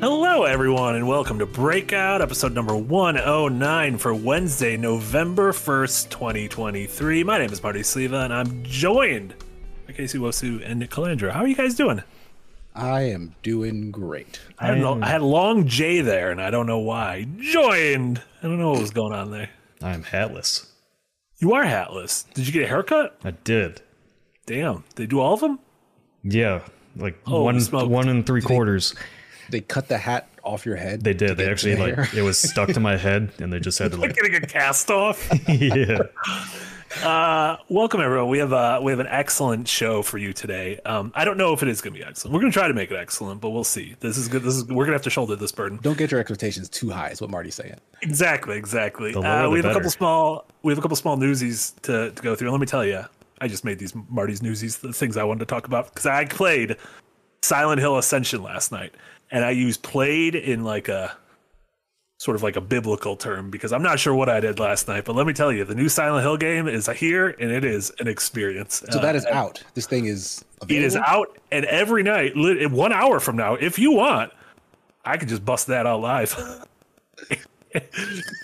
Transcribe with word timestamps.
Hello, 0.00 0.44
everyone, 0.44 0.94
and 0.94 1.08
welcome 1.08 1.38
to 1.40 1.46
Breakout, 1.46 2.22
episode 2.22 2.52
number 2.52 2.76
109 2.76 3.98
for 3.98 4.14
Wednesday, 4.14 4.76
November 4.76 5.52
1st, 5.52 6.08
2023. 6.10 7.24
My 7.24 7.38
name 7.38 7.50
is 7.52 7.60
Marty 7.62 7.80
Sliva, 7.80 8.24
and 8.24 8.32
I'm 8.32 8.62
joined 8.62 9.34
by 9.86 9.94
Casey 9.94 10.18
Nwosu 10.18 10.62
and 10.64 10.78
Nick 10.78 10.90
Calandra. 10.90 11.32
How 11.32 11.40
are 11.40 11.48
you 11.48 11.56
guys 11.56 11.74
doing? 11.74 12.02
I 12.74 13.02
am 13.02 13.34
doing 13.42 13.90
great. 13.90 14.38
I 14.58 14.66
had, 14.68 14.78
a- 14.78 15.00
I 15.02 15.08
had 15.08 15.22
long 15.22 15.66
J 15.66 16.00
there, 16.00 16.30
and 16.30 16.40
I 16.40 16.50
don't 16.50 16.66
know 16.66 16.78
why. 16.78 17.26
Joined! 17.40 18.22
I 18.42 18.46
don't 18.46 18.58
know 18.58 18.70
what 18.70 18.80
was 18.80 18.90
going 18.92 19.12
on 19.14 19.32
there. 19.32 19.50
I'm 19.82 20.04
hatless. 20.04 20.70
You 21.38 21.54
are 21.54 21.64
hatless. 21.64 22.24
Did 22.34 22.46
you 22.46 22.52
get 22.52 22.64
a 22.64 22.68
haircut? 22.68 23.18
I 23.24 23.32
did. 23.32 23.82
Damn. 24.46 24.84
They 24.94 25.06
do 25.06 25.18
all 25.20 25.34
of 25.34 25.40
them? 25.40 25.58
Yeah, 26.22 26.60
like 26.96 27.18
Oh, 27.26 27.42
one 27.42 27.60
smoked. 27.60 27.90
one 27.90 28.08
and 28.08 28.24
three 28.26 28.42
quarters. 28.42 28.94
They 28.94 29.00
cut 29.60 29.88
the 29.88 29.98
hat 29.98 30.28
off 30.44 30.64
your 30.64 30.76
head. 30.76 31.02
They 31.04 31.14
did. 31.14 31.36
They 31.36 31.48
actually 31.50 31.76
like 31.76 31.94
hair. 31.94 32.08
it 32.14 32.22
was 32.22 32.38
stuck 32.50 32.68
to 32.70 32.80
my 32.80 32.96
head, 32.96 33.30
and 33.38 33.52
they 33.52 33.60
just 33.60 33.78
had 33.78 33.92
to 33.92 33.96
Like 33.96 34.10
like 34.10 34.16
getting 34.16 34.34
a 34.34 34.40
cast 34.46 34.90
off? 34.90 35.28
yeah. 35.48 35.98
Uh, 37.02 37.58
welcome 37.68 38.00
everyone. 38.00 38.30
We 38.30 38.38
have 38.38 38.52
uh, 38.52 38.80
we 38.82 38.92
have 38.92 38.98
an 38.98 39.06
excellent 39.08 39.68
show 39.68 40.00
for 40.00 40.16
you 40.16 40.32
today. 40.32 40.80
Um, 40.86 41.12
I 41.14 41.24
don't 41.26 41.36
know 41.36 41.52
if 41.52 41.62
it 41.62 41.68
is 41.68 41.82
going 41.82 41.92
to 41.92 42.00
be 42.00 42.04
excellent. 42.04 42.32
We're 42.32 42.40
going 42.40 42.50
to 42.50 42.58
try 42.58 42.66
to 42.66 42.74
make 42.74 42.90
it 42.90 42.96
excellent, 42.96 43.42
but 43.42 43.50
we'll 43.50 43.62
see. 43.64 43.94
This 44.00 44.16
is 44.16 44.26
good. 44.28 44.42
This 44.42 44.54
is 44.54 44.64
we're 44.64 44.86
going 44.86 44.88
to 44.88 44.92
have 44.94 45.02
to 45.02 45.10
shoulder 45.10 45.36
this 45.36 45.52
burden. 45.52 45.78
Don't 45.82 45.98
get 45.98 46.10
your 46.10 46.18
expectations 46.18 46.68
too 46.70 46.88
high. 46.88 47.10
Is 47.10 47.20
what 47.20 47.30
Marty's 47.30 47.56
saying. 47.56 47.74
Exactly, 48.00 48.56
exactly. 48.56 49.12
The 49.12 49.20
lower 49.20 49.28
Uh, 49.28 49.42
the 49.42 49.50
we 49.50 49.58
have 49.58 49.66
a 49.66 49.74
couple 49.74 49.90
small 49.90 50.46
we 50.62 50.72
have 50.72 50.78
a 50.78 50.82
couple 50.82 50.96
small 50.96 51.16
newsies 51.18 51.72
to, 51.82 52.10
to 52.10 52.22
go 52.22 52.34
through. 52.34 52.50
Let 52.50 52.60
me 52.60 52.66
tell 52.66 52.84
you, 52.86 53.04
I 53.40 53.48
just 53.48 53.64
made 53.64 53.78
these 53.78 53.94
Marty's 54.08 54.42
newsies 54.42 54.78
the 54.78 54.92
things 54.92 55.18
I 55.18 55.24
wanted 55.24 55.40
to 55.40 55.46
talk 55.46 55.66
about 55.66 55.92
because 55.92 56.06
I 56.06 56.24
played 56.24 56.76
Silent 57.42 57.80
Hill 57.80 57.98
Ascension 57.98 58.42
last 58.42 58.72
night, 58.72 58.94
and 59.30 59.44
I 59.44 59.50
use 59.50 59.76
played 59.76 60.34
in 60.34 60.64
like 60.64 60.88
a 60.88 61.16
sort 62.18 62.34
of 62.34 62.42
like 62.42 62.56
a 62.56 62.60
biblical 62.60 63.16
term 63.16 63.50
because 63.50 63.72
I'm 63.72 63.82
not 63.82 64.00
sure 64.00 64.12
what 64.14 64.28
I 64.28 64.40
did 64.40 64.58
last 64.58 64.88
night. 64.88 65.04
But 65.04 65.14
let 65.14 65.26
me 65.26 65.32
tell 65.32 65.52
you, 65.52 65.64
the 65.64 65.74
new 65.74 65.88
Silent 65.88 66.22
Hill 66.24 66.36
game 66.36 66.66
is 66.66 66.88
here, 66.88 67.28
and 67.28 67.50
it 67.50 67.64
is 67.64 67.92
an 68.00 68.08
experience. 68.08 68.82
So 68.90 68.98
Uh, 68.98 69.02
that 69.02 69.14
is 69.16 69.24
out. 69.26 69.62
This 69.74 69.86
thing 69.86 70.06
is. 70.06 70.44
It 70.68 70.82
is 70.82 70.96
out, 70.96 71.38
and 71.52 71.64
every 71.66 72.02
night, 72.02 72.32
one 72.34 72.92
hour 72.92 73.20
from 73.20 73.36
now, 73.36 73.54
if 73.54 73.78
you 73.78 73.92
want, 73.92 74.32
I 75.04 75.16
could 75.16 75.28
just 75.28 75.44
bust 75.44 75.68
that 75.68 75.86
out 75.86 76.00
live. 76.00 76.66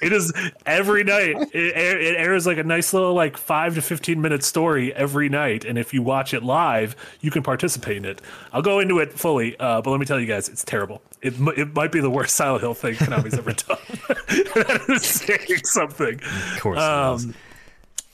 it 0.02 0.12
is 0.12 0.32
every 0.66 1.04
night. 1.04 1.36
It, 1.54 1.76
it 1.76 2.16
airs 2.16 2.46
like 2.46 2.58
a 2.58 2.64
nice 2.64 2.92
little 2.92 3.14
like 3.14 3.36
five 3.36 3.74
to 3.74 3.82
fifteen 3.82 4.20
minute 4.20 4.44
story 4.44 4.92
every 4.94 5.28
night, 5.28 5.64
and 5.64 5.78
if 5.78 5.94
you 5.94 6.02
watch 6.02 6.34
it 6.34 6.42
live, 6.42 6.96
you 7.20 7.30
can 7.30 7.42
participate 7.42 7.96
in 7.96 8.04
it. 8.04 8.20
I'll 8.52 8.62
go 8.62 8.80
into 8.80 8.98
it 8.98 9.12
fully, 9.12 9.56
uh, 9.58 9.80
but 9.82 9.90
let 9.90 10.00
me 10.00 10.06
tell 10.06 10.20
you 10.20 10.26
guys, 10.26 10.48
it's 10.48 10.64
terrible. 10.64 11.02
It 11.22 11.34
it 11.56 11.74
might 11.74 11.92
be 11.92 12.00
the 12.00 12.10
worst 12.10 12.34
Silent 12.36 12.62
Hill 12.62 12.74
thing 12.74 12.94
Konami's 12.94 13.34
ever 13.34 13.52
done. 13.52 13.78
that 14.54 14.84
is 14.88 15.02
saying 15.06 15.64
something. 15.64 16.14
Of 16.54 16.60
course. 16.60 16.78
it 16.78 17.14
is. 17.16 17.24
Um, 17.26 17.34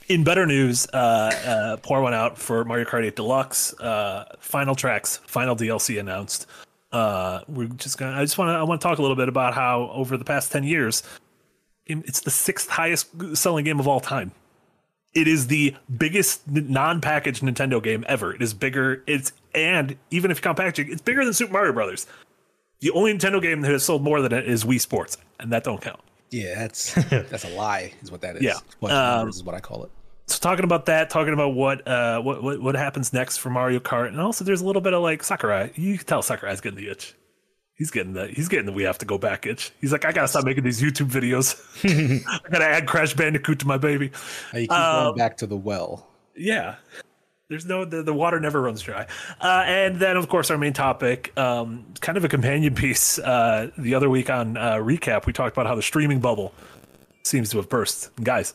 in 0.08 0.24
better 0.24 0.44
news, 0.44 0.88
uh, 0.92 0.96
uh, 0.96 1.76
pour 1.76 2.02
one 2.02 2.12
out 2.14 2.36
for 2.36 2.64
Mario 2.64 2.84
Kart 2.84 3.04
8 3.04 3.14
Deluxe. 3.14 3.72
Uh, 3.78 4.24
final 4.40 4.74
tracks, 4.74 5.18
final 5.18 5.54
DLC 5.54 6.00
announced. 6.00 6.46
Uh, 6.92 7.40
we're 7.48 7.66
just 7.66 7.98
gonna. 7.98 8.16
I 8.16 8.24
just 8.24 8.36
want 8.38 8.48
to. 8.48 8.52
I 8.52 8.62
want 8.62 8.80
to 8.80 8.86
talk 8.86 8.98
a 8.98 9.02
little 9.02 9.16
bit 9.16 9.28
about 9.28 9.54
how 9.54 9.90
over 9.92 10.16
the 10.16 10.24
past 10.24 10.50
ten 10.50 10.64
years, 10.64 11.02
it's 11.86 12.20
the 12.20 12.30
sixth 12.30 12.68
highest 12.68 13.08
selling 13.36 13.64
game 13.64 13.78
of 13.80 13.86
all 13.86 14.00
time. 14.00 14.32
It 15.12 15.26
is 15.26 15.48
the 15.48 15.74
biggest 15.98 16.48
non-packaged 16.48 17.42
Nintendo 17.42 17.82
game 17.82 18.04
ever. 18.08 18.32
It 18.34 18.42
is 18.42 18.54
bigger. 18.54 19.02
It's 19.06 19.32
and 19.54 19.96
even 20.10 20.30
if 20.30 20.38
you 20.38 20.42
count 20.42 20.58
packaging, 20.58 20.92
it's 20.92 21.02
bigger 21.02 21.24
than 21.24 21.34
Super 21.34 21.52
Mario 21.52 21.72
Brothers. 21.72 22.06
The 22.80 22.90
only 22.92 23.12
Nintendo 23.12 23.42
game 23.42 23.60
that 23.60 23.70
has 23.70 23.84
sold 23.84 24.02
more 24.02 24.20
than 24.20 24.32
it 24.32 24.48
is 24.48 24.64
Wii 24.64 24.80
Sports, 24.80 25.16
and 25.38 25.52
that 25.52 25.64
don't 25.64 25.80
count. 25.80 26.00
Yeah, 26.30 26.54
that's 26.56 26.94
that's 27.10 27.44
a 27.44 27.50
lie. 27.50 27.92
Is 28.02 28.10
what 28.10 28.20
that 28.22 28.36
is. 28.36 28.42
Yeah. 28.42 28.54
Um, 28.82 29.28
is 29.28 29.42
what 29.44 29.54
I 29.54 29.60
call 29.60 29.84
it. 29.84 29.90
So 30.30 30.38
talking 30.38 30.64
about 30.64 30.86
that, 30.86 31.10
talking 31.10 31.32
about 31.32 31.54
what 31.54 31.86
uh 31.86 32.20
what, 32.20 32.42
what 32.42 32.60
what 32.60 32.74
happens 32.74 33.12
next 33.12 33.38
for 33.38 33.50
Mario 33.50 33.80
Kart, 33.80 34.08
and 34.08 34.20
also 34.20 34.44
there's 34.44 34.60
a 34.60 34.66
little 34.66 34.82
bit 34.82 34.94
of 34.94 35.02
like 35.02 35.22
Sakurai. 35.22 35.70
You 35.74 35.98
can 35.98 36.06
tell 36.06 36.22
Sakurai's 36.22 36.60
getting 36.60 36.78
the 36.78 36.90
itch. 36.90 37.14
He's 37.74 37.90
getting 37.90 38.12
the 38.12 38.28
he's 38.28 38.48
getting 38.48 38.66
the 38.66 38.72
we 38.72 38.82
have 38.82 38.98
to 38.98 39.06
go 39.06 39.18
back 39.18 39.46
itch. 39.46 39.72
He's 39.80 39.92
like, 39.92 40.04
I 40.04 40.12
gotta 40.12 40.28
stop 40.28 40.44
making 40.44 40.64
these 40.64 40.80
YouTube 40.82 41.10
videos. 41.10 41.56
I 42.28 42.50
gotta 42.50 42.66
add 42.66 42.86
Crash 42.86 43.14
Bandicoot 43.14 43.60
to 43.60 43.66
my 43.66 43.78
baby. 43.78 44.10
Hey, 44.52 44.62
you 44.62 44.68
keep 44.68 44.72
um, 44.72 45.06
going 45.06 45.16
back 45.16 45.38
to 45.38 45.46
the 45.46 45.56
well. 45.56 46.06
Yeah. 46.36 46.76
There's 47.48 47.66
no 47.66 47.84
the, 47.84 48.02
the 48.02 48.14
water 48.14 48.38
never 48.38 48.60
runs 48.60 48.82
dry. 48.82 49.06
Uh, 49.40 49.64
and 49.66 49.96
then 49.96 50.16
of 50.16 50.28
course 50.28 50.50
our 50.50 50.58
main 50.58 50.72
topic, 50.72 51.36
um, 51.38 51.86
kind 52.00 52.18
of 52.18 52.24
a 52.24 52.28
companion 52.28 52.74
piece. 52.76 53.18
Uh, 53.18 53.70
the 53.76 53.94
other 53.94 54.10
week 54.10 54.30
on 54.30 54.56
uh, 54.56 54.74
recap, 54.74 55.26
we 55.26 55.32
talked 55.32 55.56
about 55.56 55.66
how 55.66 55.74
the 55.74 55.82
streaming 55.82 56.20
bubble 56.20 56.54
seems 57.24 57.50
to 57.50 57.56
have 57.56 57.68
burst. 57.68 58.10
And 58.16 58.26
guys, 58.26 58.52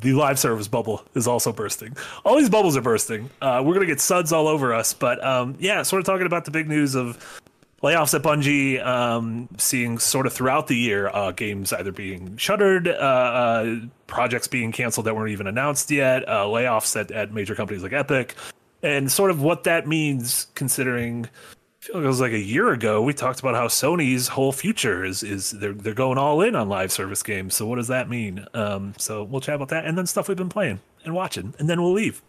the 0.00 0.12
live 0.14 0.38
service 0.38 0.68
bubble 0.68 1.04
is 1.14 1.26
also 1.26 1.52
bursting. 1.52 1.96
All 2.24 2.36
these 2.36 2.50
bubbles 2.50 2.76
are 2.76 2.82
bursting. 2.82 3.30
Uh, 3.40 3.62
we're 3.64 3.74
gonna 3.74 3.86
get 3.86 4.00
suds 4.00 4.32
all 4.32 4.48
over 4.48 4.74
us, 4.74 4.92
but 4.92 5.22
um, 5.24 5.56
yeah, 5.58 5.82
sort 5.82 6.00
of 6.00 6.06
talking 6.06 6.26
about 6.26 6.44
the 6.44 6.50
big 6.50 6.68
news 6.68 6.94
of 6.94 7.40
layoffs 7.82 8.14
at 8.14 8.22
Bungie, 8.22 8.84
um, 8.84 9.48
seeing 9.58 9.98
sort 9.98 10.26
of 10.26 10.32
throughout 10.32 10.68
the 10.68 10.76
year 10.76 11.08
uh, 11.08 11.32
games 11.32 11.72
either 11.72 11.92
being 11.92 12.36
shuttered, 12.36 12.88
uh, 12.88 12.90
uh, 12.92 13.76
projects 14.06 14.46
being 14.48 14.72
canceled 14.72 15.06
that 15.06 15.16
weren't 15.16 15.30
even 15.32 15.46
announced 15.46 15.90
yet, 15.90 16.28
uh, 16.28 16.44
layoffs 16.44 16.98
at, 16.98 17.10
at 17.10 17.32
major 17.32 17.54
companies 17.54 17.82
like 17.82 17.92
Epic, 17.92 18.34
and 18.82 19.10
sort 19.10 19.30
of 19.30 19.42
what 19.42 19.64
that 19.64 19.86
means 19.86 20.46
considering. 20.54 21.28
I 21.82 21.86
feel 21.86 21.96
like 21.96 22.04
it 22.04 22.08
was 22.08 22.20
like 22.20 22.32
a 22.32 22.38
year 22.38 22.70
ago 22.72 23.02
we 23.02 23.12
talked 23.12 23.40
about 23.40 23.56
how 23.56 23.66
Sony's 23.66 24.28
whole 24.28 24.52
future 24.52 25.04
is 25.04 25.24
is 25.24 25.50
they're 25.50 25.72
they're 25.72 25.94
going 25.94 26.16
all 26.16 26.40
in 26.40 26.54
on 26.54 26.68
live 26.68 26.92
service 26.92 27.22
games. 27.24 27.56
So 27.56 27.66
what 27.66 27.76
does 27.76 27.88
that 27.88 28.08
mean? 28.08 28.46
Um, 28.54 28.94
so 28.98 29.24
we'll 29.24 29.40
chat 29.40 29.56
about 29.56 29.68
that 29.70 29.84
and 29.84 29.98
then 29.98 30.06
stuff 30.06 30.28
we've 30.28 30.36
been 30.36 30.48
playing 30.48 30.80
and 31.04 31.12
watching, 31.14 31.54
and 31.58 31.68
then 31.68 31.82
we'll 31.82 31.92
leave, 31.92 32.22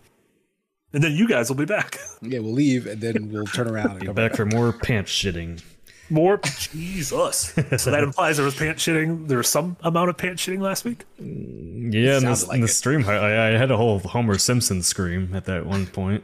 and 0.92 1.04
then 1.04 1.12
you 1.12 1.28
guys 1.28 1.50
will 1.50 1.56
be 1.56 1.66
back. 1.66 2.00
Yeah, 2.24 2.40
we'll 2.40 2.54
leave 2.54 2.88
and 2.88 3.00
then 3.02 3.32
we'll 3.32 3.46
turn 3.46 3.68
around 3.68 3.92
and 3.92 4.00
Be 4.00 4.06
come 4.08 4.16
back 4.16 4.32
back. 4.32 4.38
for 4.38 4.46
more 4.46 4.72
pants 4.72 5.12
shitting. 5.12 5.62
More 6.10 6.38
Jesus. 6.38 7.54
so 7.78 7.92
that 7.92 8.02
implies 8.04 8.38
there 8.38 8.46
was 8.46 8.56
pants 8.56 8.84
shitting. 8.84 9.28
There 9.28 9.38
was 9.38 9.50
some 9.50 9.76
amount 9.84 10.10
of 10.10 10.18
pants 10.18 10.44
shitting 10.46 10.62
last 10.62 10.84
week. 10.86 11.04
Yeah, 11.20 12.18
in 12.18 12.24
the, 12.24 12.46
like 12.48 12.56
in 12.56 12.62
the 12.62 12.68
stream, 12.68 13.08
I, 13.08 13.50
I 13.50 13.58
had 13.58 13.72
a 13.72 13.78
whole 13.78 14.00
Homer 14.00 14.38
Simpson 14.38 14.82
scream 14.84 15.36
at 15.36 15.46
that 15.46 15.66
one 15.66 15.86
point. 15.88 16.24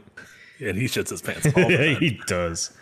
And 0.58 0.76
he 0.78 0.84
shits 0.86 1.10
his 1.10 1.22
pants 1.22 1.46
all 1.56 1.68
the 1.68 1.72
Yeah, 1.72 1.98
he 1.98 2.20
does. 2.26 2.72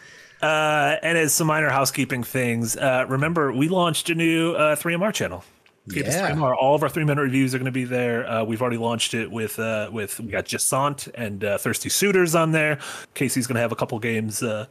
Uh, 0.42 0.96
and 1.02 1.18
as 1.18 1.32
some 1.32 1.46
minor 1.48 1.68
housekeeping 1.70 2.22
things, 2.22 2.76
uh, 2.76 3.04
remember 3.08 3.52
we 3.52 3.68
launched 3.68 4.08
a 4.10 4.14
new 4.14 4.52
uh, 4.52 4.76
3MR 4.76 5.12
channel. 5.12 5.44
Keep 5.90 6.04
Yeah. 6.06 6.30
3MR. 6.32 6.54
All 6.60 6.74
of 6.74 6.82
our 6.82 6.88
three 6.88 7.04
minute 7.04 7.22
reviews 7.22 7.54
are 7.54 7.58
going 7.58 7.64
to 7.66 7.72
be 7.72 7.84
there. 7.84 8.28
Uh, 8.28 8.44
we've 8.44 8.60
already 8.60 8.76
launched 8.76 9.14
it 9.14 9.30
with 9.30 9.58
uh, 9.58 9.88
with 9.92 10.20
we 10.20 10.26
got 10.28 10.44
Jusant 10.44 11.08
and 11.14 11.42
uh, 11.42 11.56
Thirsty 11.58 11.88
Suitors 11.88 12.34
on 12.34 12.52
there. 12.52 12.78
Casey's 13.14 13.46
going 13.46 13.54
to 13.54 13.60
have 13.62 13.72
a 13.72 13.76
couple 13.76 13.98
games 13.98 14.42
uh, 14.42 14.66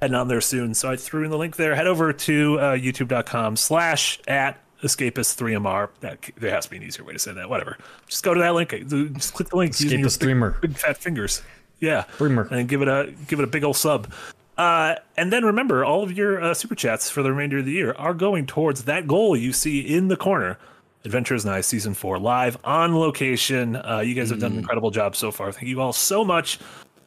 heading 0.00 0.14
on 0.14 0.28
there 0.28 0.40
soon. 0.40 0.72
So 0.74 0.90
I 0.90 0.96
threw 0.96 1.24
in 1.24 1.30
the 1.30 1.38
link 1.38 1.56
there. 1.56 1.74
Head 1.74 1.88
over 1.88 2.12
to 2.12 2.58
uh, 2.60 2.72
youtube.com 2.76 3.56
slash 3.56 4.20
at 4.28 4.58
escapist3mr. 4.82 5.88
That, 6.00 6.30
there 6.38 6.50
has 6.52 6.64
to 6.64 6.70
be 6.70 6.76
an 6.76 6.84
easier 6.84 7.04
way 7.04 7.12
to 7.12 7.18
say 7.18 7.32
that. 7.32 7.50
Whatever. 7.50 7.76
Just 8.06 8.22
go 8.22 8.32
to 8.32 8.40
that 8.40 8.54
link. 8.54 8.70
Just 8.70 9.34
click 9.34 9.48
the 9.48 9.56
link. 9.56 9.72
Escapist 9.72 10.12
streamer. 10.12 10.56
big 10.60 10.76
fat 10.76 10.96
fingers. 10.96 11.42
Yeah, 11.80 12.04
Streamer. 12.14 12.46
and 12.50 12.68
give 12.68 12.82
it 12.82 12.88
a 12.88 13.12
give 13.26 13.40
it 13.40 13.44
a 13.44 13.46
big 13.48 13.64
old 13.64 13.76
sub. 13.76 14.12
Uh, 14.60 14.94
and 15.16 15.32
then 15.32 15.42
remember, 15.42 15.86
all 15.86 16.02
of 16.02 16.12
your 16.12 16.38
uh, 16.38 16.52
super 16.52 16.74
chats 16.74 17.08
for 17.08 17.22
the 17.22 17.30
remainder 17.30 17.56
of 17.56 17.64
the 17.64 17.72
year 17.72 17.94
are 17.94 18.12
going 18.12 18.44
towards 18.44 18.84
that 18.84 19.06
goal 19.06 19.34
you 19.34 19.54
see 19.54 19.80
in 19.80 20.08
the 20.08 20.18
corner. 20.18 20.58
Adventures 21.02 21.40
is 21.40 21.44
Nigh 21.46 21.62
season 21.62 21.94
four 21.94 22.18
live 22.18 22.58
on 22.62 22.94
location. 22.94 23.76
Uh, 23.76 24.00
you 24.00 24.14
guys 24.14 24.28
have 24.28 24.38
done 24.38 24.52
an 24.52 24.58
incredible 24.58 24.90
job 24.90 25.16
so 25.16 25.30
far. 25.30 25.50
Thank 25.50 25.68
you 25.68 25.80
all 25.80 25.94
so 25.94 26.22
much 26.22 26.58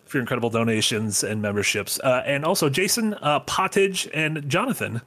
for 0.06 0.18
your 0.18 0.22
incredible 0.22 0.50
donations 0.50 1.24
and 1.24 1.44
memberships. 1.44 2.00
Uh, 2.00 2.24
and 2.26 2.44
also 2.44 2.72
Jason, 2.72 3.14
uh, 3.22 3.42
Pottage, 3.42 4.10
and 4.16 4.50
Jonathan. 4.50 5.00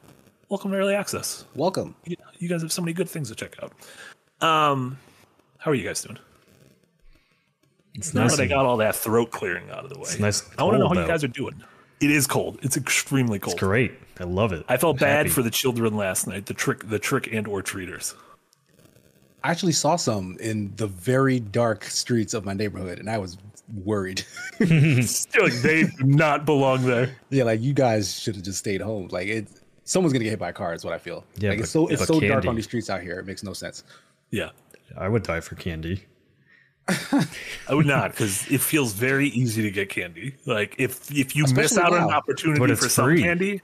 Welcome 0.49 0.71
to 0.71 0.77
Early 0.77 0.95
Access. 0.95 1.47
Welcome. 1.57 1.97
You, 2.05 2.15
you 2.39 2.49
guys 2.49 2.63
have 2.63 2.71
so 2.71 2.81
many 2.81 2.93
good 2.93 3.09
things 3.09 3.29
to 3.29 3.35
check 3.35 3.57
out. 3.61 3.73
Um, 4.41 4.99
how 5.59 5.73
are 5.73 5.75
you 5.75 5.85
guys 5.85 6.01
doing? 6.01 6.21
It's 7.95 8.15
Now 8.15 8.23
nice. 8.23 8.37
that 8.37 8.43
I 8.45 8.47
got 8.47 8.67
all 8.67 8.77
that 8.77 8.95
throat 8.95 9.33
clearing 9.33 9.69
out 9.71 9.83
of 9.83 9.91
the 9.91 9.99
way, 9.99 10.11
nice 10.21 10.49
I 10.57 10.63
want 10.63 10.75
to 10.75 10.79
know 10.79 10.87
how 10.87 10.95
cold 10.95 11.07
you 11.07 11.11
guys 11.11 11.25
are 11.25 11.29
doing. 11.29 11.61
It 12.01 12.11
is 12.11 12.27
cold. 12.27 12.59
It's 12.63 12.77
extremely 12.77 13.39
cold. 13.39 13.55
It's 13.55 13.61
great. 13.63 13.95
I 14.21 14.25
love 14.25 14.53
it. 14.53 14.65
I 14.69 14.77
felt 14.77 14.99
bad 14.99 15.19
Happy. 15.27 15.29
for 15.31 15.43
the 15.43 15.51
children 15.51 15.97
last 15.97 16.27
night. 16.27 16.47
The 16.47 16.55
trick, 16.55 16.89
the 16.89 16.99
trick 16.99 17.29
and 17.33 17.47
or 17.47 17.63
treaters. 17.63 18.15
I 19.43 19.51
actually 19.51 19.73
saw 19.73 19.97
some 19.97 20.37
in 20.41 20.73
the 20.77 20.87
very 20.87 21.39
dark 21.41 21.85
streets 21.85 22.35
of 22.35 22.45
my 22.45 22.53
neighborhood, 22.53 22.99
and 22.99 23.09
I 23.09 23.19
was 23.19 23.39
worried. 23.85 24.25
Still, 25.03 25.45
like, 25.45 25.53
they 25.63 25.85
do 25.85 26.05
not 26.05 26.45
belong 26.45 26.85
there. 26.85 27.17
yeah, 27.31 27.45
like 27.45 27.61
you 27.61 27.73
guys 27.73 28.19
should 28.19 28.35
have 28.37 28.45
just 28.45 28.59
stayed 28.59 28.81
home. 28.81 29.09
Like 29.11 29.29
it, 29.29 29.49
someone's 29.85 30.13
gonna 30.13 30.25
get 30.25 30.31
hit 30.31 30.39
by 30.39 30.51
a 30.51 30.53
car. 30.53 30.75
Is 30.75 30.85
what 30.85 30.95
I 30.95 30.99
feel. 30.99 31.25
Yeah, 31.37 31.51
like 31.51 31.59
but- 31.59 31.63
it's 31.65 31.71
so 31.73 31.87
it's 31.89 32.01
but 32.03 32.09
so 32.09 32.21
dark 32.21 32.45
on 32.47 32.57
these 32.57 32.65
streets 32.65 32.91
out 32.91 33.03
here. 33.03 33.19
It 33.21 33.27
makes 33.27 33.43
no 33.43 33.53
sense. 33.53 33.85
Yeah, 34.31 34.51
I 34.97 35.09
would 35.09 35.23
die 35.23 35.41
for 35.41 35.55
candy. 35.55 36.05
I 36.89 37.75
would 37.75 37.87
not 37.87 38.13
because 38.13 38.47
it 38.51 38.61
feels 38.61 38.93
very 38.93 39.29
easy 39.29 39.63
to 39.63 39.71
get 39.71 39.89
candy. 39.89 40.35
Like 40.47 40.77
if 40.79 41.11
if 41.11 41.35
you 41.35 41.43
miss 41.45 41.73
Especially 41.73 41.83
out 41.83 41.93
on 41.95 42.09
an 42.09 42.15
opportunity 42.15 42.61
But 42.61 42.71
it's 42.71 42.83
for 42.83 42.89
some 42.89 43.07
free. 43.07 43.23
candy, 43.23 43.61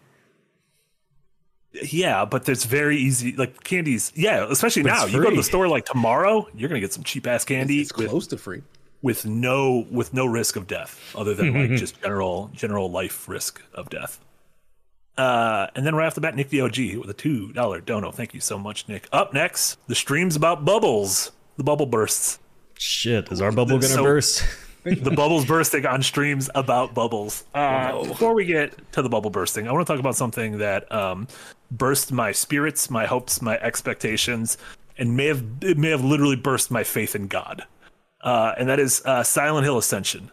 Yeah, 1.84 2.24
but 2.24 2.48
it's 2.48 2.64
very 2.64 2.96
easy. 2.98 3.34
Like 3.36 3.62
candies, 3.64 4.12
yeah, 4.14 4.46
especially 4.50 4.82
now. 4.82 5.06
You 5.06 5.22
go 5.22 5.30
to 5.30 5.36
the 5.36 5.42
store 5.42 5.68
like 5.68 5.84
tomorrow, 5.86 6.46
you're 6.54 6.68
gonna 6.68 6.80
get 6.80 6.92
some 6.92 7.04
cheap 7.04 7.26
ass 7.26 7.44
candy 7.44 7.80
It's 7.80 7.96
with, 7.96 8.08
close 8.08 8.26
to 8.28 8.36
free. 8.36 8.62
with 9.02 9.24
no 9.24 9.86
with 9.90 10.12
no 10.12 10.26
risk 10.26 10.56
of 10.56 10.66
death, 10.66 11.00
other 11.16 11.32
than 11.34 11.54
like 11.54 11.78
just 11.78 12.00
general 12.02 12.50
general 12.54 12.90
life 12.90 13.28
risk 13.28 13.62
of 13.74 13.88
death. 13.88 14.20
Uh, 15.16 15.66
and 15.76 15.84
then 15.86 15.94
right 15.94 16.06
off 16.06 16.14
the 16.14 16.20
bat, 16.22 16.34
Nick 16.34 16.48
the 16.48 16.60
OG 16.62 16.96
with 16.98 17.08
a 17.10 17.14
two 17.14 17.52
dollar 17.52 17.80
dono. 17.80 18.10
Thank 18.10 18.34
you 18.34 18.40
so 18.40 18.58
much, 18.58 18.88
Nick. 18.88 19.08
Up 19.12 19.32
next, 19.32 19.78
the 19.86 19.94
streams 19.94 20.36
about 20.36 20.64
bubbles, 20.64 21.32
the 21.56 21.64
bubble 21.64 21.86
bursts. 21.86 22.38
Shit, 22.82 23.30
is 23.30 23.40
our 23.40 23.52
bubble 23.52 23.78
gonna 23.78 23.94
So- 23.94 24.02
burst? 24.02 24.44
the 24.82 25.12
bubbles 25.12 25.44
bursting 25.44 25.86
on 25.86 26.02
streams 26.02 26.50
about 26.56 26.92
bubbles. 26.92 27.44
Uh, 27.54 28.02
Before 28.02 28.34
we 28.34 28.44
get 28.44 28.74
to 28.92 29.02
the 29.02 29.08
bubble 29.08 29.30
bursting, 29.30 29.68
I 29.68 29.72
want 29.72 29.86
to 29.86 29.92
talk 29.92 30.00
about 30.00 30.16
something 30.16 30.58
that 30.58 30.90
um, 30.90 31.28
burst 31.70 32.10
my 32.10 32.32
spirits, 32.32 32.90
my 32.90 33.06
hopes, 33.06 33.40
my 33.40 33.56
expectations, 33.58 34.58
and 34.98 35.16
may 35.16 35.26
have 35.26 35.44
it 35.60 35.78
may 35.78 35.90
have 35.90 36.02
literally 36.02 36.34
burst 36.34 36.72
my 36.72 36.82
faith 36.82 37.14
in 37.14 37.28
God. 37.28 37.64
Uh, 38.20 38.54
and 38.58 38.68
that 38.68 38.80
is 38.80 39.00
uh, 39.04 39.22
Silent 39.22 39.64
Hill 39.64 39.78
Ascension. 39.78 40.32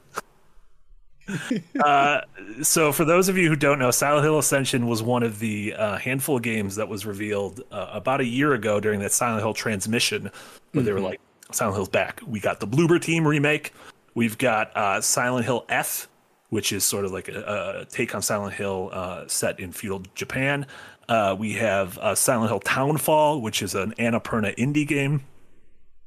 uh, 1.84 2.22
so, 2.64 2.92
for 2.92 3.06
those 3.06 3.30
of 3.30 3.38
you 3.38 3.48
who 3.48 3.56
don't 3.56 3.78
know, 3.78 3.92
Silent 3.92 4.24
Hill 4.24 4.40
Ascension 4.40 4.88
was 4.88 5.04
one 5.04 5.22
of 5.22 5.38
the 5.38 5.76
uh, 5.76 5.98
handful 5.98 6.38
of 6.38 6.42
games 6.42 6.76
that 6.78 6.88
was 6.88 7.06
revealed 7.06 7.62
uh, 7.72 7.92
about 7.92 8.22
a 8.22 8.26
year 8.26 8.54
ago 8.56 8.80
during 8.80 9.00
that 9.02 9.12
Silent 9.12 9.44
Hill 9.44 9.54
transmission, 9.54 10.32
where 10.72 10.84
they 10.84 10.92
were 10.92 11.00
like, 11.00 11.20
"Silent 11.52 11.76
Hill's 11.76 11.90
back." 11.90 12.22
We 12.26 12.40
got 12.40 12.60
the 12.60 12.68
Bloober 12.68 13.02
Team 13.02 13.28
remake. 13.28 13.74
We've 14.16 14.38
got 14.38 14.76
uh, 14.76 15.02
Silent 15.02 15.46
Hill 15.46 15.66
F, 15.70 16.08
which 16.50 16.72
is 16.72 16.84
sort 16.84 17.06
of 17.06 17.12
like 17.12 17.28
a, 17.28 17.82
a 17.82 17.86
take 17.86 18.16
on 18.16 18.22
Silent 18.22 18.54
Hill 18.54 18.90
uh, 18.92 19.28
set 19.28 19.60
in 19.60 19.72
feudal 19.72 20.04
Japan. 20.16 20.66
Uh, 21.08 21.36
we 21.38 21.54
have 21.54 21.98
uh, 22.00 22.14
Silent 22.16 22.50
Hill 22.50 22.60
Townfall, 22.60 23.42
which 23.42 23.62
is 23.62 23.76
an 23.76 23.94
Annapurna 23.98 24.56
indie 24.58 24.88
game 24.88 25.24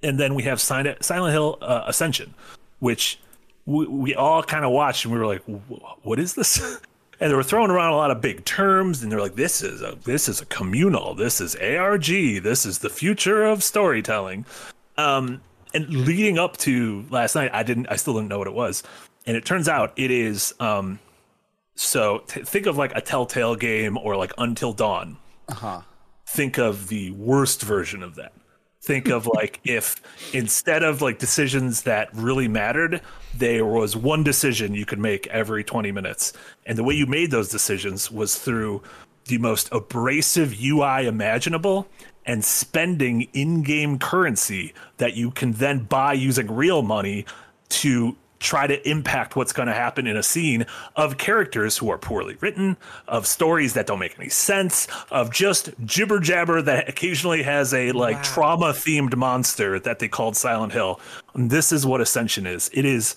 and 0.02 0.18
then 0.18 0.34
we 0.34 0.42
have 0.42 0.60
Silent, 0.60 1.04
Hill 1.04 1.58
uh, 1.62 1.84
Ascension, 1.86 2.34
which 2.80 3.18
we, 3.66 3.86
we 3.86 4.14
all 4.14 4.42
kind 4.42 4.64
of 4.64 4.72
watched 4.72 5.04
and 5.04 5.14
we 5.14 5.18
were 5.18 5.26
like, 5.26 5.42
"What 6.02 6.18
is 6.18 6.34
this?" 6.34 6.80
And 7.20 7.30
they 7.30 7.36
were 7.36 7.44
throwing 7.44 7.70
around 7.70 7.92
a 7.92 7.96
lot 7.96 8.10
of 8.10 8.20
big 8.20 8.44
terms, 8.44 9.00
and 9.00 9.12
they're 9.12 9.20
like, 9.20 9.36
"This 9.36 9.62
is 9.62 9.80
a 9.80 9.96
this 10.02 10.28
is 10.28 10.40
a 10.40 10.46
communal. 10.46 11.14
This 11.14 11.40
is 11.40 11.54
ARG. 11.54 12.06
This 12.42 12.66
is 12.66 12.80
the 12.80 12.90
future 12.90 13.44
of 13.44 13.62
storytelling." 13.62 14.44
Um, 14.96 15.40
and 15.74 15.88
leading 15.88 16.38
up 16.38 16.56
to 16.58 17.04
last 17.10 17.34
night, 17.34 17.50
I 17.52 17.62
didn't, 17.62 17.86
I 17.88 17.96
still 17.96 18.14
didn't 18.14 18.28
know 18.28 18.38
what 18.38 18.46
it 18.46 18.54
was, 18.54 18.82
and 19.26 19.36
it 19.36 19.44
turns 19.44 19.68
out 19.68 19.92
it 19.96 20.10
is. 20.10 20.54
Um, 20.60 20.98
so 21.74 22.18
t- 22.26 22.42
think 22.42 22.66
of 22.66 22.76
like 22.76 22.92
a 22.94 23.00
Telltale 23.00 23.56
game 23.56 23.96
or 23.96 24.16
like 24.16 24.32
Until 24.36 24.72
Dawn. 24.72 25.16
Uh-huh. 25.48 25.80
Think 26.26 26.58
of 26.58 26.88
the 26.88 27.10
worst 27.12 27.62
version 27.62 28.02
of 28.02 28.16
that 28.16 28.32
think 28.82 29.08
of 29.08 29.26
like 29.26 29.60
if 29.64 30.00
instead 30.34 30.82
of 30.82 31.00
like 31.00 31.18
decisions 31.18 31.82
that 31.82 32.08
really 32.12 32.48
mattered 32.48 33.00
there 33.34 33.64
was 33.64 33.96
one 33.96 34.22
decision 34.22 34.74
you 34.74 34.84
could 34.84 34.98
make 34.98 35.26
every 35.28 35.64
20 35.64 35.92
minutes 35.92 36.32
and 36.66 36.76
the 36.76 36.84
way 36.84 36.94
you 36.94 37.06
made 37.06 37.30
those 37.30 37.48
decisions 37.48 38.10
was 38.10 38.38
through 38.38 38.82
the 39.26 39.38
most 39.38 39.68
abrasive 39.72 40.54
UI 40.60 41.06
imaginable 41.06 41.86
and 42.24 42.44
spending 42.44 43.22
in-game 43.32 43.98
currency 43.98 44.72
that 44.98 45.14
you 45.14 45.30
can 45.30 45.52
then 45.52 45.80
buy 45.80 46.12
using 46.12 46.50
real 46.50 46.82
money 46.82 47.24
to 47.68 48.16
try 48.42 48.66
to 48.66 48.88
impact 48.88 49.36
what's 49.36 49.52
going 49.52 49.68
to 49.68 49.74
happen 49.74 50.06
in 50.06 50.16
a 50.16 50.22
scene 50.22 50.66
of 50.96 51.16
characters 51.16 51.78
who 51.78 51.88
are 51.88 51.96
poorly 51.96 52.36
written, 52.40 52.76
of 53.06 53.26
stories 53.26 53.74
that 53.74 53.86
don't 53.86 54.00
make 54.00 54.18
any 54.18 54.28
sense, 54.28 54.88
of 55.10 55.30
just 55.30 55.70
jibber 55.84 56.18
jabber 56.18 56.60
that 56.60 56.88
occasionally 56.88 57.44
has 57.44 57.72
a 57.72 57.92
like 57.92 58.22
trauma 58.22 58.72
themed 58.72 59.14
monster 59.16 59.78
that 59.78 60.00
they 60.00 60.08
called 60.08 60.36
Silent 60.36 60.72
Hill. 60.72 61.00
And 61.34 61.50
this 61.50 61.72
is 61.72 61.86
what 61.86 62.00
Ascension 62.00 62.46
is. 62.46 62.68
It 62.74 62.84
is 62.84 63.14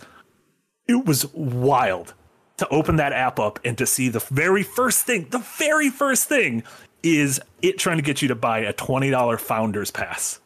it 0.88 1.06
was 1.06 1.26
wild 1.34 2.14
to 2.58 2.68
open 2.70 2.96
that 2.98 3.12
app 3.12 3.40
up 3.40 3.60
and 3.66 3.78
to 3.78 3.86
see 3.86 4.08
the 4.08 4.20
very 4.20 4.64
first 4.64 5.06
thing, 5.06 5.28
the 5.32 5.40
very 5.40 5.90
first 5.90 6.30
thing 6.30 6.64
is 7.06 7.40
it 7.62 7.78
trying 7.78 7.98
to 7.98 8.04
get 8.04 8.22
you 8.22 8.28
to 8.30 8.36
buy 8.36 8.60
a 8.60 8.74
$20 8.74 9.40
founders 9.40 9.92
pass 9.92 10.40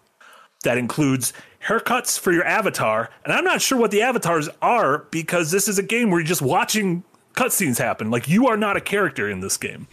that 0.64 0.78
includes 0.78 1.32
haircuts 1.66 2.20
for 2.20 2.34
your 2.34 2.46
avatar. 2.46 3.10
And 3.24 3.34
I'm 3.34 3.46
not 3.46 3.62
sure 3.62 3.78
what 3.78 3.92
the 3.92 4.02
avatars 4.02 4.50
are 4.62 5.00
because 5.10 5.52
this 5.52 5.70
is 5.70 5.80
a 5.80 5.84
game 5.84 6.10
where 6.12 6.20
you're 6.20 6.28
just 6.28 6.42
watching 6.42 7.04
cutscenes 7.34 7.78
happen. 7.78 8.12
Like 8.12 8.28
you 8.28 8.48
are 8.48 8.58
not 8.58 8.76
a 8.76 8.82
character 8.82 9.30
in 9.30 9.40
this 9.40 9.56
game. 9.56 9.88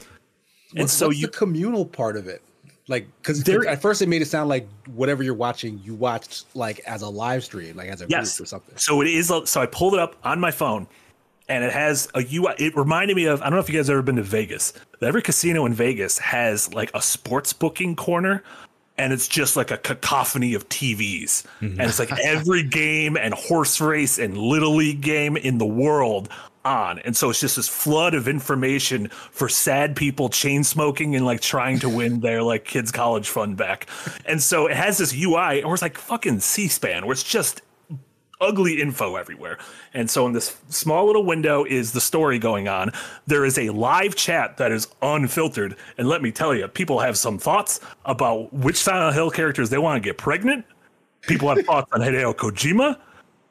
And 0.71 0.81
What's- 0.81 0.93
so 0.93 1.07
what's 1.07 1.21
you 1.21 1.29
the 1.29 1.33
communal 1.33 1.87
part 1.87 2.17
of 2.17 2.27
it, 2.27 2.43
like 2.89 3.07
because 3.23 3.49
at 3.49 3.81
first 3.81 4.03
it 4.03 4.09
made 4.09 4.23
it 4.23 4.27
sound 4.27 4.49
like 4.49 4.69
whatever 4.87 5.23
you're 5.23 5.35
watching, 5.35 5.81
you 5.85 5.95
watched 5.95 6.47
like 6.57 6.81
as 6.81 7.03
a 7.03 7.09
live 7.09 7.45
stream, 7.45 7.77
like 7.77 7.89
as 7.89 8.03
a 8.03 8.07
yes. 8.09 8.37
group 8.37 8.45
or 8.45 8.49
something. 8.49 8.77
So 8.77 9.01
it 9.03 9.07
is 9.07 9.33
so 9.45 9.61
I 9.61 9.67
pulled 9.67 9.95
it 9.95 10.01
up 10.01 10.17
on 10.25 10.41
my 10.41 10.51
phone 10.51 10.89
and 11.49 11.65
it 11.65 11.73
has 11.73 12.09
a 12.15 12.21
UI 12.21 12.55
it 12.59 12.77
reminded 12.77 13.17
me 13.17 13.27
of 13.27 13.41
I 13.41 13.45
don't 13.45 13.55
know 13.55 13.61
if 13.61 13.69
you 13.69 13.77
guys 13.77 13.89
have 13.89 13.95
ever 13.95 14.03
been 14.03 14.17
to 14.17 14.23
Vegas. 14.23 14.73
Every 15.01 15.23
casino 15.23 15.67
in 15.67 15.75
Vegas 15.75 16.19
has 16.19 16.73
like 16.75 16.91
a 16.95 17.03
sports 17.03 17.53
booking 17.53 17.97
corner 17.97 18.43
and 18.99 19.13
it's 19.13 19.29
just 19.29 19.57
like 19.57 19.71
a 19.71 19.77
cacophony 19.77 20.55
of 20.55 20.69
TVs. 20.69 21.45
Mm-hmm. 21.61 21.81
And 21.81 21.83
it's 21.83 21.99
like 21.99 22.13
every 22.25 22.63
game 22.69 23.17
and 23.17 23.35
horse 23.35 23.81
race 23.81 24.19
and 24.19 24.37
little 24.39 24.75
league 24.75 25.03
game 25.03 25.37
in 25.37 25.59
the 25.59 25.67
world 25.67 26.29
on. 26.65 26.99
And 27.01 27.17
so 27.17 27.31
it's 27.31 27.41
just 27.41 27.57
this 27.57 27.69
flood 27.69 28.15
of 28.15 28.27
information 28.27 29.09
for 29.09 29.49
sad 29.49 29.97
people 29.97 30.29
chain 30.29 30.65
smoking 30.65 31.15
and 31.15 31.25
like 31.25 31.41
trying 31.41 31.79
to 31.81 31.89
win 31.89 32.21
their 32.21 32.43
like 32.43 32.65
kids 32.65 32.91
college 32.91 33.29
fund 33.29 33.57
back. 33.57 33.87
And 34.25 34.43
so 34.43 34.67
it 34.67 34.77
has 34.77 34.99
this 34.99 35.15
UI 35.15 35.63
or 35.63 35.75
it's 35.75 35.83
like 35.83 35.97
fucking 35.97 36.41
C-SPAN 36.41 37.07
where 37.07 37.13
it's 37.13 37.23
just 37.23 37.63
ugly 38.41 38.81
info 38.81 39.17
everywhere. 39.17 39.59
And 39.95 40.11
so 40.11 40.27
in 40.27 40.33
this 40.33 40.57
small 40.69 41.07
little 41.07 41.25
window 41.25 41.65
is 41.65 41.93
the 41.93 42.01
story 42.01 42.39
going 42.39 42.69
on. 42.69 42.93
There 43.27 43.45
is 43.45 43.59
a 43.59 43.71
live 43.71 44.15
chat 44.15 44.57
that 44.59 44.73
is 44.73 44.89
unfiltered. 45.03 45.77
And 45.99 46.09
let 46.09 46.23
me 46.23 46.33
tell 46.33 46.55
you, 46.55 46.69
people 46.69 47.01
have 47.01 47.17
some 47.17 47.39
thoughts 47.39 47.81
about 48.05 48.53
which 48.53 48.77
Silent 48.77 49.15
Hill 49.15 49.31
characters 49.31 49.71
they 49.71 49.79
want 49.79 50.03
to 50.03 50.07
get 50.07 50.19
pregnant. 50.19 50.65
People 51.23 51.49
have 51.49 51.65
thoughts 51.65 51.91
on 51.93 52.01
Hideo 52.01 52.35
Kojima. 52.35 52.99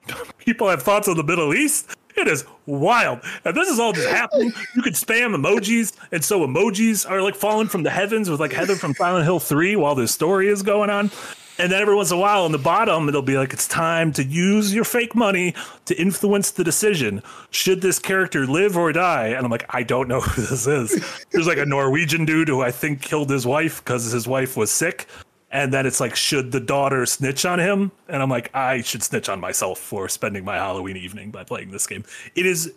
People 0.38 0.70
have 0.70 0.84
thoughts 0.84 1.08
on 1.08 1.18
the 1.18 1.24
Middle 1.24 1.54
East. 1.54 1.96
It 2.16 2.28
is 2.28 2.46
wild. 2.66 3.20
And 3.44 3.56
this 3.56 3.68
is 3.68 3.80
all 3.80 3.92
just 3.92 4.08
happening. 4.08 4.54
You 4.76 4.82
could 4.82 4.94
spam 4.94 5.36
emojis. 5.36 5.94
And 6.12 6.24
so 6.24 6.48
emojis 6.48 7.10
are 7.10 7.22
like 7.22 7.36
falling 7.36 7.68
from 7.68 7.84
the 7.84 7.90
heavens 7.90 8.30
with 8.30 8.40
like 8.40 8.54
Heather 8.54 8.76
from 8.76 8.94
Silent 8.94 9.26
Hill 9.26 9.40
3 9.40 9.76
while 9.76 9.96
this 9.96 10.14
story 10.14 10.48
is 10.48 10.64
going 10.64 10.90
on. 10.90 11.12
And 11.58 11.72
then 11.72 11.82
every 11.82 11.96
once 11.96 12.12
in 12.12 12.18
a 12.18 12.20
while, 12.20 12.44
on 12.44 12.52
the 12.52 12.58
bottom, 12.58 13.08
it'll 13.08 13.22
be 13.22 13.38
like, 13.38 13.54
it's 13.54 13.68
time 13.68 14.12
to 14.14 14.24
use 14.24 14.74
your 14.74 14.84
fake 14.84 15.16
money 15.16 15.56
to 15.86 15.96
influence 15.96 16.52
the 16.52 16.66
decision. 16.66 17.24
Should 17.50 17.82
this 17.82 17.98
character 17.98 18.46
live 18.46 18.76
or 18.76 18.92
die? 18.92 19.28
And 19.28 19.46
I'm 19.46 19.52
like, 19.52 19.66
I 19.70 19.84
don't 19.84 20.10
know 20.10 20.20
who 20.22 20.42
this 20.42 20.68
is. 20.68 21.26
There's 21.32 21.48
like 21.48 21.58
a 21.58 21.66
Norwegian 21.66 22.26
dude 22.26 22.50
who 22.50 22.62
I 22.62 22.72
think 22.72 23.02
killed 23.02 23.30
his 23.30 23.46
wife 23.46 23.84
because 23.84 24.12
his 24.12 24.28
wife 24.28 24.58
was 24.58 24.70
sick. 24.70 25.08
And 25.50 25.72
then 25.72 25.86
it's 25.86 26.02
like, 26.02 26.18
should 26.18 26.52
the 26.52 26.60
daughter 26.60 27.06
snitch 27.06 27.46
on 27.46 27.60
him? 27.60 27.92
And 28.10 28.22
I'm 28.22 28.30
like, 28.30 28.54
I 28.54 28.82
should 28.82 29.04
snitch 29.04 29.30
on 29.30 29.40
myself 29.40 29.80
for 29.80 30.10
spending 30.10 30.44
my 30.44 30.56
Halloween 30.56 30.98
evening 30.98 31.32
by 31.32 31.46
playing 31.46 31.72
this 31.72 31.88
game. 31.88 32.04
It 32.36 32.46
is, 32.46 32.74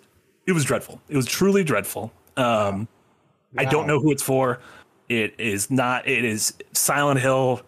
it 0.46 0.52
was 0.52 0.64
dreadful. 0.64 1.00
It 1.08 1.16
was 1.16 1.26
truly 1.26 1.64
dreadful. 1.64 2.12
Um, 2.36 2.86
I 3.56 3.64
don't 3.64 3.88
know 3.88 3.98
who 3.98 4.12
it's 4.12 4.22
for. 4.22 4.60
It 5.08 5.34
is 5.38 5.70
not, 5.70 6.06
it 6.06 6.24
is 6.24 6.54
Silent 6.72 7.18
Hill 7.18 7.62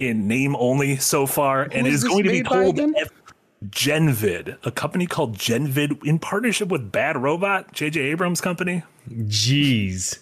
in 0.00 0.26
name 0.26 0.56
only 0.56 0.96
so 0.96 1.26
far, 1.26 1.62
and 1.62 1.86
it 1.86 1.92
is 1.92 1.94
is 1.96 2.02
this 2.02 2.10
going 2.10 2.24
to 2.24 2.30
be 2.30 2.42
called? 2.42 2.78
F- 2.80 3.08
Genvid, 3.68 4.56
a 4.64 4.70
company 4.70 5.06
called 5.06 5.36
Genvid 5.36 6.02
in 6.04 6.18
partnership 6.18 6.68
with 6.68 6.90
Bad 6.90 7.16
Robot, 7.18 7.72
J.J. 7.72 8.00
Abrams' 8.00 8.40
company. 8.40 8.82
Jeez. 9.10 10.18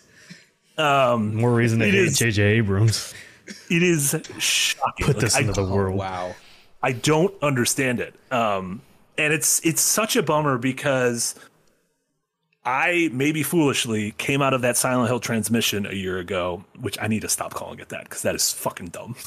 Um, 0.76 1.36
More 1.36 1.54
reason 1.54 1.78
to 1.78 1.86
it 1.86 1.94
hate 1.94 2.04
is- 2.08 2.18
J.J. 2.18 2.42
Abrams. 2.42 3.14
It 3.70 3.82
is 3.82 4.10
shocking. 4.38 5.06
Put 5.06 5.16
Like, 5.16 5.24
this 5.24 5.36
I, 5.36 5.40
into 5.40 5.52
the 5.54 5.62
Oh, 5.62 5.72
world. 5.74 5.96
wow. 5.96 6.34
I 6.82 6.92
don't 6.92 7.32
understand 7.42 8.00
it. 8.00 8.14
Um, 8.30 8.82
and 9.16 9.32
it's 9.32 9.64
it's 9.64 9.80
such 9.80 10.16
a 10.16 10.22
bummer 10.22 10.58
because 10.58 11.34
I 12.64 13.08
maybe 13.12 13.42
foolishly 13.42 14.12
came 14.18 14.42
out 14.42 14.52
of 14.52 14.60
that 14.62 14.76
Silent 14.76 15.08
Hill 15.08 15.20
transmission 15.20 15.86
a 15.86 15.92
year 15.94 16.18
ago, 16.18 16.64
which 16.80 16.98
I 17.00 17.06
need 17.08 17.22
to 17.22 17.28
stop 17.28 17.54
calling 17.54 17.78
it 17.78 17.88
that 17.90 18.04
because 18.04 18.22
that 18.22 18.34
is 18.34 18.52
fucking 18.52 18.88
dumb. 18.88 19.14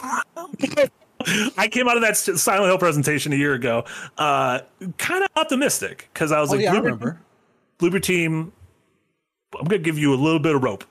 I 1.58 1.68
came 1.68 1.88
out 1.88 1.98
of 1.98 2.02
that 2.04 2.18
Silent 2.18 2.66
Hill 2.68 2.78
presentation 2.78 3.32
a 3.34 3.36
year 3.36 3.54
ago, 3.54 3.86
uh, 4.18 4.60
kind 4.98 5.24
of 5.24 5.30
optimistic 5.36 6.10
because 6.14 6.32
I 6.32 6.40
was 6.42 6.50
Oh 6.52 6.56
like, 6.56 6.64
yeah, 6.64 6.72
I 6.74 6.76
Bloober- 6.76 6.84
remember. 6.84 7.22
Bloober 7.80 8.02
Team, 8.02 8.52
I'm 9.58 9.66
gonna 9.66 9.80
give 9.80 9.98
you 9.98 10.14
a 10.14 10.18
little 10.18 10.40
bit 10.40 10.56
of 10.56 10.64
rope, 10.64 10.84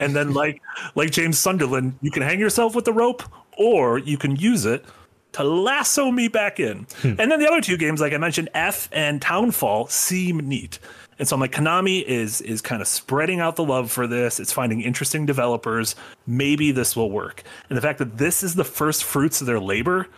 and 0.00 0.14
then 0.16 0.32
like 0.34 0.62
like 0.94 1.10
James 1.10 1.38
Sunderland, 1.38 1.98
you 2.00 2.10
can 2.10 2.22
hang 2.22 2.38
yourself 2.40 2.74
with 2.74 2.84
the 2.84 2.92
rope, 2.92 3.22
or 3.58 3.98
you 3.98 4.16
can 4.16 4.36
use 4.36 4.64
it 4.66 4.84
to 5.32 5.44
lasso 5.44 6.10
me 6.10 6.28
back 6.28 6.60
in. 6.60 6.86
And 7.02 7.18
then 7.18 7.40
the 7.40 7.48
other 7.48 7.62
two 7.62 7.78
games, 7.78 8.00
like 8.02 8.12
I 8.12 8.18
mentioned, 8.18 8.50
F 8.52 8.88
and 8.92 9.20
Townfall, 9.20 9.88
seem 9.88 10.38
neat. 10.46 10.78
And 11.22 11.28
so 11.28 11.36
I'm 11.36 11.40
like, 11.40 11.52
Konami 11.52 12.02
is 12.02 12.40
is 12.40 12.60
kind 12.60 12.82
of 12.82 12.88
spreading 12.88 13.38
out 13.38 13.54
the 13.54 13.62
love 13.62 13.92
for 13.92 14.08
this. 14.08 14.40
It's 14.40 14.52
finding 14.52 14.80
interesting 14.80 15.24
developers. 15.24 15.94
Maybe 16.26 16.72
this 16.72 16.96
will 16.96 17.12
work. 17.12 17.44
And 17.68 17.76
the 17.76 17.80
fact 17.80 18.00
that 18.00 18.18
this 18.18 18.42
is 18.42 18.56
the 18.56 18.64
first 18.64 19.04
fruits 19.04 19.40
of 19.40 19.46
their 19.46 19.60
labor, 19.60 20.08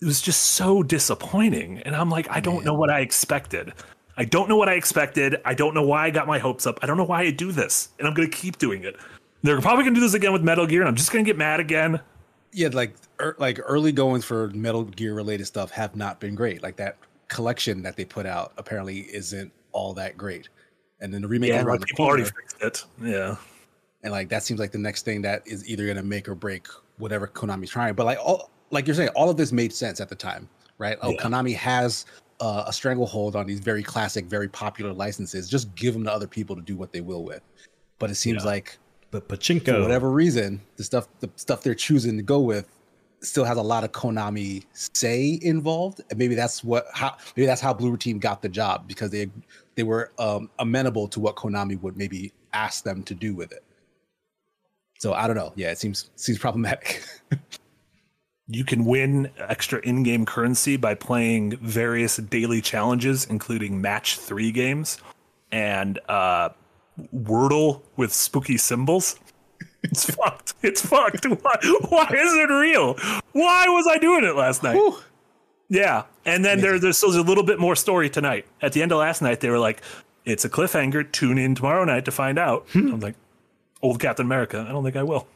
it 0.00 0.06
was 0.06 0.22
just 0.22 0.52
so 0.52 0.82
disappointing. 0.82 1.80
And 1.80 1.94
I'm 1.94 2.08
like, 2.08 2.26
I 2.30 2.40
don't 2.40 2.64
know 2.64 2.72
what 2.72 2.88
I 2.88 3.00
expected. 3.00 3.74
I 4.16 4.24
don't 4.24 4.48
know 4.48 4.56
what 4.56 4.70
I 4.70 4.76
expected. 4.76 5.36
I 5.44 5.52
don't 5.52 5.74
know 5.74 5.82
why 5.82 6.06
I 6.06 6.10
got 6.10 6.26
my 6.26 6.38
hopes 6.38 6.66
up. 6.66 6.78
I 6.82 6.86
don't 6.86 6.96
know 6.96 7.04
why 7.04 7.20
I 7.20 7.32
do 7.32 7.52
this. 7.52 7.90
And 7.98 8.08
I'm 8.08 8.14
gonna 8.14 8.26
keep 8.26 8.56
doing 8.56 8.82
it. 8.84 8.96
They're 9.42 9.60
probably 9.60 9.84
gonna 9.84 9.96
do 9.96 10.00
this 10.00 10.14
again 10.14 10.32
with 10.32 10.42
Metal 10.42 10.66
Gear, 10.66 10.80
and 10.80 10.88
I'm 10.88 10.96
just 10.96 11.12
gonna 11.12 11.22
get 11.22 11.36
mad 11.36 11.60
again. 11.60 12.00
Yeah, 12.52 12.70
like 12.72 12.94
er, 13.20 13.36
like 13.38 13.60
early 13.62 13.92
goings 13.92 14.24
for 14.24 14.48
Metal 14.54 14.84
Gear 14.84 15.12
related 15.12 15.44
stuff 15.44 15.70
have 15.72 15.96
not 15.96 16.18
been 16.18 16.34
great. 16.34 16.62
Like 16.62 16.76
that 16.76 16.96
collection 17.28 17.82
that 17.82 17.98
they 17.98 18.06
put 18.06 18.24
out 18.24 18.54
apparently 18.56 19.00
isn't 19.00 19.52
all 19.72 19.92
that 19.94 20.16
great. 20.16 20.48
And 21.00 21.12
then 21.12 21.22
the 21.22 21.28
remake 21.28 21.50
Yeah, 21.50 21.62
like 21.62 21.82
people 21.84 22.04
already 22.04 22.24
fixed 22.24 22.60
it. 22.62 22.84
Yeah. 23.02 23.36
and 24.02 24.12
like 24.12 24.28
that 24.30 24.42
seems 24.42 24.60
like 24.60 24.72
the 24.72 24.78
next 24.78 25.04
thing 25.04 25.22
that 25.22 25.42
is 25.46 25.68
either 25.68 25.86
gonna 25.86 26.02
make 26.02 26.28
or 26.28 26.34
break 26.34 26.66
whatever 26.98 27.26
Konami's 27.26 27.70
trying. 27.70 27.94
But 27.94 28.06
like 28.06 28.18
all 28.22 28.50
like 28.70 28.86
you're 28.86 28.94
saying, 28.94 29.08
all 29.16 29.28
of 29.30 29.36
this 29.36 29.50
made 29.52 29.72
sense 29.72 30.00
at 30.00 30.08
the 30.08 30.14
time, 30.14 30.48
right? 30.78 30.96
Oh, 31.02 31.10
Yeah. 31.10 31.16
Konami 31.20 31.54
has 31.56 32.06
uh, 32.40 32.64
a 32.66 32.72
stranglehold 32.72 33.36
on 33.36 33.46
these 33.46 33.60
very 33.60 33.82
classic, 33.82 34.24
very 34.26 34.48
popular 34.48 34.92
licenses. 34.92 35.48
Just 35.50 35.74
give 35.74 35.92
them 35.92 36.04
to 36.04 36.12
other 36.12 36.26
people 36.26 36.56
to 36.56 36.62
do 36.62 36.76
what 36.76 36.92
they 36.92 37.00
will 37.02 37.22
with. 37.24 37.42
But 37.98 38.10
it 38.10 38.14
seems 38.14 38.42
Yeah. 38.44 38.50
like 38.50 38.78
But 39.10 39.28
for 39.28 39.36
Pachinko. 39.36 39.82
whatever 39.82 40.10
reason, 40.10 40.60
the 40.76 40.84
stuff 40.84 41.08
the 41.20 41.28
stuff 41.36 41.62
they're 41.62 41.74
choosing 41.74 42.16
to 42.16 42.22
go 42.22 42.40
with 42.40 42.66
still 43.22 43.44
has 43.44 43.58
a 43.58 43.62
lot 43.62 43.84
of 43.84 43.92
Konami 43.92 44.64
say 44.72 45.38
involved, 45.42 46.00
and 46.10 46.18
maybe 46.18 46.34
that's 46.34 46.64
what 46.64 46.86
how 46.92 47.16
maybe 47.36 47.46
that's 47.46 47.60
how 47.60 47.74
Bloober 47.74 47.98
Team 47.98 48.18
got 48.18 48.42
the 48.42 48.48
job 48.48 48.86
because 48.88 49.10
they 49.10 49.30
they 49.74 49.82
were 49.82 50.12
um, 50.18 50.50
amenable 50.58 51.08
to 51.08 51.20
what 51.20 51.36
Konami 51.36 51.80
would 51.80 51.96
maybe 51.96 52.32
ask 52.52 52.84
them 52.84 53.02
to 53.04 53.14
do 53.14 53.34
with 53.34 53.52
it. 53.52 53.64
So 54.98 55.12
I 55.12 55.26
don't 55.26 55.36
know. 55.36 55.52
Yeah, 55.56 55.70
it 55.70 55.78
seems 55.78 56.10
seems 56.16 56.38
problematic. 56.38 57.02
You 58.52 58.64
can 58.64 58.84
win 58.84 59.30
extra 59.38 59.78
in 59.82 60.02
game 60.02 60.26
currency 60.26 60.76
by 60.76 60.96
playing 60.96 61.56
various 61.58 62.16
daily 62.16 62.60
challenges, 62.60 63.24
including 63.26 63.80
match 63.80 64.18
three 64.18 64.50
games 64.50 64.98
and 65.52 66.00
uh, 66.08 66.48
Wordle 67.14 67.82
with 67.96 68.12
spooky 68.12 68.56
symbols. 68.56 69.20
It's 69.82 70.10
fucked. 70.10 70.54
It's 70.62 70.84
fucked. 70.84 71.24
Why, 71.42 71.56
why 71.88 72.08
is 72.12 72.34
it 72.34 72.50
real? 72.52 72.94
Why 73.32 73.66
was 73.68 73.86
I 73.88 73.98
doing 73.98 74.24
it 74.24 74.36
last 74.36 74.62
night? 74.62 74.74
Whew. 74.74 74.96
Yeah. 75.70 76.04
And 76.26 76.44
then 76.44 76.60
there, 76.60 76.78
there's 76.78 76.98
still 76.98 77.18
a 77.18 77.22
little 77.22 77.44
bit 77.44 77.58
more 77.58 77.74
story 77.76 78.10
tonight. 78.10 78.44
At 78.60 78.72
the 78.72 78.82
end 78.82 78.92
of 78.92 78.98
last 78.98 79.22
night, 79.22 79.40
they 79.40 79.48
were 79.48 79.58
like, 79.58 79.82
it's 80.24 80.44
a 80.44 80.50
cliffhanger. 80.50 81.10
Tune 81.10 81.38
in 81.38 81.54
tomorrow 81.54 81.84
night 81.84 82.04
to 82.04 82.10
find 82.10 82.38
out. 82.38 82.66
Hmm. 82.72 82.92
I'm 82.92 83.00
like, 83.00 83.14
old 83.80 84.00
Captain 84.00 84.26
America. 84.26 84.66
I 84.68 84.72
don't 84.72 84.84
think 84.84 84.96
I 84.96 85.02
will. 85.02 85.26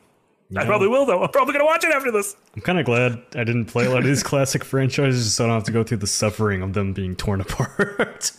I 0.56 0.64
probably 0.66 0.88
will, 0.88 1.06
though. 1.06 1.22
I'm 1.22 1.30
probably 1.30 1.52
going 1.52 1.64
to 1.64 1.66
watch 1.66 1.84
it 1.84 1.92
after 1.92 2.12
this. 2.12 2.36
I'm 2.54 2.60
kind 2.62 2.78
of 2.78 2.84
glad 2.84 3.20
I 3.34 3.44
didn't 3.44 3.64
play 3.64 3.86
a 3.86 3.90
lot 3.90 4.00
of 4.00 4.04
these 4.04 4.22
classic 4.30 4.62
franchises, 4.62 5.34
so 5.34 5.44
I 5.44 5.46
don't 5.48 5.56
have 5.56 5.64
to 5.64 5.72
go 5.72 5.82
through 5.82 5.96
the 5.98 6.06
suffering 6.06 6.62
of 6.62 6.74
them 6.74 6.92
being 6.92 7.16
torn 7.16 7.40
apart. 7.40 8.30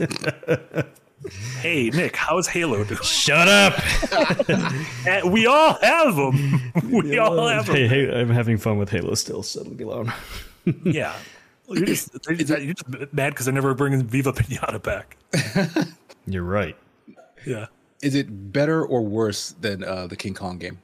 Hey, 1.60 1.90
Nick, 1.90 2.16
how's 2.16 2.48
Halo 2.48 2.84
doing? 2.84 3.02
Shut 3.02 3.48
up! 3.48 3.74
Eh, 5.08 5.22
we 5.26 5.48
all 5.48 5.74
have 5.82 6.16
them. 6.16 6.62
We 6.92 7.18
all 7.18 7.48
have 7.48 7.66
them. 7.68 7.76
Hey, 7.76 7.88
hey, 7.88 8.20
I'm 8.22 8.30
having 8.30 8.58
fun 8.58 8.78
with 8.78 8.90
Halo 8.90 9.16
still, 9.16 9.42
so 9.42 9.64
leave 9.64 9.80
me 9.80 9.86
alone. 9.86 10.14
Yeah. 10.84 11.16
You're 11.68 11.86
just, 11.86 12.16
you're 12.28 12.36
just 12.36 12.88
mad 13.12 13.32
because 13.32 13.46
they're 13.46 13.54
never 13.54 13.74
bringing 13.74 14.04
Viva 14.04 14.32
Pinata 14.32 14.80
back. 14.84 15.18
You're 16.28 16.44
right. 16.44 16.78
Yeah. 17.44 17.66
Is 18.04 18.14
it 18.14 18.52
better 18.54 18.86
or 18.86 19.02
worse 19.02 19.56
than 19.62 19.84
uh, 19.84 20.06
the 20.06 20.16
King 20.16 20.36
Kong 20.36 20.60
game? 20.60 20.78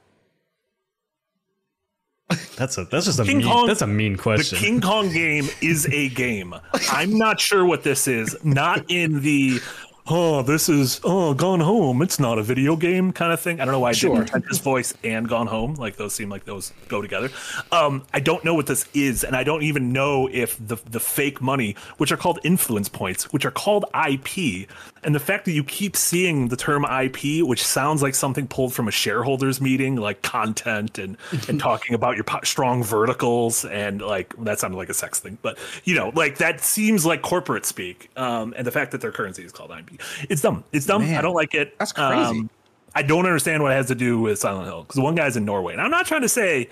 That's 2.56 2.78
a 2.78 2.84
that's 2.86 3.06
just 3.06 3.20
a 3.20 3.24
King 3.24 3.38
mean 3.38 3.46
Kong- 3.46 3.66
that's 3.68 3.82
a 3.82 3.86
mean 3.86 4.16
question. 4.16 4.58
The. 4.58 4.64
King 4.64 4.80
Kong 4.80 5.12
game 5.12 5.48
is 5.60 5.86
a 5.92 6.08
game. 6.08 6.52
I'm 6.90 7.16
not 7.16 7.38
sure 7.38 7.64
what 7.64 7.84
this 7.84 8.08
is. 8.08 8.36
Not 8.42 8.84
in 8.90 9.20
the 9.20 9.60
oh, 10.06 10.42
this 10.42 10.68
is 10.68 11.00
oh, 11.04 11.34
Gone 11.34 11.60
Home. 11.60 12.02
It's 12.02 12.18
not 12.18 12.38
a 12.38 12.42
video 12.42 12.76
game 12.76 13.12
kind 13.12 13.32
of 13.32 13.40
thing. 13.40 13.60
I 13.60 13.64
don't 13.64 13.72
know 13.72 13.80
why 13.80 13.90
I 13.90 13.92
Sure. 13.92 14.16
did 14.18 14.30
Pretentious 14.30 14.58
Voice 14.58 14.94
and 15.04 15.28
Gone 15.28 15.46
Home. 15.46 15.74
Like 15.74 15.96
those 15.96 16.14
seem 16.14 16.28
like 16.28 16.44
those 16.44 16.72
go 16.88 17.00
together. 17.02 17.30
Um, 17.70 18.04
I 18.12 18.20
don't 18.20 18.44
know 18.44 18.54
what 18.54 18.66
this 18.66 18.86
is, 18.94 19.24
and 19.24 19.36
I 19.36 19.44
don't 19.44 19.62
even 19.62 19.92
know 19.92 20.28
if 20.32 20.56
the 20.64 20.76
the 20.90 21.00
fake 21.00 21.40
money, 21.40 21.76
which 21.98 22.12
are 22.12 22.16
called 22.16 22.38
influence 22.44 22.88
points, 22.88 23.32
which 23.32 23.44
are 23.44 23.50
called 23.50 23.84
IP, 24.08 24.68
and 25.04 25.14
the 25.14 25.20
fact 25.20 25.44
that 25.46 25.52
you 25.52 25.64
keep 25.64 25.96
seeing 25.96 26.48
the 26.48 26.56
term 26.56 26.84
IP, 26.84 27.44
which 27.44 27.64
sounds 27.64 28.02
like 28.02 28.14
something 28.14 28.46
pulled 28.46 28.72
from 28.72 28.86
a 28.86 28.90
shareholders 28.90 29.60
meeting, 29.60 29.96
like 29.96 30.22
content 30.22 30.98
and 30.98 31.16
and 31.48 31.58
talking 31.70 31.94
about 31.94 32.16
your 32.16 32.24
po- 32.24 32.40
strong 32.44 32.84
verticals, 32.84 33.64
and 33.64 34.00
like 34.00 34.34
that 34.44 34.60
sounded 34.60 34.76
like 34.76 34.88
a 34.88 34.94
sex 34.94 35.18
thing, 35.18 35.38
but 35.42 35.58
you 35.84 35.94
know, 35.94 36.12
like 36.14 36.38
that 36.38 36.60
seems 36.60 37.04
like 37.04 37.22
corporate 37.22 37.66
speak. 37.66 38.10
Um, 38.16 38.54
and 38.56 38.66
the 38.66 38.70
fact 38.70 38.92
that 38.92 39.00
their 39.00 39.12
currency 39.12 39.44
is 39.44 39.52
called 39.52 39.70
IP, 39.70 40.00
it's 40.28 40.40
dumb. 40.40 40.64
It's 40.72 40.86
dumb. 40.86 41.02
I 41.02 41.20
don't 41.20 41.34
like 41.34 41.54
it. 41.54 41.76
that's 41.78 41.92
crazy. 41.92 42.14
Um, 42.14 42.50
I 42.94 43.02
don't 43.02 43.24
understand 43.24 43.62
what 43.62 43.72
it 43.72 43.76
has 43.76 43.88
to 43.88 43.94
do 43.94 44.20
with 44.20 44.38
Silent 44.38 44.66
Hill 44.66 44.82
because 44.82 45.00
one 45.00 45.14
guy's 45.14 45.36
in 45.36 45.44
Norway, 45.44 45.72
and 45.72 45.82
I'm 45.82 45.90
not 45.90 46.06
trying 46.06 46.22
to 46.22 46.28
say 46.28 46.68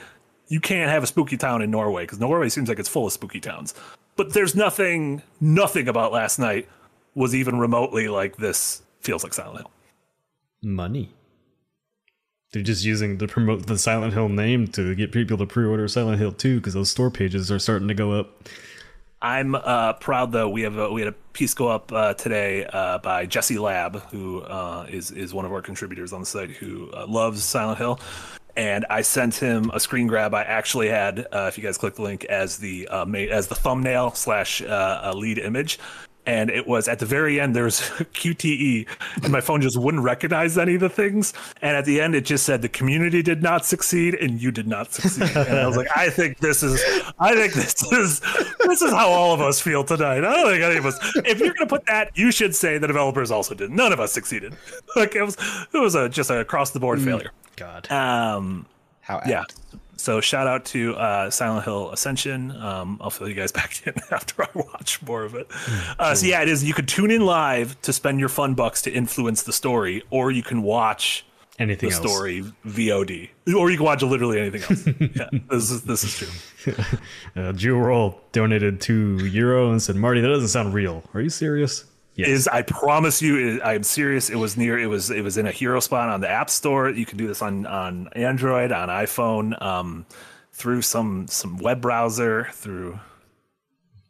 you 0.48 0.60
can't 0.60 0.90
have 0.90 1.02
a 1.02 1.06
spooky 1.06 1.36
town 1.36 1.62
in 1.62 1.70
Norway 1.70 2.04
because 2.04 2.20
Norway 2.20 2.48
seems 2.48 2.68
like 2.68 2.78
it's 2.78 2.88
full 2.88 3.06
of 3.06 3.12
spooky 3.12 3.40
towns. 3.40 3.74
But 4.16 4.34
there's 4.34 4.54
nothing, 4.54 5.22
nothing 5.40 5.88
about 5.88 6.12
last 6.12 6.38
night 6.38 6.68
was 7.14 7.34
even 7.34 7.58
remotely 7.58 8.08
like 8.08 8.36
this. 8.36 8.82
Feels 9.00 9.24
like 9.24 9.34
Silent 9.34 9.58
Hill. 9.58 9.70
Money. 10.62 11.10
They're 12.52 12.62
just 12.62 12.84
using 12.84 13.18
to 13.18 13.28
promote 13.28 13.66
the 13.66 13.78
Silent 13.78 14.12
Hill 14.12 14.28
name 14.28 14.66
to 14.68 14.94
get 14.94 15.12
people 15.12 15.38
to 15.38 15.46
pre-order 15.46 15.86
Silent 15.86 16.18
Hill 16.18 16.32
2 16.32 16.56
because 16.56 16.74
those 16.74 16.90
store 16.90 17.10
pages 17.10 17.50
are 17.50 17.58
starting 17.58 17.88
to 17.88 17.94
go 17.94 18.12
up. 18.12 18.48
I'm 19.22 19.54
uh, 19.54 19.92
proud 19.94 20.32
though. 20.32 20.48
We 20.48 20.62
have 20.62 20.78
a, 20.78 20.90
we 20.90 21.02
had 21.02 21.08
a 21.08 21.16
piece 21.34 21.52
go 21.52 21.68
up 21.68 21.92
uh, 21.92 22.14
today 22.14 22.64
uh, 22.64 22.98
by 22.98 23.26
Jesse 23.26 23.58
Lab, 23.58 24.00
who 24.10 24.40
uh, 24.40 24.86
is 24.88 25.10
is 25.10 25.34
one 25.34 25.44
of 25.44 25.52
our 25.52 25.60
contributors 25.60 26.12
on 26.12 26.20
the 26.20 26.26
site, 26.26 26.50
who 26.50 26.90
uh, 26.92 27.06
loves 27.06 27.44
Silent 27.44 27.78
Hill. 27.78 28.00
And 28.56 28.86
I 28.88 29.02
sent 29.02 29.36
him 29.36 29.70
a 29.72 29.78
screen 29.78 30.06
grab. 30.06 30.34
I 30.34 30.42
actually 30.42 30.88
had, 30.88 31.26
uh, 31.32 31.46
if 31.48 31.56
you 31.56 31.62
guys 31.62 31.78
click 31.78 31.94
the 31.94 32.02
link, 32.02 32.24
as 32.24 32.58
the 32.58 32.88
uh, 32.88 33.04
as 33.06 33.48
the 33.48 33.54
thumbnail 33.54 34.12
slash 34.12 34.62
lead 34.62 35.38
image, 35.38 35.78
and 36.30 36.48
it 36.48 36.68
was 36.68 36.86
at 36.86 37.00
the 37.00 37.06
very 37.06 37.40
end. 37.40 37.56
There 37.56 37.64
was 37.64 37.80
QTE, 37.80 38.86
and 39.24 39.32
my 39.32 39.40
phone 39.40 39.60
just 39.60 39.76
wouldn't 39.76 40.04
recognize 40.04 40.56
any 40.56 40.76
of 40.76 40.80
the 40.80 40.88
things. 40.88 41.34
And 41.60 41.76
at 41.76 41.84
the 41.84 42.00
end, 42.00 42.14
it 42.14 42.24
just 42.24 42.46
said 42.46 42.62
the 42.62 42.68
community 42.68 43.20
did 43.20 43.42
not 43.42 43.66
succeed, 43.66 44.14
and 44.14 44.40
you 44.40 44.52
did 44.52 44.68
not 44.68 44.92
succeed. 44.92 45.36
And 45.36 45.58
I 45.58 45.66
was 45.66 45.76
like, 45.76 45.88
I 45.96 46.08
think 46.08 46.38
this 46.38 46.62
is, 46.62 46.80
I 47.18 47.34
think 47.34 47.54
this 47.54 47.82
is, 47.92 48.20
this 48.60 48.80
is 48.80 48.92
how 48.92 49.08
all 49.08 49.34
of 49.34 49.40
us 49.40 49.60
feel 49.60 49.82
tonight. 49.82 50.18
I 50.18 50.20
don't 50.20 50.52
think 50.52 50.62
any 50.62 50.76
of 50.76 50.86
us. 50.86 50.98
If 51.16 51.40
you're 51.40 51.52
gonna 51.52 51.66
put 51.66 51.86
that, 51.86 52.16
you 52.16 52.30
should 52.30 52.54
say 52.54 52.78
the 52.78 52.86
developers 52.86 53.32
also 53.32 53.54
did. 53.54 53.72
None 53.72 53.92
of 53.92 53.98
us 53.98 54.12
succeeded. 54.12 54.56
Like 54.96 55.14
it 55.14 55.22
was, 55.22 55.36
it 55.72 55.78
was 55.78 55.94
a 55.94 56.08
just 56.08 56.30
a 56.30 56.40
across 56.40 56.70
the 56.70 56.80
board 56.80 57.00
failure. 57.00 57.30
God. 57.56 57.90
Um, 57.90 58.66
How 59.00 59.22
yeah. 59.26 59.44
So 60.00 60.20
shout 60.22 60.46
out 60.46 60.64
to 60.66 60.94
uh, 60.96 61.30
Silent 61.30 61.64
Hill 61.64 61.90
Ascension. 61.90 62.52
Um, 62.52 62.98
I'll 63.02 63.10
fill 63.10 63.28
you 63.28 63.34
guys 63.34 63.52
back 63.60 63.86
in 63.86 63.92
after 64.10 64.42
I 64.42 64.48
watch 64.54 65.02
more 65.02 65.22
of 65.24 65.34
it. 65.34 65.46
Uh, 65.98 66.14
so 66.14 66.26
yeah, 66.26 66.40
it 66.42 66.48
is. 66.48 66.64
You 66.64 66.72
could 66.74 66.88
tune 66.88 67.10
in 67.10 67.20
live 67.26 67.80
to 67.82 67.92
spend 67.92 68.18
your 68.18 68.30
fun 68.30 68.54
bucks 68.54 68.80
to 68.82 68.90
influence 68.90 69.42
the 69.42 69.52
story, 69.52 70.02
or 70.10 70.30
you 70.30 70.42
can 70.42 70.62
watch 70.62 71.24
Anything 71.58 71.90
the 71.90 71.94
else? 71.96 72.10
story 72.10 72.42
VOD, 72.66 73.28
or 73.54 73.70
you 73.70 73.76
can 73.76 73.84
watch 73.84 74.02
literally 74.02 74.40
anything 74.40 74.62
else. 74.62 74.86
yeah, 75.14 75.28
this 75.50 75.70
is 75.70 75.82
this 75.82 76.04
is 76.04 76.16
true. 76.16 76.74
Uh, 77.36 77.52
Jewel 77.52 77.80
Roll 77.80 78.20
donated 78.32 78.80
two 78.80 79.24
euro 79.26 79.70
and 79.70 79.80
said, 79.82 79.96
"Marty, 79.96 80.20
that 80.22 80.28
doesn't 80.28 80.48
sound 80.48 80.72
real. 80.74 81.02
Are 81.14 81.20
you 81.20 81.28
serious?" 81.30 81.84
Yes. 82.14 82.28
Is 82.28 82.48
I 82.48 82.62
promise 82.62 83.22
you, 83.22 83.62
I'm 83.62 83.82
serious. 83.82 84.30
It 84.30 84.36
was 84.36 84.56
near. 84.56 84.78
It 84.78 84.88
was 84.88 85.10
it 85.10 85.22
was 85.22 85.38
in 85.38 85.46
a 85.46 85.52
hero 85.52 85.80
spot 85.80 86.08
on 86.08 86.20
the 86.20 86.28
App 86.28 86.50
Store. 86.50 86.90
You 86.90 87.06
can 87.06 87.16
do 87.16 87.26
this 87.26 87.40
on 87.40 87.66
on 87.66 88.08
Android, 88.08 88.72
on 88.72 88.88
iPhone, 88.88 89.60
um, 89.62 90.06
through 90.52 90.82
some 90.82 91.28
some 91.28 91.58
web 91.58 91.80
browser, 91.80 92.48
through. 92.52 92.98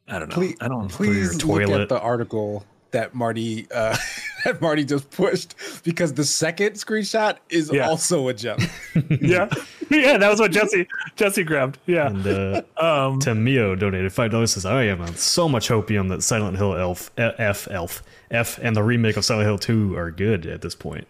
I 0.09 0.19
don't 0.19 0.28
know. 0.30 0.35
Please, 0.35 0.57
I 0.61 0.69
don't. 0.69 0.88
please 0.88 1.33
look 1.45 1.62
toilet. 1.62 1.83
at 1.83 1.88
the 1.88 2.00
article 2.00 2.64
that 2.92 3.14
Marty 3.14 3.66
uh, 3.73 3.97
that 4.44 4.61
Marty 4.61 4.85
just 4.85 5.11
pushed 5.11 5.54
because 5.85 6.12
the 6.14 6.25
second 6.25 6.73
screenshot 6.73 7.37
is 7.49 7.70
Yeah. 7.73 7.88
also 7.88 8.28
a 8.28 8.35
gem. 8.35 8.59
yeah, 9.20 9.49
yeah, 9.90 10.18
that 10.18 10.28
was 10.28 10.40
what 10.40 10.50
Jesse 10.52 10.87
Jesse 11.16 11.42
grabbed. 11.44 11.78
Yeah, 11.87 12.09
And 12.09 12.26
uh, 12.26 12.62
um, 12.76 13.20
Tamio 13.20 13.78
donated 13.78 14.12
five 14.12 14.30
dollars. 14.30 14.52
Says, 14.52 14.64
"I 14.66 14.85
am 14.85 15.00
on 15.00 15.14
so 15.16 15.49
much 15.49 15.68
hopium 15.68 16.09
that 16.09 16.23
Silent 16.23 16.56
Hill 16.56 16.76
Elf, 16.76 17.11
F, 17.16 17.68
Elf, 17.70 18.02
F, 18.30 18.59
and 18.62 18.75
the 18.76 18.82
remake 18.82 19.16
of 19.16 19.25
Silent 19.25 19.47
Hill 19.47 19.59
Two 19.59 19.97
are 19.97 20.11
good 20.11 20.47
at 20.47 20.62
this 20.62 20.75
point." 20.75 21.06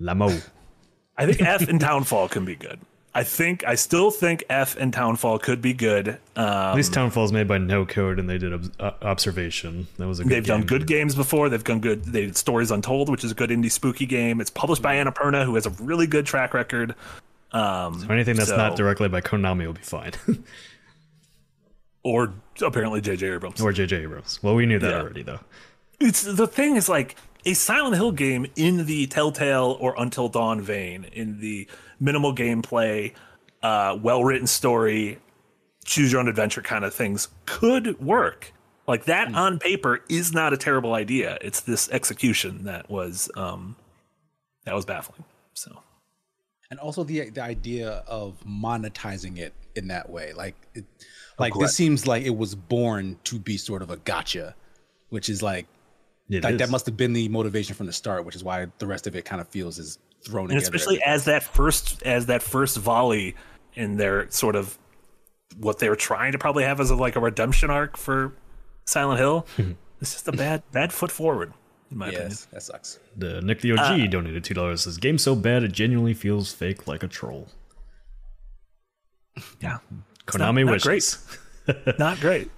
Lamo. 0.00 0.30
I 1.16 1.24
think 1.26 1.40
F 1.40 1.66
and 1.68 1.80
Townfall 1.80 2.28
can 2.28 2.44
be 2.44 2.54
good. 2.54 2.78
I 3.16 3.22
think 3.24 3.64
I 3.66 3.74
still 3.76 4.10
think 4.10 4.44
F 4.50 4.76
and 4.76 4.92
Townfall 4.92 5.38
could 5.38 5.62
be 5.62 5.72
good. 5.72 6.08
Um, 6.36 6.44
At 6.46 6.74
least 6.74 6.92
Townfall's 6.92 7.32
made 7.32 7.48
by 7.48 7.58
No 7.58 7.86
Code, 7.86 8.18
and 8.18 8.28
they 8.28 8.36
did 8.38 8.52
ob- 8.52 8.72
uh, 8.78 8.90
Observation. 9.02 9.86
That 9.98 10.06
was 10.06 10.20
a 10.20 10.22
good 10.24 10.32
they've 10.32 10.44
done 10.46 10.60
game. 10.60 10.66
good 10.66 10.86
games 10.86 11.14
before. 11.14 11.48
They've 11.48 11.64
done 11.64 11.80
good. 11.80 12.04
They 12.04 12.26
did 12.26 12.36
Stories 12.36 12.70
Untold, 12.70 13.08
which 13.08 13.24
is 13.24 13.32
a 13.32 13.34
good 13.34 13.50
indie 13.50 13.72
spooky 13.72 14.06
game. 14.06 14.40
It's 14.40 14.50
published 14.50 14.82
by 14.82 14.96
Annapurna, 14.96 15.44
who 15.44 15.54
has 15.54 15.64
a 15.66 15.70
really 15.70 16.06
good 16.06 16.26
track 16.26 16.52
record. 16.54 16.94
Um, 17.52 18.00
So 18.00 18.08
anything 18.12 18.36
that's 18.36 18.50
so- 18.50 18.56
not 18.56 18.76
directly 18.76 19.08
by 19.08 19.20
Konami 19.22 19.66
will 19.66 19.72
be 19.72 19.80
fine, 19.80 20.12
or 22.02 22.34
apparently 22.62 23.00
J.J. 23.00 23.26
Abrams. 23.34 23.60
or 23.60 23.72
JJ 23.72 24.02
Abrams. 24.02 24.42
Well, 24.42 24.54
we 24.54 24.66
knew 24.66 24.78
that 24.78 24.90
Yeah. 24.90 25.00
already, 25.00 25.22
though. 25.22 25.40
it's 25.98 26.22
the 26.22 26.46
thing 26.46 26.76
is 26.76 26.88
like 26.88 27.16
a 27.46 27.54
Silent 27.54 27.94
Hill 27.94 28.12
game 28.12 28.46
in 28.56 28.86
the 28.86 29.06
Telltale 29.06 29.76
or 29.80 29.94
Until 29.96 30.28
Dawn 30.28 30.60
vein, 30.60 31.04
in 31.12 31.40
the 31.40 31.66
minimal 32.00 32.34
gameplay, 32.34 33.12
uh, 33.62 33.98
well 34.00 34.24
written 34.24 34.46
story, 34.46 35.18
choose 35.84 36.12
your 36.12 36.20
own 36.20 36.28
adventure 36.28 36.62
kind 36.62 36.84
of 36.84 36.94
things 36.94 37.28
could 37.46 38.00
work. 38.00 38.52
Like 38.86 39.06
that 39.06 39.34
on 39.34 39.58
paper 39.58 40.00
is 40.08 40.32
not 40.32 40.52
a 40.52 40.56
terrible 40.56 40.94
idea. 40.94 41.38
It's 41.40 41.60
this 41.60 41.90
execution 41.90 42.64
that 42.64 42.88
was 42.88 43.28
um, 43.36 43.74
that 44.64 44.74
was 44.74 44.84
baffling. 44.84 45.24
So 45.54 45.80
and 46.70 46.78
also 46.80 47.04
the 47.04 47.30
the 47.30 47.42
idea 47.42 48.04
of 48.06 48.38
monetizing 48.46 49.38
it 49.38 49.54
in 49.74 49.88
that 49.88 50.08
way 50.10 50.32
like 50.32 50.54
it, 50.74 50.84
like 51.38 51.52
this 51.54 51.74
seems 51.74 52.06
like 52.06 52.24
it 52.24 52.36
was 52.36 52.54
born 52.54 53.18
to 53.24 53.38
be 53.38 53.56
sort 53.56 53.82
of 53.82 53.90
a 53.90 53.96
gotcha 53.98 54.54
which 55.10 55.28
is 55.28 55.42
like 55.42 55.66
It 56.30 56.42
like 56.42 56.54
is. 56.54 56.58
that 56.60 56.70
must 56.70 56.86
have 56.86 56.96
been 56.96 57.12
the 57.12 57.28
motivation 57.28 57.74
from 57.74 57.86
the 57.86 57.92
start 57.92 58.24
which 58.24 58.34
is 58.34 58.42
why 58.42 58.66
the 58.78 58.86
rest 58.86 59.06
of 59.06 59.14
it 59.14 59.24
kind 59.24 59.40
of 59.40 59.48
feels 59.48 59.78
is 59.78 59.98
thrown 60.26 60.50
and 60.50 60.60
together 60.60 60.62
especially 60.76 61.02
as 61.02 61.24
that 61.24 61.42
first 61.42 62.02
as 62.02 62.26
that 62.26 62.42
first 62.42 62.76
volley 62.76 63.34
in 63.74 63.96
their 63.96 64.30
sort 64.30 64.56
of 64.56 64.78
what 65.58 65.78
they 65.78 65.88
were 65.88 65.96
trying 65.96 66.32
to 66.32 66.38
probably 66.38 66.64
have 66.64 66.80
as 66.80 66.90
a, 66.90 66.94
like 66.94 67.16
a 67.16 67.20
redemption 67.20 67.70
arc 67.70 67.96
for 67.96 68.32
Silent 68.84 69.18
Hill. 69.18 69.46
it's 70.00 70.12
just 70.12 70.28
a 70.28 70.32
bad 70.32 70.62
bad 70.72 70.92
foot 70.92 71.10
forward, 71.10 71.52
in 71.90 71.98
my 71.98 72.08
opinion. 72.08 72.32
that 72.52 72.62
sucks 72.62 72.98
The 73.16 73.40
Nick 73.40 73.60
the 73.60 73.72
OG 73.72 73.78
Uh, 73.78 74.06
donated 74.08 74.44
two 74.44 74.54
dollars. 74.54 74.82
Says 74.82 74.98
game 74.98 75.18
so 75.18 75.34
bad 75.34 75.62
it 75.62 75.72
genuinely 75.72 76.14
feels 76.14 76.52
fake 76.52 76.86
like 76.86 77.02
a 77.02 77.08
troll. 77.08 77.48
Yeah, 79.60 79.78
Konami 80.26 80.64
not 80.64 80.72
wishes. 80.84 81.38
not 81.98 82.20
great. 82.20 82.50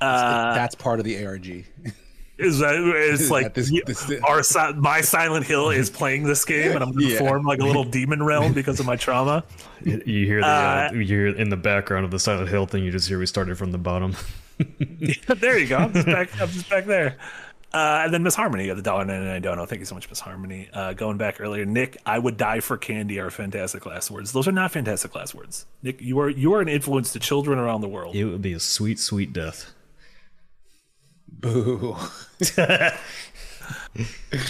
Uh, 0.00 0.54
that's 0.54 0.74
part 0.74 1.00
of 1.00 1.04
the 1.04 1.24
arg 1.26 1.46
is 2.38 2.60
that 2.60 2.74
it's 2.74 3.30
like 3.30 3.54
this- 3.54 3.70
this- 3.86 4.04
this- 4.04 4.22
our 4.22 4.42
my 4.76 5.00
Silent 5.00 5.44
Hill 5.46 5.70
is 5.70 5.90
playing 6.00 6.22
this 6.24 6.44
game, 6.44 6.72
and 6.72 6.82
I'm 6.82 6.92
going 6.92 7.06
to 7.06 7.12
Yeah. 7.12 7.18
form 7.18 7.44
like 7.44 7.60
a 7.60 7.64
little 7.64 7.84
demon 7.84 8.22
realm 8.22 8.52
because 8.52 8.80
of 8.80 8.86
my 8.86 8.96
trauma. 8.96 9.44
You 9.82 10.26
hear 10.26 10.40
the 10.40 10.46
uh, 10.46 10.88
Uh, 10.90 10.94
you 10.94 11.00
hear 11.00 11.26
in 11.28 11.48
the 11.50 11.56
background 11.56 12.04
of 12.04 12.10
the 12.10 12.18
Silent 12.18 12.48
Hill 12.48 12.66
thing. 12.66 12.84
You 12.84 12.90
just 12.92 13.08
hear 13.08 13.18
we 13.18 13.26
started 13.26 13.58
from 13.58 13.72
the 13.72 13.78
bottom. 13.78 14.14
there 15.26 15.58
you 15.58 15.66
go. 15.68 15.76
I'm 15.76 15.92
just 15.92 16.06
back. 16.06 16.40
I'm 16.40 16.48
just 16.48 16.68
back 16.70 16.86
there. 16.86 17.16
Uh, 17.72 18.00
and 18.04 18.14
then 18.14 18.22
Miss 18.22 18.34
Harmony 18.34 18.66
got 18.66 18.76
the 18.76 18.82
dollar 18.82 19.04
ninety 19.04 19.26
nine 19.26 19.42
dono. 19.42 19.66
Thank 19.66 19.80
you 19.80 19.84
so 19.84 19.94
much, 19.94 20.08
Miss 20.08 20.20
Harmony. 20.20 20.70
Uh, 20.72 20.94
going 20.94 21.18
back 21.18 21.38
earlier, 21.38 21.66
Nick, 21.66 21.98
I 22.06 22.18
would 22.18 22.38
die 22.38 22.60
for 22.60 22.78
candy 22.78 23.20
are 23.20 23.28
fantastic 23.30 23.84
last 23.84 24.10
words. 24.10 24.32
Those 24.32 24.48
are 24.48 24.52
not 24.52 24.72
fantastic 24.72 25.14
last 25.14 25.34
words. 25.34 25.66
Nick, 25.82 26.00
you 26.00 26.18
are 26.18 26.30
you 26.30 26.54
are 26.54 26.62
an 26.62 26.68
influence 26.68 27.12
to 27.12 27.18
children 27.20 27.58
around 27.58 27.82
the 27.82 27.88
world. 27.88 28.16
It 28.16 28.24
would 28.24 28.40
be 28.40 28.54
a 28.54 28.58
sweet, 28.60 28.98
sweet 28.98 29.34
death. 29.34 29.70
Boo 31.28 31.96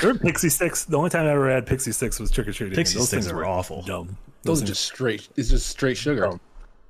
Remember 0.03 0.23
Pixie 0.23 0.49
sticks. 0.49 0.85
The 0.85 0.97
only 0.97 1.11
time 1.11 1.27
I 1.27 1.31
ever 1.31 1.51
had 1.51 1.67
Pixie 1.67 1.93
sticks 1.93 2.21
was 2.21 2.31
trick 2.31 2.49
or 2.49 2.53
treating. 2.53 2.77
Pixie 2.77 2.99
Those 2.99 3.09
sticks 3.09 3.25
things 3.25 3.33
are 3.33 3.37
were 3.37 3.47
awful. 3.47 3.83
Dumb. 3.83 4.17
those 4.43 4.63
are 4.63 4.67
just 4.67 4.85
straight 4.85 5.29
it's 5.37 5.49
just 5.51 5.67
straight 5.69 5.97
sugar 5.97 6.39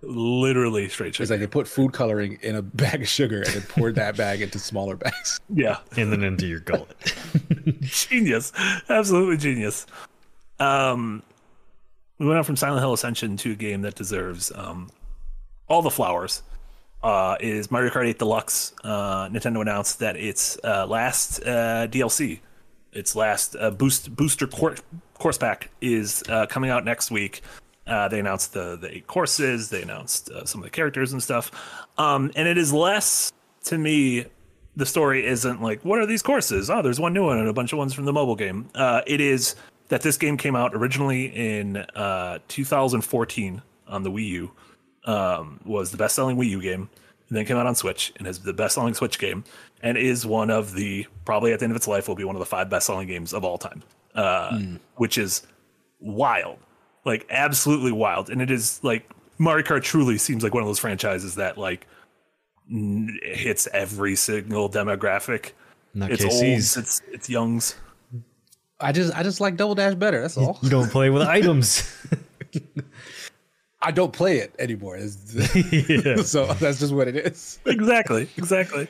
Literally 0.02 0.88
straight 0.88 1.14
sugar. 1.14 1.24
it's 1.24 1.30
like 1.30 1.40
they 1.40 1.46
put 1.46 1.66
food 1.66 1.92
coloring 1.92 2.38
in 2.42 2.54
a 2.56 2.62
bag 2.62 3.02
of 3.02 3.08
sugar 3.08 3.38
and 3.42 3.46
then 3.54 3.62
poured 3.62 3.94
that 3.96 4.16
bag 4.16 4.42
into 4.42 4.58
smaller 4.58 4.96
bags 4.96 5.40
yeah. 5.52 5.78
And 5.96 6.12
then 6.12 6.22
into 6.22 6.46
your 6.46 6.60
gullet. 6.60 7.14
genius 7.80 8.52
absolutely 8.88 9.36
genius 9.38 9.86
um 10.60 11.22
we 12.18 12.26
went 12.26 12.38
on 12.38 12.44
from 12.44 12.56
silent 12.56 12.80
hill 12.80 12.92
ascension 12.92 13.36
to 13.38 13.52
a 13.52 13.56
game 13.56 13.82
that 13.82 13.94
deserves 13.94 14.52
um 14.54 14.90
all 15.68 15.82
the 15.82 15.90
flowers 15.90 16.42
uh 17.02 17.36
is 17.40 17.70
mario 17.70 17.90
kart 17.90 18.06
8 18.06 18.18
deluxe. 18.18 18.72
Uh 18.82 19.28
nintendo 19.28 19.60
announced 19.60 19.98
that 20.00 20.16
its 20.16 20.58
uh 20.64 20.86
last 20.86 21.40
uh 21.42 21.86
dlc 21.88 22.40
its 22.92 23.14
last 23.14 23.54
uh, 23.60 23.70
boost 23.70 24.14
booster 24.16 24.46
cour- 24.46 24.76
course 25.14 25.38
pack 25.38 25.70
is 25.80 26.22
uh 26.28 26.46
coming 26.46 26.70
out 26.70 26.84
next 26.84 27.10
week. 27.10 27.42
They 27.86 28.18
announced 28.20 28.52
the 28.52 28.76
the 28.76 28.96
eight 28.96 29.06
courses. 29.06 29.70
They 29.70 29.82
announced 29.82 30.30
some 30.44 30.60
of 30.60 30.64
the 30.64 30.70
characters 30.70 31.12
and 31.12 31.22
stuff. 31.22 31.50
Um, 31.98 32.32
and 32.36 32.46
it 32.48 32.58
is 32.58 32.72
less 32.72 33.32
to 33.64 33.78
me 33.78 34.26
the 34.76 34.86
story 34.86 35.26
isn't 35.26 35.60
like 35.60 35.84
what 35.84 35.98
are 35.98 36.06
these 36.06 36.22
courses? 36.22 36.70
Oh 36.70 36.82
there's 36.82 37.00
one 37.00 37.12
new 37.12 37.24
one 37.24 37.38
and 37.38 37.48
a 37.48 37.52
bunch 37.52 37.72
of 37.72 37.78
ones 37.78 37.94
from 37.94 38.04
the 38.04 38.12
mobile 38.12 38.36
game. 38.36 38.68
It 39.06 39.20
is 39.20 39.54
that 39.88 40.02
this 40.02 40.16
game 40.16 40.36
came 40.36 40.54
out 40.56 40.74
originally 40.74 41.26
in 41.26 41.78
uh, 41.94 42.38
2014 42.48 43.62
on 43.86 44.02
the 44.02 44.10
wii 44.10 44.28
u 44.28 44.50
um, 45.08 45.58
was 45.64 45.90
the 45.90 45.96
best-selling 45.96 46.36
wii 46.36 46.50
u 46.50 46.60
game 46.62 46.88
and 47.28 47.36
then 47.36 47.44
came 47.44 47.56
out 47.56 47.66
on 47.66 47.74
switch 47.74 48.12
and 48.16 48.26
is 48.26 48.38
the 48.40 48.52
best-selling 48.52 48.94
switch 48.94 49.18
game 49.18 49.42
and 49.82 49.96
is 49.96 50.24
one 50.26 50.50
of 50.50 50.74
the 50.74 51.06
probably 51.24 51.52
at 51.52 51.58
the 51.58 51.64
end 51.64 51.72
of 51.72 51.76
its 51.76 51.88
life 51.88 52.08
will 52.08 52.14
be 52.14 52.24
one 52.24 52.36
of 52.36 52.40
the 52.40 52.46
five 52.46 52.68
best-selling 52.68 53.06
games 53.08 53.32
of 53.32 53.44
all 53.44 53.58
time. 53.58 53.82
Uh, 54.14 54.58
which 54.96 55.16
is 55.16 55.46
wild. 56.00 56.58
Like 57.04 57.26
absolutely 57.30 57.92
wild. 57.92 58.30
And 58.30 58.42
it 58.42 58.50
is 58.50 58.80
like 58.82 59.08
mario 59.38 59.64
kart 59.64 59.82
truly 59.82 60.18
seems 60.18 60.42
like 60.42 60.52
one 60.52 60.62
of 60.62 60.68
those 60.68 60.80
franchises 60.80 61.36
that 61.36 61.56
like 61.56 61.86
n- 62.70 63.16
hits 63.22 63.68
every 63.72 64.16
single 64.16 64.68
demographic. 64.68 65.52
Not 65.94 66.10
it's 66.10 66.24
KC's. 66.24 66.42
olds 66.42 66.76
it's 66.76 67.02
it's 67.12 67.30
youngs. 67.30 67.76
I 68.80 68.92
just 68.92 69.14
i 69.16 69.22
just 69.22 69.40
like 69.40 69.56
double 69.56 69.74
dash 69.76 69.94
better 69.94 70.20
that's 70.22 70.36
all. 70.36 70.58
You 70.62 70.70
don't 70.70 70.90
play 70.90 71.10
with 71.10 71.22
items. 71.38 71.88
i 73.82 73.90
don't 73.90 74.12
play 74.12 74.38
it 74.38 74.54
anymore 74.58 74.96
yeah. 75.64 76.16
so 76.16 76.46
that's 76.54 76.78
just 76.80 76.92
what 76.92 77.08
it 77.08 77.16
is 77.16 77.58
exactly 77.66 78.28
exactly 78.36 78.88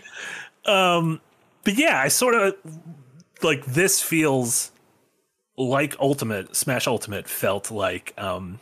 um 0.66 1.20
but 1.64 1.74
yeah 1.76 2.00
i 2.00 2.08
sort 2.08 2.34
of 2.34 2.54
like 3.42 3.64
this 3.66 4.02
feels 4.02 4.70
like 5.56 5.96
ultimate 6.00 6.54
smash 6.56 6.86
ultimate 6.86 7.28
felt 7.28 7.70
like 7.70 8.14
um 8.18 8.58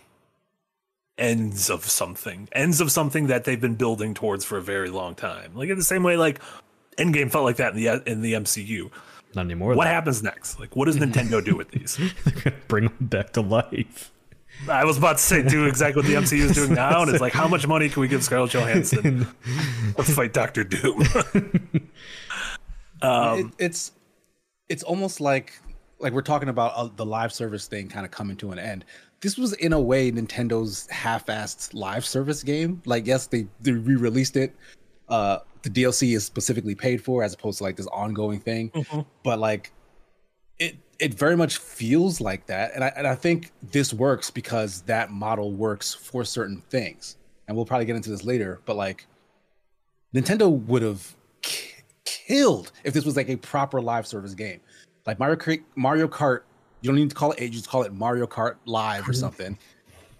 ends 1.18 1.70
of 1.70 1.84
something 1.84 2.48
ends 2.52 2.80
of 2.80 2.90
something 2.90 3.26
that 3.28 3.44
they've 3.44 3.60
been 3.60 3.74
building 3.74 4.12
towards 4.12 4.44
for 4.44 4.58
a 4.58 4.62
very 4.62 4.90
long 4.90 5.14
time 5.14 5.50
like 5.54 5.68
in 5.70 5.76
the 5.78 5.84
same 5.84 6.02
way 6.02 6.16
like 6.16 6.40
endgame 6.98 7.30
felt 7.30 7.44
like 7.44 7.56
that 7.56 7.72
in 7.74 7.82
the 7.82 8.02
in 8.10 8.20
the 8.20 8.32
mcu 8.34 8.90
Not 9.34 9.44
anymore. 9.46 9.74
what 9.74 9.84
though. 9.84 9.90
happens 9.90 10.22
next 10.22 10.60
like 10.60 10.76
what 10.76 10.84
does 10.86 10.96
nintendo 10.96 11.42
do 11.42 11.56
with 11.56 11.70
these 11.70 11.96
They're 12.24 12.34
gonna 12.44 12.56
bring 12.68 12.84
them 12.84 12.96
back 13.00 13.32
to 13.34 13.40
life. 13.40 14.12
I 14.68 14.84
was 14.84 14.98
about 14.98 15.18
to 15.18 15.22
say 15.22 15.42
do 15.42 15.66
exactly 15.66 16.02
what 16.02 16.08
the 16.08 16.14
MCU 16.14 16.44
is 16.44 16.52
doing 16.52 16.74
now, 16.74 17.02
and 17.02 17.10
it's 17.10 17.20
like 17.20 17.32
how 17.32 17.46
much 17.46 17.66
money 17.66 17.88
can 17.88 18.00
we 18.00 18.08
give 18.08 18.22
Scarlett 18.22 18.50
Johansson 18.50 19.26
to 19.96 20.02
fight 20.02 20.32
Doctor 20.32 20.64
Doom? 20.64 21.02
it, 23.02 23.46
it's 23.58 23.92
it's 24.68 24.82
almost 24.82 25.20
like 25.20 25.52
like 25.98 26.12
we're 26.12 26.22
talking 26.22 26.48
about 26.48 26.72
uh, 26.74 26.88
the 26.96 27.06
live 27.06 27.32
service 27.32 27.66
thing 27.66 27.88
kind 27.88 28.04
of 28.04 28.12
coming 28.12 28.36
to 28.38 28.50
an 28.52 28.58
end. 28.58 28.84
This 29.20 29.38
was 29.38 29.54
in 29.54 29.72
a 29.72 29.80
way 29.80 30.10
Nintendo's 30.12 30.86
half-assed 30.88 31.72
live 31.74 32.04
service 32.04 32.42
game. 32.42 32.82
Like 32.86 33.06
yes, 33.06 33.26
they 33.26 33.46
they 33.60 33.72
re-released 33.72 34.36
it. 34.36 34.54
Uh, 35.08 35.38
the 35.62 35.70
DLC 35.70 36.14
is 36.14 36.24
specifically 36.24 36.74
paid 36.74 37.02
for 37.02 37.22
as 37.22 37.34
opposed 37.34 37.58
to 37.58 37.64
like 37.64 37.76
this 37.76 37.86
ongoing 37.88 38.40
thing. 38.40 38.70
But 39.22 39.38
like 39.38 39.72
it 40.58 40.76
it 40.98 41.14
very 41.14 41.36
much 41.36 41.58
feels 41.58 42.20
like 42.20 42.46
that, 42.46 42.74
and 42.74 42.82
I 42.82 42.92
and 42.96 43.06
I 43.06 43.14
think 43.14 43.52
this 43.70 43.92
works 43.92 44.30
because 44.30 44.82
that 44.82 45.10
model 45.10 45.52
works 45.52 45.94
for 45.94 46.24
certain 46.24 46.62
things. 46.70 47.16
And 47.48 47.56
we'll 47.56 47.66
probably 47.66 47.86
get 47.86 47.94
into 47.94 48.10
this 48.10 48.24
later, 48.24 48.60
but 48.64 48.76
like 48.76 49.06
Nintendo 50.14 50.50
would 50.66 50.82
have 50.82 51.14
ki- 51.42 51.74
killed 52.04 52.72
if 52.84 52.92
this 52.92 53.04
was 53.04 53.16
like 53.16 53.28
a 53.28 53.36
proper 53.36 53.80
live 53.80 54.06
service 54.06 54.34
game. 54.34 54.60
Like 55.06 55.18
Mario 55.18 55.36
Kart, 55.36 55.62
Mario 55.76 56.08
Kart, 56.08 56.40
you 56.80 56.88
don't 56.88 56.96
need 56.96 57.10
to 57.10 57.14
call 57.14 57.32
it, 57.32 57.40
you 57.40 57.48
just 57.50 57.68
call 57.68 57.82
it 57.82 57.92
Mario 57.92 58.26
Kart 58.26 58.56
Live 58.64 59.02
or 59.02 59.12
mm-hmm. 59.12 59.20
something. 59.20 59.58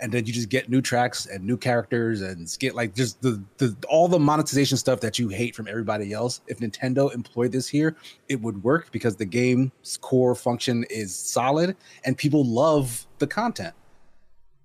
And 0.01 0.13
then 0.13 0.27
you 0.27 0.33
just 0.33 0.51
get 0.51 0.69
new 0.69 0.83
tracks 0.83 1.25
and 1.27 1.43
new 1.45 1.57
characters 1.57 2.21
and 2.21 2.55
get 2.61 2.75
like 2.75 2.95
just 2.95 3.23
the, 3.23 3.43
the 3.57 3.75
all 3.89 4.09
the 4.09 4.19
monetization 4.19 4.77
stuff 4.77 5.01
that 5.01 5.19
you 5.19 5.29
hate 5.29 5.55
from 5.55 5.67
everybody 5.69 6.13
else. 6.13 6.43
If 6.49 6.59
Nintendo 6.59 7.15
employed 7.15 7.51
this 7.53 7.67
here, 7.67 7.97
it 8.29 8.41
would 8.43 8.63
work 8.63 8.91
because 8.93 9.17
the 9.17 9.25
game's 9.25 9.97
core 10.03 10.35
function 10.35 10.85
is 10.91 11.15
solid 11.17 11.77
and 12.05 12.17
people 12.17 12.45
love 12.45 13.07
the 13.19 13.27
content. 13.27 13.75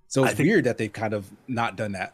So 0.08 0.24
it's 0.24 0.34
think- 0.34 0.46
weird 0.46 0.64
that 0.64 0.76
they've 0.76 0.92
kind 0.92 1.14
of 1.14 1.30
not 1.48 1.76
done 1.76 1.92
that. 1.92 2.12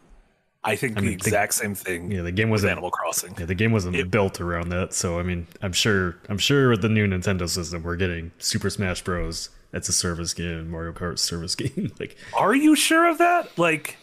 I 0.63 0.77
think 0.77 0.97
the 0.97 1.01
mean, 1.03 1.11
think- 1.13 1.23
exact 1.27 1.55
same 1.55 1.75
thing 1.75 2.11
Yeah, 2.11 2.23
the 2.23 2.33
game 2.33 2.51
wasn't 2.51 2.73
Animal 2.73 2.91
Crossing. 2.91 3.35
Yeah, 3.39 3.47
the 3.47 3.55
game 3.55 3.73
wasn't 3.73 3.97
It- 3.97 4.11
built 4.11 4.41
around 4.41 4.69
that. 4.69 4.93
So 4.95 5.19
I 5.19 5.23
mean, 5.25 5.47
I'm 5.63 5.73
sure 5.73 6.17
I'm 6.29 6.39
sure 6.39 6.71
with 6.71 6.83
the 6.83 6.89
new 6.89 7.07
Nintendo 7.09 7.49
system, 7.49 7.83
we're 7.83 7.97
getting 7.97 8.31
Super 8.39 8.71
Smash 8.71 9.03
Bros. 9.03 9.51
It's 9.73 9.89
a 9.89 9.93
service 9.93 10.35
game, 10.35 10.71
Mario 10.71 10.93
Kart 10.93 11.19
service 11.19 11.55
game. 11.63 11.93
like, 11.99 12.17
Are 12.37 12.55
you 12.55 12.75
sure 12.77 13.09
of 13.09 13.19
that? 13.19 13.57
Like, 13.59 13.97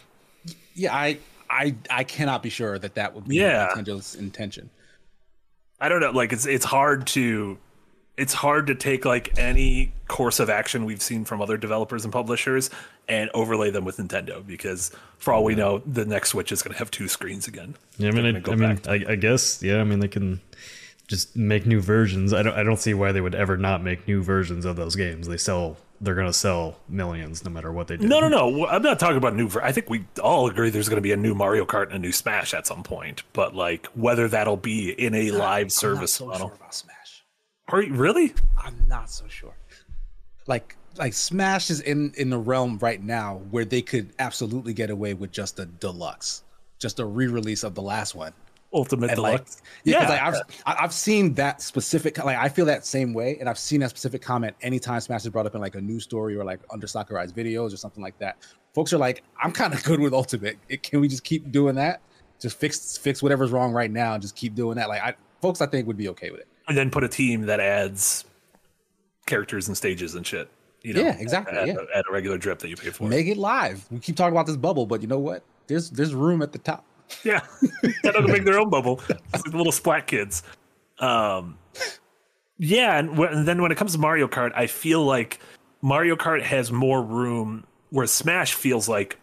Yeah, 0.74 0.94
I 0.94 1.18
I 1.50 1.74
I 1.90 2.04
cannot 2.04 2.42
be 2.42 2.50
sure 2.50 2.78
that 2.78 2.94
that 2.94 3.14
would 3.14 3.26
be 3.28 3.36
Yeah. 3.36 3.68
Nintendo's 3.74 4.14
intention. 4.14 4.70
I 5.80 5.88
don't 5.88 6.00
know. 6.00 6.10
Like, 6.10 6.32
it's 6.32 6.46
it's 6.46 6.64
hard 6.64 7.06
to 7.08 7.58
it's 8.16 8.32
hard 8.32 8.66
to 8.68 8.74
take 8.74 9.04
like 9.04 9.38
any 9.38 9.92
course 10.08 10.40
of 10.40 10.48
action 10.48 10.86
we've 10.86 11.02
seen 11.02 11.24
from 11.26 11.42
other 11.42 11.58
developers 11.58 12.02
and 12.04 12.12
publishers 12.12 12.70
and 13.08 13.28
overlay 13.34 13.70
them 13.70 13.84
with 13.84 13.98
Nintendo 13.98 14.44
because 14.46 14.90
for 15.18 15.34
all 15.34 15.44
we 15.44 15.54
know, 15.54 15.78
the 15.84 16.06
next 16.06 16.30
Switch 16.30 16.50
is 16.50 16.62
going 16.62 16.72
to 16.72 16.78
have 16.78 16.90
two 16.90 17.08
screens 17.08 17.46
again. 17.46 17.74
yeah, 17.98 18.08
I 18.08 18.12
mean, 18.12 18.24
I, 18.36 18.50
I 18.50 18.54
mean, 18.54 18.80
I, 18.88 19.12
I 19.12 19.16
guess, 19.16 19.62
yeah, 19.62 19.80
I 19.80 19.84
mean, 19.84 20.00
they 20.00 20.08
can 20.08 20.40
just 21.08 21.36
make 21.36 21.66
new 21.66 21.80
versions. 21.80 22.32
I 22.32 22.42
don't, 22.42 22.54
I 22.54 22.62
don't 22.62 22.78
see 22.78 22.94
why 22.94 23.12
they 23.12 23.20
would 23.20 23.34
ever 23.34 23.56
not 23.56 23.82
make 23.82 24.06
new 24.08 24.22
versions 24.22 24.64
of 24.64 24.76
those 24.76 24.96
games. 24.96 25.28
They 25.28 25.36
sell, 25.36 25.76
they're 26.00 26.14
gonna 26.14 26.32
sell 26.32 26.78
millions 26.88 27.44
no 27.44 27.50
matter 27.50 27.72
what 27.72 27.86
they 27.88 27.96
do. 27.96 28.06
No, 28.06 28.20
no, 28.20 28.28
no. 28.28 28.66
I'm 28.66 28.82
not 28.82 28.98
talking 28.98 29.16
about 29.16 29.34
new. 29.36 29.48
ver- 29.48 29.62
I 29.62 29.72
think 29.72 29.88
we 29.88 30.04
all 30.22 30.48
agree 30.48 30.70
there's 30.70 30.88
going 30.88 30.98
to 30.98 31.02
be 31.02 31.12
a 31.12 31.16
new 31.16 31.34
Mario 31.34 31.64
Kart 31.64 31.84
and 31.86 31.94
a 31.94 31.98
new 31.98 32.12
Smash 32.12 32.54
at 32.54 32.66
some 32.66 32.82
point. 32.82 33.22
But 33.32 33.54
like 33.54 33.86
whether 33.94 34.28
that'll 34.28 34.56
be 34.56 34.90
in 34.90 35.14
a 35.14 35.30
live 35.30 35.72
service 35.72 36.20
I'm 36.20 36.28
not 36.28 36.34
so 36.36 36.40
model. 36.40 36.48
sure 36.48 36.56
about 36.56 36.74
Smash. 36.74 37.24
Are 37.68 37.82
you 37.82 37.94
really? 37.94 38.34
I'm 38.62 38.76
not 38.88 39.10
so 39.10 39.24
sure. 39.28 39.54
Like 40.46 40.76
like 40.96 41.12
Smash 41.12 41.70
is 41.70 41.80
in 41.80 42.12
in 42.16 42.30
the 42.30 42.38
realm 42.38 42.78
right 42.80 43.02
now 43.02 43.42
where 43.50 43.64
they 43.64 43.82
could 43.82 44.12
absolutely 44.18 44.72
get 44.74 44.90
away 44.90 45.14
with 45.14 45.30
just 45.30 45.58
a 45.58 45.66
deluxe, 45.66 46.42
just 46.78 47.00
a 47.00 47.04
re-release 47.04 47.62
of 47.64 47.74
the 47.74 47.82
last 47.82 48.14
one. 48.14 48.32
Ultimate 48.76 49.10
And 49.10 49.16
Deluxe. 49.16 49.56
yeah, 49.84 50.00
'cause, 50.00 50.08
Yeah. 50.10 50.28
like, 50.30 50.44
I've 50.66 50.76
I've 50.84 50.92
seen 50.92 51.34
that 51.34 51.60
specific 51.62 52.22
like 52.24 52.36
I 52.36 52.48
feel 52.48 52.66
that 52.66 52.84
same 52.86 53.12
way, 53.14 53.38
and 53.40 53.48
I've 53.48 53.58
seen 53.58 53.80
that 53.80 53.90
specific 53.90 54.22
comment 54.22 54.54
anytime 54.62 55.00
Smash 55.00 55.22
is 55.22 55.30
brought 55.30 55.46
up 55.46 55.54
in 55.54 55.60
like 55.60 55.74
a 55.74 55.80
news 55.80 56.04
story 56.04 56.36
or 56.36 56.44
like 56.44 56.60
under 56.70 56.86
Sakurai's 56.86 57.32
videos 57.32 57.72
or 57.72 57.76
something 57.78 58.02
like 58.02 58.18
that. 58.18 58.36
Folks 58.74 58.92
are 58.92 58.98
like, 58.98 59.22
I'm 59.42 59.50
kind 59.50 59.72
of 59.74 59.82
good 59.88 59.98
with 59.98 60.12
Ultimate. 60.12 60.58
It- 60.68 60.82
Can 60.82 61.00
we 61.00 61.08
just 61.08 61.24
keep 61.24 61.50
doing 61.50 61.74
that? 61.76 62.00
Just 62.38 62.58
fix 62.58 62.96
fix 62.98 63.22
whatever's 63.22 63.50
wrong 63.50 63.72
right 63.72 63.90
now 63.90 64.12
and 64.12 64.20
just 64.22 64.36
keep 64.36 64.54
doing 64.54 64.76
that. 64.76 64.88
Like, 64.90 65.00
I, 65.02 65.14
folks, 65.40 65.60
I 65.62 65.66
think 65.66 65.86
would 65.86 65.96
be 65.96 66.08
okay 66.10 66.30
with 66.30 66.40
it. 66.40 66.48
and 66.68 66.76
then 66.76 66.90
put 66.90 67.02
a 67.02 67.08
team 67.08 67.42
that 67.46 67.60
adds 67.60 68.24
characters 69.26 69.68
and 69.68 69.76
stages 69.76 70.14
and 70.14 70.26
shit. 70.26 70.48
You 70.82 70.94
know, 70.94 71.00
Yeah, 71.00 71.16
exactly, 71.18 71.56
At, 71.56 71.66
yeah. 71.68 71.74
at 71.94 72.04
a 72.08 72.12
regular 72.12 72.38
drip 72.38 72.58
that 72.60 72.68
you 72.68 72.76
pay 72.76 72.90
for. 72.90 73.08
Make 73.08 73.26
it 73.26 73.36
live. 73.36 73.84
We 73.90 73.98
keep 73.98 74.16
talking 74.16 74.32
about 74.34 74.46
this 74.46 74.56
bubble, 74.56 74.86
but 74.86 75.00
you 75.02 75.08
know 75.08 75.18
what? 75.18 75.42
There's 75.66 75.90
there's 75.90 76.14
room 76.14 76.42
at 76.42 76.52
the 76.52 76.58
top. 76.58 76.84
Yeah, 77.24 77.40
Nintendo 77.82 78.24
can 78.24 78.32
make 78.32 78.44
their 78.44 78.58
own 78.58 78.70
bubble. 78.70 78.96
The 79.32 79.50
little 79.52 79.72
splat 79.72 80.06
kids. 80.06 80.42
Um, 80.98 81.58
yeah, 82.58 82.98
and, 82.98 83.18
and 83.18 83.46
then 83.46 83.62
when 83.62 83.70
it 83.72 83.76
comes 83.76 83.92
to 83.92 83.98
Mario 83.98 84.28
Kart, 84.28 84.52
I 84.54 84.66
feel 84.66 85.04
like 85.04 85.40
Mario 85.82 86.16
Kart 86.16 86.42
has 86.42 86.72
more 86.72 87.02
room, 87.02 87.64
where 87.90 88.06
Smash 88.06 88.54
feels 88.54 88.88
like 88.88 89.18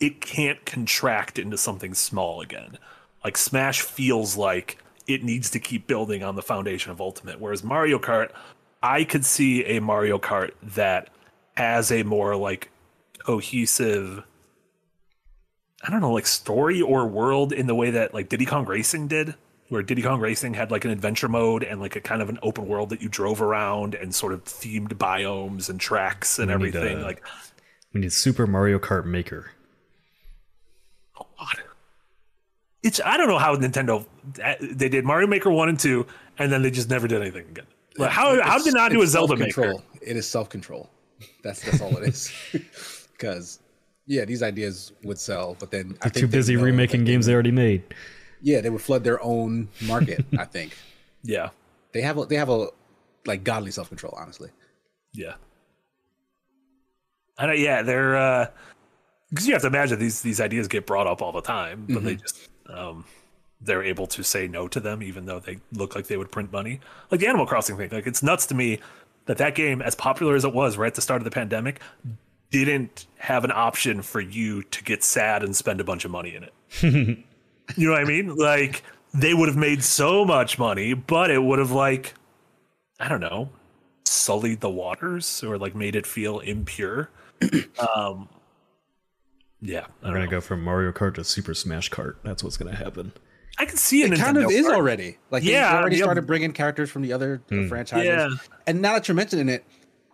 it 0.00 0.20
can't 0.20 0.64
contract 0.64 1.38
into 1.38 1.58
something 1.58 1.94
small 1.94 2.40
again. 2.40 2.78
Like 3.24 3.36
Smash 3.36 3.82
feels 3.82 4.36
like 4.36 4.78
it 5.06 5.24
needs 5.24 5.50
to 5.50 5.58
keep 5.58 5.86
building 5.86 6.22
on 6.22 6.36
the 6.36 6.42
foundation 6.42 6.92
of 6.92 7.00
Ultimate, 7.00 7.40
whereas 7.40 7.64
Mario 7.64 7.98
Kart, 7.98 8.30
I 8.82 9.04
could 9.04 9.24
see 9.24 9.64
a 9.64 9.80
Mario 9.80 10.18
Kart 10.18 10.52
that 10.62 11.10
has 11.56 11.90
a 11.90 12.04
more 12.04 12.36
like 12.36 12.70
cohesive 13.18 14.22
I 15.86 15.90
don't 15.90 16.00
know, 16.00 16.12
like 16.12 16.26
story 16.26 16.82
or 16.82 17.06
world 17.06 17.52
in 17.52 17.66
the 17.66 17.74
way 17.74 17.90
that 17.90 18.12
like 18.14 18.28
Diddy 18.28 18.46
Kong 18.46 18.66
Racing 18.66 19.06
did, 19.08 19.34
where 19.68 19.82
Diddy 19.82 20.02
Kong 20.02 20.20
Racing 20.20 20.54
had 20.54 20.70
like 20.70 20.84
an 20.84 20.90
adventure 20.90 21.28
mode 21.28 21.62
and 21.62 21.80
like 21.80 21.94
a 21.96 22.00
kind 22.00 22.20
of 22.22 22.28
an 22.28 22.38
open 22.42 22.66
world 22.66 22.90
that 22.90 23.00
you 23.00 23.08
drove 23.08 23.40
around 23.40 23.94
and 23.94 24.14
sort 24.14 24.32
of 24.32 24.44
themed 24.44 24.94
biomes 24.94 25.68
and 25.68 25.78
tracks 25.80 26.38
and 26.38 26.48
We 26.48 26.54
everything. 26.54 26.98
uh, 26.98 27.02
like, 27.02 27.22
We 27.94 28.00
need 28.00 28.12
Super 28.12 28.46
Mario 28.46 28.78
Kart 28.78 29.04
Maker. 29.04 29.52
oh 31.20 31.26
God. 31.38 31.62
It's 32.82 33.00
I 33.04 33.16
don't 33.16 33.28
know 33.28 33.38
how 33.38 33.56
Nintendo 33.56 34.04
they 34.60 34.88
did 34.88 35.04
Mario 35.04 35.26
Maker 35.26 35.50
one 35.50 35.68
and 35.68 35.78
two, 35.78 36.06
and 36.38 36.50
then 36.50 36.62
they 36.62 36.70
just 36.70 36.88
never 36.90 37.06
did 37.08 37.20
anything 37.20 37.46
again. 37.50 37.66
Like, 37.96 38.10
how 38.10 38.40
how 38.42 38.58
did 38.58 38.66
they 38.72 38.78
not 38.78 38.90
do 38.92 39.00
a 39.00 39.02
It's 39.02 39.12
Zelda 39.12 39.36
Maker? 39.36 39.52
self-control. 39.52 39.82
It 40.00 40.16
is 40.16 40.28
self 40.28 40.48
control. 40.48 40.88
That's 41.42 41.60
that's 41.62 41.80
all 41.80 41.96
it 41.98 42.08
is. 42.08 42.32
Because 43.12 43.58
yeah, 44.08 44.24
these 44.24 44.42
ideas 44.42 44.92
would 45.04 45.18
sell, 45.18 45.54
but 45.60 45.70
then 45.70 45.88
They're 46.00 46.10
think 46.10 46.14
too 46.14 46.26
busy 46.26 46.56
know 46.56 46.62
remaking 46.62 47.00
that 47.00 47.04
they 47.04 47.12
games 47.12 47.26
they 47.26 47.34
already 47.34 47.52
made. 47.52 47.82
Yeah, 48.40 48.62
they 48.62 48.70
would 48.70 48.80
flood 48.80 49.04
their 49.04 49.22
own 49.22 49.68
market. 49.82 50.24
I 50.38 50.46
think 50.46 50.76
Yeah, 51.22 51.50
they 51.92 52.00
have 52.00 52.16
a, 52.16 52.24
they 52.24 52.36
have 52.36 52.48
a 52.48 52.68
like 53.26 53.44
godly 53.44 53.70
self 53.70 53.88
control. 53.88 54.16
Honestly, 54.18 54.48
yeah. 55.12 55.34
I 57.36 57.46
know, 57.46 57.52
yeah, 57.52 57.82
they're 57.82 58.16
uh 58.16 58.46
because 59.28 59.46
you 59.46 59.52
have 59.52 59.62
to 59.62 59.68
imagine 59.68 59.98
these 59.98 60.22
these 60.22 60.40
ideas 60.40 60.68
get 60.68 60.86
brought 60.86 61.06
up 61.06 61.20
all 61.20 61.32
the 61.32 61.42
time, 61.42 61.84
but 61.88 62.02
they 62.02 62.16
just 62.16 62.48
um 62.68 63.04
they're 63.60 63.82
able 63.82 64.06
to 64.06 64.22
say 64.24 64.48
no 64.48 64.68
to 64.68 64.80
them 64.80 65.02
even 65.02 65.26
though 65.26 65.40
they 65.40 65.58
look 65.72 65.94
like 65.94 66.06
they 66.06 66.16
would 66.16 66.32
print 66.32 66.50
money. 66.50 66.80
Like 67.10 67.20
the 67.20 67.26
Animal 67.26 67.44
Crossing 67.44 67.76
thing, 67.76 67.90
like 67.90 68.06
it's 68.06 68.22
nuts 68.22 68.46
to 68.46 68.54
me 68.54 68.80
that 69.26 69.36
that 69.36 69.54
game, 69.54 69.82
as 69.82 69.94
popular 69.94 70.34
as 70.34 70.44
it 70.44 70.54
was 70.54 70.78
right 70.78 70.86
at 70.86 70.94
the 70.94 71.02
start 71.02 71.20
of 71.20 71.24
the 71.24 71.30
pandemic, 71.30 71.80
didn't 72.50 73.06
have 73.18 73.44
an 73.44 73.52
option 73.52 74.02
for 74.02 74.20
you 74.20 74.62
to 74.62 74.82
get 74.84 75.02
sad 75.04 75.42
and 75.42 75.54
spend 75.54 75.80
a 75.80 75.84
bunch 75.84 76.04
of 76.04 76.10
money 76.10 76.34
in 76.34 76.44
it. 76.44 76.52
you 77.76 77.86
know 77.86 77.92
what 77.92 78.00
I 78.00 78.04
mean? 78.04 78.34
Like 78.36 78.82
they 79.14 79.34
would 79.34 79.48
have 79.48 79.56
made 79.56 79.82
so 79.82 80.24
much 80.24 80.58
money, 80.58 80.94
but 80.94 81.30
it 81.30 81.42
would 81.42 81.58
have 81.58 81.72
like 81.72 82.14
I 83.00 83.08
don't 83.08 83.20
know, 83.20 83.50
sullied 84.04 84.60
the 84.60 84.70
waters 84.70 85.42
or 85.44 85.58
like 85.58 85.74
made 85.74 85.94
it 85.96 86.06
feel 86.06 86.40
impure. 86.40 87.10
um 87.96 88.28
yeah, 89.60 89.86
I, 90.02 90.08
We're 90.08 90.12
gonna 90.14 90.24
know. 90.26 90.30
go 90.30 90.40
from 90.40 90.62
Mario 90.62 90.92
Kart 90.92 91.14
to 91.16 91.24
Super 91.24 91.52
Smash 91.54 91.90
Kart. 91.90 92.16
That's 92.22 92.44
what's 92.44 92.56
gonna 92.56 92.76
happen. 92.76 93.12
I 93.60 93.64
can 93.64 93.76
see 93.76 94.04
it 94.04 94.12
it 94.12 94.20
kind 94.20 94.36
of 94.36 94.50
is 94.50 94.66
Kart. 94.66 94.74
already 94.76 95.18
like 95.30 95.42
Yeah, 95.42 95.72
they 95.72 95.78
already 95.78 95.96
yeah. 95.96 96.04
started 96.04 96.26
bringing 96.26 96.52
characters 96.52 96.90
from 96.90 97.02
the 97.02 97.12
other 97.12 97.42
uh, 97.50 97.66
franchises. 97.66 98.06
Yeah. 98.06 98.28
And 98.68 98.80
now 98.80 98.92
that 98.94 99.08
you're 99.08 99.16
mentioning 99.16 99.48
it, 99.48 99.64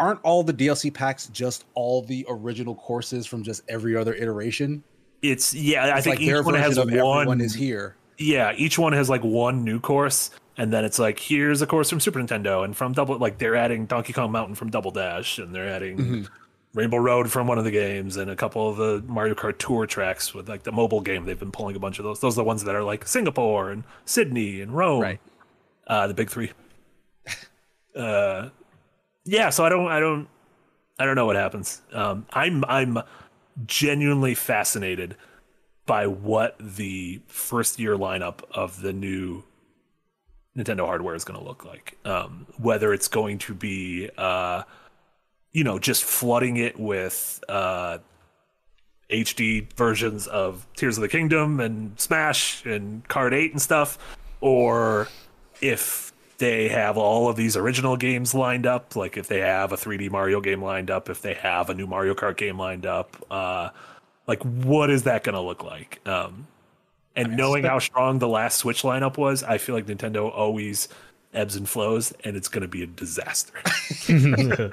aren't 0.05 0.21
all 0.23 0.43
the 0.43 0.53
DLC 0.55 0.93
packs 0.93 1.27
just 1.29 1.65
all 1.75 2.03
the 2.03 2.25
original 2.29 2.75
courses 2.75 3.27
from 3.27 3.43
just 3.43 3.63
every 3.69 3.97
other 3.97 4.15
iteration? 4.15 4.83
It's 5.23 5.55
yeah, 5.55 5.85
I 5.87 5.97
It's 5.97 6.05
think 6.05 6.19
like 6.19 6.21
each 6.29 6.45
one 6.45 6.55
has 6.55 6.79
one. 6.79 6.89
everyone 6.91 7.41
is 7.41 7.55
here. 7.55 7.97
Yeah, 8.19 8.53
each 8.57 8.79
one 8.79 8.93
has 8.93 9.09
like 9.11 9.25
one 9.25 9.65
new 9.65 9.81
course, 9.81 10.31
and 10.57 10.73
then 10.73 10.85
it's 10.85 10.99
like 10.99 11.19
here's 11.19 11.63
a 11.63 11.67
course 11.67 11.89
from 11.91 11.99
Super 12.01 12.21
Nintendo 12.21 12.65
and 12.65 12.77
from 12.77 12.93
Double. 12.93 13.19
Like 13.19 13.39
they're 13.39 13.57
adding 13.57 13.87
Donkey 13.87 14.13
Kong 14.13 14.31
Mountain 14.31 14.55
from 14.55 14.71
Double 14.71 14.91
Dash, 14.91 15.39
and 15.39 15.55
they're 15.55 15.69
adding 15.69 15.97
Mm-hmm. 15.99 16.23
Rainbow 16.75 16.97
Road 16.97 17.31
from 17.31 17.47
one 17.47 17.57
of 17.57 17.63
the 17.65 17.71
games, 17.71 18.17
and 18.17 18.29
a 18.31 18.35
couple 18.37 18.69
of 18.69 18.77
the 18.77 19.03
Mario 19.07 19.35
Kart 19.35 19.59
Tour 19.59 19.87
tracks 19.87 20.35
with 20.35 20.49
like 20.49 20.65
the 20.65 20.73
mobile 20.73 21.01
game. 21.01 21.25
They've 21.25 21.39
been 21.39 21.53
pulling 21.53 21.77
a 21.77 21.79
bunch 21.79 21.99
of 22.01 22.05
those. 22.05 22.19
Those 22.21 22.35
are 22.35 22.43
the 22.43 22.45
ones 22.45 22.65
that 22.65 22.75
are 22.75 22.83
like 22.83 23.07
Singapore 23.07 23.71
and 23.71 23.85
Sydney 24.05 24.61
and 24.61 24.77
Rome. 24.77 25.01
Right. 25.01 25.21
uh, 25.87 26.09
the 26.09 26.15
big 26.15 26.31
three. 26.31 26.51
uh, 27.97 28.49
yeah, 29.25 29.51
so 29.51 29.65
I 29.65 29.69
don't, 29.69 29.89
I 29.89 30.01
don't, 30.01 30.29
I 30.99 31.05
don't 31.05 31.17
know 31.17 31.27
what 31.27 31.37
happens. 31.37 31.83
Um, 31.93 32.27
I'm, 32.33 32.65
I'm 32.67 32.99
genuinely 33.67 34.35
fascinated 34.35 35.17
by 35.87 36.07
what 36.07 36.57
the 36.59 37.21
first 37.27 37.79
year 37.79 37.97
lineup 37.97 38.41
of 38.51 38.81
the 38.81 38.93
new 38.93 39.45
Nintendo 40.57 40.87
hardware 40.87 41.15
is 41.15 41.25
going 41.25 41.39
to 41.39 41.45
look 41.45 41.65
like. 41.65 41.99
Um, 42.05 42.47
whether 42.59 42.93
it's 42.93 43.09
going 43.09 43.39
to 43.39 43.55
be, 43.55 44.09
uh, 44.17 44.63
you 45.53 45.65
know, 45.65 45.79
just 45.79 46.05
flooding 46.05 46.57
it 46.57 46.79
with 46.79 47.43
uh, 47.49 47.99
HD 49.11 49.71
versions 49.75 50.27
of 50.27 50.67
Tears 50.77 50.97
of 50.97 51.03
the 51.03 51.09
Kingdom 51.09 51.61
and 51.61 51.99
Smash 51.99 52.65
and 52.65 53.07
Kart 53.09 53.33
8 53.33 53.53
and 53.53 53.63
stuff, 53.63 53.99
or 54.41 55.09
if 55.61 56.13
they 56.39 56.69
have 56.69 56.97
all 56.97 57.29
of 57.29 57.37
these 57.37 57.57
original 57.57 57.97
games 57.97 58.35
lined 58.35 58.67
up, 58.67 58.97
like 58.97 59.17
if 59.17 59.29
they 59.29 59.41
have 59.41 59.73
a 59.73 59.77
3D 59.77 60.11
Mario 60.11 60.41
game 60.41 60.63
lined 60.63 60.91
up, 60.91 61.09
if 61.09 61.23
they 61.23 61.35
have 61.35 61.71
a 61.71 61.75
new 61.75 61.87
Mario 61.87 62.15
Kart 62.15 62.37
game 62.37 62.59
lined 62.59 62.87
up, 62.87 63.17
uh, 63.31 63.71
like 64.27 64.43
what 64.43 64.91
is 64.91 65.05
that 65.05 65.25
going 65.25 65.35
to 65.35 65.41
look 65.41 65.63
like? 65.63 66.01
Um, 66.07 66.47
and 67.17 67.37
knowing 67.37 67.65
how 67.65 67.79
strong 67.79 68.19
the 68.19 68.29
last 68.29 68.57
Switch 68.57 68.83
lineup 68.83 69.17
was, 69.17 69.43
I 69.45 69.59
feel 69.59 69.75
like 69.75 69.87
Nintendo 69.87 70.31
always 70.33 70.89
ebbs 71.33 71.57
and 71.57 71.69
flows, 71.69 72.13
and 72.25 72.37
it's 72.37 72.49
going 72.49 72.63
to 72.63 72.69
be 72.69 72.83
a 72.83 72.87
disaster. 72.87 73.55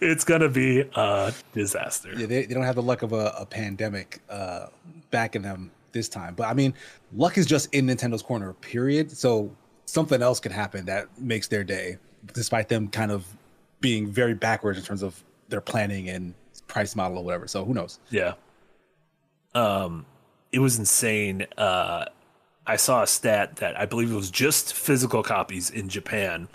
it's 0.00 0.24
going 0.24 0.40
to 0.40 0.48
be 0.48 0.80
a 0.80 1.32
disaster. 1.52 2.12
Yeah, 2.16 2.26
they, 2.26 2.46
they 2.46 2.54
don't 2.54 2.64
have 2.64 2.76
the 2.76 2.82
luck 2.82 3.02
of 3.02 3.12
a, 3.12 3.34
a 3.38 3.46
pandemic 3.46 4.20
uh, 4.28 4.66
backing 5.10 5.42
them 5.42 5.70
this 5.92 6.08
time. 6.08 6.34
But 6.34 6.48
I 6.48 6.54
mean, 6.54 6.74
luck 7.14 7.38
is 7.38 7.46
just 7.46 7.72
in 7.74 7.86
Nintendo's 7.86 8.22
corner, 8.22 8.52
period. 8.54 9.10
So 9.10 9.50
something 9.94 10.20
else 10.20 10.40
could 10.40 10.52
happen 10.52 10.86
that 10.86 11.06
makes 11.20 11.46
their 11.46 11.62
day, 11.62 11.98
despite 12.32 12.68
them 12.68 12.88
kind 12.88 13.12
of 13.12 13.24
being 13.80 14.08
very 14.08 14.34
backwards 14.34 14.76
in 14.76 14.84
terms 14.84 15.04
of 15.04 15.22
their 15.48 15.60
planning 15.60 16.08
and 16.08 16.34
price 16.66 16.96
model 16.96 17.18
or 17.18 17.24
whatever. 17.24 17.46
So 17.46 17.64
who 17.64 17.72
knows? 17.72 18.00
Yeah. 18.10 18.34
Um, 19.54 20.04
it 20.50 20.58
was 20.58 20.78
insane. 20.80 21.46
Uh, 21.56 22.06
I 22.66 22.74
saw 22.76 23.02
a 23.02 23.06
stat 23.06 23.56
that 23.56 23.78
I 23.78 23.86
believe 23.86 24.10
it 24.10 24.16
was 24.16 24.32
just 24.32 24.74
physical 24.74 25.22
copies 25.22 25.70
in 25.70 25.88
Japan, 25.88 26.48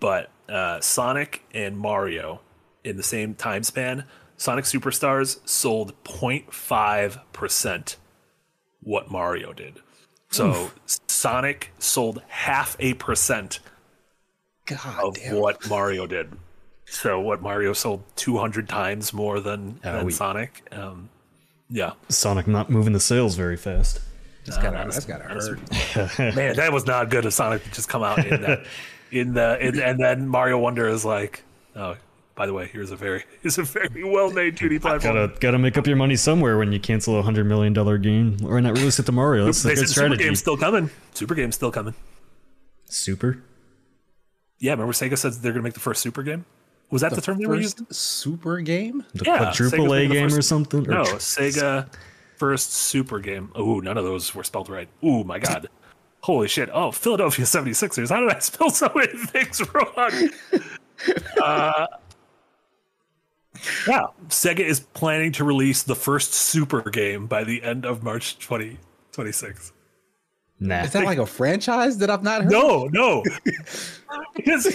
but 0.00 0.30
uh, 0.48 0.80
Sonic 0.80 1.44
and 1.54 1.78
Mario 1.78 2.40
in 2.82 2.96
the 2.96 3.02
same 3.04 3.34
time 3.34 3.62
span, 3.62 4.04
Sonic 4.36 4.64
Superstars 4.64 5.46
sold 5.48 5.92
0.5 6.02 7.20
percent 7.32 7.96
what 8.82 9.10
Mario 9.10 9.52
did. 9.52 9.80
So 10.30 10.70
Sonic 11.08 11.72
sold 11.78 12.22
half 12.28 12.76
a 12.78 12.94
percent 12.94 13.58
God 14.66 15.04
of 15.04 15.14
damn. 15.14 15.36
what 15.36 15.68
Mario 15.68 16.06
did. 16.06 16.32
So 16.86 17.20
what 17.20 17.42
Mario 17.42 17.72
sold 17.72 18.02
200 18.16 18.68
times 18.68 19.12
more 19.12 19.40
than, 19.40 19.78
than 19.82 20.04
we- 20.04 20.12
Sonic. 20.12 20.62
Um, 20.72 21.08
yeah, 21.68 21.92
Sonic 22.08 22.48
not 22.48 22.68
moving 22.68 22.92
the 22.92 23.00
sales 23.00 23.36
very 23.36 23.56
fast. 23.56 24.00
That's 24.44 24.58
gotta, 24.58 24.90
that's 24.90 25.04
gotta 25.04 25.24
hurt. 25.24 26.18
man, 26.34 26.56
that 26.56 26.72
was 26.72 26.86
not 26.86 27.10
good 27.10 27.24
of 27.26 27.32
Sonic 27.32 27.62
to 27.62 27.70
just 27.70 27.88
come 27.88 28.02
out 28.02 28.26
in 28.26 28.40
that, 28.42 28.64
in 29.12 29.34
the, 29.34 29.58
in, 29.64 29.80
and 29.80 30.00
then 30.00 30.26
Mario 30.26 30.58
Wonder 30.58 30.88
is 30.88 31.04
like, 31.04 31.44
oh, 31.76 31.96
by 32.40 32.46
the 32.46 32.54
way, 32.54 32.70
here's 32.72 32.90
a 32.90 32.96
very, 32.96 33.22
here's 33.42 33.58
a 33.58 33.62
very 33.64 34.02
well 34.02 34.30
made 34.30 34.56
2D 34.56 34.80
platform. 34.80 35.14
Gotta 35.14 35.40
gotta 35.40 35.58
make 35.58 35.76
up 35.76 35.86
your 35.86 35.96
money 35.96 36.16
somewhere 36.16 36.56
when 36.56 36.72
you 36.72 36.80
cancel 36.80 37.18
a 37.18 37.22
hundred 37.22 37.44
million 37.44 37.74
dollar 37.74 37.98
game 37.98 38.38
or 38.42 38.58
not 38.62 38.72
release 38.78 38.98
it 38.98 39.04
to 39.04 39.12
Mario. 39.12 39.44
That's 39.44 39.62
a 39.62 39.68
good 39.68 39.76
said 39.76 39.88
Super 39.88 39.92
strategy. 40.06 40.24
Game's 40.24 40.38
still 40.38 40.56
coming. 40.56 40.88
Super 41.12 41.34
Game's 41.34 41.56
still 41.56 41.70
coming. 41.70 41.94
Super. 42.86 43.42
Yeah, 44.58 44.70
remember 44.70 44.94
Sega 44.94 45.18
said 45.18 45.34
they're 45.34 45.52
gonna 45.52 45.62
make 45.62 45.74
the 45.74 45.80
first 45.80 46.00
Super 46.00 46.22
Game. 46.22 46.46
Was 46.90 47.02
that 47.02 47.12
the, 47.12 47.20
term 47.20 47.36
they 47.36 47.44
were 47.44 47.56
using? 47.56 47.86
Super 47.90 48.58
game? 48.60 49.04
The 49.12 49.24
Yeah, 49.26 49.36
quadruple 49.36 49.78
Sega's 49.78 49.84
A 49.84 49.94
making 49.94 50.08
the 50.08 50.14
game 50.14 50.34
or 50.34 50.40
something. 50.40 50.82
No, 50.84 51.04
tr- 51.04 51.16
Sega 51.16 51.92
first 52.38 52.72
Super 52.72 53.18
Game. 53.18 53.52
Oh, 53.54 53.80
none 53.80 53.98
of 53.98 54.04
those 54.04 54.34
were 54.34 54.44
spelled 54.44 54.70
right. 54.70 54.88
Oh 55.02 55.24
my 55.24 55.38
god. 55.38 55.68
Holy 56.22 56.48
shit. 56.48 56.70
Oh, 56.72 56.90
Philadelphia 56.90 57.44
76ers. 57.44 58.08
How 58.08 58.20
did 58.20 58.34
I 58.34 58.38
spell 58.40 58.70
so 58.70 58.90
many 58.94 59.12
things 59.26 59.60
wrong? 59.74 60.30
uh, 61.42 61.86
yeah, 63.86 64.06
Sega 64.28 64.60
is 64.60 64.80
planning 64.80 65.32
to 65.32 65.44
release 65.44 65.82
the 65.82 65.96
first 65.96 66.32
Super 66.34 66.88
Game 66.90 67.26
by 67.26 67.44
the 67.44 67.62
end 67.62 67.84
of 67.84 68.02
March 68.02 68.38
2026. 68.38 69.72
Nah. 70.60 70.82
Is 70.82 70.92
that 70.92 71.04
like 71.04 71.18
a 71.18 71.26
franchise 71.26 71.96
that 71.98 72.10
I've 72.10 72.22
not 72.22 72.42
heard? 72.42 72.52
No, 72.52 72.86
no. 72.92 73.24
because 74.36 74.66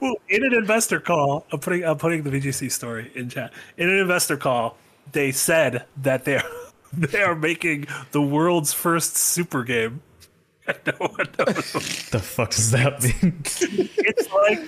well, 0.00 0.14
in 0.28 0.42
an 0.42 0.54
investor 0.54 1.00
call, 1.00 1.46
I'm 1.52 1.60
putting 1.60 1.84
I'm 1.84 1.98
putting 1.98 2.22
the 2.22 2.30
VGC 2.30 2.72
story 2.72 3.12
in 3.14 3.28
chat. 3.28 3.52
In 3.76 3.90
an 3.90 3.98
investor 3.98 4.38
call, 4.38 4.78
they 5.12 5.32
said 5.32 5.84
that 5.98 6.24
they're 6.24 6.42
they 6.94 7.22
are 7.22 7.34
making 7.34 7.86
the 8.12 8.22
world's 8.22 8.72
first 8.72 9.16
super 9.16 9.64
game. 9.64 10.00
no 10.86 10.92
one 10.98 11.26
knows. 11.38 11.74
What 11.74 12.08
the 12.10 12.20
fuck 12.20 12.50
does 12.50 12.70
that 12.70 13.02
mean? 13.02 13.42
It's 13.44 14.32
like 14.32 14.60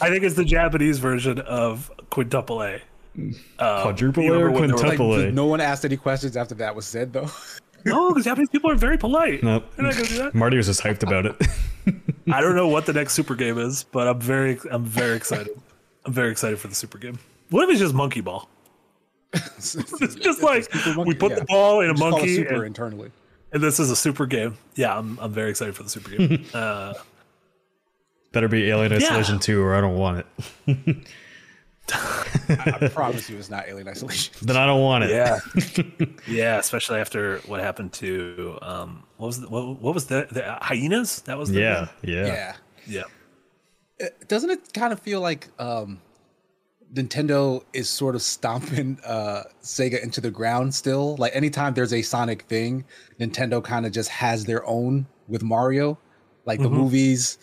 I 0.00 0.10
think 0.10 0.24
it's 0.24 0.34
the 0.34 0.44
Japanese 0.44 0.98
version 0.98 1.38
of 1.38 1.92
quintuple 2.10 2.60
A. 2.60 2.80
Quadruple 3.58 4.22
you 4.24 4.32
A 4.34 4.36
or 4.38 4.46
remember 4.46 4.60
when 4.60 4.68
they 4.68 4.72
were 4.74 4.78
Like, 4.78 4.96
quintuple 4.96 5.14
A? 5.14 5.32
no 5.32 5.46
one 5.46 5.60
asked 5.60 5.84
any 5.84 5.96
questions 5.96 6.36
after 6.36 6.54
that 6.56 6.74
was 6.74 6.86
said, 6.86 7.12
though. 7.12 7.30
No, 7.86 8.08
because 8.08 8.24
Japanese 8.24 8.48
people 8.48 8.70
are 8.70 8.76
very 8.76 8.96
polite. 8.96 9.42
Nope. 9.42 9.70
They're 9.76 9.84
not 9.84 9.94
gonna 9.94 10.06
do 10.08 10.16
that. 10.16 10.34
Marty 10.34 10.56
was 10.56 10.64
just 10.68 10.80
hyped 10.80 11.02
about 11.02 11.26
it. 11.26 11.36
I 12.32 12.40
don't 12.40 12.56
know 12.56 12.66
what 12.66 12.86
the 12.86 12.94
next 12.94 13.12
super 13.12 13.34
game 13.34 13.58
is, 13.58 13.84
but 13.84 14.08
I'm 14.08 14.18
very 14.18 14.58
I'm 14.70 14.86
very 14.86 15.14
excited. 15.14 15.50
I'm 16.06 16.12
very 16.14 16.30
excited 16.30 16.58
for 16.58 16.68
the 16.68 16.74
super 16.74 16.96
game. 16.96 17.18
What 17.50 17.64
if 17.64 17.70
it's 17.72 17.80
just 17.80 17.94
monkey 17.94 18.22
ball? 18.22 18.48
It's 19.34 19.74
just 20.14 20.42
like 20.42 20.64
Super 20.72 20.94
monkey, 20.96 21.08
we 21.10 21.14
put 21.14 21.32
yeah. 21.32 21.40
the 21.40 21.44
ball 21.44 21.80
in 21.82 21.90
a 21.90 21.92
Just 21.92 22.00
call 22.00 22.10
monkey, 22.12 22.34
super 22.36 22.54
and, 22.54 22.64
internally. 22.68 23.10
and 23.52 23.62
this 23.62 23.78
is 23.78 23.90
a 23.90 23.96
super 23.96 24.24
game. 24.24 24.56
Yeah, 24.76 24.96
I'm 24.96 25.18
I'm 25.20 25.32
very 25.34 25.50
excited 25.50 25.76
for 25.76 25.82
the 25.82 25.90
super 25.90 26.08
game. 26.08 26.46
uh, 26.54 26.94
Better 28.32 28.48
be 28.48 28.64
Alien 28.70 28.94
Isolation 28.94 29.38
2 29.38 29.62
or 29.62 29.74
I 29.74 29.82
don't 29.82 29.96
want 29.98 30.24
it. 30.66 30.96
I 31.92 32.88
promise 32.92 33.28
you, 33.28 33.36
it's 33.36 33.50
not 33.50 33.68
Alien 33.68 33.88
Isolation. 33.88 34.34
Then 34.42 34.56
I 34.56 34.66
don't 34.66 34.80
want 34.80 35.04
it. 35.04 35.10
yeah, 35.10 35.40
yeah, 36.26 36.58
especially 36.58 37.00
after 37.00 37.38
what 37.46 37.60
happened 37.60 37.92
to 37.94 38.58
um, 38.62 39.04
what 39.16 39.26
was 39.26 39.40
the, 39.40 39.48
what, 39.48 39.80
what 39.80 39.94
was 39.94 40.06
the, 40.06 40.26
the 40.30 40.58
hyenas? 40.60 41.22
That 41.22 41.38
was 41.38 41.50
the 41.50 41.60
Yeah. 41.60 41.88
Yeah. 42.02 42.26
Yeah. 42.86 43.02
yeah. 44.00 44.08
doesn't 44.28 44.50
it 44.50 44.72
kind 44.72 44.92
of 44.92 45.00
feel 45.00 45.20
like 45.20 45.48
um 45.58 46.00
Nintendo 46.92 47.62
is 47.72 47.88
sort 47.88 48.14
of 48.14 48.22
stomping 48.22 48.98
uh 49.04 49.42
Sega 49.62 50.02
into 50.02 50.20
the 50.20 50.30
ground 50.30 50.74
still? 50.74 51.16
Like 51.16 51.34
anytime 51.34 51.74
there's 51.74 51.92
a 51.92 52.02
Sonic 52.02 52.42
thing, 52.42 52.84
Nintendo 53.20 53.62
kind 53.62 53.86
of 53.86 53.92
just 53.92 54.08
has 54.10 54.44
their 54.44 54.66
own 54.66 55.06
with 55.28 55.42
Mario, 55.42 55.98
like 56.44 56.60
the 56.60 56.70
movies, 56.70 57.38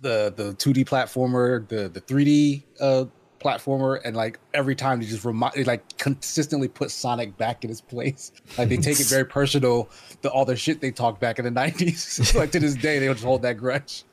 the 0.00 0.32
the 0.36 0.54
2D 0.54 0.84
platformer, 0.84 1.66
the 1.68 1.88
the 1.88 2.00
3D 2.00 2.64
uh 2.80 3.06
platformer 3.44 4.00
and 4.04 4.16
like 4.16 4.38
every 4.54 4.74
time 4.74 5.00
they 5.00 5.06
just 5.06 5.24
remind 5.24 5.54
they 5.54 5.64
like 5.64 5.98
consistently 5.98 6.68
put 6.68 6.90
Sonic 6.90 7.36
back 7.36 7.64
in 7.64 7.68
his 7.68 7.80
place. 7.80 8.32
Like 8.56 8.68
they 8.68 8.76
take 8.76 9.00
it 9.00 9.06
very 9.06 9.24
personal 9.24 9.90
the 10.22 10.30
all 10.30 10.44
the 10.44 10.56
shit 10.56 10.80
they 10.80 10.90
talked 10.90 11.20
back 11.20 11.38
in 11.38 11.44
the 11.44 11.50
90s. 11.50 12.34
like 12.38 12.50
to 12.52 12.60
this 12.60 12.74
day 12.74 12.98
they 12.98 13.06
just 13.06 13.24
hold 13.24 13.42
that 13.42 13.58
grudge. 13.58 14.04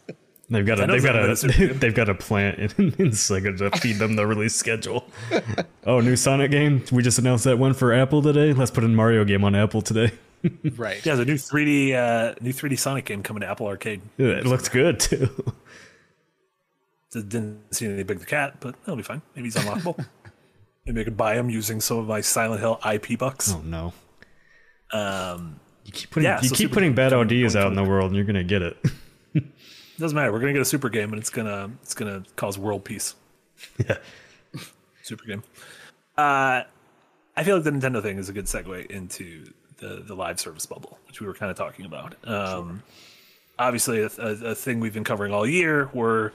They've 0.52 0.66
got 0.66 0.82
a 0.82 0.88
they've 0.88 1.02
got 1.02 1.16
not 1.16 1.30
a 1.30 1.32
a 1.32 1.36
super 1.38 1.54
game. 1.54 1.80
they've 1.80 1.96
got 1.96 2.10
a 2.10 2.14
plant 2.14 2.60
in, 2.60 2.70
in 3.00 3.12
Sega 3.12 3.58
to 3.58 3.72
feed 3.80 3.94
them 3.94 4.18
the 4.18 4.28
release 4.28 4.54
schedule. 4.54 5.06
oh, 5.86 6.02
new 6.02 6.18
Sonic 6.18 6.52
game. 6.52 6.84
We 6.92 7.02
just 7.02 7.18
announced 7.18 7.46
that 7.46 7.58
one 7.58 7.74
for 7.74 7.94
Apple 7.94 8.22
today. 8.22 8.52
Let's 8.52 8.70
put 8.70 8.84
a 8.84 8.88
Mario 8.90 9.24
game 9.24 9.46
on 9.46 9.56
Apple 9.56 9.82
today. 9.82 10.12
Right. 10.76 11.06
Yeah, 11.06 11.16
there's 11.16 11.20
a 11.20 11.26
new 11.26 11.36
3D 11.36 11.94
uh, 11.94 12.36
new 12.42 12.52
3D 12.52 12.78
Sonic 12.78 13.06
game 13.06 13.24
coming 13.24 13.42
to 13.42 13.48
Apple 13.48 13.68
Arcade. 13.68 14.02
It 14.18 14.46
looked 14.46 14.72
good 14.72 15.00
too. 15.00 15.54
Didn't 17.14 17.76
see 17.76 17.88
any 17.88 18.04
Big 18.04 18.20
the 18.20 18.26
Cat, 18.26 18.58
but 18.62 18.76
that'll 18.82 18.96
be 18.96 19.04
fine. 19.04 19.22
Maybe 19.36 19.48
he's 19.48 19.56
unlockable. 19.56 20.06
Maybe 20.86 21.02
I 21.02 21.04
could 21.04 21.18
buy 21.18 21.36
him 21.36 21.50
using 21.50 21.82
some 21.82 21.98
of 21.98 22.08
my 22.08 22.22
Silent 22.22 22.62
Hill 22.62 22.80
IP 22.90 23.20
bucks. 23.20 23.54
Oh 23.54 23.62
no. 23.62 23.94
Um, 24.94 25.60
You 25.86 25.92
keep 25.92 26.10
putting 26.10 26.26
Yeah, 26.26 26.40
you 26.42 26.50
so 26.50 26.56
keep 26.56 26.72
putting 26.72 26.94
bad 26.96 27.14
ideas 27.14 27.56
out 27.56 27.68
in 27.68 27.76
the 27.76 27.84
world 27.84 28.08
and 28.08 28.16
you're 28.16 28.26
gonna 28.26 28.44
get 28.44 28.62
it. 28.62 28.78
doesn't 30.00 30.16
matter. 30.16 30.32
We're 30.32 30.40
gonna 30.40 30.54
get 30.54 30.62
a 30.62 30.66
super 30.66 30.90
game, 30.90 31.12
and 31.12 31.20
it's 31.20 31.30
gonna 31.30 31.72
it's 31.84 31.94
gonna 31.94 32.24
cause 32.36 32.58
world 32.58 32.84
peace. 32.86 33.16
yeah. 33.78 33.98
Super 35.04 35.26
game. 35.26 35.44
Uh, 36.18 36.62
I 37.36 37.44
feel 37.44 37.56
like 37.56 37.64
the 37.64 37.72
Nintendo 37.72 38.02
thing 38.02 38.18
is 38.20 38.30
a 38.30 38.34
good 38.34 38.46
segue 38.46 38.86
into 38.90 39.52
the 39.78 40.04
the 40.06 40.16
live 40.16 40.40
service 40.40 40.66
bubble, 40.66 40.98
which 41.08 41.20
we 41.22 41.28
were 41.28 41.34
kind 41.34 41.52
of 41.52 41.58
talking 41.58 41.86
about. 41.86 42.16
Um, 42.28 42.84
Obviously, 43.60 44.02
a, 44.02 44.10
a, 44.18 44.30
a 44.52 44.56
thing 44.56 44.80
we've 44.80 44.94
been 44.94 45.04
covering 45.04 45.32
all 45.34 45.46
year. 45.46 45.90
We're 45.94 46.32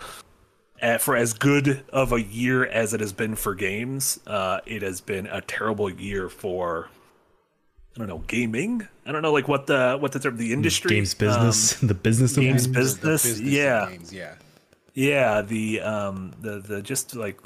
uh, 0.83 0.99
for 0.99 1.17
as 1.17 1.33
good 1.33 1.85
of 1.91 2.13
a 2.13 2.23
year 2.23 2.65
as 2.65 2.95
it 2.95 3.01
has 3.01 3.13
been 3.13 3.35
for 3.35 3.55
games, 3.55 4.21
uh, 4.27 4.61
it 4.67 4.83
has 4.83 5.01
been 5.01 5.27
a 5.27 5.41
terrible 5.41 5.91
year 5.91 6.29
for 6.29 6.89
I 7.97 7.99
don't 7.99 8.09
know 8.09 8.23
gaming. 8.27 8.87
I 9.07 9.13
don't 9.13 9.23
know 9.23 9.33
like 9.33 9.49
what 9.49 9.67
the 9.67 9.97
what 9.99 10.13
the 10.13 10.19
term 10.19 10.37
the 10.37 10.53
industry 10.53 10.91
Games 10.91 11.15
um, 11.15 11.19
business. 11.19 11.75
the 11.81 11.95
business 11.95 12.37
of 12.37 12.43
games 12.43 12.67
games. 12.67 12.99
The 12.99 13.09
business, 13.09 13.39
of 13.39 13.47
yeah. 13.47 13.89
games, 13.89 14.13
yeah. 14.13 14.35
Yeah, 14.93 15.43
the 15.43 15.81
um 15.81 16.33
the 16.41 16.59
the 16.59 16.83
just 16.83 17.17
like 17.17 17.41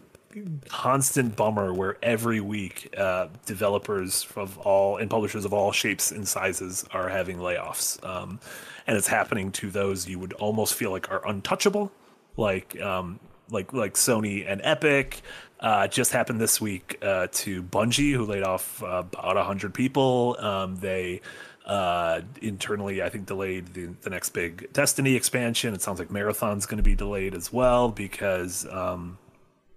constant 0.69 1.37
bummer 1.37 1.73
where 1.73 1.97
every 2.03 2.41
week 2.41 2.95
uh 2.97 3.29
developers 3.47 4.27
of 4.37 4.59
all 4.59 4.97
and 4.97 5.11
publishers 5.11 5.45
of 5.45 5.53
all 5.53 5.73
shapes 5.73 6.11
and 6.13 6.27
sizes 6.27 6.85
are 6.93 7.09
having 7.09 7.39
layoffs. 7.39 8.05
Um 8.05 8.41
and 8.87 8.97
it's 8.97 9.09
happening 9.09 9.53
to 9.53 9.71
those 9.71 10.09
you 10.09 10.19
would 10.19 10.33
almost 10.35 10.75
feel 10.75 10.91
like 10.91 11.11
are 11.13 11.25
untouchable, 11.29 11.93
like 12.37 12.81
um 12.81 13.21
like 13.51 13.73
like 13.73 13.95
Sony 13.95 14.45
and 14.47 14.61
Epic. 14.65 15.23
Uh, 15.59 15.87
just 15.87 16.13
happened 16.13 16.41
this 16.41 16.59
week 16.59 16.97
uh, 17.03 17.27
to 17.31 17.63
Bungie, 17.63 18.15
who 18.15 18.25
laid 18.25 18.43
off 18.43 18.83
uh, 18.83 19.03
about 19.13 19.37
hundred 19.45 19.75
people. 19.75 20.37
Um, 20.39 20.77
they 20.77 21.21
uh, 21.67 22.23
internally, 22.41 23.03
I 23.03 23.09
think, 23.11 23.27
delayed 23.27 23.75
the, 23.75 23.87
the 24.03 24.11
next 24.11 24.31
big 24.31 24.73
Destiny 24.73 25.15
expansion. 25.15 25.75
It 25.75 25.83
sounds 25.83 25.99
like 25.99 26.11
Marathon's 26.11 26.67
going 26.67 26.79
to 26.79 26.83
be 26.83 26.95
delayed 26.95 27.35
as 27.35 27.53
well 27.53 27.91
because 27.91 28.67
um, 28.71 29.19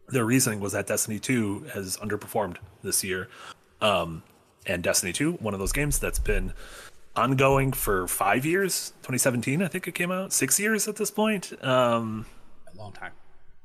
their 0.08 0.26
reasoning 0.26 0.60
was 0.60 0.74
that 0.74 0.88
Destiny 0.88 1.20
2 1.20 1.66
has 1.74 1.98
underperformed 1.98 2.58
this 2.82 3.04
year. 3.04 3.28
Um, 3.82 4.24
and 4.66 4.82
Destiny 4.82 5.13
2, 5.13 5.34
one 5.34 5.54
of 5.54 5.60
those 5.60 5.72
games 5.72 6.00
that's 6.00 6.20
been 6.20 6.54
ongoing 7.16 7.74
for 7.74 8.08
five 8.08 8.46
years. 8.46 8.94
2017, 9.02 9.62
I 9.62 9.68
think 9.68 9.88
it 9.88 9.94
came 9.94 10.12
out. 10.12 10.34
Six 10.34 10.60
years 10.60 10.88
at 10.88 10.96
this 10.96 11.12
point. 11.12 11.54
Um, 11.63 12.26
Long 12.78 12.92
time. 12.92 13.12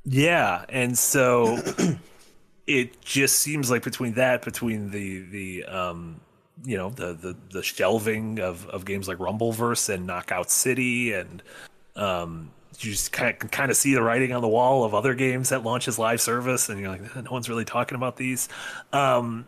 yeah, 0.05 0.65
and 0.69 0.97
so 0.97 1.59
it 2.67 3.01
just 3.01 3.41
seems 3.41 3.71
like 3.71 3.83
between 3.83 4.15
that, 4.15 4.43
between 4.43 4.91
the 4.91 5.21
the 5.31 5.65
um, 5.65 6.21
you 6.65 6.77
know 6.77 6.91
the 6.91 7.15
the 7.15 7.37
the 7.51 7.63
shelving 7.63 8.41
of 8.41 8.67
of 8.67 8.85
games 8.85 9.09
like 9.09 9.19
Rumbleverse 9.19 9.89
and 9.89 10.07
Knockout 10.07 10.51
City, 10.51 11.13
and 11.13 11.43
um, 11.97 12.51
you 12.81 12.93
just 12.93 13.13
kind 13.13 13.37
of, 13.43 13.51
kind 13.51 13.71
of 13.71 13.77
see 13.77 13.95
the 13.95 14.03
writing 14.03 14.33
on 14.33 14.43
the 14.43 14.49
wall 14.49 14.85
of 14.85 14.95
other 14.95 15.15
games 15.15 15.49
that 15.49 15.65
launches 15.65 15.99
live 15.99 16.21
service, 16.21 16.69
and 16.69 16.81
you're 16.81 16.91
like, 16.91 17.17
no 17.17 17.31
one's 17.31 17.49
really 17.49 17.65
talking 17.65 17.97
about 17.97 18.17
these. 18.17 18.49
Um, 18.93 19.47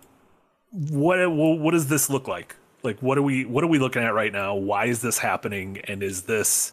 what 0.73 1.31
what 1.31 1.73
does 1.73 1.89
this 1.89 2.11
look 2.11 2.27
like? 2.29 2.57
Like, 2.83 3.01
what 3.01 3.19
are 3.19 3.23
we 3.23 3.45
what 3.45 3.63
are 3.65 3.69
we 3.69 3.79
looking 3.79 4.03
at 4.03 4.15
right 4.15 4.33
now? 4.33 4.55
Why 4.55 4.87
is 4.87 5.03
this 5.03 5.19
happening? 5.19 5.79
And 5.85 6.03
is 6.03 6.23
this 6.23 6.73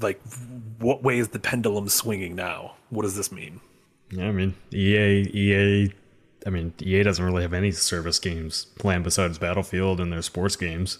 like 0.00 0.20
what 0.78 1.02
way 1.02 1.18
is 1.18 1.28
the 1.28 1.38
pendulum 1.38 1.88
swinging 1.88 2.34
now? 2.34 2.74
What 2.90 3.02
does 3.02 3.16
this 3.16 3.30
mean? 3.30 3.60
Yeah, 4.10 4.28
I 4.28 4.32
mean 4.32 4.54
EA 4.72 5.28
EA 5.32 5.92
I 6.46 6.50
mean 6.50 6.74
EA 6.80 7.02
doesn't 7.02 7.24
really 7.24 7.42
have 7.42 7.52
any 7.52 7.70
service 7.70 8.18
games 8.18 8.66
planned 8.78 9.04
besides 9.04 9.38
Battlefield 9.38 10.00
and 10.00 10.12
their 10.12 10.22
sports 10.22 10.56
games. 10.56 10.98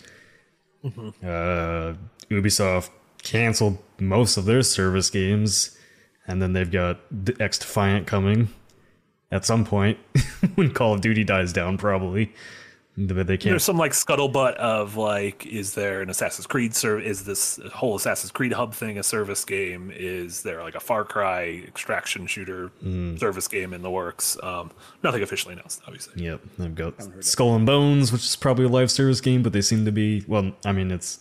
Uh, 0.84 1.94
Ubisoft 2.28 2.90
canceled 3.22 3.78
most 4.00 4.36
of 4.36 4.46
their 4.46 4.62
service 4.62 5.10
games, 5.10 5.78
and 6.26 6.42
then 6.42 6.52
they've 6.54 6.70
got 6.70 6.98
the 7.10 7.36
X 7.40 7.58
Defiant 7.58 8.06
coming 8.06 8.48
at 9.30 9.44
some 9.44 9.64
point 9.64 9.98
when 10.56 10.72
Call 10.72 10.94
of 10.94 11.00
Duty 11.00 11.24
dies 11.24 11.52
down, 11.52 11.78
probably. 11.78 12.32
But 12.94 13.26
they 13.26 13.38
can't. 13.38 13.52
There's 13.52 13.64
some 13.64 13.78
like 13.78 13.92
scuttlebutt 13.92 14.54
of 14.56 14.96
like, 14.96 15.46
is 15.46 15.74
there 15.74 16.02
an 16.02 16.10
Assassin's 16.10 16.46
Creed 16.46 16.74
service? 16.74 17.06
Is 17.06 17.24
this 17.24 17.58
whole 17.72 17.96
Assassin's 17.96 18.30
Creed 18.30 18.52
hub 18.52 18.74
thing 18.74 18.98
a 18.98 19.02
service 19.02 19.46
game? 19.46 19.90
Is 19.94 20.42
there 20.42 20.62
like 20.62 20.74
a 20.74 20.80
Far 20.80 21.04
Cry 21.04 21.62
extraction 21.66 22.26
shooter 22.26 22.70
service 23.16 23.48
game 23.48 23.72
in 23.72 23.80
the 23.80 23.90
works? 23.90 24.36
Um, 24.42 24.72
nothing 25.02 25.22
officially 25.22 25.54
announced, 25.54 25.80
obviously. 25.86 26.22
Yep, 26.22 26.40
I've 26.60 26.74
got 26.74 26.94
Skull 27.24 27.56
and 27.56 27.64
Bones, 27.64 28.12
which 28.12 28.24
is 28.24 28.36
probably 28.36 28.66
a 28.66 28.68
live 28.68 28.90
service 28.90 29.22
game, 29.22 29.42
but 29.42 29.54
they 29.54 29.62
seem 29.62 29.86
to 29.86 29.92
be 29.92 30.22
well. 30.28 30.52
I 30.66 30.72
mean, 30.72 30.90
it's 30.90 31.20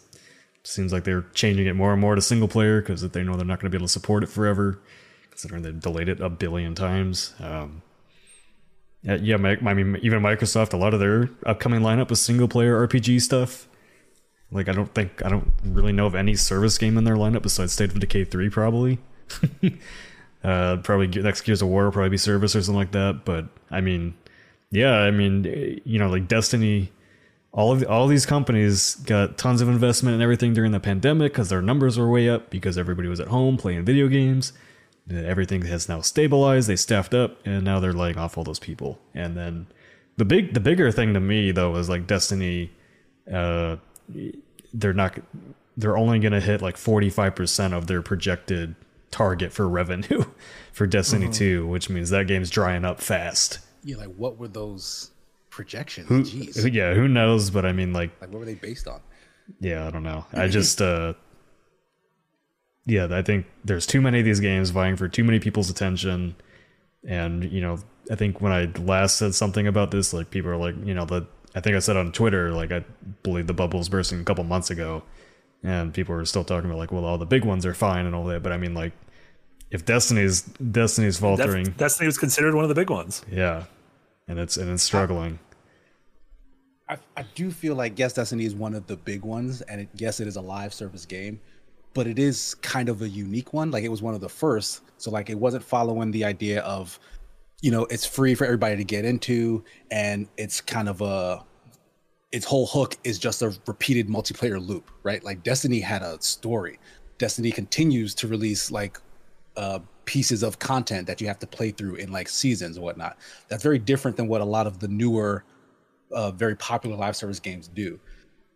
seems 0.64 0.92
like 0.92 1.06
they're 1.06 1.26
changing 1.34 1.68
it 1.68 1.76
more 1.76 1.94
and 1.94 2.02
more 2.02 2.16
to 2.16 2.22
single 2.22 2.48
player 2.48 2.82
because 2.82 3.02
they 3.02 3.24
know 3.24 3.36
they're 3.36 3.46
not 3.46 3.60
going 3.60 3.72
to 3.72 3.76
be 3.76 3.80
able 3.80 3.88
to 3.88 3.92
support 3.94 4.24
it 4.24 4.28
forever, 4.28 4.80
considering 5.30 5.64
they've 5.64 5.80
delayed 5.80 6.10
it 6.10 6.20
a 6.20 6.30
billion 6.30 6.76
times. 6.76 7.34
Um, 7.40 7.82
yeah, 9.04 9.16
yeah, 9.16 9.36
I 9.36 9.74
mean, 9.74 9.98
even 10.02 10.22
Microsoft, 10.22 10.74
a 10.74 10.78
lot 10.78 10.94
of 10.94 11.00
their 11.00 11.30
upcoming 11.46 11.82
lineup 11.82 12.12
is 12.12 12.22
single 12.22 12.48
player 12.48 12.88
RPG 12.88 13.22
stuff. 13.22 13.68
Like, 14.52 14.70
I 14.70 14.74
don't 14.74 14.94
think 14.94 15.26
I 15.26 15.30
don't 15.30 15.52
really 15.64 15.94
know 15.94 16.06
of 16.06 16.14
any 16.14 16.36
service 16.36 16.78
game 16.78 16.98
in 16.98 17.04
their 17.04 17.16
lineup 17.16 17.42
besides 17.42 17.74
State 17.74 17.92
of 17.92 18.00
Decay 18.00 18.26
three, 18.26 18.50
probably. 18.50 19.00
uh, 20.44 20.78
probably 20.78 21.08
next 21.08 21.42
Gears 21.42 21.62
of 21.62 21.70
War 21.70 21.86
will 21.86 21.92
probably 21.92 22.10
be 22.10 22.18
service 22.18 22.56
or 22.56 22.62
something 22.62 22.78
like 22.78 22.92
that. 22.92 23.26
But 23.26 23.46
I 23.72 23.82
mean, 23.82 24.14
yeah, 24.70 24.94
I 24.94 25.10
mean, 25.10 25.82
you 25.84 25.98
know, 25.98 26.10
like 26.10 26.28
Destiny, 26.28 26.92
all 27.54 27.72
of 27.72 27.80
the, 27.80 27.90
all 27.90 28.08
these 28.08 28.26
companies 28.26 28.96
got 28.96 29.38
tons 29.38 29.62
of 29.62 29.70
investment 29.70 30.14
and 30.14 30.22
everything 30.22 30.54
during 30.54 30.74
the 30.74 30.80
pandemic 30.80 31.32
because 31.32 31.50
their 31.50 31.62
numbers 31.62 31.98
were 31.98 32.10
way 32.10 32.30
up 32.30 32.52
because 32.52 32.78
everybody 32.78 33.08
was 33.08 33.20
at 33.20 33.30
home 33.30 33.58
playing 33.58 33.84
video 33.84 34.08
games. 34.08 34.54
Everything 35.10 35.64
has 35.64 35.90
now 35.90 36.02
stabilized. 36.02 36.68
They 36.70 36.76
staffed 36.76 37.14
up, 37.14 37.38
and 37.46 37.64
now 37.64 37.80
they're 37.80 37.94
laying 37.94 38.18
off 38.18 38.38
all 38.38 38.44
those 38.44 38.60
people. 38.60 39.00
And 39.14 39.36
then 39.36 39.68
the 40.18 40.26
big, 40.26 40.54
the 40.54 40.60
bigger 40.60 40.92
thing 40.92 41.14
to 41.16 41.20
me 41.20 41.52
though 41.52 41.76
is 41.76 41.90
like 41.90 42.08
Destiny. 42.08 42.72
Uh, 43.32 43.78
they're 44.74 44.94
not. 44.94 45.18
They're 45.78 45.98
only 45.98 46.20
going 46.20 46.34
to 46.34 46.40
hit 46.42 46.62
like 46.62 46.78
forty 46.78 47.10
five 47.10 47.36
percent 47.36 47.74
of 47.74 47.88
their 47.88 48.02
projected 48.02 48.76
target 49.10 49.52
for 49.52 49.68
revenue 49.68 50.24
for 50.72 50.88
Destiny 50.88 51.30
two, 51.30 51.68
which 51.68 51.90
means 51.90 52.10
that 52.12 52.28
game's 52.28 52.50
drying 52.50 52.86
up 52.86 53.02
fast. 53.02 53.60
Yeah, 53.84 53.98
like 53.98 54.14
what 54.16 54.38
were 54.38 54.48
those 54.48 55.12
projections? 55.50 56.08
Who, 56.08 56.24
Jeez. 56.24 56.72
yeah, 56.74 56.94
who 56.94 57.08
knows? 57.08 57.50
But 57.50 57.66
I 57.66 57.74
mean, 57.74 57.92
like, 57.94 58.12
Like 58.22 58.30
what 58.32 58.40
were 58.40 58.46
they 58.46 58.54
based 58.56 58.88
on? 58.88 59.02
yeah, 59.60 59.86
I 59.88 59.92
don't 59.92 60.04
know. 60.04 60.26
I 60.34 60.48
just, 60.60 60.82
uh, 60.82 61.14
yeah, 62.92 63.08
I 63.10 63.22
think 63.22 63.46
there's 63.64 63.88
too 63.88 64.02
many 64.02 64.20
of 64.20 64.26
these 64.26 64.42
games 64.42 64.70
vying 64.70 64.98
for 64.98 65.08
too 65.08 65.24
many 65.24 65.40
people's 65.40 65.70
attention. 65.70 66.36
And, 67.08 67.50
you 67.50 67.62
know, 67.62 67.78
I 68.12 68.16
think 68.16 68.42
when 68.42 68.52
I 68.52 68.66
last 68.82 69.16
said 69.16 69.34
something 69.34 69.66
about 69.66 69.92
this, 69.92 70.14
like, 70.14 70.30
people 70.30 70.52
are 70.52 70.58
like, 70.58 70.76
you 70.84 70.94
know, 70.94 71.06
the, 71.06 71.26
I 71.56 71.62
think 71.62 71.78
I 71.78 71.80
said 71.80 71.96
on 71.96 72.12
Twitter, 72.12 72.52
like, 72.52 72.74
I 72.74 72.84
believe 73.24 73.48
the 73.48 73.54
bubble 73.54 73.80
was 73.80 73.88
bursting 73.88 74.20
a 74.20 74.24
couple 74.26 74.44
months 74.44 74.70
ago. 74.70 75.04
And 75.64 75.94
people 75.94 76.16
were 76.16 76.26
still 76.26 76.44
talking 76.44 76.70
about, 76.70 76.80
like, 76.80 76.92
well, 76.92 77.06
all 77.06 77.18
the 77.18 77.26
big 77.26 77.46
ones 77.46 77.66
are 77.66 77.74
fine 77.74 78.06
and 78.06 78.14
all 78.14 78.26
that. 78.26 78.44
But 78.44 78.52
I 78.52 78.58
mean, 78.58 78.74
like, 78.74 78.92
if 79.70 79.86
Destiny's, 79.86 80.42
Destiny's 80.42 81.16
Def- 81.16 81.22
faltering, 81.22 81.72
Destiny 81.78 82.08
was 82.08 82.18
considered 82.18 82.56
one 82.56 82.66
of 82.66 82.70
the 82.70 82.76
big 82.76 82.90
ones. 82.90 83.24
yeah. 83.32 83.64
And 84.28 84.38
it's, 84.38 84.58
and 84.58 84.70
it's 84.70 84.84
struggling. 84.84 85.40
I, 86.90 86.98
I 87.16 87.24
do 87.36 87.52
feel 87.52 87.76
like 87.76 87.98
yes, 87.98 88.12
Destiny 88.14 88.44
is 88.44 88.54
one 88.54 88.76
of 88.76 88.86
the 88.88 88.98
big 88.98 89.24
ones, 89.24 89.62
and 89.62 89.80
it, 89.82 89.90
yes, 89.96 90.20
it 90.20 90.28
is 90.28 90.36
a 90.36 90.42
live 90.42 90.74
service 90.74 91.06
game, 91.06 91.40
but 91.94 92.08
it 92.08 92.20
is 92.20 92.56
kind 92.56 92.90
of 92.90 93.02
a 93.02 93.10
unique 93.10 93.54
one. 93.54 93.72
Like 93.72 93.84
it 93.84 93.90
was 93.90 94.02
one 94.02 94.14
of 94.14 94.22
the 94.22 94.30
first, 94.30 94.82
so 94.98 95.12
like 95.12 95.30
it 95.30 95.38
wasn't 95.38 95.64
following 95.64 96.12
the 96.12 96.24
idea 96.24 96.62
of, 96.62 97.00
you 97.62 97.72
know, 97.72 97.86
it's 97.86 98.06
free 98.06 98.36
for 98.36 98.46
everybody 98.46 98.78
to 98.78 98.84
get 98.84 99.06
into, 99.06 99.64
and 99.92 100.28
it's 100.38 100.62
kind 100.62 100.90
of 100.90 101.02
a, 101.02 101.44
its 102.32 102.46
whole 102.46 102.66
hook 102.66 102.98
is 103.04 103.20
just 103.20 103.42
a 103.42 103.54
repeated 103.68 104.08
multiplayer 104.08 104.66
loop, 104.66 104.90
right? 105.04 105.24
Like 105.24 105.44
Destiny 105.44 105.80
had 105.80 106.02
a 106.02 106.22
story. 106.22 106.80
Destiny 107.18 107.52
continues 107.52 108.16
to 108.16 108.28
release 108.28 108.72
like 108.72 108.98
uh, 109.58 109.80
pieces 110.06 110.44
of 110.44 110.60
content 110.60 111.08
that 111.08 111.22
you 111.22 111.28
have 111.28 111.40
to 111.40 111.48
play 111.48 111.72
through 111.72 111.96
in 111.96 112.12
like 112.12 112.30
seasons 112.30 112.78
and 112.78 112.84
whatnot. 112.84 113.18
That's 113.50 113.64
very 113.64 113.80
different 113.80 114.18
than 114.18 114.28
what 114.28 114.42
a 114.42 114.46
lot 114.46 114.66
of 114.66 114.80
the 114.80 114.88
newer 114.88 115.44
uh, 116.12 116.32
very 116.32 116.56
popular 116.56 116.96
live 116.96 117.16
service 117.16 117.40
games 117.40 117.68
do. 117.68 118.00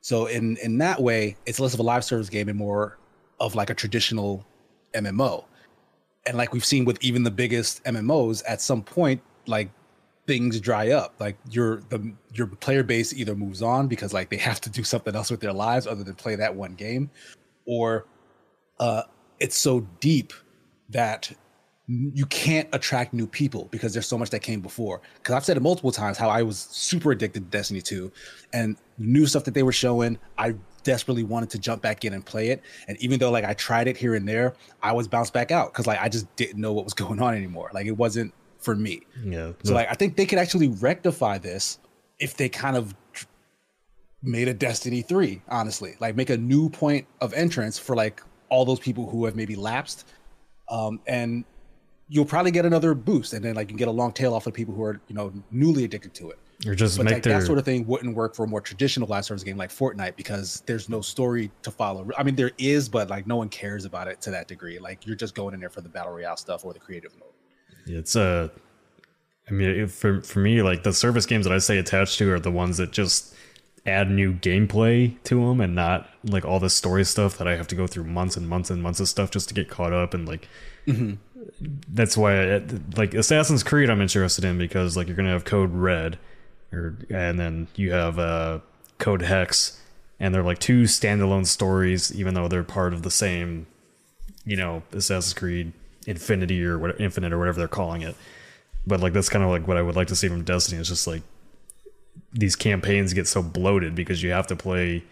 So 0.02 0.28
in 0.28 0.58
in 0.58 0.78
that 0.80 1.02
way, 1.02 1.36
it's 1.46 1.60
less 1.60 1.74
of 1.74 1.80
a 1.80 1.84
live 1.84 2.04
service 2.04 2.30
game 2.30 2.48
and 2.50 2.58
more 2.58 2.98
of 3.40 3.56
like 3.56 3.70
a 3.70 3.74
traditional 3.74 4.46
MMO. 4.94 5.46
And 6.26 6.38
like 6.38 6.54
we've 6.54 6.66
seen 6.66 6.86
with 6.86 7.02
even 7.04 7.24
the 7.24 7.32
biggest 7.32 7.84
MMOs, 7.84 8.44
at 8.48 8.62
some 8.62 8.82
point, 8.82 9.22
like 9.46 9.70
things 10.28 10.60
dry 10.60 10.92
up. 10.92 11.14
Like 11.20 11.38
your 11.50 11.82
the 11.90 12.14
your 12.34 12.48
player 12.48 12.84
base 12.84 13.14
either 13.14 13.36
moves 13.36 13.62
on 13.62 13.88
because 13.88 14.14
like 14.14 14.30
they 14.30 14.38
have 14.50 14.62
to 14.62 14.70
do 14.70 14.84
something 14.84 15.16
else 15.16 15.32
with 15.32 15.40
their 15.40 15.54
lives 15.54 15.88
other 15.88 16.04
than 16.04 16.16
play 16.16 16.36
that 16.36 16.56
one 16.56 16.74
game, 16.74 17.10
or 17.66 18.06
uh, 18.80 19.04
it's 19.40 19.58
so 19.58 19.82
deep 20.00 20.34
that 20.90 21.32
you 21.88 22.26
can't 22.28 22.68
attract 22.74 23.14
new 23.14 23.28
people 23.28 23.68
because 23.70 23.94
there's 23.94 24.08
so 24.08 24.18
much 24.18 24.32
that 24.32 24.40
came 24.40 24.60
before. 24.60 25.02
Because 25.16 25.36
I've 25.36 25.46
said 25.46 25.56
it 25.56 25.60
multiple 25.60 25.92
times 25.92 26.18
how 26.18 26.30
I 26.30 26.42
was 26.42 26.58
super 26.58 27.12
addicted 27.12 27.42
to 27.42 27.58
Destiny 27.58 27.82
2 27.82 28.12
and 28.54 28.76
new 28.98 29.28
stuff 29.28 29.44
that 29.44 29.54
they 29.54 29.62
were 29.62 29.72
showing. 29.72 30.18
I 30.38 30.56
desperately 30.86 31.24
wanted 31.24 31.50
to 31.50 31.60
jump 31.60 31.82
back 31.82 32.06
in 32.06 32.14
and 32.14 32.26
play 32.26 32.50
it. 32.50 32.62
And 32.88 32.98
even 33.02 33.20
though 33.20 33.32
like 33.32 33.44
I 33.44 33.54
tried 33.54 33.90
it 33.90 33.98
here 33.98 34.16
and 34.16 34.26
there, 34.26 34.54
I 34.82 34.94
was 34.94 35.10
bounced 35.10 35.34
back 35.34 35.52
out 35.52 35.74
because 35.74 35.86
like 35.86 36.00
I 36.00 36.08
just 36.08 36.34
didn't 36.38 36.62
know 36.62 36.72
what 36.72 36.86
was 36.86 36.94
going 37.04 37.22
on 37.22 37.34
anymore. 37.36 37.70
Like 37.74 37.88
it 37.88 37.98
wasn't 37.98 38.34
for 38.60 38.76
me. 38.76 39.02
Yeah. 39.22 39.52
So 39.64 39.74
like 39.74 39.90
I 39.90 39.96
think 39.96 40.16
they 40.16 40.26
could 40.26 40.40
actually 40.40 40.70
rectify 40.70 41.38
this 41.40 41.80
if 42.20 42.38
they 42.38 42.48
kind 42.48 42.78
of 42.78 42.96
made 44.24 44.48
a 44.48 44.54
Destiny 44.54 45.02
3, 45.02 45.42
honestly. 45.50 45.96
Like 46.00 46.16
make 46.16 46.30
a 46.30 46.38
new 46.38 46.70
point 46.70 47.06
of 47.20 47.34
entrance 47.34 47.78
for 47.78 47.96
like 47.96 48.22
all 48.50 48.64
those 48.64 48.80
people 48.80 49.10
who 49.10 49.26
have 49.26 49.36
maybe 49.36 49.56
lapsed. 49.56 50.08
Um, 50.70 51.02
and 51.06 51.44
you'll 52.08 52.26
probably 52.26 52.52
get 52.52 52.66
another 52.66 52.94
boost 52.94 53.34
and 53.34 53.44
then 53.44 53.56
like 53.56 53.66
you 53.66 53.70
can 53.70 53.78
get 53.78 53.88
a 53.88 53.92
long 53.92 54.12
tail 54.12 54.34
off 54.34 54.48
of 54.48 54.54
people 54.54 54.74
who 54.74 54.84
are, 54.84 55.02
you 55.08 55.16
know, 55.16 55.34
newly 55.52 55.84
addicted 55.84 56.14
to 56.16 56.30
it. 56.30 56.40
Or 56.66 56.76
just 56.76 56.98
But 56.98 57.06
make 57.06 57.14
like 57.16 57.24
their, 57.24 57.40
that 57.40 57.46
sort 57.46 57.60
of 57.60 57.66
thing 57.66 57.86
wouldn't 57.86 58.16
work 58.16 58.36
for 58.36 58.46
a 58.46 58.48
more 58.48 58.62
traditional 58.62 59.08
live 59.08 59.26
service 59.26 59.44
game 59.44 59.58
like 59.58 59.70
Fortnite 59.70 60.16
because 60.16 60.64
there's 60.66 60.90
no 60.90 61.02
story 61.02 61.52
to 61.64 61.72
follow. 61.72 62.10
I 62.18 62.24
mean, 62.24 62.36
there 62.36 62.52
is, 62.58 62.88
but 62.88 63.10
like 63.10 63.28
no 63.28 63.36
one 63.36 63.50
cares 63.50 63.86
about 63.86 64.08
it 64.08 64.22
to 64.22 64.32
that 64.32 64.48
degree. 64.48 64.80
Like 64.80 65.06
you're 65.06 65.16
just 65.16 65.36
going 65.36 65.54
in 65.54 65.60
there 65.60 65.70
for 65.70 65.82
the 65.82 65.90
battle 65.90 66.14
royale 66.14 66.38
stuff 66.38 66.64
or 66.64 66.74
the 66.74 66.80
creative 66.80 67.14
mode. 67.20 67.30
It's 67.88 68.16
uh, 68.16 68.50
I 69.50 69.52
mean, 69.52 69.70
it, 69.70 69.92
for 69.92 70.22
for 70.22 70.40
me, 70.40 70.62
like 70.62 70.84
the 70.84 70.94
service 70.94 71.26
games 71.26 71.46
that 71.46 71.54
I 71.54 71.60
say 71.60 71.78
attached 71.78 72.18
to 72.20 72.32
are 72.32 72.40
the 72.40 72.52
ones 72.52 72.78
that 72.78 72.92
just 72.92 73.34
add 73.86 74.10
new 74.10 74.34
gameplay 74.34 75.22
to 75.26 75.46
them, 75.46 75.62
and 75.62 75.76
not 75.76 76.10
like 76.24 76.46
all 76.46 76.60
the 76.60 76.70
story 76.70 77.06
stuff 77.06 77.38
that 77.38 77.48
I 77.48 77.56
have 77.56 77.68
to 77.68 77.76
go 77.76 77.86
through 77.86 78.06
months 78.06 78.38
and 78.38 78.50
months 78.50 78.70
and 78.72 78.82
months 78.82 79.00
of 79.00 79.08
stuff 79.08 79.30
just 79.30 79.48
to 79.50 79.54
get 79.54 79.70
caught 79.70 79.94
up. 79.94 80.14
And 80.16 80.28
like, 80.28 80.48
that's 81.88 82.18
why, 82.18 82.56
I, 82.56 82.62
like 82.98 83.14
Assassin's 83.14 83.62
Creed, 83.62 83.90
I'm 83.90 84.02
interested 84.02 84.44
in 84.44 84.58
because 84.58 84.98
like 84.98 85.08
you're 85.08 85.16
gonna 85.16 85.30
have 85.30 85.46
Code 85.46 85.72
Red, 85.72 86.18
or 86.72 86.98
and 87.10 87.40
then 87.40 87.68
you 87.76 87.92
have 87.92 88.20
uh 88.20 88.60
Code 88.98 89.22
Hex, 89.22 89.82
and 90.20 90.34
they're 90.34 90.44
like 90.44 90.60
two 90.60 90.84
standalone 90.84 91.46
stories, 91.46 92.14
even 92.16 92.34
though 92.34 92.48
they're 92.48 92.64
part 92.64 92.94
of 92.94 93.04
the 93.04 93.12
same 93.12 93.68
you 94.46 94.56
know 94.56 94.84
Assassin's 94.92 95.34
Creed 95.34 95.74
Infinity 96.08 96.64
or 96.64 96.78
what 96.78 97.00
Infinite 97.00 97.34
or 97.34 97.40
whatever 97.40 97.60
they're 97.60 97.68
calling 97.68 98.02
it. 98.02 98.16
But 98.88 99.00
like 99.00 99.14
that's 99.14 99.30
kind 99.30 99.44
of 99.44 99.50
like 99.50 99.68
what 99.68 99.78
I 99.78 99.82
would 99.82 99.96
like 99.96 100.08
to 100.08 100.16
see 100.16 100.28
from 100.28 100.44
Destiny. 100.44 100.80
It's 100.80 100.90
just 100.90 101.08
like 101.08 101.24
these 102.32 102.56
campaigns 102.56 103.14
get 103.14 103.28
so 103.28 103.42
bloated 103.42 103.96
because 103.96 104.22
you 104.22 104.32
have 104.32 104.48
to 104.48 104.56
play 104.56 105.04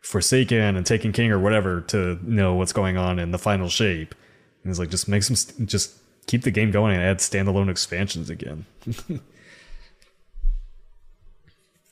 Forsaken 0.00 0.76
and 0.76 0.86
Taken 0.86 1.12
King 1.12 1.32
or 1.32 1.38
whatever 1.38 1.80
to 1.82 2.18
know 2.22 2.54
what's 2.54 2.72
going 2.72 2.96
on 2.96 3.18
in 3.18 3.32
the 3.32 3.38
final 3.38 3.68
shape. 3.68 4.14
And 4.62 4.70
it's 4.70 4.78
like 4.78 4.90
just 4.90 5.08
make 5.08 5.22
some 5.22 5.36
st- 5.36 5.68
just 5.68 5.96
keep 6.26 6.42
the 6.42 6.50
game 6.50 6.70
going 6.70 6.94
and 6.94 7.02
add 7.02 7.18
standalone 7.18 7.70
expansions 7.70 8.30
again. 8.30 8.66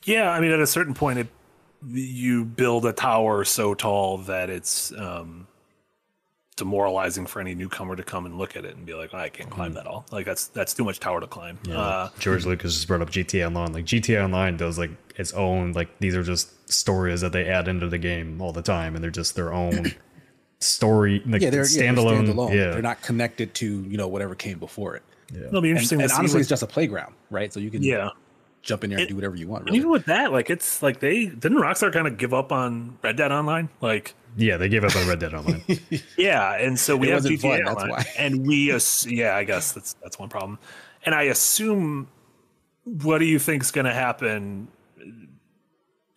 Yeah, 0.05 0.29
I 0.31 0.39
mean, 0.39 0.51
at 0.51 0.59
a 0.59 0.67
certain 0.67 0.93
point, 0.93 1.19
it, 1.19 1.27
you 1.87 2.45
build 2.45 2.85
a 2.85 2.93
tower 2.93 3.43
so 3.43 3.73
tall 3.73 4.17
that 4.19 4.49
it's 4.49 4.91
um, 4.93 5.47
demoralizing 6.57 7.25
for 7.25 7.41
any 7.41 7.53
newcomer 7.53 7.95
to 7.95 8.03
come 8.03 8.25
and 8.25 8.37
look 8.37 8.55
at 8.55 8.65
it 8.65 8.75
and 8.75 8.85
be 8.85 8.93
like, 8.93 9.09
"Oh, 9.13 9.17
"I 9.17 9.29
can't 9.29 9.49
climb 9.49 9.73
that 9.73 9.85
all." 9.87 10.05
Like 10.11 10.25
that's 10.25 10.47
that's 10.47 10.73
too 10.73 10.83
much 10.83 10.99
tower 10.99 11.19
to 11.19 11.27
climb. 11.27 11.59
Uh, 11.69 12.09
George 12.19 12.45
Lucas 12.45 12.73
just 12.73 12.87
brought 12.87 13.01
up 13.01 13.09
GTA 13.09 13.47
Online. 13.47 13.73
Like 13.73 13.85
GTA 13.85 14.23
Online 14.23 14.57
does 14.57 14.77
like 14.79 14.91
its 15.17 15.33
own 15.33 15.73
like 15.73 15.99
these 15.99 16.15
are 16.15 16.23
just 16.23 16.71
stories 16.71 17.21
that 17.21 17.33
they 17.33 17.45
add 17.47 17.67
into 17.67 17.87
the 17.89 17.97
game 17.97 18.41
all 18.41 18.51
the 18.53 18.61
time, 18.61 18.95
and 18.95 19.03
they're 19.03 19.11
just 19.11 19.35
their 19.35 19.53
own 19.53 19.91
story 20.59 21.21
like 21.25 21.41
Yeah, 21.41 21.49
they're 21.49 21.67
yeah, 21.67 21.81
they're 21.93 21.93
standalone. 21.93 22.27
standalone. 22.33 22.49
Yeah, 22.55 22.71
They're 22.71 22.81
not 22.81 23.01
connected 23.01 23.53
to, 23.55 23.65
you 23.83 23.97
know, 23.97 24.07
whatever 24.07 24.35
came 24.35 24.57
before 24.59 24.95
it. 24.95 25.03
It'll 25.33 25.59
be 25.61 25.71
interesting 25.71 25.99
and 26.01 26.09
to 26.09 26.15
see. 26.15 26.19
honestly, 26.19 26.37
what- 26.37 26.41
it's 26.41 26.49
just 26.49 26.63
a 26.63 26.67
playground, 26.67 27.15
right? 27.29 27.51
So 27.51 27.59
you 27.59 27.69
can 27.71 27.81
yeah. 27.83 28.09
Jump 28.65 28.83
in 28.83 28.89
there 28.89 28.99
and 28.99 29.05
It- 29.05 29.09
do 29.09 29.15
whatever 29.15 29.35
you 29.37 29.47
want. 29.47 29.61
And 29.61 29.67
Really. 29.67 29.77
even 29.79 29.91
with 29.91 30.05
that, 30.05 30.31
like 30.33 30.49
it's 30.49 30.81
like 30.83 30.99
they 30.99 31.27
didn't 31.27 31.59
Rockstar 31.59 31.93
kind 31.93 32.07
of 32.07 32.17
give 32.17 32.33
up 32.33 32.51
on 32.51 32.97
Red 33.01 33.15
Dead 33.15 33.31
Online, 33.31 33.69
like 33.79 34.13
Yeah, 34.35 34.57
they 34.57 34.67
gave 34.67 34.83
up 34.83 34.95
on 34.95 35.07
Red 35.07 35.19
Dead 35.19 35.33
Online. 35.33 35.63
yeah, 36.17 36.53
and 36.57 36.77
so 36.77 36.97
we 36.97 37.07
It 37.07 37.11
have 37.11 37.17
wasn't 37.23 37.39
GTA 37.39 37.41
fun, 37.57 37.63
that's 37.65 37.75
Online, 37.83 37.89
why. 37.91 38.05
and 38.17 38.45
we 38.45 38.71
ass- 38.73 39.05
yeah, 39.07 39.35
I 39.37 39.43
guess 39.45 39.71
that's 39.71 39.93
that's 40.03 40.19
one 40.19 40.27
problem, 40.29 40.59
and 41.05 41.15
I 41.15 41.23
assume 41.23 42.09
what 42.83 43.19
do 43.19 43.25
you 43.25 43.39
think 43.39 43.63
is 43.63 43.71
going 43.71 43.85
to 43.85 43.93
happen 43.93 44.67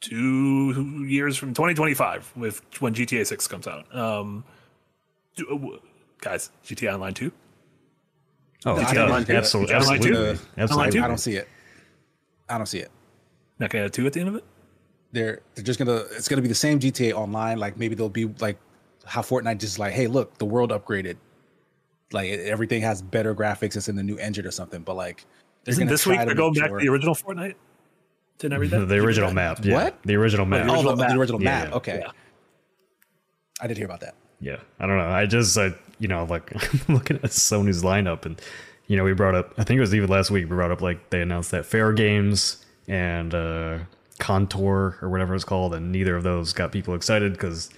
two 0.00 1.04
years 1.06 1.36
from 1.36 1.50
2025 1.54 2.32
with 2.36 2.60
when 2.80 2.94
GTA 2.94 3.26
6 3.26 3.46
comes 3.48 3.66
out? 3.66 3.94
Um, 3.94 4.44
do, 5.34 5.46
uh, 5.74 5.78
guys, 6.20 6.50
GTA 6.64 6.94
Online 6.94 7.14
2. 7.14 7.32
Oh, 8.66 8.74
I 8.76 8.80
yeah, 8.80 8.92
don't 8.92 9.30
absolutely, 9.30 9.74
I 9.74 9.76
absolutely, 9.78 10.10
two. 10.10 10.16
I, 10.56 10.60
absolutely. 10.60 11.00
I 11.00 11.06
don't 11.08 11.18
see 11.18 11.36
it. 11.36 11.48
I 12.48 12.56
don't 12.56 12.66
see 12.66 12.78
it. 12.78 12.90
Not 13.58 13.70
going 13.70 13.80
to 13.80 13.84
have 13.84 13.92
two 13.92 14.06
at 14.06 14.12
the 14.12 14.20
end 14.20 14.28
of 14.30 14.34
it. 14.36 14.44
They're 15.10 15.40
they're 15.54 15.64
just 15.64 15.78
gonna 15.78 15.96
it's 16.12 16.28
gonna 16.28 16.42
be 16.42 16.48
the 16.48 16.54
same 16.54 16.78
GTA 16.78 17.14
online. 17.14 17.58
Like 17.58 17.78
maybe 17.78 17.94
they'll 17.94 18.10
be 18.10 18.26
like 18.40 18.58
how 19.06 19.22
Fortnite 19.22 19.58
just 19.58 19.78
like, 19.78 19.92
hey, 19.94 20.06
look, 20.06 20.36
the 20.36 20.44
world 20.44 20.70
upgraded. 20.70 21.16
Like 22.12 22.30
everything 22.30 22.82
has 22.82 23.00
better 23.00 23.34
graphics. 23.34 23.74
It's 23.74 23.88
in 23.88 23.96
the 23.96 24.02
new 24.02 24.18
engine 24.18 24.46
or 24.46 24.50
something. 24.50 24.82
But 24.82 24.96
like, 24.96 25.24
they're 25.64 25.72
Isn't 25.72 25.88
this 25.88 26.06
week 26.06 26.20
to 26.20 26.26
they're 26.26 26.34
going 26.34 26.52
make 26.52 26.60
back 26.62 26.70
to 26.72 26.76
the 26.78 26.88
original 26.88 27.14
Fortnite? 27.14 27.54
Didn't 28.38 28.52
I 28.52 28.56
read 28.58 28.70
that? 28.70 28.86
the 28.86 28.96
original 28.98 29.32
map. 29.32 29.64
Yeah. 29.64 29.74
What? 29.74 29.98
The 30.04 30.14
original 30.16 30.44
map. 30.46 30.66
Oh, 30.68 30.74
original 30.74 30.90
the, 30.96 31.02
map. 31.02 31.10
the 31.10 31.18
original 31.18 31.42
Yeah, 31.42 31.44
map. 31.46 31.68
yeah. 31.70 31.74
Okay, 31.76 31.98
Yeah. 32.04 32.10
I 33.60 33.66
did 33.66 33.76
hear 33.76 33.86
about 33.86 34.00
that. 34.00 34.14
Yeah, 34.40 34.58
I 34.78 34.86
don't 34.86 34.98
know. 34.98 35.08
I 35.08 35.26
just, 35.26 35.56
I, 35.58 35.72
you 35.98 36.06
know, 36.06 36.24
like 36.24 36.52
I'm 36.88 36.94
looking 36.94 37.16
at 37.16 37.30
Sony's 37.30 37.82
lineup, 37.82 38.24
and 38.26 38.40
you 38.88 38.96
know, 38.96 39.04
we 39.04 39.12
brought 39.12 39.34
up. 39.36 39.54
I 39.56 39.64
think 39.64 39.78
it 39.78 39.80
was 39.80 39.94
even 39.94 40.10
last 40.10 40.30
week. 40.30 40.44
We 40.50 40.56
brought 40.56 40.72
up 40.72 40.80
like 40.82 41.10
they 41.10 41.20
announced 41.22 41.52
that 41.52 41.64
Fair 41.64 41.92
Games 41.92 42.64
and 42.88 43.34
uh 43.34 43.78
Contour 44.18 44.98
or 45.00 45.08
whatever 45.08 45.34
it's 45.34 45.44
called, 45.44 45.74
and 45.74 45.92
neither 45.92 46.16
of 46.16 46.24
those 46.24 46.52
got 46.52 46.72
people 46.72 46.94
excited 46.94 47.32
because, 47.32 47.70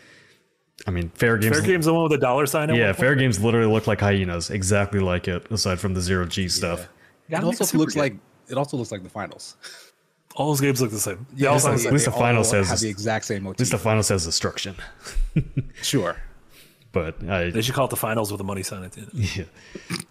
I 0.86 0.90
mean, 0.90 1.10
Fair 1.10 1.36
Games. 1.36 1.56
Fair 1.58 1.66
Game's 1.66 1.84
the 1.86 1.92
one 1.92 2.04
with 2.04 2.12
the 2.12 2.18
dollar 2.18 2.46
sign. 2.46 2.70
at 2.70 2.76
yeah, 2.76 2.92
Fair? 2.92 3.14
Games 3.14 3.38
literally 3.42 3.70
look 3.70 3.86
like 3.86 4.00
hyenas, 4.00 4.48
exactly 4.50 5.00
like 5.00 5.28
it. 5.28 5.50
Aside 5.50 5.78
from 5.80 5.92
the 5.94 6.00
zero 6.00 6.24
G 6.24 6.48
stuff. 6.48 6.88
It 7.28 7.44
also 7.44 7.76
looks 7.76 7.94
game. 7.94 8.00
like 8.02 8.14
it 8.48 8.56
also 8.56 8.76
looks 8.76 8.90
like 8.90 9.02
the 9.02 9.08
finals. 9.10 9.56
All 10.36 10.48
those 10.48 10.60
games 10.60 10.80
look 10.80 10.90
the 10.92 10.98
same. 10.98 11.26
Yeah, 11.34 11.48
all 11.48 11.56
it's 11.56 11.64
sound 11.64 11.76
like- 11.78 11.86
At 11.86 11.92
least 11.92 12.04
the 12.04 12.12
final 12.12 12.44
says 12.44 12.80
the 12.80 12.88
exact 12.88 13.24
same 13.24 13.46
At 13.46 13.58
least 13.58 13.72
the 13.72 13.78
final 13.78 14.02
says 14.02 14.24
destruction, 14.24 14.76
Sure. 15.82 16.16
But 16.92 17.22
I, 17.28 17.50
They 17.50 17.62
should 17.62 17.74
call 17.74 17.84
it 17.86 17.90
the 17.90 17.96
finals 17.96 18.32
with 18.32 18.40
a 18.40 18.44
money 18.44 18.62
sign 18.62 18.82
at 18.84 18.92
the 18.92 19.00
end. 19.02 19.10
yeah. 19.36 19.44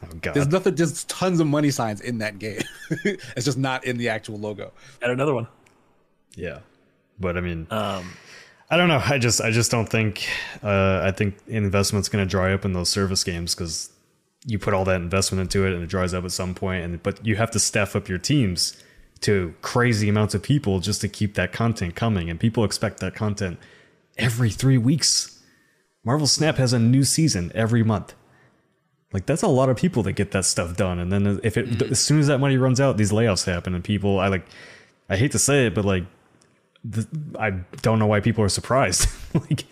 Oh 0.03 0.15
god. 0.21 0.33
There's 0.33 0.47
nothing. 0.47 0.75
There's 0.75 1.03
tons 1.05 1.39
of 1.39 1.47
money 1.47 1.71
signs 1.71 2.01
in 2.01 2.19
that 2.19 2.39
game. 2.39 2.61
it's 3.03 3.45
just 3.45 3.57
not 3.57 3.85
in 3.85 3.97
the 3.97 4.09
actual 4.09 4.37
logo. 4.39 4.71
Add 5.01 5.09
another 5.11 5.33
one. 5.33 5.47
Yeah, 6.35 6.59
but 7.19 7.37
I 7.37 7.41
mean, 7.41 7.67
Um, 7.69 8.13
I 8.69 8.77
don't 8.77 8.87
know. 8.87 9.01
I 9.03 9.17
just, 9.17 9.41
I 9.41 9.51
just 9.51 9.71
don't 9.71 9.89
think. 9.89 10.27
Uh, 10.63 11.01
I 11.03 11.11
think 11.11 11.35
investment's 11.47 12.07
going 12.07 12.23
to 12.23 12.29
dry 12.29 12.53
up 12.53 12.63
in 12.65 12.73
those 12.73 12.89
service 12.89 13.23
games 13.23 13.55
because 13.55 13.89
you 14.45 14.57
put 14.59 14.73
all 14.73 14.85
that 14.85 15.01
investment 15.01 15.41
into 15.41 15.65
it 15.65 15.73
and 15.73 15.83
it 15.83 15.87
dries 15.89 16.13
up 16.13 16.23
at 16.23 16.31
some 16.31 16.53
point. 16.55 16.83
And 16.85 17.03
but 17.03 17.25
you 17.25 17.35
have 17.35 17.51
to 17.51 17.59
staff 17.59 17.95
up 17.95 18.07
your 18.07 18.19
teams 18.19 18.81
to 19.21 19.53
crazy 19.61 20.07
amounts 20.07 20.33
of 20.33 20.41
people 20.43 20.79
just 20.79 21.01
to 21.01 21.09
keep 21.09 21.33
that 21.33 21.51
content 21.51 21.95
coming, 21.95 22.29
and 22.29 22.39
people 22.39 22.63
expect 22.63 22.99
that 23.01 23.15
content 23.15 23.59
every 24.17 24.49
three 24.49 24.77
weeks. 24.77 25.38
Marvel 26.03 26.27
Snap 26.27 26.57
has 26.57 26.73
a 26.73 26.79
new 26.79 27.03
season 27.03 27.51
every 27.53 27.83
month. 27.83 28.15
Like 29.11 29.25
that's 29.25 29.41
a 29.41 29.47
lot 29.47 29.69
of 29.69 29.77
people 29.77 30.03
that 30.03 30.13
get 30.13 30.31
that 30.31 30.45
stuff 30.45 30.77
done, 30.77 30.99
and 30.99 31.11
then 31.11 31.39
if 31.43 31.57
it 31.57 31.67
mm. 31.67 31.91
as 31.91 31.99
soon 31.99 32.19
as 32.19 32.27
that 32.27 32.37
money 32.37 32.57
runs 32.57 32.79
out, 32.79 32.97
these 32.97 33.11
layoffs 33.11 33.45
happen, 33.45 33.73
and 33.73 33.83
people. 33.83 34.19
I 34.19 34.27
like. 34.27 34.45
I 35.09 35.17
hate 35.17 35.31
to 35.31 35.39
say 35.39 35.65
it, 35.65 35.73
but 35.73 35.83
like 35.83 36.03
the, 36.83 37.07
I 37.39 37.51
don't 37.81 37.97
know 37.97 38.05
why 38.05 38.19
people 38.19 38.43
are 38.43 38.49
surprised. 38.49 39.09
like, 39.33 39.65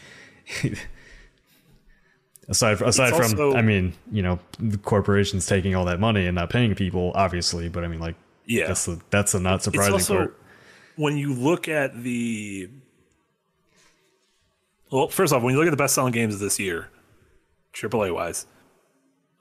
aside 2.50 2.82
aside 2.82 3.10
It's 3.10 3.18
from, 3.18 3.40
also- 3.40 3.56
I 3.56 3.62
mean, 3.62 3.94
you 4.12 4.24
know, 4.24 4.40
the 4.60 4.80
corporations 4.80 5.46
taking 5.46 5.76
all 5.76 5.86
that 5.86 6.00
money 6.00 6.26
and 6.26 6.34
not 6.34 6.50
paying 6.50 6.74
people, 6.76 7.12
obviously. 7.14 7.70
But 7.70 7.84
I 7.84 7.88
mean, 7.88 8.00
like, 8.00 8.16
Yeah. 8.46 8.68
that's 8.68 8.86
the 8.86 9.00
that's 9.10 9.34
the 9.34 9.40
not 9.40 9.64
surprising 9.64 9.94
also 9.94 10.16
part. 10.16 10.42
when 10.96 11.18
you 11.18 11.34
look 11.34 11.68
at 11.68 12.02
the 12.02 12.70
well, 14.92 15.08
first 15.08 15.34
off, 15.34 15.44
when 15.44 15.54
you 15.54 15.60
look 15.60 15.68
at 15.68 15.72
the 15.72 15.78
best-selling 15.78 16.14
games 16.14 16.34
of 16.34 16.40
this 16.40 16.60
year, 16.60 16.90
AAA 17.74 18.14
wise, 18.14 18.46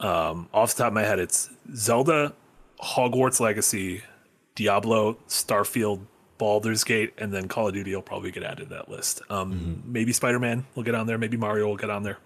um, 0.01 0.49
off 0.53 0.75
the 0.75 0.83
top 0.83 0.89
of 0.89 0.95
my 0.95 1.03
head, 1.03 1.19
it's 1.19 1.51
Zelda, 1.75 2.35
Hogwarts 2.83 3.41
Legacy, 3.41 4.03
Diablo, 4.55 5.19
Starfield, 5.29 6.01
Baldur's 6.39 6.85
Gate, 6.85 7.15
and 7.19 7.33
then 7.33 7.49
Call 7.49 7.69
of 7.69 7.75
Duty 7.75 7.95
will 7.95 8.03
probably 8.03 8.31
get 8.31 8.43
added 8.43 8.69
to 8.69 8.75
that 8.75 8.91
list. 8.91 9.23
Um, 9.31 9.83
Maybe 9.87 10.13
Spider 10.13 10.39
Man 10.39 10.67
will 10.75 10.83
get 10.83 10.95
on 10.95 11.07
there. 11.07 11.17
Maybe 11.19 11.37
Mario 11.37 11.67
will 11.67 11.77
get 11.77 11.91
on 11.91 12.03
there. 12.03 12.19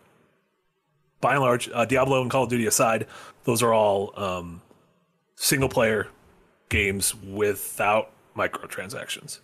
By 1.21 1.33
and 1.35 1.43
large, 1.43 1.69
uh, 1.73 1.85
Diablo 1.85 2.23
and 2.23 2.31
Call 2.31 2.45
of 2.45 2.49
Duty 2.49 2.67
aside, 2.67 3.07
those 3.45 3.63
are 3.63 3.73
all 3.73 4.19
um, 4.19 4.63
single 5.37 5.69
player 5.69 6.09
games 6.71 7.15
without 7.15 8.11
microtransactions. 8.37 9.41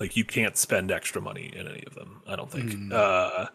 Like 0.00 0.16
you 0.16 0.24
can't 0.24 0.56
spend 0.56 0.90
extra 0.90 1.20
money 1.20 1.52
in 1.54 1.66
any 1.66 1.82
of 1.86 1.94
them. 1.94 2.22
I 2.26 2.36
don't 2.36 2.50
think. 2.50 2.92
Uh, 2.92 3.46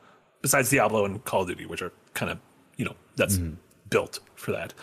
besides 0.42 0.70
Diablo 0.70 1.06
and 1.06 1.24
Call 1.24 1.42
of 1.42 1.48
Duty, 1.48 1.66
which 1.66 1.82
are 1.82 1.92
kind 2.14 2.32
of 2.32 2.40
you 2.78 2.86
know 2.86 2.96
that's 3.16 3.40
built 3.90 4.20
for 4.36 4.52
that. 4.52 4.74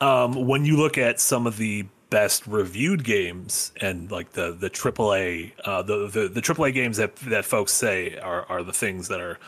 Um, 0.00 0.46
when 0.46 0.64
you 0.64 0.76
look 0.76 0.98
at 0.98 1.20
some 1.20 1.46
of 1.46 1.56
the 1.56 1.86
best 2.10 2.46
reviewed 2.46 3.02
games 3.04 3.72
and 3.80 4.10
like 4.10 4.32
the 4.32 4.52
the 4.52 4.70
AAA 4.70 5.52
uh, 5.64 5.82
the, 5.82 6.08
the 6.08 6.28
the 6.28 6.40
AAA 6.40 6.72
games 6.72 6.96
that 6.96 7.16
that 7.16 7.44
folks 7.44 7.72
say 7.72 8.16
are 8.18 8.46
are 8.46 8.62
the 8.62 8.72
things 8.72 9.08
that 9.08 9.20
are 9.20 9.38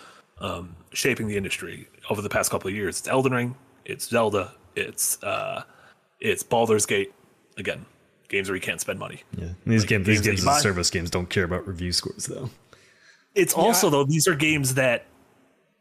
um, 0.40 0.76
shaping 0.92 1.28
the 1.28 1.36
industry 1.36 1.88
over 2.10 2.22
the 2.22 2.28
past 2.28 2.50
couple 2.50 2.68
of 2.68 2.74
years, 2.74 2.98
it's 2.98 3.08
Elden 3.08 3.32
Ring, 3.32 3.54
it's 3.84 4.08
Zelda, 4.08 4.52
it's 4.74 5.22
uh, 5.22 5.62
it's 6.20 6.42
Baldur's 6.42 6.86
Gate. 6.86 7.12
Again, 7.56 7.86
games 8.28 8.48
where 8.48 8.56
you 8.56 8.62
can't 8.62 8.80
spend 8.80 8.98
money. 8.98 9.22
Yeah, 9.36 9.48
these 9.66 9.82
like, 9.82 9.88
games, 9.88 10.06
these 10.06 10.20
games 10.20 10.24
that 10.24 10.30
games, 10.30 10.40
as 10.40 10.44
buy. 10.46 10.58
service 10.60 10.90
games 10.90 11.10
don't 11.10 11.28
care 11.28 11.44
about 11.44 11.66
review 11.66 11.92
scores 11.92 12.26
though. 12.26 12.50
It's 13.34 13.54
also 13.54 13.90
though 13.90 14.04
these 14.04 14.26
are 14.26 14.34
games 14.34 14.74
that 14.74 15.04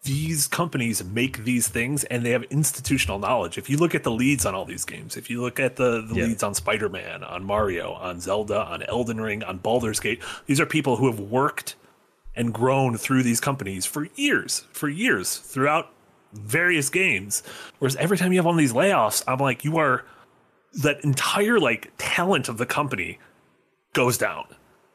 these 0.04 0.46
companies 0.48 1.04
make 1.04 1.46
these 1.46 1.68
things 1.68 2.04
and 2.06 2.24
they 2.24 2.30
have 2.30 2.44
institutional 2.44 3.18
knowledge. 3.18 3.58
If 3.58 3.70
you 3.72 3.78
look 3.78 3.96
at 3.96 4.04
the 4.04 4.12
leads 4.12 4.46
on 4.46 4.54
all 4.54 4.64
these 4.66 4.86
games, 4.86 5.18
if 5.18 5.32
you 5.32 5.42
look 5.42 5.60
at 5.60 5.78
the, 5.78 6.02
the 6.02 6.16
Yeah. 6.16 6.26
leads 6.26 6.44
on 6.44 6.54
Spider-Man, 6.54 7.24
on 7.24 7.44
Mario, 7.44 7.94
on 7.94 8.20
Zelda, 8.20 8.62
on 8.62 8.84
Elden 8.84 9.20
Ring, 9.20 9.44
on 9.44 9.58
Baldur's 9.58 10.00
Gate, 10.00 10.22
these 10.46 10.60
are 10.60 10.66
people 10.68 10.98
who 10.98 11.08
have 11.08 11.20
worked 11.20 11.76
and 12.36 12.54
grown 12.54 12.98
through 12.98 13.24
these 13.24 13.40
companies 13.40 13.88
for 13.88 14.08
years, 14.16 14.66
for 14.72 14.90
years 14.90 15.38
throughout 15.38 15.92
various 16.34 16.90
games. 16.90 17.42
Whereas 17.80 17.96
every 17.96 18.18
time 18.18 18.32
you 18.32 18.38
have 18.38 18.46
one 18.46 18.56
of 18.56 18.60
these 18.60 18.74
layoffs, 18.74 19.24
I'm 19.28 19.40
like, 19.40 19.64
you 19.64 19.78
are 19.78 20.06
that 20.82 21.04
entire 21.04 21.60
like 21.60 21.92
talent 21.98 22.50
of 22.50 22.58
the 22.58 22.66
company 22.66 23.20
goes 23.94 24.18
down. 24.18 24.46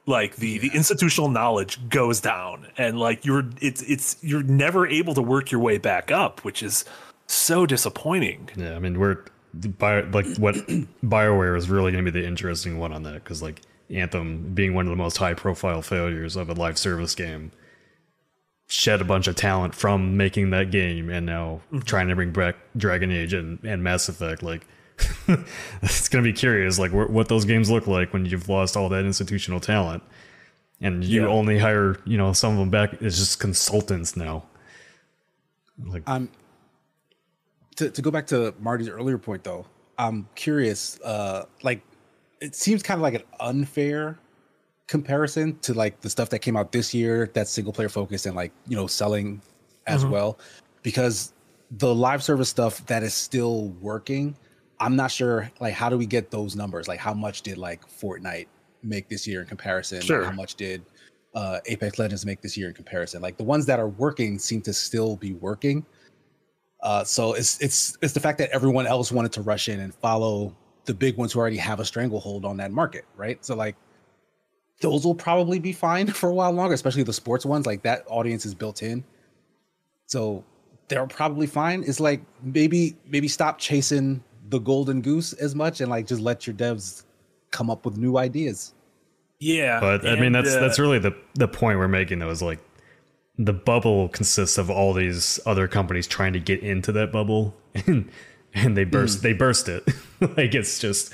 Like 0.07 0.37
the 0.37 0.59
the 0.59 0.71
institutional 0.75 1.29
knowledge 1.29 1.89
goes 1.89 2.21
down. 2.21 2.67
And 2.77 2.99
like 2.99 3.25
you're 3.25 3.49
it's 3.61 3.83
it's 3.83 4.17
you're 4.23 4.43
never 4.43 4.87
able 4.87 5.15
to 5.15 5.23
work 5.23 5.51
your 5.51 5.61
way 5.61 5.79
back 5.79 6.11
up 6.11 6.45
which 6.45 6.63
is 6.63 6.85
so 7.27 7.65
disappointing. 7.67 8.51
Yeah, 8.57 8.75
I 8.75 8.79
mean, 8.79 8.99
we're 8.99 9.25
bio, 9.55 10.09
like 10.13 10.27
what 10.37 10.55
Bioware 11.05 11.57
is 11.57 11.71
really 11.71 11.93
going 11.93 12.05
to 12.05 12.11
be 12.11 12.21
the 12.21 12.27
interesting 12.27 12.79
one 12.79 12.93
on 12.93 13.03
that 13.05 13.15
because 13.15 13.43
like 13.43 13.63
Anthem 13.89 14.53
being 14.55 14.75
one 14.75 14.87
of 14.87 14.91
the 14.91 14.97
most 14.97 15.17
high 15.17 15.35
profile 15.35 15.83
failures 15.83 16.37
of 16.37 16.49
a 16.49 16.55
live 16.55 16.79
service 16.79 17.15
game 17.15 17.53
shed 18.67 19.01
a 19.01 19.05
bunch 19.05 19.27
of 19.27 19.35
talent 19.35 19.75
from 19.75 20.17
making 20.17 20.51
that 20.51 20.71
game 20.71 21.11
and 21.11 21.27
now 21.27 21.61
mm-hmm. 21.67 21.81
trying 21.81 22.09
to 22.09 22.15
bring 22.15 22.31
back 22.31 22.57
Dragon 22.77 23.11
Age 23.11 23.33
and, 23.33 23.59
and 23.65 23.83
Mass 23.83 24.09
Effect. 24.09 24.43
Like, 24.43 24.67
it's 25.83 26.09
going 26.09 26.25
to 26.25 26.29
be 26.31 26.33
curious, 26.37 26.79
like 26.79 26.91
wh- 26.91 27.11
what 27.11 27.29
those 27.29 27.45
games 27.45 27.71
look 27.71 27.87
like 27.87 28.13
when 28.13 28.27
you've 28.27 28.49
lost 28.49 28.77
all 28.77 28.89
that 28.89 29.05
institutional 29.05 29.61
talent 29.61 30.03
and 30.81 31.05
you 31.05 31.23
Yeah. 31.23 31.29
only 31.29 31.59
hire, 31.59 31.97
you 32.05 32.17
know, 32.17 32.33
some 32.33 32.53
of 32.53 32.59
them 32.59 32.71
back 32.71 33.03
as 33.03 33.19
just 33.19 33.39
consultants 33.41 34.17
now. 34.17 34.45
Like, 35.85 36.03
I'm 36.07 36.29
to, 37.77 37.91
to 37.91 38.03
go 38.03 38.11
back 38.11 38.27
to 38.29 38.55
Marty's 38.61 38.89
earlier 38.89 39.19
point 39.19 39.45
though. 39.45 39.67
I'm 39.99 40.29
curious. 40.35 41.01
Uh, 41.03 41.45
like, 41.63 41.83
it 42.41 42.55
seems 42.55 42.83
kind 42.83 42.99
of 42.99 43.03
like 43.03 43.15
an 43.15 43.23
unfair 43.41 44.19
comparison 44.87 45.57
to 45.61 45.73
like 45.75 46.01
the 46.01 46.11
stuff 46.11 46.31
that 46.31 46.41
came 46.41 46.57
out 46.57 46.73
this 46.73 46.93
year 46.93 47.31
that's 47.33 47.51
single 47.51 47.73
player 47.73 47.89
focused 47.89 48.27
and 48.27 48.35
like 48.35 48.51
you 48.67 48.77
know 48.77 48.87
selling 48.87 49.41
as 49.87 50.05
well, 50.05 50.39
because 50.83 51.33
the 51.79 51.95
live 51.95 52.23
service 52.23 52.49
stuff 52.49 52.85
that 52.87 53.03
is 53.03 53.15
still 53.15 53.69
working. 53.81 54.37
I'm 54.81 54.97
not 54.97 55.11
sure. 55.11 55.51
Like, 55.61 55.75
how 55.75 55.89
do 55.91 55.99
we 55.99 56.07
get 56.07 56.31
those 56.31 56.57
numbers? 56.57 56.89
Like, 56.89 57.01
how 57.01 57.15
much 57.15 57.43
did 57.43 57.59
like 57.59 57.87
Fortnite 57.89 58.47
make 58.83 59.09
this 59.09 59.27
year 59.27 59.43
in 59.43 59.47
comparison? 59.47 59.99
Like, 59.99 60.07
Sure. 60.07 60.25
how 60.25 60.33
much 60.33 60.55
did 60.57 60.83
uh, 61.35 61.61
Apex 61.67 61.99
Legends 61.99 62.25
make 62.27 62.41
this 62.41 62.57
year 62.57 62.69
in 62.69 62.75
comparison? 62.75 63.21
Like, 63.23 63.37
the 63.37 63.45
ones 63.45 63.67
that 63.67 63.79
are 63.79 63.89
working 63.91 64.39
seem 64.39 64.63
to 64.63 64.73
still 64.73 65.17
be 65.17 65.35
working 65.35 65.85
Uh, 66.83 67.05
so 67.05 67.35
it's 67.35 67.61
it's 67.61 67.99
it's 68.03 68.15
the 68.15 68.21
fact 68.21 68.39
that 68.39 68.49
everyone 68.53 68.87
else 68.87 69.13
wanted 69.13 69.31
to 69.33 69.43
rush 69.43 69.69
in 69.69 69.81
and 69.81 69.95
follow 69.95 70.57
the 70.87 70.95
big 70.95 71.19
ones 71.19 71.33
who 71.35 71.39
already 71.39 71.59
have 71.59 71.79
a 71.79 71.85
stranglehold 71.85 72.45
on 72.47 72.57
that 72.57 72.71
market, 72.73 73.05
right? 73.17 73.45
So 73.45 73.55
like 73.55 73.77
those 74.81 75.05
will 75.05 75.15
probably 75.15 75.59
be 75.59 75.73
fine 75.75 76.07
for 76.21 76.31
a 76.31 76.35
while 76.35 76.53
longer, 76.53 76.73
especially 76.75 77.03
the 77.03 77.13
sports 77.13 77.45
ones. 77.45 77.67
Like 77.67 77.83
that 77.83 78.05
audience 78.09 78.47
is 78.47 78.55
built 78.55 78.83
in, 78.83 79.05
so 80.07 80.43
they're 80.89 81.07
probably 81.07 81.47
fine. 81.47 81.85
It's 81.87 82.01
like 82.01 82.23
maybe 82.43 82.97
maybe 83.07 83.29
stop 83.29 83.59
chasing 83.59 84.25
the 84.51 84.59
golden 84.59 85.01
goose 85.01 85.33
as 85.35 85.55
much 85.55 85.81
and 85.81 85.91
like 85.91 86.07
just 86.07 86.21
let 86.21 86.47
your 86.47 86.55
devs 86.55 87.05
come 87.51 87.71
up 87.71 87.85
with 87.85 87.97
new 87.97 88.19
ideas. 88.19 88.75
Yeah, 89.39 89.81
But 89.81 90.07
I 90.07 90.21
mean, 90.21 90.33
that's 90.33 90.55
uh, 90.55 90.61
that's 90.61 90.79
really 90.79 90.99
the 90.99 91.17
the 91.35 91.49
point 91.49 91.79
we're 91.79 91.89
making 91.89 92.19
though 92.19 92.29
is 92.29 92.43
like 92.43 92.59
the 93.39 93.55
bubble 93.55 94.11
consists 94.11 94.59
of 94.59 94.69
all 94.69 94.93
these 94.93 95.41
other 95.47 95.67
companies 95.67 96.07
trying 96.07 96.35
to 96.35 96.41
get 96.41 96.61
into 96.61 96.93
that 96.93 97.11
bubble, 97.11 97.57
and 97.87 98.11
and 98.53 98.77
they 98.77 98.85
burst 98.85 99.23
they 99.23 99.33
burst 99.33 99.69
it. 99.69 99.83
like 100.21 100.55
it's 100.55 100.79
just 100.79 101.11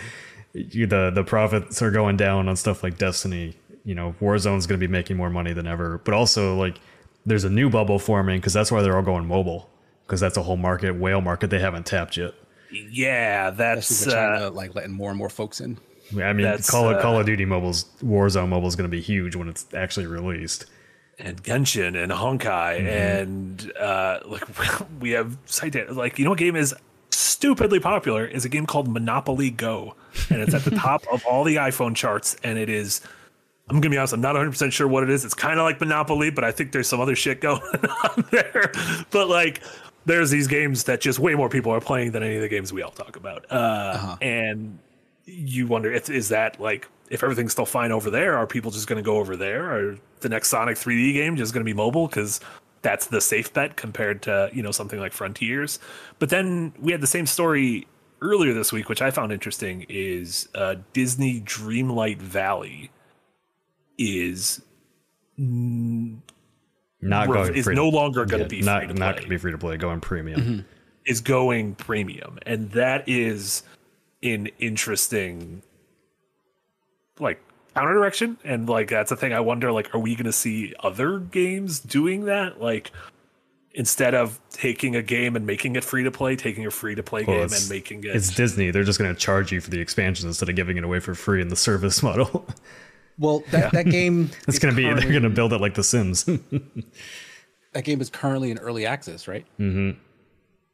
you, 0.52 0.86
the 0.86 1.10
the 1.14 1.22
profits 1.22 1.80
are 1.82 1.92
going 1.92 2.16
down 2.16 2.48
on 2.48 2.56
stuff 2.56 2.82
like 2.82 2.98
Destiny. 2.98 3.56
You 3.84 3.94
know, 3.94 4.16
Warzone's 4.20 4.66
going 4.66 4.80
to 4.80 4.84
be 4.84 4.90
making 4.90 5.16
more 5.16 5.30
money 5.30 5.52
than 5.52 5.68
ever, 5.68 5.98
but 5.98 6.12
also 6.12 6.56
like 6.56 6.80
there's 7.24 7.44
a 7.44 7.50
new 7.50 7.70
bubble 7.70 8.00
forming 8.00 8.40
because 8.40 8.52
that's 8.52 8.72
why 8.72 8.82
they're 8.82 8.96
all 8.96 9.02
going 9.02 9.26
mobile 9.26 9.70
because 10.04 10.18
that's 10.18 10.36
a 10.36 10.42
whole 10.42 10.56
market 10.56 10.96
whale 10.96 11.20
market 11.20 11.50
they 11.50 11.60
haven't 11.60 11.86
tapped 11.86 12.16
yet. 12.16 12.34
Yeah, 12.70 13.50
that's 13.50 14.04
with 14.06 14.14
China 14.14 14.46
uh, 14.46 14.50
like 14.50 14.74
letting 14.74 14.92
more 14.92 15.10
and 15.10 15.18
more 15.18 15.28
folks 15.30 15.60
in. 15.60 15.78
I 16.12 16.32
mean, 16.32 16.44
That's, 16.44 16.70
Call 16.70 16.88
of 16.88 16.98
uh, 16.98 17.02
Call 17.02 17.18
of 17.18 17.26
Duty 17.26 17.44
Mobile's 17.44 17.84
Warzone 18.02 18.48
Mobile 18.48 18.68
is 18.68 18.76
going 18.76 18.88
to 18.88 18.96
be 18.96 19.00
huge 19.00 19.34
when 19.34 19.48
it's 19.48 19.66
actually 19.74 20.06
released. 20.06 20.66
and 21.18 21.42
Genshin 21.42 22.00
and 22.00 22.12
Honkai 22.12 22.78
Mm-hmm. 22.78 22.86
and 22.86 23.72
uh, 23.78 24.20
like 24.26 24.44
we 25.00 25.10
have 25.10 25.36
site 25.46 25.72
data. 25.72 25.92
Like 25.92 26.18
you 26.18 26.24
know, 26.24 26.30
what 26.30 26.38
game 26.38 26.54
is 26.56 26.74
stupidly 27.10 27.80
popular 27.80 28.24
is 28.24 28.44
a 28.44 28.48
game 28.48 28.66
called 28.66 28.86
Monopoly 28.88 29.50
Go, 29.50 29.94
and 30.30 30.40
it's 30.42 30.54
at 30.54 30.62
the 30.64 30.70
top 30.76 31.02
of 31.12 31.24
all 31.26 31.42
the 31.44 31.56
iPhone 31.56 31.96
charts, 31.96 32.36
and 32.44 32.56
it 32.58 32.68
is. 32.68 33.00
I'm 33.68 33.80
gonna 33.80 33.90
be 33.90 33.98
honest. 33.98 34.12
I'm 34.12 34.20
not 34.20 34.34
100 34.34 34.50
percent 34.52 34.72
sure 34.72 34.86
what 34.86 35.02
it 35.02 35.10
is. 35.10 35.24
It's 35.24 35.34
kind 35.34 35.58
of 35.58 35.64
like 35.64 35.80
Monopoly, 35.80 36.30
but 36.30 36.44
I 36.44 36.52
think 36.52 36.70
there's 36.70 36.86
some 36.88 37.00
other 37.00 37.16
shit 37.16 37.40
going 37.40 37.60
on 38.04 38.24
there. 38.30 38.70
But 39.10 39.28
like, 39.28 39.60
there's 40.06 40.30
these 40.30 40.46
games 40.46 40.84
that 40.84 41.00
just 41.00 41.18
way 41.18 41.34
more 41.34 41.48
people 41.48 41.72
are 41.72 41.80
playing 41.80 42.12
than 42.12 42.22
any 42.22 42.36
of 42.36 42.42
the 42.42 42.48
games 42.48 42.72
we 42.72 42.80
all 42.82 42.90
talk 42.90 43.16
about. 43.16 43.44
Uh, 43.50 44.16
And 44.22 44.78
you 45.24 45.66
wonder 45.66 45.92
if 45.92 46.08
is 46.08 46.28
that 46.30 46.60
like 46.60 46.88
if 47.10 47.22
everything's 47.22 47.52
still 47.52 47.66
fine 47.66 47.92
over 47.92 48.10
there, 48.10 48.36
are 48.38 48.46
people 48.46 48.70
just 48.70 48.86
going 48.86 48.96
to 48.96 49.02
go 49.02 49.16
over 49.18 49.36
there? 49.36 49.76
Or 49.76 49.98
the 50.20 50.28
next 50.28 50.48
Sonic 50.48 50.76
3D 50.76 51.12
game 51.12 51.36
just 51.36 51.52
going 51.52 51.60
to 51.60 51.68
be 51.68 51.74
mobile 51.74 52.06
because 52.06 52.40
that's 52.82 53.06
the 53.08 53.20
safe 53.20 53.52
bet 53.52 53.76
compared 53.76 54.22
to 54.22 54.48
you 54.52 54.62
know 54.62 54.70
something 54.70 55.00
like 55.00 55.12
Frontiers. 55.12 55.78
But 56.18 56.30
then 56.30 56.72
we 56.78 56.92
had 56.92 57.00
the 57.00 57.06
same 57.08 57.26
story 57.26 57.86
earlier 58.22 58.54
this 58.54 58.72
week, 58.72 58.88
which 58.88 59.02
I 59.02 59.10
found 59.10 59.32
interesting. 59.32 59.86
Is 59.88 60.48
uh, 60.54 60.76
Disney 60.92 61.40
Dreamlight 61.40 62.18
Valley 62.18 62.90
is 63.98 64.62
Not 67.00 67.26
going 67.28 67.54
is 67.54 67.64
free 67.64 67.74
no 67.74 67.90
to- 67.90 67.96
longer 67.96 68.24
going 68.26 68.46
to 68.48 68.56
yeah, 68.56 68.60
be 68.60 68.66
not 68.66 68.80
free 68.80 68.88
to 68.88 68.94
not 68.94 68.98
play. 68.98 69.12
going 69.12 69.22
to 69.24 69.28
be 69.28 69.36
free 69.38 69.52
to 69.52 69.58
play. 69.58 69.76
Going 69.76 70.00
premium. 70.00 70.40
Mm-hmm. 70.40 70.60
is 71.06 71.20
going 71.20 71.74
premium 71.76 72.38
and 72.46 72.70
that 72.72 73.04
is 73.08 73.62
an 74.22 74.48
interesting 74.58 75.62
like 77.20 77.40
counter 77.74 77.92
direction 77.94 78.36
and 78.44 78.68
like 78.68 78.88
that's 78.88 79.10
a 79.12 79.16
thing 79.16 79.32
i 79.32 79.40
wonder 79.40 79.70
like 79.72 79.94
are 79.94 79.98
we 79.98 80.14
going 80.16 80.24
to 80.26 80.32
see 80.32 80.74
other 80.80 81.18
games 81.18 81.78
doing 81.80 82.24
that 82.24 82.60
like 82.60 82.90
instead 83.72 84.14
of 84.14 84.40
taking 84.50 84.96
a 84.96 85.02
game 85.02 85.36
and 85.36 85.46
making 85.46 85.76
it 85.76 85.84
free 85.84 86.02
to 86.02 86.10
play 86.10 86.34
taking 86.34 86.64
a 86.66 86.70
free 86.70 86.94
to 86.94 87.02
play 87.02 87.22
Well, 87.24 87.36
game 87.46 87.52
and 87.52 87.68
making 87.68 88.04
it 88.04 88.16
It's 88.16 88.34
Disney. 88.34 88.70
They're 88.70 88.84
just 88.84 88.98
going 88.98 89.14
to 89.14 89.20
charge 89.20 89.52
you 89.52 89.60
for 89.60 89.68
the 89.68 89.78
expansions 89.80 90.24
instead 90.24 90.48
of 90.48 90.56
giving 90.56 90.78
it 90.78 90.84
away 90.84 90.98
for 91.00 91.14
free 91.14 91.42
in 91.42 91.48
the 91.48 91.56
service 91.56 92.02
model. 92.02 92.46
Well, 93.18 93.42
that, 93.50 93.72
that 93.72 93.86
game 93.86 94.30
it's 94.48 94.58
going 94.58 94.74
to 94.74 94.76
be 94.76 94.84
they're 94.84 95.10
going 95.10 95.22
to 95.22 95.30
build 95.30 95.52
it 95.52 95.60
like 95.60 95.74
The 95.74 95.84
Sims. 95.84 96.24
that 97.72 97.84
game 97.84 98.00
is 98.00 98.10
currently 98.10 98.50
in 98.50 98.58
early 98.58 98.86
access, 98.86 99.26
right? 99.28 99.46
Mm-hmm. 99.58 99.98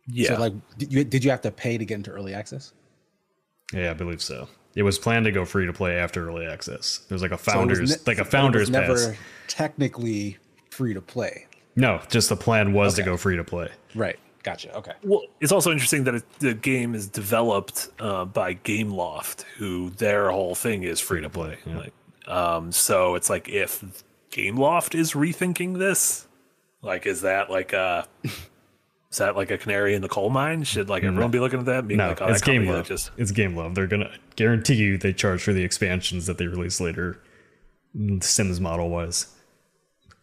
Yeah 0.09 0.29
So 0.35 0.41
like, 0.41 0.53
did 0.79 0.93
you 0.93 1.05
did 1.05 1.25
you 1.25 1.31
have 1.31 1.41
to 1.43 1.51
pay 1.51 1.79
to 1.79 1.85
get 1.85 1.95
into 1.97 2.11
early 2.11 2.35
access? 2.35 2.73
yeah, 3.73 3.91
I 3.91 3.95
believe 3.95 4.21
so. 4.23 4.49
It 4.75 4.83
was 4.83 4.99
planned 4.99 5.25
to 5.27 5.33
go 5.33 5.45
free 5.45 5.67
to 5.67 5.73
play 5.73 5.97
after 5.97 6.27
early 6.29 6.47
access. 6.47 7.01
It 7.09 7.13
was 7.13 7.23
like 7.23 7.31
a 7.33 7.39
So 7.39 7.53
founders 7.53 7.91
ne- 7.91 7.97
like 8.07 8.19
a 8.19 8.25
so 8.25 8.29
it 8.29 8.31
founders 8.31 8.61
was 8.63 8.71
never 8.71 8.95
pass. 9.11 9.17
technically 9.49 10.39
free 10.71 10.95
to 10.95 11.01
play. 11.01 11.47
No, 11.77 12.01
just 12.11 12.29
the 12.29 12.37
plan 12.37 12.73
was 12.73 12.95
to 12.95 13.03
go 13.03 13.17
free 13.17 13.37
to 13.37 13.45
play. 13.45 13.69
Right. 13.95 14.19
Gotcha. 14.43 14.75
Okay. 14.77 14.93
Well, 15.05 15.23
it's 15.41 15.53
also 15.53 15.71
interesting 15.71 16.05
that 16.05 16.17
it, 16.17 16.39
the 16.41 16.53
game 16.55 16.95
is 16.95 17.07
developed 17.07 17.89
uh, 18.01 18.25
by 18.25 18.55
GameLoft, 18.57 19.43
who 19.57 19.91
their 19.91 20.31
whole 20.31 20.55
thing 20.57 20.83
is 20.83 20.99
free 21.01 21.21
to 21.21 21.31
play. 21.31 21.59
yeah. 21.65 21.79
Like, 21.79 21.93
um, 22.27 22.73
so 22.73 23.15
it's 23.15 23.31
like 23.31 23.49
if 23.49 23.85
GameLoft 24.31 24.95
is 24.95 25.13
rethinking 25.13 25.79
this, 25.79 26.27
like, 26.81 27.07
is 27.07 27.23
that 27.23 27.51
like 27.51 27.73
a 27.73 28.07
is 28.25 29.19
that 29.19 29.37
like 29.37 29.51
a 29.51 29.59
canary 29.59 29.95
in 29.95 30.03
the 30.03 30.09
coal 30.09 30.31
mine? 30.31 30.65
Should 30.65 30.89
like 30.89 31.05
everyone 31.05 31.31
be 31.31 31.41
looking 31.41 31.61
at 31.61 31.67
that? 31.67 31.87
Being 31.87 31.99
No, 31.99 32.09
like, 32.09 32.23
oh, 32.23 32.29
it's 32.29 32.41
Gameloft. 32.41 32.87
Just 32.87 33.11
It's 33.17 33.33
Gameloft. 33.33 33.75
They're 33.75 33.87
gonna 33.87 34.11
guarantee 34.37 34.75
you 34.75 34.99
they 34.99 35.13
charge 35.13 35.43
for 35.43 35.53
the 35.53 35.63
expansions 35.63 36.27
that 36.27 36.39
they 36.39 36.47
release 36.47 36.81
later. 36.81 37.21
Sims 38.21 38.59
model 38.59 38.89
wise. 38.89 39.27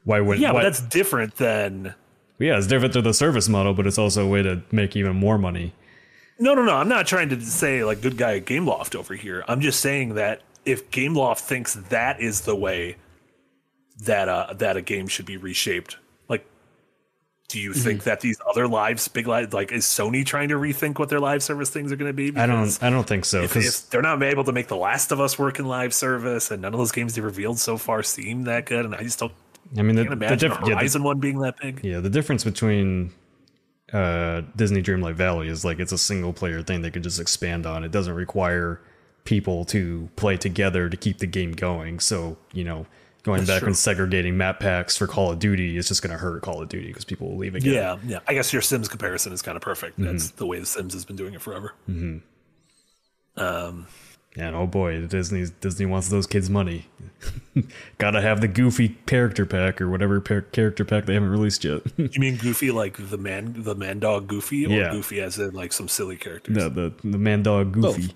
Why 0.03 0.21
would 0.21 0.39
yeah, 0.39 0.51
why, 0.51 0.59
but 0.59 0.63
that's 0.63 0.81
different 0.81 1.35
than 1.35 1.93
yeah, 2.39 2.57
it's 2.57 2.67
different 2.67 2.93
to 2.93 3.01
the 3.01 3.13
service 3.13 3.49
model, 3.49 3.73
but 3.73 3.85
it's 3.85 3.97
also 3.97 4.25
a 4.25 4.27
way 4.27 4.41
to 4.41 4.63
make 4.71 4.95
even 4.95 5.15
more 5.15 5.37
money. 5.37 5.73
No, 6.39 6.53
no, 6.53 6.63
no. 6.63 6.77
I'm 6.77 6.87
not 6.87 7.05
trying 7.05 7.29
to 7.29 7.41
say 7.41 7.83
like 7.83 8.01
good 8.01 8.17
guy 8.17 8.37
at 8.37 8.45
GameLoft 8.45 8.95
over 8.95 9.13
here. 9.13 9.43
I'm 9.47 9.59
just 9.59 9.81
saying 9.81 10.15
that 10.15 10.41
if 10.69 10.89
GameLoft 10.91 11.39
thinks 11.39 11.73
that 11.73 12.19
is 12.21 12.41
the 12.41 12.55
way 12.55 12.97
that 14.05 14.29
uh 14.29 14.53
that 14.53 14.77
a 14.77 14.81
game 14.81 15.07
should 15.07 15.25
be 15.25 15.37
reshaped, 15.37 15.97
like 16.29 16.45
do 17.49 17.59
you 17.59 17.71
Mm-hmm. 17.71 17.79
think 17.81 18.03
that 18.03 18.21
these 18.21 18.37
other 18.49 18.67
lives, 18.67 19.07
big 19.07 19.27
live, 19.27 19.53
like 19.53 19.71
is 19.71 19.85
Sony 19.85 20.25
trying 20.25 20.49
to 20.49 20.55
rethink 20.55 20.99
what 20.99 21.09
their 21.09 21.19
live 21.19 21.41
service 21.43 21.69
things 21.69 21.91
are 21.91 21.95
going 21.95 22.09
to 22.09 22.13
be? 22.13 22.37
I 22.39 22.45
don't 22.45 22.77
I 22.81 22.89
don't 22.89 23.07
think 23.07 23.25
so 23.25 23.41
If, 23.41 23.53
because 23.53 23.67
if 23.83 23.89
they're 23.89 24.01
not 24.01 24.21
able 24.23 24.43
to 24.45 24.51
make 24.51 24.67
The 24.67 24.77
Last 24.77 25.11
of 25.11 25.19
Us 25.19 25.37
work 25.39 25.59
in 25.59 25.65
live 25.65 25.93
service, 25.93 26.51
and 26.51 26.61
none 26.61 26.73
of 26.73 26.77
those 26.77 26.91
games 26.91 27.15
they 27.15 27.21
revealed 27.21 27.59
so 27.59 27.77
far 27.77 28.03
seem 28.03 28.43
that 28.43 28.65
good, 28.65 28.85
and 28.85 28.95
I 28.95 29.03
just 29.03 29.19
don't 29.19 29.33
I 29.77 29.81
mean 29.81 29.95
the, 29.95 30.05
can't 30.05 30.19
the, 30.19 30.35
diff- 30.35 30.51
a 30.51 30.55
yeah, 30.55 30.69
the- 30.69 30.75
Horizon 30.75 31.03
one 31.03 31.19
being 31.19 31.39
that 31.39 31.57
big. 31.59 31.81
yeah, 31.83 31.99
the 31.99 32.09
difference 32.09 32.43
between 32.43 33.11
uh, 33.91 34.41
Disney 34.55 34.81
Dreamlight 34.83 35.15
Valley 35.15 35.47
is 35.47 35.65
like 35.65 35.79
it's 35.79 35.91
a 35.91 35.97
single 35.97 36.31
player 36.31 36.61
thing 36.61 36.81
they 36.83 36.91
can 36.91 37.03
just 37.03 37.19
expand 37.19 37.65
on. 37.65 37.83
It 37.83 37.91
doesn't 37.91 38.13
require 38.13 38.79
people 39.29 39.63
to 39.63 40.09
play 40.15 40.35
together 40.35 40.89
to 40.89 40.97
keep 40.97 41.19
the 41.19 41.27
game 41.27 41.51
going. 41.51 41.99
So, 41.99 42.35
you 42.51 42.63
know, 42.63 42.87
going 43.21 43.45
back 43.45 43.61
and 43.61 43.77
segregating 43.77 44.35
map 44.35 44.59
packs 44.59 44.97
for 44.97 45.05
Call 45.05 45.31
of 45.31 45.37
Duty 45.37 45.77
is 45.77 45.87
just 45.87 46.01
going 46.01 46.11
to 46.11 46.17
hurt 46.17 46.41
Call 46.41 46.61
of 46.63 46.67
Duty 46.67 46.87
because 46.87 47.05
people 47.05 47.29
will 47.29 47.37
leave 47.37 47.53
again. 47.53 47.73
Yeah, 47.73 47.97
yeah. 48.05 48.19
I 48.27 48.33
guess 48.33 48.51
your 48.51 48.63
Sims 48.63 48.87
comparison 48.87 49.31
is 49.31 49.43
kind 49.43 49.55
of 49.55 49.61
perfect. 49.61 49.99
Mm-hmm. 49.99 50.11
That's 50.11 50.31
the 50.31 50.47
way 50.47 50.59
the 50.59 50.65
Sims 50.65 50.93
has 50.95 51.05
been 51.05 51.15
doing 51.15 51.35
it 51.35 51.41
forever. 51.41 51.73
Um, 53.37 53.87
and 54.35 54.55
oh 54.55 54.67
boy, 54.67 55.05
Disney 55.07 55.45
Disney 55.61 55.85
wants 55.85 56.09
those 56.09 56.25
kids' 56.27 56.49
money. 56.49 56.87
Gotta 57.99 58.21
have 58.21 58.41
the 58.41 58.47
goofy 58.47 58.89
character 59.05 59.45
pack 59.45 59.79
or 59.81 59.89
whatever 59.89 60.19
par- 60.21 60.41
character 60.41 60.83
pack 60.85 61.05
they 61.05 61.13
haven't 61.13 61.29
released 61.29 61.63
yet. 61.63 61.81
You 61.97 62.19
mean 62.19 62.37
Goofy 62.37 62.71
like 62.71 62.97
the 63.09 63.17
man, 63.17 63.53
the 63.57 63.75
man 63.75 63.99
dog 63.99 64.27
Goofy, 64.27 64.65
or 64.65 64.69
Yeah. 64.69 64.91
Goofy 64.91 65.21
as 65.21 65.37
in 65.37 65.51
like 65.51 65.71
some 65.73 65.87
silly 65.87 66.15
characters? 66.17 66.55
no, 66.55 66.69
the 66.69 66.93
the 67.03 67.17
man 67.17 67.43
dog 67.43 67.73
goofy. 67.73 68.07
Both. 68.07 68.15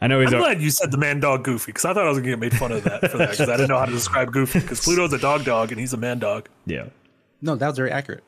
I 0.00 0.06
know 0.08 0.20
he's 0.20 0.32
I'm 0.32 0.40
a, 0.40 0.42
glad 0.42 0.60
you 0.62 0.70
said 0.70 0.90
the 0.90 0.98
man 0.98 1.20
dog 1.20 1.42
Goofy 1.44 1.70
because 1.72 1.84
I 1.86 1.94
thought 1.94 2.04
I 2.04 2.08
was 2.08 2.18
gonna 2.18 2.30
get 2.30 2.38
made 2.38 2.54
fun 2.56 2.70
of 2.72 2.84
that 2.84 3.10
for 3.10 3.16
that 3.18 3.30
because 3.30 3.48
I 3.48 3.56
didn't 3.56 3.68
know 3.68 3.78
how 3.78 3.86
to 3.86 3.92
describe 3.92 4.30
Goofy 4.32 4.60
because 4.60 4.80
Pluto's 4.80 5.12
a 5.14 5.18
dog 5.18 5.44
dog 5.44 5.72
and 5.72 5.80
he's 5.80 5.92
a 5.92 5.96
man 5.96 6.18
dog. 6.18 6.48
yeah. 6.66 6.86
No, 7.42 7.54
that 7.54 7.66
was 7.68 7.76
very 7.76 7.90
accurate. 7.90 8.24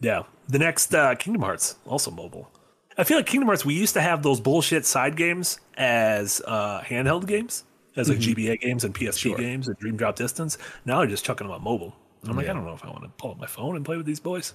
Yeah. 0.00 0.22
The 0.48 0.58
next 0.58 0.94
uh, 0.94 1.14
Kingdom 1.16 1.42
Hearts 1.42 1.76
also 1.86 2.10
mobile. 2.10 2.50
I 2.96 3.02
feel 3.04 3.16
like 3.16 3.26
Kingdom 3.26 3.48
Hearts 3.48 3.64
we 3.64 3.74
used 3.74 3.94
to 3.94 4.00
have 4.00 4.22
those 4.22 4.40
bullshit 4.40 4.86
side 4.86 5.16
games 5.16 5.58
as 5.76 6.40
uh, 6.46 6.80
handheld 6.82 7.26
games, 7.26 7.64
as 7.96 8.08
like 8.08 8.18
GBA 8.18 8.60
games 8.60 8.84
and 8.84 8.94
PSP 8.94 9.36
games 9.36 9.66
and 9.68 9.76
Dream 9.78 9.96
Drop 9.96 10.14
Distance. 10.16 10.56
Now 10.84 10.98
they're 10.98 11.08
just 11.08 11.24
chucking 11.24 11.46
them 11.46 11.54
on 11.54 11.62
mobile. 11.64 11.94
And 12.22 12.30
I'm 12.30 12.36
like, 12.36 12.48
I 12.48 12.52
don't 12.52 12.64
know 12.64 12.74
if 12.74 12.84
I 12.84 12.88
want 12.88 13.02
to 13.02 13.08
pull 13.18 13.32
up 13.32 13.38
my 13.38 13.46
phone 13.46 13.76
and 13.76 13.84
play 13.84 13.96
with 13.96 14.06
these 14.06 14.20
boys. 14.20 14.54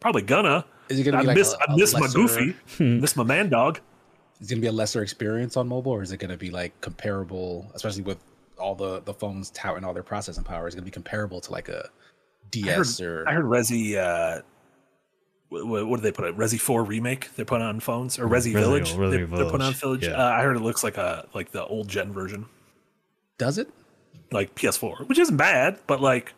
Probably 0.00 0.22
gonna. 0.22 0.64
Is 0.88 0.98
it 1.00 1.04
gonna 1.04 1.18
I 1.18 1.20
be 1.22 1.26
like 1.28 1.36
miss, 1.38 1.54
a- 1.54 1.60
I 1.68 1.72
a 1.72 1.76
miss 1.76 1.94
my 1.94 2.08
Goofy, 2.08 2.54
miss 2.78 3.16
my 3.16 3.24
man 3.24 3.48
dog. 3.48 3.80
Is 4.40 4.50
it 4.50 4.54
gonna 4.54 4.60
be 4.62 4.68
a 4.68 4.72
lesser 4.72 5.02
experience 5.02 5.56
on 5.56 5.68
mobile, 5.68 5.92
or 5.92 6.02
is 6.02 6.12
it 6.12 6.16
gonna 6.18 6.36
be 6.36 6.50
like 6.50 6.78
comparable, 6.80 7.70
especially 7.74 8.02
with 8.02 8.18
all 8.58 8.74
the 8.74 9.00
the 9.02 9.14
phones 9.14 9.50
touting 9.50 9.84
all 9.84 9.92
their 9.94 10.02
processing 10.02 10.44
power? 10.44 10.66
Is 10.68 10.74
it 10.74 10.78
gonna 10.78 10.84
be 10.86 10.90
comparable 10.90 11.40
to 11.42 11.52
like 11.52 11.68
a 11.68 11.78
I 11.78 11.82
heard, 11.82 12.50
DS 12.50 13.00
or 13.00 13.28
I 13.28 13.32
heard 13.34 13.44
Resi. 13.44 13.96
Uh, 13.96 14.42
what, 15.50 15.86
what 15.88 15.96
did 15.96 16.02
they 16.04 16.12
put 16.12 16.26
it? 16.26 16.36
Resi 16.36 16.60
Four 16.60 16.84
remake 16.84 17.34
they 17.36 17.44
put 17.44 17.60
on 17.60 17.80
phones 17.80 18.18
or 18.18 18.26
Resi, 18.26 18.52
Resi- 18.52 18.52
Village? 18.54 18.92
Resi 18.92 19.10
they, 19.10 19.16
they 19.18 19.26
put 19.26 19.60
on 19.60 19.72
Village, 19.72 19.80
Village. 19.80 20.04
yeah. 20.04 20.12
Uh, 20.12 20.30
I 20.30 20.42
heard 20.42 20.56
it 20.56 20.60
looks 20.62 20.82
like 20.84 20.96
a 20.96 21.26
like 21.34 21.50
the 21.52 21.64
old 21.66 21.88
gen 21.88 22.12
version, 22.12 22.46
does 23.38 23.58
it? 23.58 23.68
like 24.32 24.54
PS4, 24.54 25.08
which 25.08 25.18
isn't 25.18 25.36
bad, 25.36 25.78
but 25.88 26.00
like 26.00 26.32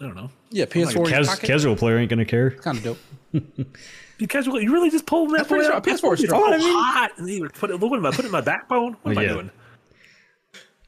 I 0.00 0.06
don't 0.06 0.14
know. 0.14 0.30
Yeah, 0.50 0.64
PS4 0.66 1.08
Cas- 1.08 1.38
casual 1.40 1.76
player 1.76 1.98
ain't 1.98 2.08
gonna 2.10 2.24
care. 2.24 2.52
kind 2.52 2.78
of 2.78 2.84
dope. 2.84 2.98
You 4.20 4.28
casual. 4.28 4.60
You 4.60 4.72
really 4.72 4.90
just 4.90 5.06
pull 5.06 5.26
that 5.28 5.48
pretty 5.48 5.62
boy 5.62 5.64
strong. 5.64 5.76
out. 5.78 5.84
PS4 5.84 6.14
is 6.14 6.20
It's 6.20 6.28
strong. 6.30 6.52
all 6.52 6.58
hot. 6.60 7.10
And 7.16 7.28
you 7.28 7.48
put 7.48 7.70
it. 7.70 7.80
What 7.80 7.96
am 7.96 8.04
I 8.06 8.10
putting 8.10 8.26
in 8.26 8.32
my 8.32 8.40
backbone? 8.42 8.96
What 9.02 9.12
am 9.12 9.18
I 9.18 9.22
Yeah. 9.22 9.32
doing? 9.32 9.50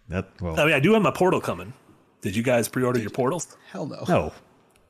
That 0.09 0.28
well, 0.41 0.59
I 0.61 0.64
mean, 0.66 0.74
I 0.74 0.80
do 0.80 0.93
have 0.93 1.03
my 1.03 1.11
portal 1.11 1.41
coming. 1.41 1.72
Did 2.20 2.37
you 2.37 2.43
guys 2.43 2.68
pre-order 2.68 3.01
your 3.01 3.11
portals? 3.11 3.57
Hell 3.70 3.87
no. 3.87 4.05
no. 4.09 4.33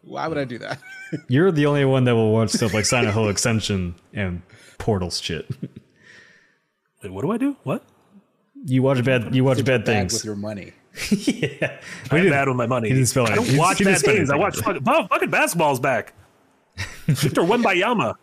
Why 0.02 0.26
would 0.26 0.36
I 0.38 0.44
do 0.44 0.58
that? 0.58 0.78
You're 1.28 1.52
the 1.52 1.66
only 1.66 1.84
one 1.84 2.04
that 2.04 2.14
will 2.14 2.32
watch 2.32 2.50
stuff 2.50 2.74
like 2.74 2.84
Silent 2.84 3.14
Hill 3.14 3.28
Ascension 3.28 3.94
and 4.12 4.42
Portals 4.78 5.20
shit. 5.20 5.48
Wait, 7.02 7.12
what 7.12 7.22
do 7.22 7.30
I 7.30 7.36
do? 7.38 7.56
What? 7.62 7.84
You 8.64 8.82
watch 8.82 9.04
bad. 9.04 9.34
You 9.34 9.44
watch 9.44 9.64
bad 9.64 9.86
things. 9.86 10.12
with 10.12 10.24
your 10.24 10.34
money. 10.36 10.72
yeah. 11.10 11.48
We 11.60 11.68
I'm 12.10 12.16
didn't- 12.18 12.30
bad 12.30 12.48
with 12.48 12.56
my 12.56 12.66
money. 12.66 12.88
he 12.88 12.94
didn't 12.94 13.08
spell 13.08 13.26
I 13.26 13.36
don't 13.36 13.44
He- 13.48 13.58
watch 13.58 13.82
bad 13.84 14.00
things. 14.00 14.30
I 14.30 14.36
watch 14.36 14.56
fucking, 14.58 14.82
oh, 14.86 15.06
fucking 15.06 15.30
basketball's 15.30 15.78
back. 15.80 16.14
Victor 17.06 17.42
Wembanyama, 17.42 18.14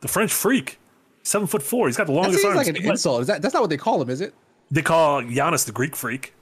the 0.00 0.08
French 0.08 0.32
freak, 0.32 0.78
seven 1.22 1.46
foot 1.46 1.62
four. 1.62 1.86
He's 1.88 1.96
got 1.96 2.06
the 2.06 2.12
That 2.12 2.16
longest 2.18 2.42
seems 2.42 2.56
arms. 2.56 2.66
like 2.68 2.76
an 2.76 2.84
insult. 2.84 3.20
Is 3.22 3.26
that 3.28 3.42
that's 3.42 3.54
not 3.54 3.60
what 3.62 3.70
they 3.70 3.76
call 3.76 4.00
him, 4.02 4.10
is 4.10 4.20
it? 4.20 4.34
They 4.70 4.82
call 4.82 5.22
Giannis 5.22 5.64
the 5.66 5.72
Greek 5.72 5.96
freak. 5.96 6.34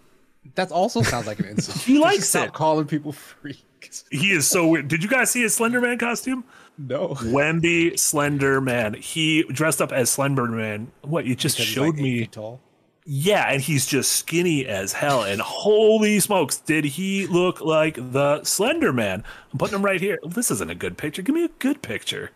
That 0.54 0.70
also 0.70 1.02
sounds 1.02 1.26
like 1.26 1.38
an 1.40 1.46
insult. 1.46 1.78
He 1.84 1.98
likes 1.98 2.28
stop 2.28 2.48
it. 2.48 2.52
calling 2.52 2.86
people 2.86 3.12
freaks. 3.12 4.04
He 4.10 4.30
is 4.32 4.46
so 4.48 4.66
weird. 4.68 4.88
Did 4.88 5.02
you 5.02 5.08
guys 5.08 5.30
see 5.30 5.42
his 5.42 5.54
Slender 5.54 5.80
Man 5.80 5.98
costume? 5.98 6.44
No. 6.78 7.08
Wemby 7.10 7.98
Slender 7.98 8.60
Man. 8.60 8.94
He 8.94 9.44
dressed 9.44 9.80
up 9.80 9.92
as 9.92 10.10
Slender 10.10 10.46
Man. 10.46 10.90
What 11.02 11.24
you 11.24 11.34
just 11.36 11.56
Because 11.56 11.68
showed 11.68 11.94
like 11.94 12.02
me? 12.02 12.26
tall. 12.26 12.60
Yeah, 13.08 13.48
and 13.52 13.62
he's 13.62 13.86
just 13.86 14.10
skinny 14.12 14.66
as 14.66 14.92
hell. 14.92 15.22
And 15.22 15.40
holy 15.40 16.18
smokes, 16.18 16.56
did 16.58 16.84
he 16.84 17.26
look 17.28 17.60
like 17.60 17.94
the 17.94 18.42
Slender 18.42 18.92
Man? 18.92 19.22
I'm 19.52 19.58
putting 19.58 19.76
him 19.76 19.84
right 19.84 20.00
here. 20.00 20.18
This 20.26 20.50
isn't 20.50 20.70
a 20.70 20.74
good 20.74 20.96
picture. 20.98 21.22
Give 21.22 21.34
me 21.34 21.44
a 21.44 21.50
good 21.60 21.82
picture. 21.82 22.32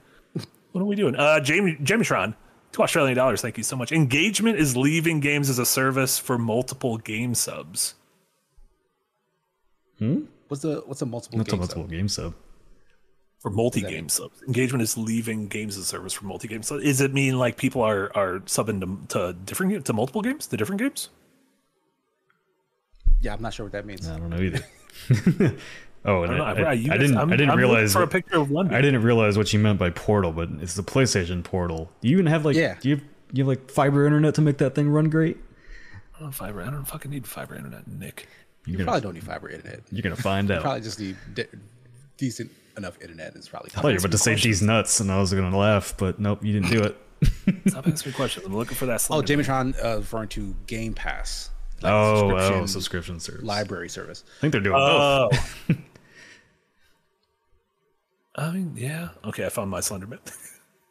What 0.73 0.81
are 0.81 0.85
we 0.85 0.97
doing? 0.97 1.17
Uh, 1.17 1.41
Jamie 1.41 1.77
Jamitron, 1.83 2.35
two 2.73 2.83
Australian 2.83 3.17
dollars. 3.17 3.43
Thank 3.43 3.57
you 3.59 3.65
so 3.65 3.77
much. 3.77 3.93
Engagement 3.93 4.59
is 4.59 4.77
leaving 4.77 5.21
games 5.21 5.49
as 5.51 5.59
a 5.59 5.67
service 5.67 6.19
for 6.19 6.39
multiple 6.39 6.97
game 6.99 7.35
subs. 7.35 7.95
Hmm. 9.99 10.23
What's 10.49 10.63
the 10.63 10.83
what's 10.87 11.03
a 11.03 11.07
multiple 11.07 11.39
That's 11.39 11.49
a 11.49 11.53
game 11.53 11.59
multiple 11.61 11.83
sub? 11.85 11.91
game 11.91 12.09
sub. 12.09 12.35
For 13.41 13.51
multi-game 13.51 14.11
subs, 14.11 14.43
engagement 14.43 14.83
is 14.83 14.99
leaving 14.99 15.49
games 15.49 15.79
as 15.79 15.85
a 15.85 15.87
service 15.87 16.13
for 16.13 16.27
multi-game. 16.27 16.63
subs. 16.63 16.85
does 16.85 17.01
it 17.01 17.15
mean 17.15 17.39
like 17.39 17.57
people 17.57 17.81
are 17.81 18.15
are 18.15 18.41
subbing 18.41 18.81
to, 19.09 19.17
to 19.17 19.33
different 19.33 19.87
to 19.87 19.93
multiple 19.95 20.21
games, 20.21 20.47
to 20.49 20.59
different 20.59 20.79
games? 20.79 21.09
Yeah, 23.23 23.33
I'm 23.33 23.41
not 23.41 23.55
sure 23.55 23.65
what 23.65 23.73
that 23.73 23.87
means. 23.87 24.07
I 24.07 24.19
don't 24.19 24.29
know 24.29 24.41
either. 24.43 25.57
oh, 26.05 26.23
and 26.23 26.33
I. 26.33 26.37
I, 26.37 26.53
I, 26.53 26.63
I, 26.63 26.71
I 26.71 26.75
didn't. 26.75 27.17
I'm, 27.19 27.33
I 27.33 27.37
didn't 27.37 27.51
I'm 27.51 27.59
realize. 27.59 27.93
for 27.93 28.01
a 28.01 28.03
what- 28.03 28.11
picture 28.13 28.37
of 28.39 28.51
one. 28.51 28.73
I 28.75 28.81
didn't 28.81 29.03
realize 29.03 29.37
what 29.37 29.53
you 29.53 29.59
meant 29.59 29.79
by 29.79 29.91
portal, 29.91 30.33
but 30.33 30.49
it's 30.61 30.75
the 30.75 30.83
PlayStation 30.83 31.43
Portal. 31.45 31.91
Do 32.01 32.09
you 32.09 32.15
even 32.15 32.27
have 32.27 32.45
like? 32.45 32.57
Yeah. 32.57 32.77
Do 32.81 32.89
you 32.89 32.97
have, 32.97 33.05
you 33.33 33.45
have 33.45 33.49
like 33.49 33.71
fiber 33.71 34.07
internet 34.07 34.35
to 34.37 34.41
make 34.43 34.59
that 34.59 34.75
thing 34.75 34.89
run 34.89 35.09
great? 35.11 35.37
I 36.15 36.19
don't 36.21 36.29
know 36.29 36.33
fiber. 36.33 36.63
I 36.63 36.71
don't 36.71 36.85
fucking 36.85 37.11
need 37.11 37.27
fiber 37.27 37.55
internet, 37.55 37.87
Nick. 37.89 38.29
You're 38.67 38.73
You 38.73 38.77
gonna, 38.79 38.85
probably 38.87 39.01
don't 39.01 39.15
need 39.15 39.25
fiber 39.25 39.49
internet. 39.51 39.81
you're 39.91 40.03
gonna 40.03 40.17
find 40.17 40.51
out. 40.51 40.63
Probably 40.63 40.81
just 40.83 41.01
need 41.01 41.17
de- 41.35 41.47
decent 42.19 42.51
enough 42.77 43.01
internet. 43.01 43.35
Is 43.37 43.49
probably. 43.49 43.71
I 43.77 43.81
thought 43.81 43.89
you 43.89 43.95
were 43.95 43.99
about 44.01 44.11
to 44.13 44.19
say 44.19 44.35
these 44.35 44.61
nuts, 44.63 45.01
and 45.01 45.11
I 45.11 45.19
was 45.19 45.33
gonna 45.33 45.57
laugh, 45.57 45.95
but 45.97 46.19
nope, 46.19 46.45
you 46.45 46.53
didn't 46.53 46.71
do 46.71 46.83
it. 46.83 46.97
Stop 47.69 47.87
asking 47.87 48.13
me 48.13 48.17
questions. 48.17 48.47
I'm 48.47 48.55
looking 48.57 48.77
for 48.77 48.87
that. 48.87 48.95
Oh, 48.95 48.99
Slender 48.99 49.27
Jamie 49.27 49.39
Man. 49.39 49.45
Tron 49.45 49.75
uh, 49.83 49.97
referring 49.99 50.29
to 50.31 50.55
Game 50.67 50.95
Pass. 50.95 51.51
like 51.83 51.93
oh, 51.93 52.17
subscription 52.29 52.61
oh, 52.63 52.67
subscription 52.67 53.21
service. 53.21 53.43
library 53.45 53.89
service. 53.89 54.25
I 54.39 54.41
think 54.41 54.53
they're 54.53 54.61
doing 54.63 54.77
both. 54.77 55.57
Oh. 58.37 58.45
I 58.45 58.53
mean, 58.53 58.73
yeah. 58.77 59.09
Okay, 59.25 59.45
I 59.47 59.49
found 59.49 59.71
my 59.71 59.81
Slender 59.81 60.07
Man. 60.07 60.19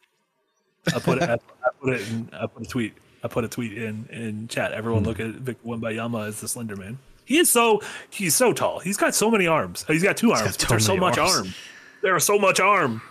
I 0.94 1.00
put 1.00 1.22
it. 1.22 1.30
I, 1.30 1.34
I 1.34 1.70
put 1.82 1.94
it. 1.94 2.10
In, 2.10 2.30
I 2.34 2.48
put 2.48 2.64
a 2.64 2.70
tweet. 2.70 2.94
I 3.24 3.28
put 3.28 3.44
a 3.44 3.48
tweet 3.48 3.78
in 3.78 4.08
in 4.12 4.48
chat. 4.48 4.72
Everyone 4.72 5.04
look 5.04 5.18
hmm. 5.18 5.30
at 5.30 5.36
Victor 5.36 5.68
Wembanyama 5.68 6.28
as 6.28 6.42
the 6.42 6.48
Slender 6.48 6.76
Man. 6.76 6.98
He 7.26 7.38
is 7.38 7.50
so. 7.50 7.82
He's 8.10 8.36
so 8.36 8.54
tall. 8.54 8.80
He's 8.80 8.98
got 8.98 9.14
so 9.16 9.30
many 9.30 9.48
arms. 9.48 9.86
He's 9.88 10.04
got 10.04 10.18
two 10.18 10.32
arms. 10.32 10.58
got 10.58 10.70
There's 10.70 10.86
so 10.86 10.96
so 10.96 11.00
much 11.00 11.18
many 11.18 11.30
arm. 11.30 11.38
arms. 11.40 11.56
There 12.02 12.16
are 12.16 12.20
so 12.20 12.40
much 12.40 12.60
arm. 12.60 13.02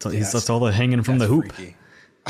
So 0.00 0.10
he's, 0.10 0.20
that's- 0.20 0.32
that's 0.32 0.50
all 0.50 0.58
the 0.60 0.72
hanging 0.72 1.02
from 1.02 1.18
the 1.18 1.26
hoop. 1.26 1.52
freaky. 1.52 1.76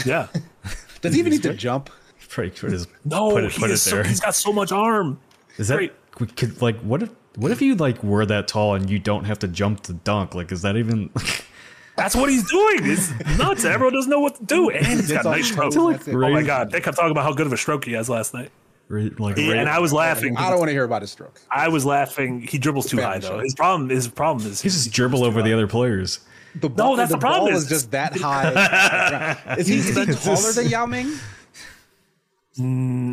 Yeah. 0.05 0.29
Does 1.01 1.15
he 1.15 1.21
even 1.21 1.33
need 1.33 1.43
to 1.43 1.55
jump? 1.55 1.91
Probably 2.29 2.51
could 2.51 2.71
just 2.71 2.89
No, 3.05 3.31
put 3.31 3.45
it, 3.45 3.53
he 3.53 3.61
put 3.61 3.71
it 3.71 3.75
is 3.75 3.83
so, 3.83 3.97
there. 3.97 4.05
he's 4.05 4.21
got 4.21 4.35
so 4.35 4.53
much 4.55 4.73
arm. 4.73 5.21
Is 5.59 5.69
that 5.69 5.77
great. 5.77 5.93
we 6.19 6.27
could 6.29 6.63
like 6.63 6.79
what 6.81 7.03
if 7.03 7.11
what 7.37 7.51
if 7.51 7.63
you 7.63 7.75
like 7.75 8.03
were 8.03 8.27
that 8.27 8.49
tall 8.49 8.75
and 8.75 8.89
you 8.91 8.99
don't 8.99 9.25
have 9.25 9.39
to 9.41 9.49
jump 9.49 9.83
to 9.85 9.93
dunk? 9.93 10.35
Like, 10.35 10.53
is 10.53 10.63
that 10.63 10.77
even? 10.77 11.11
That's 11.97 12.17
what 12.17 12.31
he's 12.31 12.49
doing. 12.51 12.79
It's 12.83 13.11
nuts. 13.39 13.65
Everyone 13.67 13.93
doesn't 13.95 14.11
know 14.11 14.21
what 14.21 14.37
to 14.37 14.45
do, 14.45 14.71
and 14.71 14.85
he's 14.87 15.09
got 15.13 15.19
It's 15.19 15.25
nice 15.27 15.49
stroke. 15.49 15.75
Oh 15.77 15.93
that's 15.93 16.09
it. 16.09 16.15
Oh 16.15 16.19
my 16.33 16.43
god, 16.43 16.71
they 16.71 16.81
kept 16.81 16.97
talking 16.97 17.11
about 17.11 17.25
how 17.25 17.35
good 17.35 17.47
of 17.47 17.53
a 17.53 17.57
stroke 17.59 17.85
he 17.85 17.93
has 17.93 18.09
last 18.09 18.33
night. 18.33 18.51
like 18.89 19.37
Yeah, 19.37 19.53
and 19.57 19.69
I 19.69 19.79
was 19.79 19.93
laughing. 19.93 20.37
I 20.39 20.49
don't 20.49 20.59
want 20.59 20.71
to 20.71 20.73
hear 20.73 20.85
about 20.85 21.03
his 21.03 21.11
stroke. 21.11 21.39
I 21.51 21.69
was 21.69 21.85
laughing. 21.85 22.41
He 22.41 22.57
dribbles 22.57 22.87
too 22.87 22.99
high 23.01 23.19
though. 23.19 23.41
His 23.41 23.55
problem. 23.55 23.91
His 23.91 24.09
problem 24.09 24.47
is 24.51 24.63
he's 24.63 24.73
just 24.85 24.93
dribble 24.95 25.23
over 25.23 25.43
the 25.43 25.53
other 25.53 25.67
players. 25.67 26.21
The 26.55 26.71
ball, 26.71 26.97
that's 26.97 27.11
the 27.13 27.19
problem 27.19 27.51
ball 27.51 27.57
is- 27.57 27.65
is 27.65 27.69
just 27.69 27.91
that 27.91 28.17
high. 28.21 29.37
is 29.59 29.67
he, 29.67 29.77
is 29.79 29.95
he 29.95 30.05
taller 30.15 30.53
than 30.53 30.69
Yao 30.69 30.87
Ming? 30.87 31.13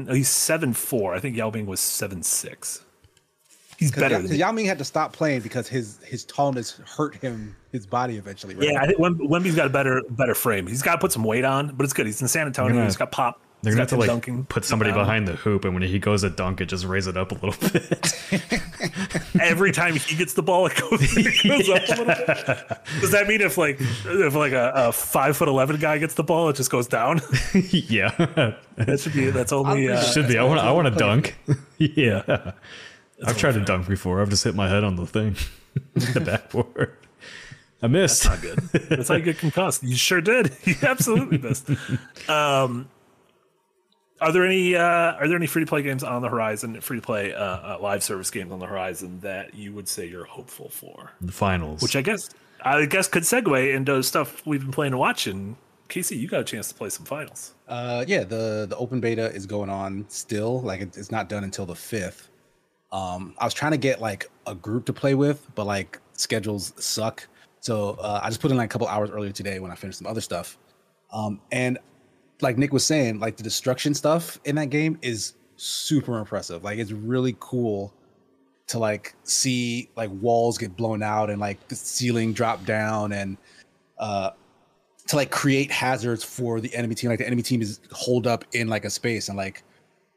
Oh, 0.10 0.14
he's 0.14 0.30
seven 0.30 0.74
four. 0.74 1.14
I 1.14 1.20
think 1.20 1.36
Yao 1.38 1.50
Ming 1.50 1.66
was 1.66 1.80
seven 1.80 2.24
six. 2.24 2.84
He's 3.80 3.92
better. 3.92 4.20
Because 4.22 4.38
Yao 4.38 4.52
Ming 4.52 4.66
had 4.66 4.78
to 4.80 4.86
stop 4.86 5.14
playing 5.14 5.40
because 5.42 5.68
his 5.68 6.00
his 6.06 6.26
tallness 6.26 6.80
hurt 6.86 7.16
him 7.16 7.56
his 7.72 7.88
body 7.88 8.18
eventually. 8.18 8.54
Right? 8.56 8.70
Yeah, 8.74 8.82
I 8.82 8.88
think 8.88 9.00
Wemby's 9.00 9.56
got 9.56 9.68
a 9.68 9.70
better 9.70 10.02
better 10.10 10.36
frame. 10.36 10.68
He's 10.68 10.82
got 10.82 10.94
to 10.94 10.98
put 11.00 11.14
some 11.14 11.24
weight 11.24 11.46
on, 11.46 11.76
but 11.76 11.86
it's 11.86 11.94
good. 11.94 12.06
He's 12.06 12.22
in 12.22 12.28
San 12.28 12.46
Antonio. 12.46 12.74
gonna- 12.74 12.86
he's 12.86 12.98
got 12.98 13.12
pop. 13.12 13.42
They're 13.62 13.74
gonna 13.74 13.82
have 13.82 13.90
to 13.90 13.98
like 13.98 14.08
dunking. 14.08 14.46
put 14.46 14.64
somebody 14.64 14.92
down. 14.92 15.00
behind 15.00 15.28
the 15.28 15.34
hoop, 15.34 15.66
and 15.66 15.74
when 15.74 15.84
he 15.84 16.00
goes 16.00 16.22
to 16.22 16.30
dunk, 16.30 16.62
it 16.62 16.68
just 16.68 16.86
raise 16.86 17.08
it 17.08 17.18
up 17.18 17.32
a 17.34 17.36
little 17.36 17.70
bit. 17.70 18.14
Every 19.42 19.74
time 19.74 19.96
he 19.98 20.16
gets 20.16 20.34
the 20.34 20.42
ball, 20.42 20.68
it 20.68 20.76
goes, 20.78 21.00
it 21.18 21.48
goes 21.48 21.70
up 21.70 21.84
a 21.90 22.02
little 22.02 22.06
bit. 22.06 22.78
Does 23.02 23.12
that 23.12 23.28
mean 23.28 23.42
if 23.42 23.58
like 23.58 23.78
if 23.82 24.34
like 24.34 24.54
a, 24.54 24.72
a 24.76 24.92
five 24.94 25.36
foot 25.36 25.50
eleven 25.50 25.76
guy 25.78 25.98
gets 25.98 26.14
the 26.14 26.24
ball, 26.24 26.48
it 26.48 26.56
just 26.56 26.72
goes 26.72 26.88
down? 26.88 27.20
yeah, 27.54 28.12
that 28.78 29.00
should 29.02 29.12
be. 29.14 29.30
That's 29.30 29.52
only. 29.52 29.90
Uh, 29.90 30.02
should 30.04 30.30
be. 30.30 30.38
I 30.38 30.44
want. 30.46 30.62
I 30.62 30.72
want 30.72 30.88
to 30.88 30.96
dunk. 30.98 31.36
yeah, 31.78 32.54
I've 33.26 33.38
tried 33.38 33.54
to 33.54 33.64
dunk 33.66 33.88
before. 33.88 34.22
I've 34.22 34.30
just 34.30 34.44
hit 34.44 34.56
my 34.56 34.70
head 34.70 34.84
on 34.84 34.96
the 34.96 35.06
thing, 35.06 35.36
the 35.94 36.22
backboard. 36.22 36.96
I 37.82 37.88
missed. 37.88 38.24
That's 38.24 38.44
not 38.44 38.72
good. 38.72 38.90
That's 38.90 39.08
how 39.08 39.16
you 39.16 39.24
get 39.24 39.38
concussed. 39.38 39.84
You 39.84 39.96
sure 39.96 40.22
did. 40.22 40.52
You 40.66 40.76
absolutely 40.82 41.38
missed. 41.38 41.70
Um, 42.28 42.90
are 44.22 44.32
there 44.32 44.46
any 44.46 44.76
uh, 44.76 44.82
are 44.82 45.28
there 45.28 45.38
any 45.38 45.48
free 45.48 45.64
to 45.64 45.70
play 45.70 45.82
games 45.82 46.04
on 46.04 46.22
the 46.22 46.30
horizon? 46.30 46.80
Free 46.82 47.00
to 47.00 47.06
play 47.06 47.34
uh, 47.34 47.44
uh, 47.44 47.78
live 47.82 48.04
service 48.04 48.30
games 48.32 48.52
on 48.52 48.60
the 48.60 48.66
horizon 48.66 49.22
that 49.22 49.56
you 49.56 49.74
would 49.74 49.88
say 49.88 50.06
you're 50.06 50.26
hopeful 50.26 50.70
for? 50.70 51.12
The 51.22 51.32
finals. 51.32 51.82
Which 51.82 51.96
I 51.96 52.02
guess 52.02 52.30
I 52.62 52.86
guess 52.86 53.08
could 53.08 53.24
segue 53.24 53.74
into 53.74 54.02
stuff 54.04 54.46
we've 54.46 54.62
been 54.62 54.72
playing 54.72 54.94
and 54.94 55.00
watching. 55.00 55.58
Casey, 55.88 56.18
you 56.18 56.28
got 56.28 56.42
a 56.42 56.44
chance 56.44 56.68
to 56.68 56.76
play 56.76 56.90
some 56.90 57.06
finals. 57.06 57.54
Uh, 57.68 58.04
yeah, 58.08 58.24
the 58.24 58.68
the 58.70 58.76
open 58.76 59.00
beta 59.00 59.34
is 59.34 59.46
going 59.46 59.70
on 59.70 60.06
still. 60.10 60.62
Like 60.62 60.82
it, 60.82 60.98
it's 60.98 61.12
not 61.12 61.30
done 61.30 61.44
until 61.44 61.66
the 61.66 61.76
fifth. 61.76 62.29
Um, 62.92 63.36
I 63.38 63.46
was 63.46 63.54
trying 63.54 63.72
to 63.72 63.78
get 63.78 64.02
like 64.02 64.30
a 64.48 64.56
group 64.56 64.86
to 64.86 64.94
play 64.94 65.16
with, 65.16 65.48
but 65.56 65.66
like 65.66 66.00
schedules 66.14 66.74
suck. 66.78 67.28
So 67.62 67.92
uh, 68.02 68.22
I 68.24 68.30
just 68.30 68.42
put 68.42 68.52
in 68.52 68.58
like 68.58 68.70
a 68.70 68.72
couple 68.72 68.88
hours 68.88 69.12
earlier 69.12 69.32
today 69.32 69.60
when 69.60 69.72
I 69.72 69.76
finished 69.76 70.00
some 70.00 70.08
other 70.08 70.22
stuff. 70.22 70.58
Um, 71.12 71.42
and 71.52 71.78
like 72.42 72.58
Nick 72.58 72.74
was 72.74 72.86
saying, 72.86 73.20
like 73.20 73.38
the 73.38 73.44
destruction 73.44 73.94
stuff 73.94 74.40
in 74.46 74.56
that 74.56 74.70
game 74.70 74.98
is 75.02 75.34
super 75.58 76.18
impressive. 76.18 76.64
Like 76.64 76.80
it's 76.80 76.92
really 76.92 77.36
cool 77.40 77.94
to 78.68 78.80
like 78.80 79.16
see 79.24 79.90
like 79.96 80.10
walls 80.22 80.58
get 80.58 80.76
blown 80.76 81.04
out 81.04 81.30
and 81.30 81.40
like 81.40 81.68
the 81.70 81.76
ceiling 81.76 82.34
drop 82.34 82.64
down 82.66 83.12
and 83.14 83.36
uh 83.98 84.30
to 85.08 85.16
like 85.16 85.32
create 85.32 85.72
hazards 85.72 86.24
for 86.24 86.62
the 86.62 86.74
enemy 86.76 86.94
team. 86.94 87.10
Like 87.10 87.20
the 87.20 87.26
enemy 87.26 87.42
team 87.42 87.62
is 87.62 87.80
holed 87.92 88.28
up 88.28 88.46
in 88.54 88.68
like 88.68 88.86
a 88.86 88.90
space 88.90 89.28
and 89.28 89.38
like 89.38 89.64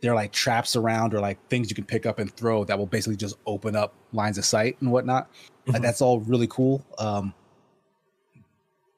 there 0.03 0.13
are 0.13 0.17
like 0.17 0.33
traps 0.33 0.75
around 0.77 1.15
or 1.15 1.21
like 1.21 1.39
things 1.49 1.71
you 1.71 1.77
can 1.77 1.85
pick 1.85 2.05
up 2.05 2.19
and 2.19 2.31
throw 2.35 2.65
that 2.65 2.77
will 2.77 2.87
basically 2.87 3.17
just 3.17 3.37
open 3.47 3.77
up 3.77 3.95
lines 4.13 4.37
of 4.37 4.45
sight 4.45 4.77
and 4.81 4.91
whatnot. 4.91 5.31
Like 5.67 5.81
that's 5.81 6.03
all 6.03 6.21
really 6.21 6.49
cool. 6.49 6.85
Um 6.99 7.33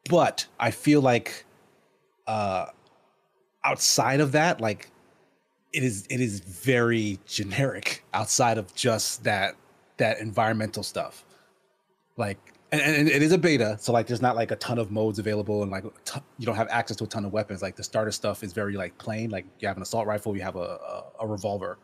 but 0.09 0.47
I 0.59 0.71
feel 0.71 1.03
like 1.03 1.45
uh 2.27 2.67
outside 3.65 4.21
of 4.21 4.33
that, 4.33 4.63
like 4.63 4.91
it 5.75 5.83
is 5.83 6.07
it 6.09 6.21
is 6.21 6.41
very 6.41 7.19
generic 7.27 8.03
outside 8.15 8.57
of 8.57 8.75
just 8.75 9.25
that 9.25 9.57
that 9.99 10.21
environmental 10.21 10.83
stuff. 10.83 11.27
Like 12.17 12.54
and, 12.81 12.97
and 12.97 13.09
it 13.09 13.23
is 13.23 13.33
a 13.33 13.39
beta, 13.39 13.77
so 13.81 13.93
like 13.93 14.07
there's 14.07 14.23
not 14.23 14.37
like 14.37 14.51
a 14.51 14.57
ton 14.57 14.79
of 14.79 14.91
modes 14.91 15.19
available 15.19 15.63
and 15.63 15.71
like 15.71 15.85
ton- 16.05 16.23
you 16.39 16.47
don't 16.47 16.57
have 16.57 16.69
access 16.71 16.97
to 16.99 17.05
a 17.05 17.07
ton 17.07 17.25
of 17.25 17.33
weapons. 17.33 17.63
Like 17.63 17.77
the 17.77 17.83
starter 17.83 18.11
stuff 18.11 18.43
is 18.43 18.53
very 18.53 18.75
like 18.75 18.97
plain. 18.99 19.31
Like 19.31 19.47
you 19.61 19.69
have 19.69 19.77
an 19.77 19.83
assault 19.83 20.07
rifle, 20.07 20.37
you 20.37 20.43
have 20.43 20.57
a 20.57 20.59
a, 20.59 21.05
a 21.21 21.27
revolver. 21.27 21.79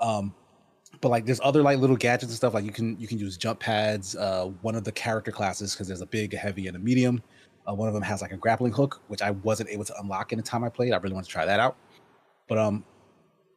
Um 0.00 0.34
but 1.00 1.10
like 1.10 1.26
there's 1.26 1.40
other 1.42 1.62
like 1.62 1.78
little 1.78 1.96
gadgets 1.96 2.30
and 2.32 2.36
stuff 2.36 2.54
like 2.54 2.64
you 2.64 2.72
can 2.72 2.98
you 2.98 3.06
can 3.06 3.18
use 3.18 3.36
jump 3.36 3.60
pads 3.60 4.16
uh 4.16 4.46
one 4.62 4.74
of 4.74 4.84
the 4.84 4.92
character 4.92 5.30
classes 5.30 5.74
because 5.74 5.86
there's 5.86 6.00
a 6.00 6.06
big 6.06 6.32
a 6.34 6.36
heavy 6.36 6.66
and 6.66 6.76
a 6.76 6.80
medium 6.80 7.22
Uh, 7.68 7.74
one 7.74 7.88
of 7.88 7.94
them 7.94 8.02
has 8.02 8.22
like 8.22 8.32
a 8.32 8.36
grappling 8.36 8.72
hook, 8.72 9.02
which 9.08 9.20
I 9.20 9.32
wasn't 9.32 9.68
able 9.68 9.84
to 9.84 9.94
unlock 10.00 10.32
in 10.32 10.38
the 10.38 10.42
time 10.42 10.64
I 10.64 10.70
played. 10.70 10.92
I 10.92 10.96
really 10.96 11.14
want 11.14 11.26
to 11.26 11.32
try 11.32 11.44
that 11.44 11.60
out. 11.60 11.76
But 12.48 12.56
um, 12.56 12.84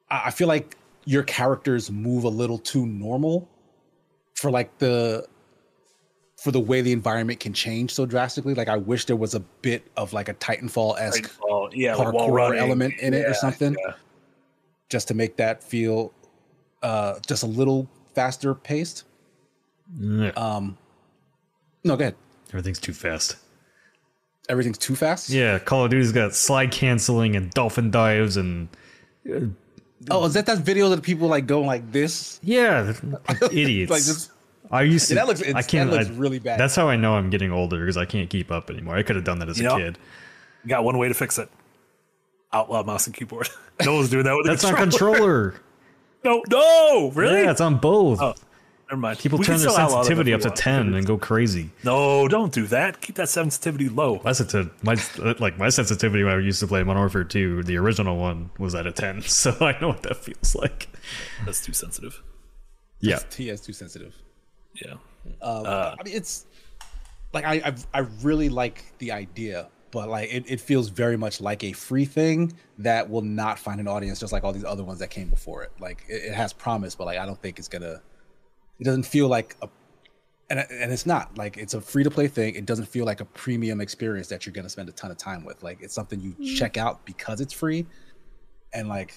I, 0.09 0.23
I 0.25 0.31
feel 0.31 0.49
like 0.49 0.75
your 1.05 1.23
characters 1.23 1.89
move 1.89 2.25
a 2.25 2.29
little 2.29 2.57
too 2.57 2.85
normal 2.85 3.47
for 4.35 4.51
like 4.51 4.77
the 4.79 5.25
for 6.41 6.51
the 6.51 6.59
way 6.59 6.81
the 6.81 6.91
environment 6.91 7.39
can 7.39 7.53
change 7.53 7.93
so 7.93 8.05
drastically. 8.05 8.53
Like 8.55 8.67
I 8.67 8.77
wish 8.77 9.05
there 9.05 9.15
was 9.15 9.35
a 9.35 9.39
bit 9.61 9.83
of 9.95 10.11
like 10.11 10.27
a 10.27 10.33
Titanfall 10.33 10.99
esque 10.99 11.23
Titanfall, 11.37 11.71
yeah, 11.75 11.93
parkour 11.95 12.31
running. 12.31 12.59
element 12.59 12.93
in 12.99 13.13
it 13.13 13.25
or 13.27 13.33
something, 13.35 13.75
yeah. 13.85 13.93
just 14.89 15.07
to 15.09 15.13
make 15.13 15.37
that 15.37 15.63
feel 15.63 16.11
uh 16.81 17.19
just 17.27 17.43
a 17.43 17.47
little 17.47 17.87
faster 18.15 18.55
paced. 18.55 19.03
Yeah, 19.99 20.29
Um, 20.37 20.77
no, 21.83 21.95
go 21.95 22.03
ahead. 22.05 22.15
Everything's 22.49 22.79
too 22.79 22.93
fast. 22.93 23.35
Everything's 24.49 24.77
too 24.79 24.95
fast. 24.95 25.29
Yeah, 25.29 25.59
Call 25.59 25.85
of 25.85 25.91
Duty's 25.91 26.11
got 26.11 26.33
slide 26.33 26.71
canceling 26.71 27.35
and 27.35 27.51
dolphin 27.51 27.91
dives 27.91 28.35
and 28.37 28.67
Oh, 30.09 30.25
is 30.25 30.33
that 30.33 30.47
that 30.47 30.57
video 30.59 30.89
that 30.89 31.03
people 31.03 31.27
like 31.27 31.45
go 31.45 31.61
like 31.61 31.91
this? 31.91 32.39
yeah, 32.41 32.93
idiots. 33.51 33.91
Like 33.91 34.03
just 34.03 34.31
I 34.71 34.83
used 34.83 35.07
to. 35.09 35.15
Yeah, 35.15 35.21
that 35.21 35.27
looks- 35.27 35.41
I 35.41 35.61
can't. 35.61 35.91
that 35.91 35.97
looks 35.97 36.09
I- 36.09 36.13
really 36.19 36.39
bad. 36.39 36.59
That's 36.59 36.75
how 36.75 36.87
I 36.89 36.95
know 36.95 37.15
I'm 37.15 37.29
getting 37.29 37.51
older 37.51 37.79
because 37.79 37.97
I 37.97 38.05
can't 38.05 38.29
keep 38.29 38.51
up 38.51 38.69
anymore. 38.69 38.95
I 38.95 39.03
could 39.03 39.15
have 39.17 39.25
done 39.25 39.39
that 39.39 39.49
as 39.49 39.59
You 39.59 39.67
a 39.67 39.69
know, 39.69 39.77
kid. 39.77 39.97
You 40.63 40.69
got 40.69 40.83
one 40.83 40.97
way 40.97 41.07
to 41.07 41.13
fix 41.13 41.37
it. 41.37 41.49
Outlaw 42.53 42.83
mouse 42.83 43.05
and 43.07 43.15
keyboard. 43.15 43.49
no 43.85 43.95
one's 43.95 44.09
doing 44.09 44.25
that 44.25 44.35
with 44.35 44.45
That's 44.45 44.63
on 44.65 44.75
controller. 44.75 45.51
controller. 45.51 45.55
No, 46.23 46.43
no, 46.51 47.11
really? 47.15 47.41
Yeah, 47.41 47.49
it's 47.49 47.61
on 47.61 47.79
both. 47.79 48.21
Oh, 48.21 48.35
never 48.91 49.01
mind. 49.01 49.17
People 49.17 49.39
We 49.39 49.45
turn 49.45 49.57
their 49.57 49.69
still 49.69 49.81
outlaw 49.81 50.03
them 50.03 50.03
sensitivity 50.03 50.33
up 50.35 50.41
we 50.41 50.43
to 50.43 50.49
want. 50.49 50.57
ten 50.57 50.93
and 50.93 51.03
go 51.03 51.17
crazy. 51.17 51.71
No, 51.83 52.27
don't 52.27 52.53
do 52.53 52.67
that. 52.67 53.01
Keep 53.01 53.15
that 53.15 53.27
sensitivity 53.27 53.89
low. 53.89 54.21
My 54.23 54.33
sensi- 54.33 54.69
my 54.83 54.97
like 55.39 55.57
my 55.57 55.69
sensitivity 55.69 56.23
when 56.23 56.33
I 56.33 56.37
used 56.39 56.59
to 56.59 56.67
play 56.67 56.83
Modern 56.83 57.01
Warfare 57.01 57.23
2, 57.23 57.63
the 57.63 57.75
original 57.77 58.17
one 58.17 58.51
was 58.59 58.75
at 58.75 58.85
a 58.85 58.91
ten, 58.91 59.21
so 59.23 59.57
I 59.61 59.75
know 59.81 59.87
what 59.87 60.03
that 60.03 60.17
feels 60.17 60.53
like. 60.53 60.89
That's 61.43 61.65
too 61.65 61.73
sensitive. 61.73 62.21
Yeah, 62.99 63.17
T 63.31 63.49
is 63.49 63.61
too 63.61 63.73
sensitive. 63.73 64.13
Yeah. 64.75 64.93
Um, 65.41 65.65
Uh, 65.65 65.95
I 65.99 66.03
mean, 66.03 66.15
it's 66.15 66.45
like 67.33 67.45
I, 67.45 67.55
I 67.55 67.75
I 67.93 67.99
really 68.21 68.49
like 68.49 68.85
the 68.97 69.11
idea, 69.11 69.69
but 69.91 70.09
like 70.09 70.31
it, 70.31 70.45
it 70.47 70.59
feels 70.59 70.89
very 70.89 71.17
much 71.17 71.41
like 71.41 71.63
a 71.63 71.71
free 71.73 72.05
thing 72.05 72.53
that 72.79 73.09
will 73.09 73.21
not 73.21 73.59
find 73.59 73.79
an 73.79 73.87
audience, 73.87 74.19
just 74.19 74.33
like 74.33 74.43
all 74.43 74.53
these 74.53 74.65
other 74.65 74.83
ones 74.83 74.99
that 74.99 75.09
came 75.09 75.29
before 75.29 75.63
it. 75.63 75.71
Like 75.79 76.03
it, 76.07 76.23
it 76.25 76.33
has 76.33 76.53
promise, 76.53 76.95
but 76.95 77.05
like 77.05 77.17
I 77.17 77.25
don't 77.25 77.41
think 77.41 77.59
it's 77.59 77.67
gonna. 77.67 78.01
It 78.79 78.83
doesn't 78.83 79.03
feel 79.03 79.27
like 79.27 79.55
a, 79.61 79.69
and 80.49 80.59
and 80.59 80.91
it's 80.91 81.05
not 81.05 81.37
like 81.37 81.57
it's 81.57 81.73
a 81.75 81.81
free 81.81 82.03
to 82.03 82.09
play 82.11 82.27
thing. 82.27 82.55
It 82.55 82.65
doesn't 82.65 82.87
feel 82.87 83.05
like 83.05 83.21
a 83.21 83.25
premium 83.25 83.79
experience 83.79 84.27
that 84.29 84.45
you're 84.45 84.53
gonna 84.53 84.69
spend 84.69 84.89
a 84.89 84.93
ton 84.93 85.11
of 85.11 85.17
time 85.17 85.45
with. 85.45 85.61
Like 85.61 85.81
it's 85.81 85.93
something 85.93 86.19
you 86.19 86.55
check 86.55 86.77
out 86.77 87.05
because 87.05 87.41
it's 87.41 87.53
free, 87.53 87.85
and 88.73 88.89
like 88.89 89.13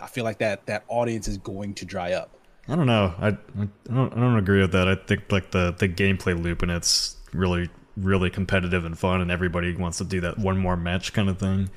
I 0.00 0.06
feel 0.06 0.24
like 0.24 0.38
that 0.38 0.66
that 0.66 0.84
audience 0.88 1.28
is 1.28 1.38
going 1.38 1.74
to 1.74 1.84
dry 1.84 2.12
up. 2.12 2.36
I 2.70 2.76
don't 2.76 2.86
know. 2.86 3.14
I, 3.18 3.28
I 3.28 3.68
don't 3.92 4.12
I 4.12 4.20
don't 4.20 4.36
agree 4.38 4.60
with 4.60 4.72
that. 4.72 4.86
I 4.88 4.94
think 4.94 5.30
like 5.32 5.50
the 5.50 5.72
the 5.72 5.88
gameplay 5.88 6.40
loop 6.40 6.62
and 6.62 6.70
it's 6.70 7.16
really 7.32 7.68
really 7.96 8.30
competitive 8.30 8.84
and 8.84 8.98
fun, 8.98 9.20
and 9.20 9.30
everybody 9.30 9.74
wants 9.74 9.98
to 9.98 10.04
do 10.04 10.20
that 10.20 10.38
one 10.38 10.56
more 10.56 10.76
match 10.76 11.12
kind 11.12 11.28
of 11.28 11.38
thing. 11.38 11.68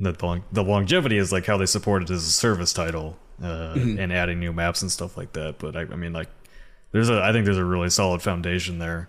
That 0.00 0.18
the, 0.18 0.26
long- 0.26 0.44
the 0.52 0.62
longevity 0.62 1.16
is 1.16 1.32
like 1.32 1.46
how 1.46 1.56
they 1.56 1.66
support 1.66 2.02
it 2.02 2.10
as 2.10 2.24
a 2.24 2.30
service 2.30 2.72
title 2.72 3.16
uh, 3.42 3.74
and 3.74 4.12
adding 4.12 4.38
new 4.38 4.52
maps 4.52 4.82
and 4.82 4.92
stuff 4.92 5.16
like 5.16 5.32
that. 5.32 5.58
But 5.58 5.76
I, 5.76 5.80
I 5.80 5.96
mean, 5.96 6.12
like, 6.12 6.28
there's 6.92 7.08
a 7.10 7.20
I 7.20 7.32
think 7.32 7.46
there's 7.46 7.56
a 7.58 7.64
really 7.64 7.90
solid 7.90 8.22
foundation 8.22 8.78
there. 8.78 9.08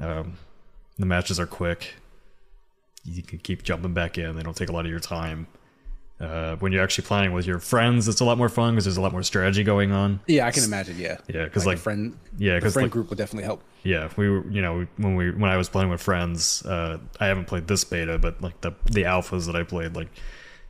Um, 0.00 0.38
the 0.98 1.06
matches 1.06 1.38
are 1.38 1.46
quick. 1.46 1.94
You 3.04 3.22
can 3.22 3.38
keep 3.38 3.62
jumping 3.62 3.92
back 3.94 4.16
in. 4.18 4.34
They 4.34 4.42
don't 4.42 4.56
take 4.56 4.70
a 4.70 4.72
lot 4.72 4.86
of 4.86 4.90
your 4.90 4.98
time. 5.00 5.46
Uh, 6.24 6.56
when 6.56 6.72
you're 6.72 6.82
actually 6.82 7.06
playing 7.06 7.32
with 7.32 7.46
your 7.46 7.58
friends, 7.58 8.08
it's 8.08 8.20
a 8.20 8.24
lot 8.24 8.38
more 8.38 8.48
fun 8.48 8.74
because 8.74 8.84
there's 8.84 8.96
a 8.96 9.00
lot 9.00 9.12
more 9.12 9.22
strategy 9.22 9.62
going 9.62 9.92
on. 9.92 10.20
Yeah, 10.26 10.46
I 10.46 10.50
can 10.50 10.64
imagine. 10.64 10.98
Yeah, 10.98 11.18
yeah, 11.28 11.44
because 11.44 11.66
like- 11.66 11.78
friend, 11.78 12.16
yeah, 12.38 12.54
the 12.54 12.60
'cause, 12.62 12.72
friend 12.72 12.84
like- 12.86 12.92
group 12.92 13.10
would 13.10 13.18
definitely 13.18 13.44
help. 13.44 13.62
Yeah, 13.82 14.08
we 14.16 14.28
were, 14.30 14.44
you 14.50 14.62
know, 14.62 14.86
when 14.96 15.14
we 15.16 15.30
when 15.30 15.50
I 15.50 15.56
was 15.56 15.68
playing 15.68 15.90
with 15.90 16.00
friends, 16.00 16.64
uh, 16.64 16.98
I 17.20 17.26
haven't 17.26 17.46
played 17.46 17.66
this 17.68 17.84
beta, 17.84 18.18
but 18.18 18.40
like 18.40 18.60
the 18.62 18.72
the 18.90 19.02
alphas 19.02 19.46
that 19.46 19.54
I 19.56 19.62
played, 19.62 19.94
like, 19.94 20.08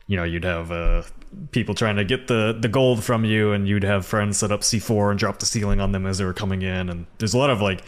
you 0.07 0.17
know, 0.17 0.23
you'd 0.25 0.43
have 0.43 0.71
uh, 0.71 1.03
people 1.51 1.73
trying 1.75 1.95
to 1.95 2.03
get 2.03 2.27
the 2.27 2.57
the 2.59 2.67
gold 2.67 3.03
from 3.03 3.23
you, 3.23 3.53
and 3.53 3.67
you'd 3.67 3.83
have 3.83 4.05
friends 4.05 4.37
set 4.37 4.51
up 4.51 4.61
C4 4.61 5.11
and 5.11 5.17
drop 5.19 5.39
the 5.39 5.45
ceiling 5.45 5.79
on 5.79 5.93
them 5.93 6.05
as 6.05 6.17
they 6.17 6.25
were 6.25 6.33
coming 6.33 6.61
in, 6.61 6.89
and 6.89 7.05
there's 7.19 7.33
a 7.33 7.37
lot 7.37 7.49
of 7.49 7.61
like 7.61 7.81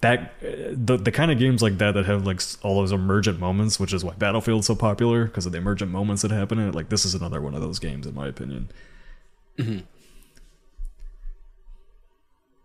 that 0.00 0.34
uh, 0.42 0.72
the 0.72 0.96
the 0.96 1.10
kind 1.10 1.30
of 1.30 1.38
games 1.38 1.62
like 1.62 1.78
that 1.78 1.92
that 1.92 2.06
have 2.06 2.24
like 2.26 2.40
all 2.62 2.76
those 2.76 2.92
emergent 2.92 3.40
moments, 3.40 3.80
which 3.80 3.92
is 3.92 4.04
why 4.04 4.14
Battlefield's 4.14 4.66
so 4.66 4.74
popular 4.74 5.24
because 5.24 5.46
of 5.46 5.52
the 5.52 5.58
emergent 5.58 5.90
moments 5.90 6.22
that 6.22 6.30
happen 6.30 6.58
in 6.58 6.68
it. 6.68 6.74
Like 6.74 6.88
this 6.88 7.04
is 7.04 7.14
another 7.14 7.40
one 7.40 7.54
of 7.54 7.60
those 7.60 7.78
games, 7.78 8.06
in 8.06 8.14
my 8.14 8.28
opinion. 8.28 8.70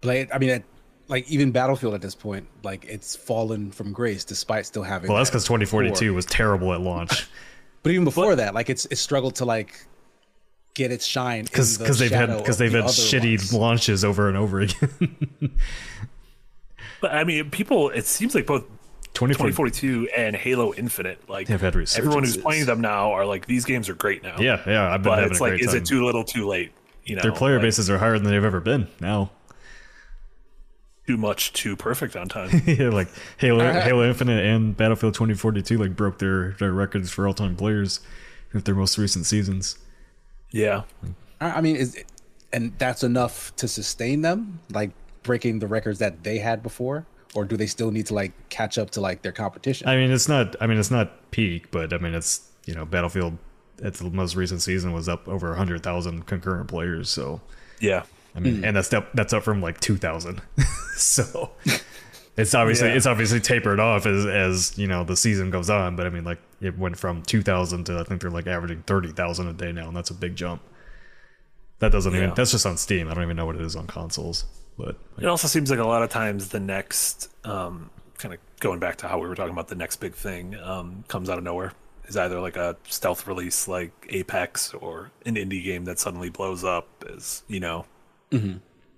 Play 0.02 0.22
it. 0.22 0.30
I 0.32 0.38
mean, 0.38 0.50
it, 0.50 0.64
like 1.08 1.30
even 1.30 1.52
Battlefield 1.52 1.94
at 1.96 2.02
this 2.02 2.16
point, 2.16 2.48
like 2.64 2.86
it's 2.86 3.16
fallen 3.16 3.72
from 3.72 3.94
grace 3.94 4.24
despite 4.24 4.66
still 4.66 4.84
having. 4.84 5.10
Well, 5.10 5.18
that's 5.18 5.30
that 5.32 5.34
because 5.34 5.46
2042 5.46 6.06
core. 6.06 6.16
was 6.16 6.26
terrible 6.26 6.74
at 6.74 6.82
launch. 6.82 7.28
But 7.84 7.92
even 7.92 8.06
before 8.06 8.34
that, 8.38 8.54
like 8.54 8.70
it's 8.70 8.86
it 8.86 8.96
struggled 8.96 9.36
to 9.36 9.46
like 9.46 9.86
get 10.74 10.94
its 10.94 11.06
shine 11.06 11.44
because 11.44 11.78
because 11.78 12.00
they've 12.00 12.10
had 12.10 12.30
because 12.38 12.58
they've 12.58 12.72
had 12.72 12.86
shitty 12.86 13.52
launches 13.52 14.06
over 14.06 14.30
and 14.30 14.38
over 14.38 14.62
again. 14.62 15.20
But 17.04 17.12
I 17.14 17.26
mean, 17.26 17.52
people, 17.52 17.90
it 17.90 18.06
seems 18.06 18.34
like 18.34 18.46
both 18.46 18.64
2042 19.14 20.08
and 20.16 20.38
Halo 20.38 20.74
Infinite, 20.74 21.30
like 21.30 21.48
They've 21.48 21.60
had 21.60 21.76
everyone 21.98 22.24
who's 22.24 22.38
playing 22.38 22.66
them 22.66 22.80
now 22.80 23.12
are 23.12 23.26
like, 23.26 23.46
these 23.46 23.66
games 23.66 23.90
are 23.90 23.94
great 23.94 24.24
now. 24.24 24.38
yeah, 24.40 24.62
yeah, 24.66 24.90
I've 24.90 25.04
been 25.04 25.12
But 25.12 25.26
it's 25.26 25.40
a 25.42 25.44
like, 25.44 25.50
great 25.52 25.62
is 25.64 25.68
time. 25.68 25.76
it 25.76 25.86
too 25.86 26.06
little, 26.06 26.24
too 26.24 26.48
late? 26.48 26.72
You 27.04 27.18
know, 27.18 27.22
Their 27.22 27.34
player 27.34 27.56
like, 27.56 27.64
bases 27.64 27.90
are 27.90 27.98
higher 27.98 28.18
than 28.18 28.32
they've 28.32 28.42
ever 28.42 28.62
been 28.62 28.88
now. 29.02 29.32
too 31.06 31.18
much, 31.18 31.52
too 31.52 31.76
perfect 31.76 32.16
on 32.16 32.30
time. 32.30 32.62
yeah, 32.66 32.88
like 32.88 33.10
Halo. 33.38 33.70
Halo 33.82 34.08
Infinite 34.08 34.46
and 34.46 34.78
Battlefield 34.78 35.14
2042 35.16 35.78
like 35.78 35.98
broke 35.98 36.20
their 36.20 36.52
their 36.54 36.72
records 36.72 37.12
for 37.12 37.28
all 37.28 37.34
time 37.34 37.58
players 37.58 38.00
with 38.54 38.64
their 38.64 38.76
most 38.76 38.98
recent 38.98 39.26
seasons. 39.26 39.78
yeah. 40.52 40.84
I 41.42 41.52
I 41.58 41.62
mean, 41.62 41.76
is 41.76 42.02
and 42.54 42.72
that's 42.78 43.04
enough 43.04 43.54
to 43.58 43.68
sustain 43.68 44.22
them, 44.22 44.62
like 44.72 44.92
breaking 45.24 45.60
the 45.60 45.68
records 45.68 46.00
that 46.00 46.24
they 46.24 46.38
had 46.38 46.62
before, 46.62 47.06
or 47.34 47.46
do 47.46 47.58
they 47.58 47.68
still 47.68 47.92
need 47.92 48.06
to 48.08 48.14
like 48.14 48.32
catch 48.50 48.78
up 48.78 48.92
to 48.92 49.02
like 49.02 49.22
their 49.22 49.32
competition? 49.32 49.88
I 49.88 49.96
mean, 49.96 50.12
it's 50.12 50.28
not. 50.28 50.56
I 50.62 50.68
mean, 50.68 50.78
it's 50.78 50.92
not 50.92 51.32
peak, 51.32 51.72
but 51.72 51.94
I 51.94 51.98
mean, 51.98 52.14
it's 52.14 52.50
you 52.66 52.76
know, 52.76 52.86
Battlefield 52.86 53.38
at 53.84 53.96
the 53.96 54.10
most 54.10 54.36
recent 54.36 54.62
season 54.62 54.94
was 54.94 55.10
up 55.10 55.28
over 55.28 55.56
hundred 55.56 55.84
thousand 55.84 56.26
concurrent 56.26 56.68
players. 56.70 57.10
So 57.10 57.42
Yeah. 57.80 58.04
I 58.36 58.40
mean, 58.40 58.58
hmm. 58.58 58.66
and 58.66 58.76
that's 58.76 58.94
up 58.94 59.12
that's 59.14 59.34
up 59.34 59.44
from 59.44 59.62
like 59.62 59.80
two 59.80 59.98
thousand. 59.98 60.42
so 60.96 61.52
it's 62.38 62.54
obviously 62.56 62.90
Yeah. 62.90 62.96
it's 62.96 63.06
obviously 63.06 63.40
tapered 63.40 63.80
off 63.80 64.06
as 64.06 64.26
as 64.26 64.78
you 64.78 64.88
know 64.88 65.04
the 65.04 65.18
season 65.18 65.50
goes 65.50 65.70
on. 65.70 65.96
But 65.96 66.06
I 66.06 66.10
mean, 66.10 66.24
like 66.24 66.40
it 66.62 66.78
went 66.78 66.98
from 66.98 67.24
two 67.24 67.42
thousand 67.42 67.86
to 67.86 68.00
I 68.00 68.04
think 68.04 68.22
they're 68.22 68.32
like 68.32 68.48
averaging 68.48 68.84
thirty 68.84 69.12
thousand 69.12 69.48
a 69.48 69.54
day 69.54 69.72
now, 69.72 69.88
and 69.88 69.98
that's 69.98 70.10
a 70.12 70.16
big 70.16 70.36
jump. 70.36 70.62
That 71.80 71.92
doesn't 71.92 72.16
even 72.16 72.34
that's 72.36 72.52
just 72.52 72.66
on 72.66 72.78
Steam. 72.78 73.10
I 73.10 73.14
don't 73.14 73.24
even 73.24 73.36
know 73.36 73.46
what 73.46 73.56
it 73.56 73.62
is 73.62 73.76
on 73.76 73.88
consoles, 73.88 74.46
but 74.78 74.98
It 75.18 75.26
also 75.26 75.48
seems 75.48 75.70
like 75.70 75.80
a 75.80 75.86
lot 75.86 76.04
of 76.04 76.10
times 76.10 76.50
the 76.50 76.60
next, 76.60 77.30
um, 77.46 77.90
kind 78.18 78.34
of 78.34 78.40
going 78.60 78.80
back 78.80 78.98
to 78.98 79.08
how 79.08 79.20
we 79.20 79.28
were 79.28 79.36
talking 79.36 79.54
about 79.54 79.68
the 79.68 79.76
next 79.76 79.98
big 79.98 80.14
thing, 80.14 80.56
um, 80.60 81.04
comes 81.08 81.30
out 81.30 81.38
of 81.38 81.44
nowhere. 81.44 81.74
Is 82.06 82.18
either 82.18 82.40
like 82.42 82.58
a 82.58 82.76
stealth 82.90 83.28
release 83.28 83.66
like 83.68 83.92
Apex 84.10 84.74
or 84.74 85.12
an 85.26 85.36
indie 85.36 85.64
game 85.64 85.86
that 85.86 86.00
suddenly 86.00 86.30
blows 86.30 86.64
up 86.66 86.88
as, 87.14 87.44
you 87.48 87.62
know, 87.62 87.86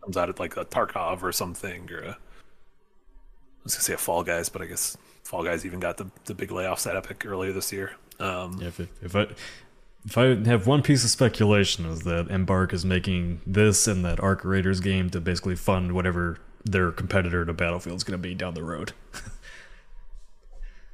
comes 0.02 0.18
out 0.18 0.30
at 0.30 0.40
like 0.40 0.58
a 0.58 0.66
Tarkov 0.66 1.22
or 1.22 1.32
something 1.32 1.92
or 1.92 2.00
a, 2.00 2.10
I 2.10 3.64
was 3.64 3.76
gonna 3.76 3.84
say 3.84 3.94
a 3.94 3.98
Fall 3.98 4.24
Guys, 4.24 4.50
but 4.50 4.64
I 4.64 4.66
guess 4.66 4.98
Fall 5.24 5.44
Guys 5.44 5.66
even 5.68 5.80
got 5.80 5.98
the, 5.98 6.08
the 6.26 6.34
big 6.34 6.50
layoffs 6.50 6.88
at 6.90 6.96
Epic 6.96 7.24
earlier 7.28 7.52
this 7.54 7.72
year. 7.72 7.92
Um, 8.20 8.58
Yeah, 8.60 8.70
if, 8.70 8.80
if 8.80 9.16
I 9.16 9.28
if 10.06 10.18
I 10.18 10.36
have 10.47 10.68
one 10.68 10.82
piece 10.84 11.03
of 11.03 11.10
speculation 11.10 11.86
is 11.86 12.01
that 12.03 12.30
Embark 12.30 12.74
is 12.74 12.86
making 12.86 13.41
this 13.45 13.88
and 13.88 14.06
that 14.06 14.20
Arc 14.20 14.45
Raiders 14.45 14.80
game 14.80 15.10
to 15.10 15.20
basically 15.20 15.56
fund 15.56 15.93
whatever 15.93 16.38
their 16.64 16.91
competitor 16.91 17.43
to 17.45 17.53
Battlefield 17.53 17.97
is 17.97 18.03
going 18.03 18.20
to 18.20 18.22
be 18.22 18.36
down 18.36 18.53
the 18.53 18.64
road. 18.64 18.93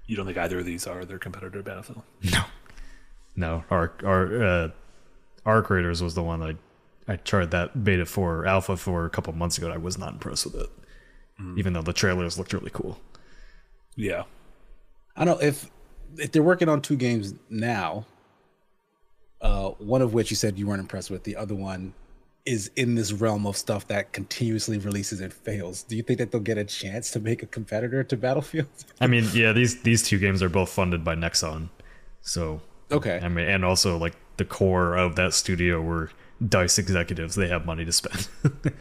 you 0.06 0.16
don't 0.16 0.26
think 0.26 0.38
either 0.38 0.60
of 0.60 0.66
these 0.66 0.88
are 0.88 1.04
their 1.04 1.20
competitor 1.20 1.58
to 1.58 1.64
Battlefield? 1.64 2.04
No, 2.32 2.44
no. 3.36 3.64
Arc 3.70 4.02
Arc, 4.06 4.32
uh, 4.32 4.74
Arc 5.46 5.70
Raiders 5.70 6.02
was 6.02 6.16
the 6.16 6.24
one 6.24 6.42
I 6.42 6.56
I 7.12 7.18
tried 7.18 7.52
that 7.52 7.84
beta 7.84 8.06
for 8.06 8.46
alpha 8.46 8.78
for 8.78 9.06
a 9.06 9.10
couple 9.10 9.34
months 9.34 9.58
ago. 9.58 9.68
and 9.68 9.74
I 9.74 9.78
was 9.78 9.98
not 9.98 10.14
impressed 10.14 10.46
with 10.46 10.56
it, 10.56 10.70
even 11.58 11.74
though 11.74 11.82
the 11.82 11.94
trailers 11.94 12.38
looked 12.38 12.54
really 12.54 12.72
cool. 12.72 13.00
Yeah. 13.96 14.24
I 15.18 15.26
don't 15.26 15.42
know 15.42 15.46
if 15.46 15.70
if 16.18 16.32
they're 16.32 16.44
working 16.44 16.70
on 16.70 16.82
two 16.82 16.96
games 16.96 17.34
now. 17.50 18.06
Uh, 19.42 19.70
one 19.80 20.02
of 20.02 20.14
which 20.14 20.30
you 20.30 20.36
said 20.36 20.60
you 20.60 20.68
weren't 20.68 20.80
impressed 20.80 21.10
with. 21.10 21.24
The 21.24 21.36
other 21.36 21.56
one, 21.56 21.94
is 22.44 22.72
in 22.76 22.96
this 22.96 23.12
realm 23.12 23.46
of 23.46 23.56
stuff 23.56 23.88
that 23.88 24.14
continuously 24.14 24.80
releases 24.80 25.22
and 25.22 25.32
fails. 25.32 25.84
Do 25.84 25.96
you 25.96 26.02
think 26.02 26.18
that 26.18 26.32
they'll 26.32 26.42
get 26.42 26.58
a 26.58 26.64
chance 26.64 27.12
to 27.12 27.20
make 27.20 27.44
a 27.44 27.46
competitor 27.46 28.04
to 28.04 28.18
Battlefield? 28.18 28.68
I 29.02 29.06
mean, 29.06 29.28
yeah, 29.34 29.52
these 29.52 29.84
these 29.84 30.02
two 30.02 30.18
games 30.18 30.42
are 30.42 30.50
both 30.50 30.70
funded 30.70 31.04
by 31.04 31.16
Nexon, 31.16 31.70
so 32.22 32.62
Okay. 32.92 33.20
I 33.22 33.30
mean, 33.30 33.48
and 33.48 33.64
also 33.64 33.98
like 33.98 34.14
the 34.38 34.46
core 34.46 34.96
of 34.96 35.16
that 35.16 35.34
studio 35.34 35.82
were 35.82 36.12
Dice 36.46 36.78
executives. 36.78 37.36
They 37.36 37.48
have 37.48 37.66
money 37.66 37.86
to 37.86 37.92
spend. 37.92 38.28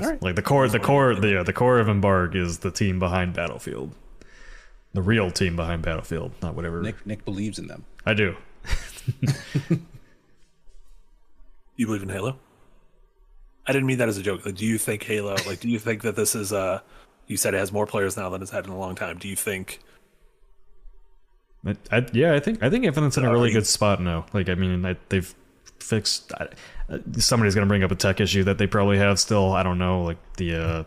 All 0.00 0.08
right. 0.08 0.22
like 0.22 0.34
the 0.34 0.42
core, 0.42 0.66
the 0.66 0.80
core, 0.80 1.14
the 1.14 1.28
yeah, 1.28 1.42
the 1.42 1.52
core 1.52 1.78
of 1.78 1.88
Embark 1.88 2.34
is 2.34 2.60
the 2.60 2.70
team 2.70 2.98
behind 2.98 3.34
Battlefield, 3.34 3.94
the 4.94 5.02
real 5.02 5.30
team 5.30 5.56
behind 5.56 5.82
Battlefield, 5.82 6.32
not 6.42 6.54
whatever. 6.54 6.80
Nick 6.80 7.04
Nick 7.06 7.24
believes 7.24 7.58
in 7.58 7.66
them. 7.66 7.84
I 8.06 8.14
do. 8.14 8.36
You 11.76 11.86
believe 11.86 12.02
in 12.02 12.08
Halo? 12.08 12.36
I 13.66 13.72
didn't 13.72 13.86
mean 13.86 13.98
that 13.98 14.08
as 14.08 14.18
a 14.18 14.22
joke. 14.22 14.44
Like, 14.44 14.54
do 14.54 14.66
you 14.66 14.78
think 14.78 15.02
Halo? 15.02 15.36
Like, 15.46 15.60
do 15.60 15.68
you 15.68 15.78
think 15.78 16.02
that 16.02 16.16
this 16.16 16.34
is 16.34 16.52
uh 16.52 16.80
You 17.26 17.36
said 17.36 17.54
it 17.54 17.58
has 17.58 17.72
more 17.72 17.86
players 17.86 18.16
now 18.16 18.28
than 18.28 18.42
it's 18.42 18.50
had 18.50 18.64
in 18.64 18.70
a 18.70 18.78
long 18.78 18.94
time. 18.94 19.18
Do 19.18 19.28
you 19.28 19.36
think? 19.36 19.80
I, 21.66 21.76
I, 21.90 22.06
yeah, 22.12 22.34
I 22.34 22.40
think 22.40 22.62
I 22.62 22.70
think 22.70 22.84
Infinite's 22.84 23.16
in 23.16 23.24
a 23.24 23.32
really 23.32 23.50
good 23.50 23.66
spot 23.66 24.00
now. 24.00 24.26
Like, 24.32 24.48
I 24.48 24.54
mean, 24.54 24.84
I, 24.84 24.96
they've 25.08 25.34
fixed. 25.80 26.32
I, 26.34 26.48
uh, 26.90 26.98
somebody's 27.18 27.54
gonna 27.54 27.66
bring 27.66 27.82
up 27.82 27.90
a 27.90 27.96
tech 27.96 28.20
issue 28.20 28.44
that 28.44 28.58
they 28.58 28.66
probably 28.66 28.98
have 28.98 29.18
still. 29.18 29.52
I 29.52 29.62
don't 29.62 29.78
know, 29.78 30.02
like 30.02 30.18
the. 30.36 30.54
uh 30.56 30.84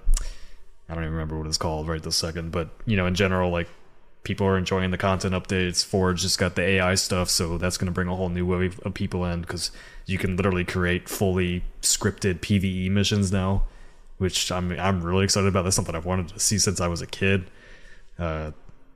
I 0.90 0.94
don't 0.94 1.04
even 1.04 1.14
remember 1.16 1.38
what 1.38 1.48
it's 1.48 1.58
called 1.58 1.90
right 1.90 2.02
this 2.02 2.16
second, 2.16 2.52
but 2.52 2.70
you 2.86 2.96
know, 2.96 3.08
in 3.08 3.16
general, 3.16 3.52
like 3.52 3.68
people 4.28 4.46
are 4.46 4.58
enjoying 4.58 4.92
the 4.92 4.98
content 4.98 5.34
updates. 5.34 5.86
Forge 5.86 6.22
just 6.22 6.38
got 6.38 6.56
the 6.56 6.62
AI 6.62 6.96
stuff, 6.96 7.30
so 7.30 7.58
that's 7.58 7.78
gonna 7.78 7.92
bring 7.92 8.10
a 8.10 8.16
whole 8.16 8.28
new 8.28 8.46
wave 8.46 8.78
of 8.82 8.94
people 8.94 9.24
in 9.24 9.40
because 9.40 9.72
you 10.06 10.18
can 10.18 10.36
literally 10.36 10.66
create 10.66 11.08
fully 11.08 11.64
scripted 11.82 12.42
PVE 12.42 12.92
missions 12.92 13.32
now, 13.32 13.64
which 14.18 14.52
I'm 14.52 14.78
I'm 14.78 15.02
really 15.02 15.24
excited 15.24 15.48
about. 15.48 15.64
That's 15.64 15.78
something 15.78 15.96
I've 15.96 16.06
wanted 16.06 16.28
to 16.28 16.40
see 16.42 16.60
since 16.60 16.82
I 16.82 16.88
was 16.88 17.02
a 17.02 17.08
kid. 17.08 17.50
Uh, 18.20 18.52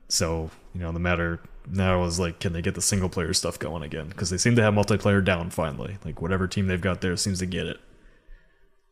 so 0.06 0.50
you 0.74 0.82
know, 0.82 0.92
the 0.92 1.00
matter 1.00 1.40
now 1.66 2.04
is 2.04 2.20
like, 2.20 2.38
can 2.38 2.52
they 2.52 2.60
get 2.60 2.74
the 2.74 2.82
single 2.82 3.08
player 3.08 3.32
stuff 3.32 3.58
going 3.58 3.82
again? 3.82 4.10
Because 4.10 4.28
they 4.28 4.36
seem 4.36 4.54
to 4.56 4.62
have 4.62 4.74
multiplayer 4.74 5.24
down 5.24 5.48
finally. 5.48 5.96
Like 6.04 6.20
whatever 6.20 6.46
team 6.46 6.66
they've 6.66 6.78
got 6.78 7.00
there 7.00 7.16
seems 7.16 7.38
to 7.38 7.46
get 7.46 7.66
it. 7.66 7.78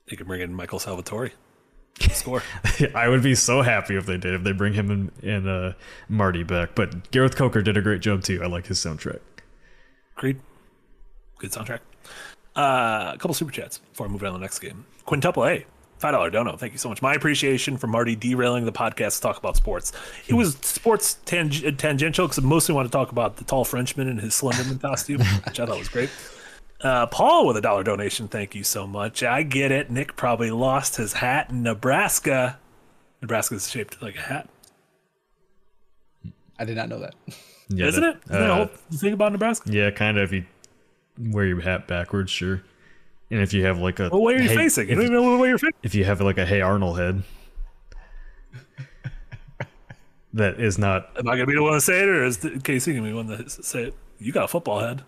They 0.08 0.16
can 0.16 0.26
bring 0.26 0.40
in 0.40 0.54
Michael 0.54 0.78
Salvatori. 0.78 1.32
Score. 2.12 2.42
I 2.94 3.08
would 3.08 3.22
be 3.22 3.34
so 3.34 3.62
happy 3.62 3.96
if 3.96 4.06
they 4.06 4.16
did. 4.16 4.34
If 4.34 4.42
they 4.42 4.52
bring 4.52 4.72
him 4.72 4.90
and, 4.90 5.12
and 5.22 5.48
uh, 5.48 5.72
Marty 6.08 6.42
back. 6.42 6.74
But 6.74 7.10
Gareth 7.10 7.36
Coker 7.36 7.62
did 7.62 7.76
a 7.76 7.82
great 7.82 8.00
job 8.00 8.22
too. 8.22 8.42
I 8.42 8.46
like 8.46 8.66
his 8.66 8.78
soundtrack. 8.78 9.20
Agreed. 10.16 10.40
Good 11.38 11.52
soundtrack. 11.52 11.80
Uh, 12.56 13.12
a 13.14 13.18
couple 13.18 13.34
super 13.34 13.52
chats 13.52 13.78
before 13.78 14.06
I 14.06 14.10
move 14.10 14.22
on 14.22 14.32
to 14.32 14.38
the 14.38 14.42
next 14.42 14.58
game. 14.58 14.84
Quintuple 15.04 15.46
A, 15.46 15.64
five 15.98 16.12
dollar 16.12 16.30
dono. 16.30 16.56
Thank 16.56 16.72
you 16.72 16.78
so 16.78 16.88
much. 16.88 17.00
My 17.00 17.14
appreciation 17.14 17.76
for 17.76 17.86
Marty 17.86 18.16
derailing 18.16 18.64
the 18.64 18.72
podcast 18.72 19.16
to 19.16 19.22
talk 19.22 19.38
about 19.38 19.56
sports. 19.56 19.92
It 20.26 20.34
was 20.34 20.56
sports 20.56 21.14
tang- 21.24 21.50
tangential 21.76 22.26
because 22.26 22.42
I 22.42 22.46
mostly 22.46 22.74
want 22.74 22.88
to 22.88 22.92
talk 22.92 23.12
about 23.12 23.36
the 23.36 23.44
tall 23.44 23.64
Frenchman 23.64 24.08
in 24.08 24.18
his 24.18 24.34
Slenderman 24.34 24.80
costume, 24.80 25.20
which 25.46 25.60
I 25.60 25.66
thought 25.66 25.78
was 25.78 25.88
great. 25.88 26.10
Uh, 26.82 27.06
Paul 27.06 27.46
with 27.46 27.56
a 27.56 27.60
dollar 27.60 27.84
donation. 27.84 28.26
Thank 28.28 28.54
you 28.54 28.64
so 28.64 28.86
much. 28.86 29.22
I 29.22 29.42
get 29.42 29.70
it. 29.70 29.90
Nick 29.90 30.16
probably 30.16 30.50
lost 30.50 30.96
his 30.96 31.12
hat 31.14 31.50
in 31.50 31.62
Nebraska. 31.62 32.58
Nebraska 33.20 33.54
is 33.56 33.68
shaped 33.68 34.00
like 34.00 34.16
a 34.16 34.20
hat, 34.22 34.48
I 36.58 36.64
did 36.64 36.76
not 36.76 36.88
know 36.88 36.98
that. 37.00 37.14
Yeah, 37.68 37.86
isn't 37.86 38.02
that- 38.02 38.16
it? 38.16 38.22
Isn't 38.30 38.40
that 38.40 38.50
uh, 38.50 38.54
whole 38.56 38.66
thing 38.92 39.12
about 39.12 39.32
Nebraska? 39.32 39.70
yeah, 39.72 39.90
kind 39.90 40.18
of. 40.18 40.32
If 40.32 40.44
you 41.18 41.30
wear 41.32 41.44
your 41.46 41.60
hat 41.60 41.86
backwards, 41.86 42.30
sure. 42.30 42.62
And 43.30 43.40
if 43.40 43.52
you 43.52 43.64
have 43.64 43.78
like 43.78 43.98
a 44.00 44.08
Well, 44.08 44.22
where 44.22 44.36
are 44.36 44.40
you 44.42 44.48
hey- 44.48 44.56
facing? 44.56 44.88
You 44.88 44.92
If, 44.92 44.96
don't 44.98 45.04
even 45.12 45.16
know 45.22 45.38
where 45.38 45.48
you're 45.50 45.58
facing. 45.58 45.74
if 45.82 45.94
you 45.94 46.04
have 46.04 46.20
like 46.22 46.38
a 46.38 46.44
Hey 46.46 46.62
Arnold 46.62 46.98
head, 46.98 47.22
that 50.32 50.60
is 50.60 50.78
not 50.78 51.10
Am 51.18 51.28
I 51.28 51.32
gonna 51.34 51.46
be 51.46 51.54
the 51.54 51.62
one 51.62 51.74
to 51.74 51.80
say 51.80 52.00
it, 52.00 52.08
or 52.08 52.24
is 52.24 52.38
the- 52.38 52.58
Casey 52.60 52.92
gonna 52.94 53.04
be 53.04 53.10
the 53.10 53.16
one 53.16 53.26
to 53.28 53.48
say 53.48 53.84
it? 53.84 53.94
You 54.18 54.32
got 54.32 54.44
a 54.44 54.48
football 54.48 54.80
head. 54.80 55.02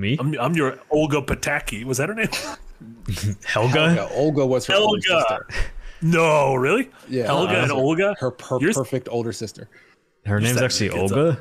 Me. 0.00 0.16
I'm, 0.18 0.34
I'm 0.40 0.54
your 0.54 0.78
Olga 0.90 1.20
Pataki. 1.22 1.84
Was 1.84 1.98
that 1.98 2.08
her 2.08 2.14
name? 2.14 2.28
Helga. 3.44 3.94
Yeah, 3.96 4.08
Olga 4.12 4.46
was 4.46 4.66
her 4.66 4.74
older 4.74 5.00
Helga. 5.06 5.24
sister. 5.28 5.70
No, 6.02 6.54
really? 6.54 6.90
Yeah, 7.08 7.26
Helga 7.26 7.58
uh, 7.60 7.62
and 7.64 7.72
Olga. 7.72 8.16
Her 8.18 8.30
per- 8.30 8.58
You're- 8.60 8.72
perfect 8.72 9.08
older 9.10 9.32
sister. 9.32 9.68
Her 10.26 10.40
name's 10.40 10.60
actually 10.60 10.88
the 10.88 10.94
kids 10.96 11.12
Olga. 11.12 11.40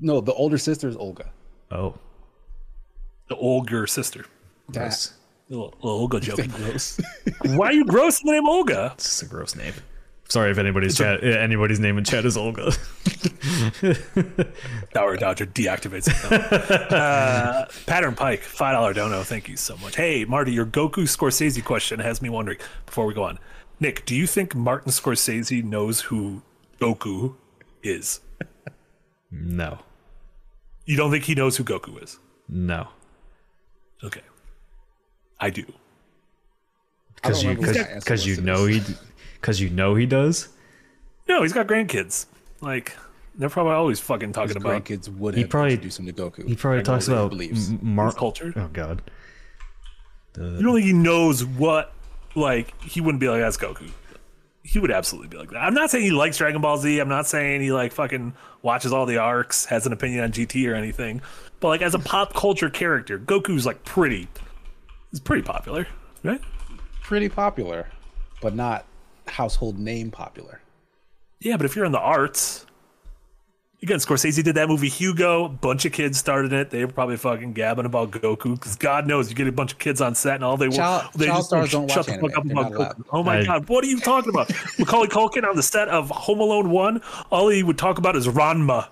No, 0.00 0.20
the 0.20 0.32
older 0.32 0.56
sister 0.58 0.88
is 0.88 0.96
Olga. 0.96 1.30
Oh, 1.70 1.94
the 3.28 3.36
Olga 3.36 3.86
sister. 3.86 4.24
gross. 4.72 5.12
Little, 5.48 5.74
little 5.82 5.90
Olga 5.90 6.20
joke. 6.20 6.46
Gross. 6.56 7.00
Why 7.44 7.66
are 7.66 7.72
you 7.72 7.84
gross 7.84 8.20
in 8.22 8.26
the 8.28 8.32
name 8.34 8.46
Olga? 8.48 8.92
It's 8.94 9.04
just 9.04 9.22
a 9.22 9.26
gross 9.26 9.56
name. 9.56 9.74
Sorry 10.30 10.50
if 10.52 10.58
anybody's 10.58 10.96
chat, 10.96 11.22
yeah, 11.24 11.34
anybody's 11.34 11.80
name 11.80 11.98
in 11.98 12.04
chat 12.04 12.24
is 12.24 12.36
Olga. 12.36 12.72
Dower 14.94 15.16
Dodger 15.16 15.46
deactivates 15.46 16.08
it. 16.08 16.92
uh, 16.92 17.66
Pattern 17.86 18.14
Pike, 18.14 18.42
five 18.42 18.74
dollar 18.74 18.92
dono. 18.92 19.22
Thank 19.24 19.48
you 19.48 19.56
so 19.56 19.76
much. 19.78 19.96
Hey, 19.96 20.24
Marty, 20.24 20.52
your 20.52 20.66
Goku 20.66 21.02
Scorsese 21.08 21.64
question 21.64 21.98
has 22.00 22.22
me 22.22 22.28
wondering. 22.28 22.58
Before 22.86 23.06
we 23.06 23.14
go 23.14 23.24
on, 23.24 23.38
Nick, 23.80 24.04
do 24.06 24.14
you 24.14 24.26
think 24.26 24.54
Martin 24.54 24.92
Scorsese 24.92 25.64
knows 25.64 26.02
who 26.02 26.42
Goku 26.80 27.34
is? 27.82 28.20
no, 29.32 29.78
You 30.86 30.96
don't 30.96 31.10
think 31.10 31.24
he 31.24 31.34
knows 31.34 31.56
who 31.56 31.64
Goku 31.64 32.02
is? 32.02 32.18
no, 32.48 32.88
Okay, 34.04 34.22
I 35.40 35.50
do. 35.50 35.64
because 37.16 37.42
you 37.42 37.54
because 37.54 37.76
because 37.94 38.26
you 38.26 38.40
know 38.40 38.66
this. 38.66 38.86
he 38.88 38.94
because 39.40 39.60
you 39.60 39.70
know 39.70 39.94
he 39.94 40.06
does. 40.06 40.48
No, 41.28 41.42
he's 41.42 41.52
got 41.52 41.66
grandkids. 41.66 42.26
Like 42.60 42.96
they're 43.36 43.48
probably 43.48 43.72
always 43.72 44.00
fucking 44.00 44.32
talking 44.32 44.48
His 44.48 44.56
about 44.56 44.84
grandkids 44.84 45.08
would 45.16 45.34
He 45.34 45.42
have 45.42 45.50
probably- 45.50 45.72
introduced 45.72 45.98
him 46.00 46.06
to 46.06 46.12
Goku. 46.12 46.46
He 46.46 46.56
probably 46.56 46.80
I 46.80 46.82
talks 46.82 47.06
that 47.06 47.12
about 47.12 47.30
believes. 47.30 47.70
m- 47.70 47.78
Mar- 47.82 48.12
culture. 48.12 48.52
Oh 48.56 48.68
God, 48.72 49.02
You 50.36 50.62
don't 50.62 50.74
think 50.74 50.86
he 50.86 50.92
knows 50.92 51.44
what? 51.44 51.92
Like 52.34 52.80
he 52.82 53.00
wouldn't 53.00 53.20
be 53.20 53.28
like 53.28 53.40
that's 53.40 53.56
Goku. 53.56 53.90
He 54.62 54.78
would 54.78 54.90
absolutely 54.92 55.28
be 55.28 55.36
like 55.36 55.50
that. 55.50 55.58
I'm 55.58 55.74
not 55.74 55.90
saying 55.90 56.04
he 56.04 56.10
likes 56.12 56.36
Dragon 56.38 56.60
Ball 56.60 56.76
Z. 56.76 56.98
I'm 57.00 57.08
not 57.08 57.26
saying 57.26 57.60
he 57.60 57.72
like 57.72 57.92
fucking 57.92 58.34
watches 58.62 58.92
all 58.92 59.06
the 59.06 59.18
arcs, 59.18 59.64
has 59.64 59.86
an 59.86 59.92
opinion 59.92 60.22
on 60.22 60.32
GT 60.32 60.70
or 60.70 60.74
anything. 60.74 61.22
But 61.60 61.68
like 61.68 61.82
as 61.82 61.94
a 61.94 61.98
pop 61.98 62.34
culture 62.34 62.70
character, 62.70 63.18
Goku's 63.18 63.66
like 63.66 63.84
pretty. 63.84 64.28
He's 65.10 65.18
pretty 65.20 65.42
popular, 65.42 65.86
right? 66.22 66.40
pretty 67.02 67.28
popular, 67.28 67.88
but 68.40 68.54
not 68.54 68.84
household 69.30 69.78
name 69.78 70.10
popular. 70.10 70.60
Yeah, 71.40 71.56
but 71.56 71.66
if 71.66 71.74
you're 71.76 71.84
in 71.86 71.92
the 71.92 71.98
arts, 72.00 72.66
again, 73.82 73.98
Scorsese 73.98 74.44
did 74.44 74.56
that 74.56 74.68
movie 74.68 74.88
Hugo. 74.90 75.46
A 75.46 75.48
bunch 75.48 75.84
of 75.86 75.92
kids 75.92 76.18
started 76.18 76.52
it. 76.52 76.68
They 76.70 76.84
were 76.84 76.92
probably 76.92 77.16
fucking 77.16 77.54
gabbing 77.54 77.86
about 77.86 78.10
Goku 78.10 78.54
because 78.56 78.76
God 78.76 79.06
knows 79.06 79.30
you 79.30 79.34
get 79.36 79.46
a 79.48 79.52
bunch 79.52 79.72
of 79.72 79.78
kids 79.78 80.00
on 80.02 80.14
set 80.14 80.34
and 80.34 80.44
all 80.44 80.56
they 80.58 80.68
Child- 80.68 81.04
want 81.04 81.14
they 81.14 81.26
child 81.26 81.38
just 81.38 81.48
stars 81.48 81.70
don't 81.72 81.88
shut 81.90 81.96
watch 81.98 82.06
the 82.06 82.12
anime. 82.12 82.28
fuck 82.28 82.38
up 82.38 82.44
They're 82.44 82.58
about. 82.78 82.96
Goku. 82.98 83.04
Oh 83.12 83.22
my 83.22 83.38
I- 83.38 83.44
God, 83.46 83.68
what 83.70 83.82
are 83.84 83.88
you 83.88 84.00
talking 84.00 84.28
about? 84.30 84.50
Macaulay 84.78 85.08
Culkin 85.08 85.48
on 85.48 85.56
the 85.56 85.62
set 85.62 85.88
of 85.88 86.10
Home 86.10 86.40
Alone 86.40 86.70
One, 86.70 87.00
all 87.30 87.48
he 87.48 87.62
would 87.62 87.78
talk 87.78 87.96
about 87.98 88.16
is 88.16 88.28
Ranma. 88.28 88.88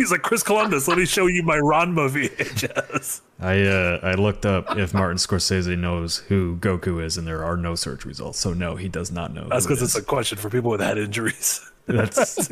He's 0.00 0.10
like 0.10 0.22
Chris 0.22 0.42
Columbus. 0.42 0.88
Let 0.88 0.96
me 0.96 1.04
show 1.04 1.26
you 1.26 1.42
my 1.42 1.58
Ranma 1.58 2.08
VHS. 2.08 3.20
I 3.40 3.62
uh, 3.64 4.00
I 4.02 4.14
looked 4.14 4.46
up 4.46 4.78
if 4.78 4.94
Martin 4.94 5.18
Scorsese 5.18 5.76
knows 5.78 6.18
who 6.28 6.56
Goku 6.56 7.04
is, 7.04 7.18
and 7.18 7.26
there 7.26 7.44
are 7.44 7.56
no 7.56 7.74
search 7.74 8.06
results. 8.06 8.38
So 8.38 8.54
no, 8.54 8.76
he 8.76 8.88
does 8.88 9.10
not 9.12 9.34
know. 9.34 9.46
That's 9.50 9.66
who 9.66 9.72
it 9.72 9.76
because 9.76 9.82
it's 9.82 9.94
a 9.96 10.02
question 10.02 10.38
for 10.38 10.48
people 10.48 10.70
with 10.70 10.80
head 10.80 10.96
injuries. 10.96 11.60
That's 11.86 12.48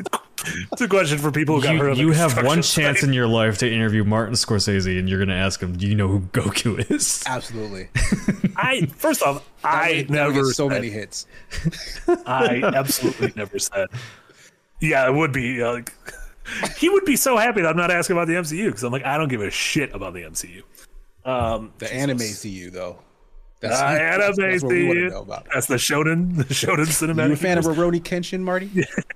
It's 0.71 0.81
a 0.81 0.87
question 0.87 1.17
for 1.17 1.31
people 1.31 1.55
who 1.55 1.61
got 1.63 1.75
hurt. 1.77 1.83
you, 1.85 1.89
on 1.91 1.95
the 1.97 2.01
you 2.03 2.11
have 2.11 2.35
one 2.37 2.57
construction 2.57 2.83
chance 2.83 3.03
in 3.03 3.13
your 3.13 3.27
life 3.27 3.57
to 3.59 3.71
interview 3.71 4.03
Martin 4.03 4.35
Scorsese, 4.35 4.99
and 4.99 5.09
you're 5.09 5.19
gonna 5.19 5.33
ask 5.33 5.59
him, 5.61 5.75
"Do 5.75 5.87
you 5.87 5.95
know 5.95 6.07
who 6.07 6.19
Goku 6.19 6.79
is?" 6.91 7.23
Absolutely. 7.25 7.89
I 8.57 8.85
first 8.95 9.23
off, 9.23 9.43
I 9.63 10.05
That 10.09 10.27
would 10.27 10.35
never 10.35 10.43
so 10.51 10.67
said- 10.69 10.75
many 10.75 10.89
hits. 10.91 11.25
I 12.27 12.61
absolutely 12.63 13.33
never 13.35 13.57
said. 13.57 13.87
Yeah, 14.81 15.07
it 15.07 15.13
would 15.15 15.31
be 15.33 15.61
uh, 15.63 15.73
like 15.73 15.93
he 16.77 16.89
would 16.89 17.05
be 17.05 17.15
so 17.15 17.37
happy 17.37 17.61
that 17.61 17.69
I'm 17.69 17.77
not 17.77 17.91
asking 17.91 18.15
about 18.15 18.27
the 18.27 18.35
MCU 18.35 18.67
because 18.67 18.83
I'm 18.83 18.91
like 18.91 19.05
I 19.05 19.17
don't 19.17 19.29
give 19.29 19.41
a 19.41 19.51
shit 19.51 19.93
about 19.93 20.13
the 20.13 20.21
MCU. 20.21 20.63
Um, 21.25 21.73
The 21.77 21.93
anime 21.93 22.19
CU 22.19 22.71
though. 22.71 22.99
That's, 23.59 23.79
I 23.79 23.97
that's, 24.17 24.37
that's 24.37 24.63
what 24.63 24.71
we 24.71 24.85
want 24.85 24.97
to 24.97 25.01
anime 25.01 25.09
know 25.09 25.21
about. 25.21 25.47
That's 25.53 25.67
the 25.67 25.75
Shonen, 25.75 26.37
the 26.37 26.43
Shonen 26.45 26.87
cinematic. 26.87 27.27
You 27.27 27.33
a 27.33 27.35
fan 27.35 27.57
of 27.57 27.65
universe. 27.65 27.99
Kenshin, 27.99 28.41
Marty? 28.41 28.69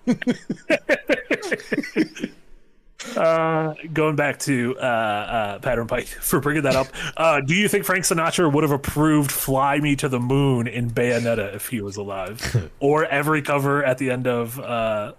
uh, 3.17 3.73
going 3.93 4.15
back 4.15 4.39
to 4.39 4.75
uh, 4.77 4.81
uh, 4.81 5.59
Pattern 5.59 5.87
Pike 5.87 6.07
for 6.07 6.39
bringing 6.39 6.63
that 6.63 6.75
up. 6.75 6.87
Uh, 7.15 7.41
do 7.41 7.55
you 7.55 7.67
think 7.67 7.85
Frank 7.85 8.03
Sinatra 8.03 8.51
would 8.51 8.63
have 8.63 8.71
approved 8.71 9.31
"Fly 9.31 9.79
Me 9.79 9.95
to 9.95 10.09
the 10.09 10.19
Moon" 10.19 10.67
in 10.67 10.89
Bayonetta 10.89 11.55
if 11.55 11.69
he 11.69 11.81
was 11.81 11.95
alive, 11.95 12.69
or 12.79 13.05
every 13.05 13.41
cover 13.41 13.83
at 13.83 13.97
the 13.97 14.11
end 14.11 14.27
of 14.27 14.59
uh, 14.59 15.13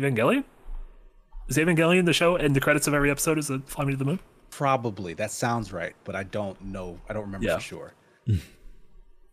Evangelion? 0.00 0.44
Is 1.48 1.56
Evangelion 1.56 2.04
the 2.06 2.12
show 2.12 2.36
and 2.36 2.56
the 2.56 2.60
credits 2.60 2.86
of 2.86 2.94
every 2.94 3.10
episode 3.10 3.38
is 3.38 3.50
a 3.50 3.60
Fly 3.60 3.84
Me 3.84 3.92
to 3.92 3.96
the 3.98 4.04
Moon? 4.04 4.18
Probably 4.50 5.14
that 5.14 5.30
sounds 5.30 5.72
right, 5.72 5.94
but 6.04 6.16
I 6.16 6.22
don't 6.24 6.60
know. 6.62 6.98
I 7.08 7.12
don't 7.12 7.22
remember 7.24 7.46
Yeah. 7.46 7.56
for 7.56 7.62
sure. 7.62 7.92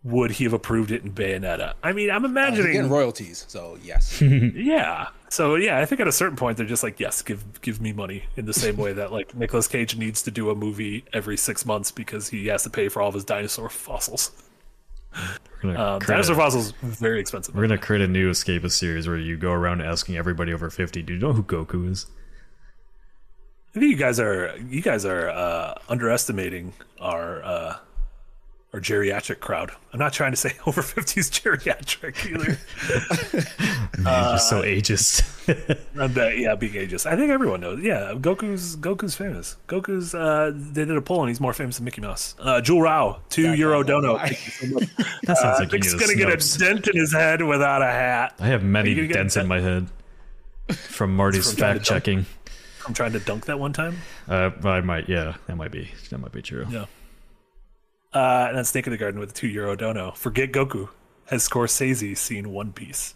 Would 0.03 0.31
he 0.31 0.43
have 0.43 0.51
approved 0.51 0.91
it 0.91 1.03
in 1.03 1.13
Bayonetta? 1.13 1.75
I 1.81 1.93
mean, 1.93 2.11
I'm 2.11 2.25
uh, 2.25 2.27
He's 2.27 2.31
imagining. 2.31 2.73
getting 2.73 2.89
royalties, 2.91 3.45
so 3.47 3.77
yes. 3.81 4.21
yeah. 4.53 5.07
So 5.29 5.55
yeah, 5.55 5.79
I 5.79 5.85
think 5.85 6.01
at 6.01 6.07
a 6.09 6.11
certain 6.11 6.35
point 6.35 6.57
they're 6.57 6.65
just 6.65 6.83
like, 6.83 6.99
yes, 6.99 7.21
give 7.21 7.61
give 7.61 7.79
me 7.79 7.93
money 7.93 8.25
in 8.35 8.45
the 8.45 8.53
same 8.53 8.75
way 8.75 8.91
that 8.93 9.13
like 9.13 9.33
Nicolas 9.33 9.67
Cage 9.69 9.95
needs 9.95 10.21
to 10.23 10.31
do 10.31 10.49
a 10.49 10.55
movie 10.55 11.05
every 11.13 11.37
six 11.37 11.65
months 11.65 11.89
because 11.89 12.27
he 12.29 12.47
has 12.47 12.63
to 12.63 12.69
pay 12.69 12.89
for 12.89 13.01
all 13.01 13.07
of 13.07 13.13
his 13.13 13.23
dinosaur 13.23 13.69
fossils. 13.69 14.31
Um, 15.63 15.99
dinosaur 15.99 16.35
a, 16.35 16.37
fossils 16.37 16.71
very 16.81 17.21
expensive. 17.21 17.55
we're 17.55 17.61
gonna 17.61 17.77
create 17.77 18.01
a 18.01 18.07
new 18.07 18.29
escapist 18.29 18.73
series 18.73 19.07
where 19.07 19.17
you 19.17 19.37
go 19.37 19.51
around 19.51 19.81
asking 19.81 20.17
everybody 20.17 20.51
over 20.53 20.69
fifty, 20.69 21.01
"Do 21.01 21.13
you 21.13 21.19
know 21.19 21.31
who 21.31 21.43
Goku 21.43 21.89
is?" 21.89 22.07
I 23.75 23.79
think 23.79 23.91
you 23.91 23.95
guys 23.97 24.19
are 24.19 24.57
you 24.57 24.81
guys 24.81 25.05
are 25.05 25.29
uh, 25.29 25.75
underestimating 25.87 26.73
our 26.99 27.41
uh, 27.43 27.77
our 28.73 28.79
geriatric 28.79 29.39
crowd. 29.39 29.71
I'm 29.93 29.99
not 29.99 30.13
trying 30.13 30.31
to 30.31 30.35
say 30.37 30.53
over 30.65 30.81
50s 30.81 31.29
geriatric 31.31 32.25
either. 32.25 32.57
You're 33.97 34.31
just 34.33 34.49
so 34.49 34.61
ageist. 34.63 35.29
I'm 35.99 36.15
yeah, 36.39 36.55
being 36.55 36.73
ageist. 36.73 37.05
I 37.05 37.15
think 37.15 37.29
everyone 37.29 37.61
knows. 37.61 37.81
Yeah, 37.83 38.13
Goku's 38.15 38.75
Goku's 38.75 39.15
famous. 39.15 39.57
Goku's 39.67 40.15
uh, 40.15 40.51
they 40.55 40.85
did 40.85 40.97
a 40.97 41.01
poll 41.01 41.21
and 41.21 41.29
he's 41.29 41.39
more 41.39 41.53
famous 41.53 41.77
than 41.77 41.85
Mickey 41.85 42.01
Mouse. 42.01 42.35
Uh, 42.39 42.61
Jewel 42.61 42.81
Rao, 42.81 43.19
two 43.29 43.43
That 43.51 43.57
euro 43.57 43.83
sounds 43.83 43.89
like 43.89 43.97
a 43.97 44.01
dono. 44.01 44.13
lie. 44.13 44.27
Thank 44.29 44.45
you 44.45 44.51
so 44.51 44.73
much. 44.73 44.89
that 45.23 45.37
sounds 45.37 45.57
Uh, 45.57 45.59
like 45.63 45.71
you 45.73 45.79
Nick's 45.79 45.93
gonna 45.93 46.15
get 46.15 46.29
a 46.29 46.59
dent 46.59 46.87
in 46.87 46.95
his 46.99 47.13
head 47.13 47.41
without 47.43 47.81
a 47.83 47.87
hat. 47.91 48.33
I 48.39 48.47
have 48.47 48.63
many 48.63 48.89
Are 48.89 48.93
you 48.93 48.95
gonna 49.03 49.07
get 49.09 49.13
dents 49.15 49.37
in 49.37 49.47
my 49.47 49.59
head 49.59 49.87
from 50.69 51.15
Marty's 51.15 51.49
From 51.51 51.57
fact 51.59 51.83
checking. 51.85 52.25
I'm 52.87 52.93
trying 52.93 53.13
to 53.13 53.19
dunk 53.19 53.45
that 53.45 53.59
one 53.59 53.71
time. 53.73 53.97
Uh, 54.27 54.49
I 54.63 54.81
might, 54.81 55.07
yeah, 55.07 55.35
that 55.47 55.55
might 55.55 55.71
be 55.71 55.91
that 56.09 56.17
might 56.17 56.31
be 56.33 56.41
true. 56.41 56.65
Yeah. 56.69 56.85
Uh, 58.13 58.45
and 58.49 58.57
then 58.57 58.63
Snake 58.65 58.85
in 58.87 58.91
the 58.91 58.97
Garden 58.97 59.19
with 59.19 59.31
a 59.31 59.33
two 59.33 59.47
euro 59.47 59.75
dono. 59.75 60.11
Forget 60.11 60.51
Goku. 60.51 60.89
Has 61.27 61.47
Scorsese 61.47 62.15
seen 62.17 62.51
One 62.51 62.73
Piece? 62.73 63.15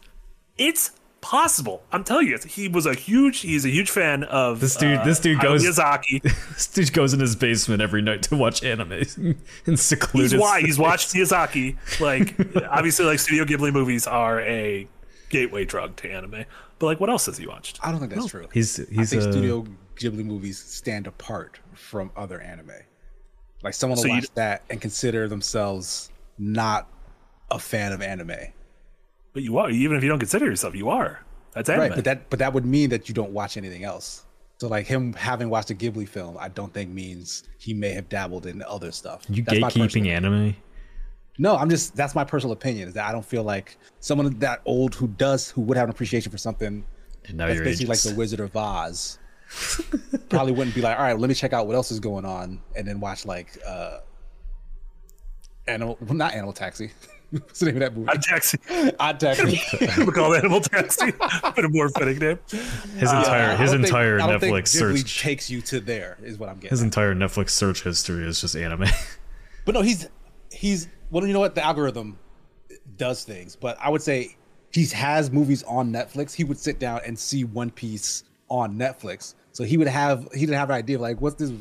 It's 0.57 0.91
possible. 1.21 1.83
I'm 1.91 2.03
telling 2.03 2.27
you, 2.27 2.37
he 2.47 2.67
was 2.67 2.85
a 2.85 2.93
huge. 2.93 3.41
He's 3.41 3.65
a 3.65 3.69
huge 3.69 3.89
fan 3.91 4.23
of 4.23 4.59
This 4.59 4.75
dude- 4.75 4.97
uh, 4.99 5.03
this 5.05 5.19
dude 5.19 5.37
Hayao 5.39 5.41
goes- 5.41 5.65
Miyazaki. 5.65 6.21
This 6.57 6.67
dude 6.67 6.93
goes 6.93 7.13
in 7.13 7.19
his 7.19 7.35
basement 7.35 7.81
every 7.81 8.01
night 8.01 8.23
to 8.23 8.35
watch 8.35 8.63
anime 8.63 9.03
and 9.65 9.79
secluded. 9.79 10.31
He's 10.31 10.39
why 10.39 10.61
he's 10.61 10.79
watched 10.79 11.13
Miyazaki. 11.13 11.75
Like 11.99 12.35
obviously, 12.69 13.05
like 13.05 13.19
Studio 13.19 13.45
Ghibli 13.45 13.71
movies 13.73 14.07
are 14.07 14.41
a 14.41 14.87
gateway 15.29 15.65
drug 15.65 15.95
to 15.97 16.09
anime. 16.11 16.45
But 16.79 16.85
like, 16.85 16.99
what 16.99 17.09
else 17.09 17.25
has 17.27 17.37
he 17.37 17.45
watched? 17.45 17.79
I 17.83 17.91
don't 17.91 17.99
think 17.99 18.13
that's 18.13 18.27
true. 18.27 18.47
He's 18.53 18.79
I 18.79 18.83
he's 18.91 19.09
think 19.11 19.23
uh, 19.23 19.31
Studio 19.31 19.65
Ghibli 19.97 20.23
movies 20.25 20.57
stand 20.57 21.05
apart 21.07 21.59
from 21.75 22.11
other 22.15 22.39
anime. 22.39 22.71
Like 23.67 23.73
someone 23.73 23.97
will 23.97 24.03
So 24.03 24.07
you 24.07 24.13
watch 24.13 24.33
that 24.35 24.63
and 24.69 24.79
consider 24.79 25.27
themselves 25.27 26.09
not 26.37 26.87
a 27.51 27.59
fan 27.59 27.91
of 27.91 28.01
anime. 28.01 28.37
But 29.33 29.43
you 29.43 29.57
are, 29.57 29.69
even 29.69 29.97
if 29.97 30.03
you 30.03 30.07
don't 30.07 30.19
consider 30.19 30.45
yourself, 30.45 30.73
you 30.73 30.89
are. 30.89 31.19
That's 31.51 31.67
anime. 31.67 31.81
Right, 31.81 31.95
but 31.95 32.05
that 32.05 32.29
but 32.29 32.39
that 32.39 32.53
would 32.53 32.65
mean 32.65 32.89
that 32.91 33.09
you 33.09 33.13
don't 33.13 33.31
watch 33.31 33.57
anything 33.57 33.83
else. 33.83 34.25
So 34.59 34.69
like 34.69 34.87
him 34.87 35.11
having 35.11 35.49
watched 35.49 35.69
a 35.69 35.75
Ghibli 35.75 36.07
film, 36.07 36.37
I 36.39 36.47
don't 36.47 36.73
think 36.73 36.91
means 36.91 37.43
he 37.57 37.73
may 37.73 37.91
have 37.91 38.07
dabbled 38.07 38.45
in 38.45 38.63
other 38.63 38.93
stuff. 38.93 39.23
you 39.27 39.43
That's 39.43 39.59
my 39.59 39.69
gatekeeping 39.69 40.07
anime. 40.07 40.55
No, 41.37 41.57
I'm 41.57 41.69
just 41.69 41.93
that's 41.93 42.15
my 42.15 42.23
personal 42.23 42.53
opinion 42.53 42.87
is 42.87 42.93
that 42.93 43.05
I 43.05 43.11
don't 43.11 43.25
feel 43.25 43.43
like 43.43 43.77
someone 43.99 44.39
that 44.39 44.61
old 44.63 44.95
who 44.95 45.09
does 45.09 45.51
who 45.51 45.59
would 45.63 45.75
have 45.75 45.89
an 45.89 45.91
appreciation 45.91 46.31
for 46.31 46.37
something 46.37 46.85
And 47.25 47.37
now 47.37 47.47
that's 47.47 47.57
you're 47.57 47.65
basically 47.65 47.87
like 47.87 47.99
the 47.99 48.15
Wizard 48.15 48.39
of 48.39 48.55
Oz 48.55 49.19
probably 50.29 50.51
wouldn't 50.51 50.75
be 50.75 50.81
like, 50.81 50.97
all 50.97 51.03
right, 51.03 51.17
let 51.17 51.29
me 51.29 51.35
check 51.35 51.53
out 51.53 51.67
what 51.67 51.75
else 51.75 51.91
is 51.91 51.99
going 51.99 52.25
on 52.25 52.59
and 52.75 52.87
then 52.87 52.99
watch 52.99 53.25
like 53.25 53.57
uh 53.65 53.99
animal 55.67 55.97
well, 56.01 56.15
not 56.15 56.33
animal 56.33 56.53
taxi. 56.53 56.91
What's 57.29 57.59
the 57.59 57.65
name 57.65 57.75
of 57.75 57.79
that 57.81 57.97
movie? 57.97 58.09
Odd 58.09 58.21
Taxi. 58.21 58.57
Odd 59.01 59.19
Taxi. 59.19 59.59
we 59.97 60.11
call 60.13 60.31
it 60.31 60.37
Animal 60.37 60.61
Taxi. 60.61 61.11
But 61.41 61.65
a 61.65 61.69
more 61.69 61.89
fitting 61.89 62.19
name. 62.19 62.39
his 62.47 63.11
entire 63.11 63.51
I 63.51 63.55
his 63.57 63.71
don't 63.71 63.83
entire 63.83 64.21
I 64.21 64.27
don't 64.27 64.39
think 64.39 64.55
Netflix 64.55 64.67
search 64.69 65.21
takes 65.21 65.49
you 65.49 65.59
to 65.63 65.81
there 65.81 66.17
is 66.23 66.37
what 66.37 66.47
I'm 66.47 66.55
getting. 66.55 66.69
his 66.69 66.81
at. 66.81 66.85
entire 66.85 67.13
Netflix 67.13 67.49
search 67.49 67.83
history 67.83 68.25
is 68.25 68.39
just 68.39 68.55
anime. 68.55 68.85
But 69.65 69.75
no, 69.75 69.81
he's 69.81 70.07
he's 70.51 70.87
well, 71.11 71.27
you 71.27 71.33
know 71.33 71.41
what? 71.41 71.55
The 71.55 71.65
algorithm 71.65 72.17
does 72.95 73.25
things, 73.25 73.57
but 73.57 73.77
I 73.81 73.89
would 73.89 74.01
say 74.01 74.37
he 74.71 74.85
has 74.87 75.29
movies 75.31 75.63
on 75.63 75.91
Netflix. 75.91 76.33
He 76.33 76.45
would 76.45 76.57
sit 76.57 76.79
down 76.79 77.01
and 77.05 77.17
see 77.19 77.43
One 77.43 77.71
Piece 77.71 78.23
on 78.49 78.75
Netflix, 78.77 79.33
so 79.51 79.63
he 79.63 79.77
would 79.77 79.87
have 79.87 80.27
he 80.33 80.41
didn't 80.41 80.55
have 80.57 80.69
an 80.69 80.75
idea 80.75 80.95
of 80.97 81.01
like 81.01 81.19
what's 81.21 81.35
this 81.35 81.51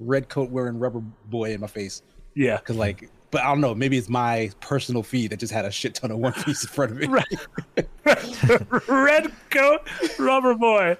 red 0.00 0.28
coat 0.28 0.50
wearing 0.50 0.78
rubber 0.78 1.00
boy 1.26 1.52
in 1.52 1.60
my 1.60 1.66
face 1.66 2.02
Yeah. 2.34 2.56
because 2.58 2.76
like. 2.76 3.08
But 3.30 3.42
I 3.42 3.46
don't 3.46 3.60
know. 3.60 3.74
Maybe 3.74 3.98
it's 3.98 4.08
my 4.08 4.52
personal 4.60 5.02
feed 5.02 5.32
that 5.32 5.40
just 5.40 5.52
had 5.52 5.64
a 5.64 5.70
shit 5.72 5.96
ton 5.96 6.12
of 6.12 6.18
One 6.18 6.32
Piece 6.34 6.62
in 6.62 6.68
front 6.68 6.92
of 6.92 6.98
me. 6.98 7.08
Red 8.88 9.32
coat, 9.50 9.80
rubber 10.20 10.54
boy. 10.54 10.96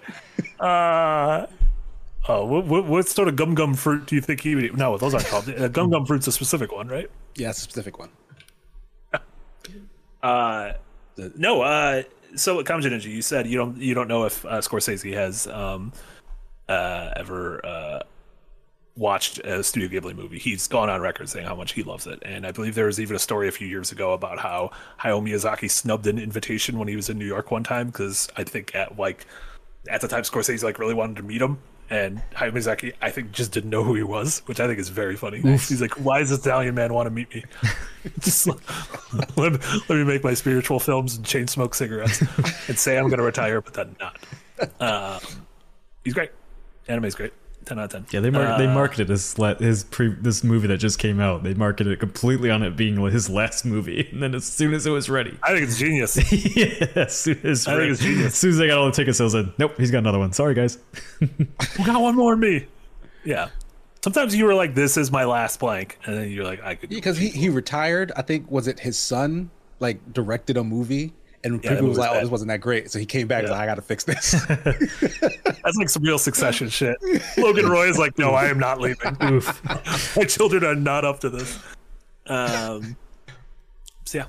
Uh, 0.58 1.46
oh, 2.28 2.44
what, 2.44 2.64
what, 2.66 2.86
what 2.86 3.06
sort 3.08 3.28
of 3.28 3.36
gum 3.36 3.54
gum 3.54 3.72
fruit 3.74 4.06
do 4.06 4.16
you 4.16 4.20
think 4.20 4.40
he 4.40 4.56
would 4.56 4.64
eat? 4.64 4.74
No, 4.76 4.98
those 4.98 5.14
aren't 5.14 5.26
called. 5.28 5.48
Uh, 5.48 5.68
gum 5.68 5.90
gum 5.90 6.04
fruit's 6.06 6.26
a 6.26 6.32
specific 6.32 6.72
one, 6.72 6.88
right? 6.88 7.08
Yeah, 7.36 7.50
it's 7.50 7.58
a 7.60 7.62
specific 7.62 8.00
one. 8.00 8.08
Uh, 10.22 10.72
no. 11.36 11.62
Uh, 11.62 12.02
so 12.36 12.62
Kamji 12.62 12.90
Ninja, 12.90 13.04
you 13.04 13.22
said 13.22 13.46
you 13.46 13.56
don't 13.56 13.76
you 13.76 13.94
don't 13.94 14.08
know 14.08 14.24
if 14.24 14.44
uh, 14.44 14.60
Scorsese 14.60 15.12
has 15.14 15.46
um, 15.46 15.92
uh, 16.68 17.10
ever 17.16 17.64
uh, 17.64 18.00
watched 18.96 19.38
a 19.38 19.62
Studio 19.62 19.88
Ghibli 19.88 20.14
movie. 20.14 20.38
He's 20.38 20.66
gone 20.66 20.88
on 20.90 21.00
record 21.00 21.28
saying 21.28 21.46
how 21.46 21.54
much 21.54 21.72
he 21.72 21.82
loves 21.82 22.06
it, 22.06 22.22
and 22.24 22.46
I 22.46 22.52
believe 22.52 22.74
there 22.74 22.86
was 22.86 23.00
even 23.00 23.16
a 23.16 23.20
story 23.20 23.48
a 23.48 23.52
few 23.52 23.66
years 23.66 23.92
ago 23.92 24.12
about 24.12 24.38
how 24.38 24.70
Hayao 25.00 25.22
Miyazaki 25.22 25.70
snubbed 25.70 26.06
an 26.06 26.18
invitation 26.18 26.78
when 26.78 26.88
he 26.88 26.96
was 26.96 27.08
in 27.08 27.18
New 27.18 27.26
York 27.26 27.50
one 27.50 27.64
time 27.64 27.88
because 27.88 28.28
I 28.36 28.44
think 28.44 28.74
at 28.74 28.98
like 28.98 29.26
at 29.88 30.00
the 30.00 30.08
time 30.08 30.22
Scorsese 30.22 30.62
like 30.62 30.78
really 30.78 30.94
wanted 30.94 31.16
to 31.16 31.22
meet 31.22 31.42
him. 31.42 31.58
And 31.90 32.22
Hayao 32.34 32.52
Miyazaki, 32.52 32.94
I 33.02 33.10
think, 33.10 33.30
just 33.32 33.52
didn't 33.52 33.68
know 33.70 33.84
who 33.84 33.94
he 33.94 34.02
was, 34.02 34.40
which 34.46 34.58
I 34.58 34.66
think 34.66 34.78
is 34.78 34.88
very 34.88 35.16
funny. 35.16 35.40
He's 35.40 35.80
like, 35.82 35.92
"Why 36.02 36.20
does 36.20 36.30
this 36.30 36.38
Italian 36.40 36.74
man 36.74 36.94
want 36.94 37.06
to 37.06 37.10
meet 37.10 37.32
me? 37.34 37.44
just 38.20 38.46
let, 38.46 38.56
let, 39.36 39.52
me- 39.52 39.58
let 39.88 39.96
me 39.96 40.04
make 40.04 40.24
my 40.24 40.32
spiritual 40.34 40.80
films 40.80 41.16
and 41.16 41.24
chain 41.26 41.46
smoke 41.46 41.74
cigarettes 41.74 42.22
and 42.68 42.78
say 42.78 42.96
I'm 42.96 43.08
going 43.08 43.18
to 43.18 43.24
retire, 43.24 43.60
but 43.60 43.74
then 43.74 43.96
not." 44.00 44.18
Um, 44.80 45.18
he's 46.04 46.14
great. 46.14 46.30
Anime's 46.88 47.16
great. 47.16 47.32
Ten 47.64 47.78
out 47.78 47.84
of 47.86 47.90
ten. 47.92 48.06
yeah, 48.10 48.20
they 48.20 48.30
mar- 48.30 48.58
they 48.58 48.66
Uh, 48.66 48.74
marketed 48.74 49.08
his 49.08 49.38
la- 49.38 49.54
his 49.54 49.84
pre- 49.84 50.14
this 50.20 50.44
movie 50.44 50.66
that 50.68 50.78
just 50.78 50.98
came 50.98 51.20
out. 51.20 51.42
They 51.42 51.54
marketed 51.54 51.92
it 51.92 52.00
completely 52.00 52.50
on 52.50 52.62
it 52.62 52.76
being 52.76 52.96
his 53.10 53.28
last 53.30 53.64
movie, 53.64 54.08
and 54.12 54.22
then 54.22 54.34
as 54.34 54.44
soon 54.44 54.74
as 54.74 54.86
it 54.86 54.90
was 54.90 55.08
ready, 55.08 55.36
I 55.42 55.52
think 55.52 55.62
it's 55.68 55.78
genius. 55.78 56.16
yeah, 56.56 56.86
as 56.96 57.18
soon 57.18 57.40
as, 57.44 57.66
I 57.66 57.76
think 57.76 57.92
it's 57.92 58.00
genius. 58.00 58.26
as 58.26 58.34
soon 58.34 58.50
as 58.50 58.60
I 58.60 58.66
got 58.66 58.78
all 58.78 58.86
the 58.86 58.92
ticket 58.92 59.16
sales, 59.16 59.34
I 59.34 59.42
said, 59.42 59.52
"Nope, 59.58 59.72
he's 59.78 59.90
got 59.90 59.98
another 59.98 60.18
one." 60.18 60.32
Sorry, 60.32 60.54
guys. 60.54 60.78
we 61.20 61.84
got 61.84 62.00
one 62.00 62.14
more 62.16 62.34
in 62.34 62.40
me. 62.40 62.66
Yeah. 63.24 63.48
Sometimes 64.02 64.36
you 64.36 64.44
were 64.44 64.54
like, 64.54 64.74
"This 64.74 64.96
is 64.98 65.10
my 65.10 65.24
last 65.24 65.58
blank," 65.60 65.98
and 66.04 66.16
then 66.16 66.30
you're 66.30 66.44
like, 66.44 66.62
"I 66.62 66.74
could." 66.74 66.90
because 66.90 67.16
he, 67.16 67.28
he 67.30 67.48
retired. 67.48 68.12
I 68.16 68.22
think 68.22 68.50
was 68.50 68.68
it 68.68 68.80
his 68.80 68.98
son 68.98 69.50
like 69.80 70.12
directed 70.12 70.56
a 70.58 70.64
movie, 70.64 71.14
and 71.44 71.62
that 71.62 71.70
people 71.74 71.88
was 71.88 71.98
like, 71.98 72.10
"Oh, 72.10 72.14
bad. 72.14 72.24
this 72.24 72.30
wasn't 72.30 72.48
that 72.48 72.60
great." 72.60 72.90
So 72.90 72.98
he 72.98 73.06
came 73.06 73.26
back. 73.28 73.44
and 73.44 73.50
was 73.50 73.50
Yeah. 73.50 73.58
like, 73.58 73.62
I 73.68 73.70
got 73.70 73.74
to 73.76 73.82
fix 73.82 74.04
this. 74.04 74.32
That's 75.62 75.76
like 75.76 75.88
some 75.88 76.02
real 76.02 76.18
succession 76.18 76.68
shit. 76.70 76.96
Logan 77.38 77.66
Roy 77.68 77.88
is 77.88 77.98
like, 77.98 78.18
"No, 78.18 78.30
I 78.30 78.46
am 78.46 78.58
not 78.58 78.80
leaving. 78.80 79.16
Oof. 79.22 80.16
my 80.16 80.24
children 80.24 80.64
are 80.64 80.74
not 80.74 81.04
up 81.04 81.20
to 81.20 81.30
this." 81.30 81.58
Um. 82.26 82.96
So 84.04 84.18
yeah. 84.18 84.26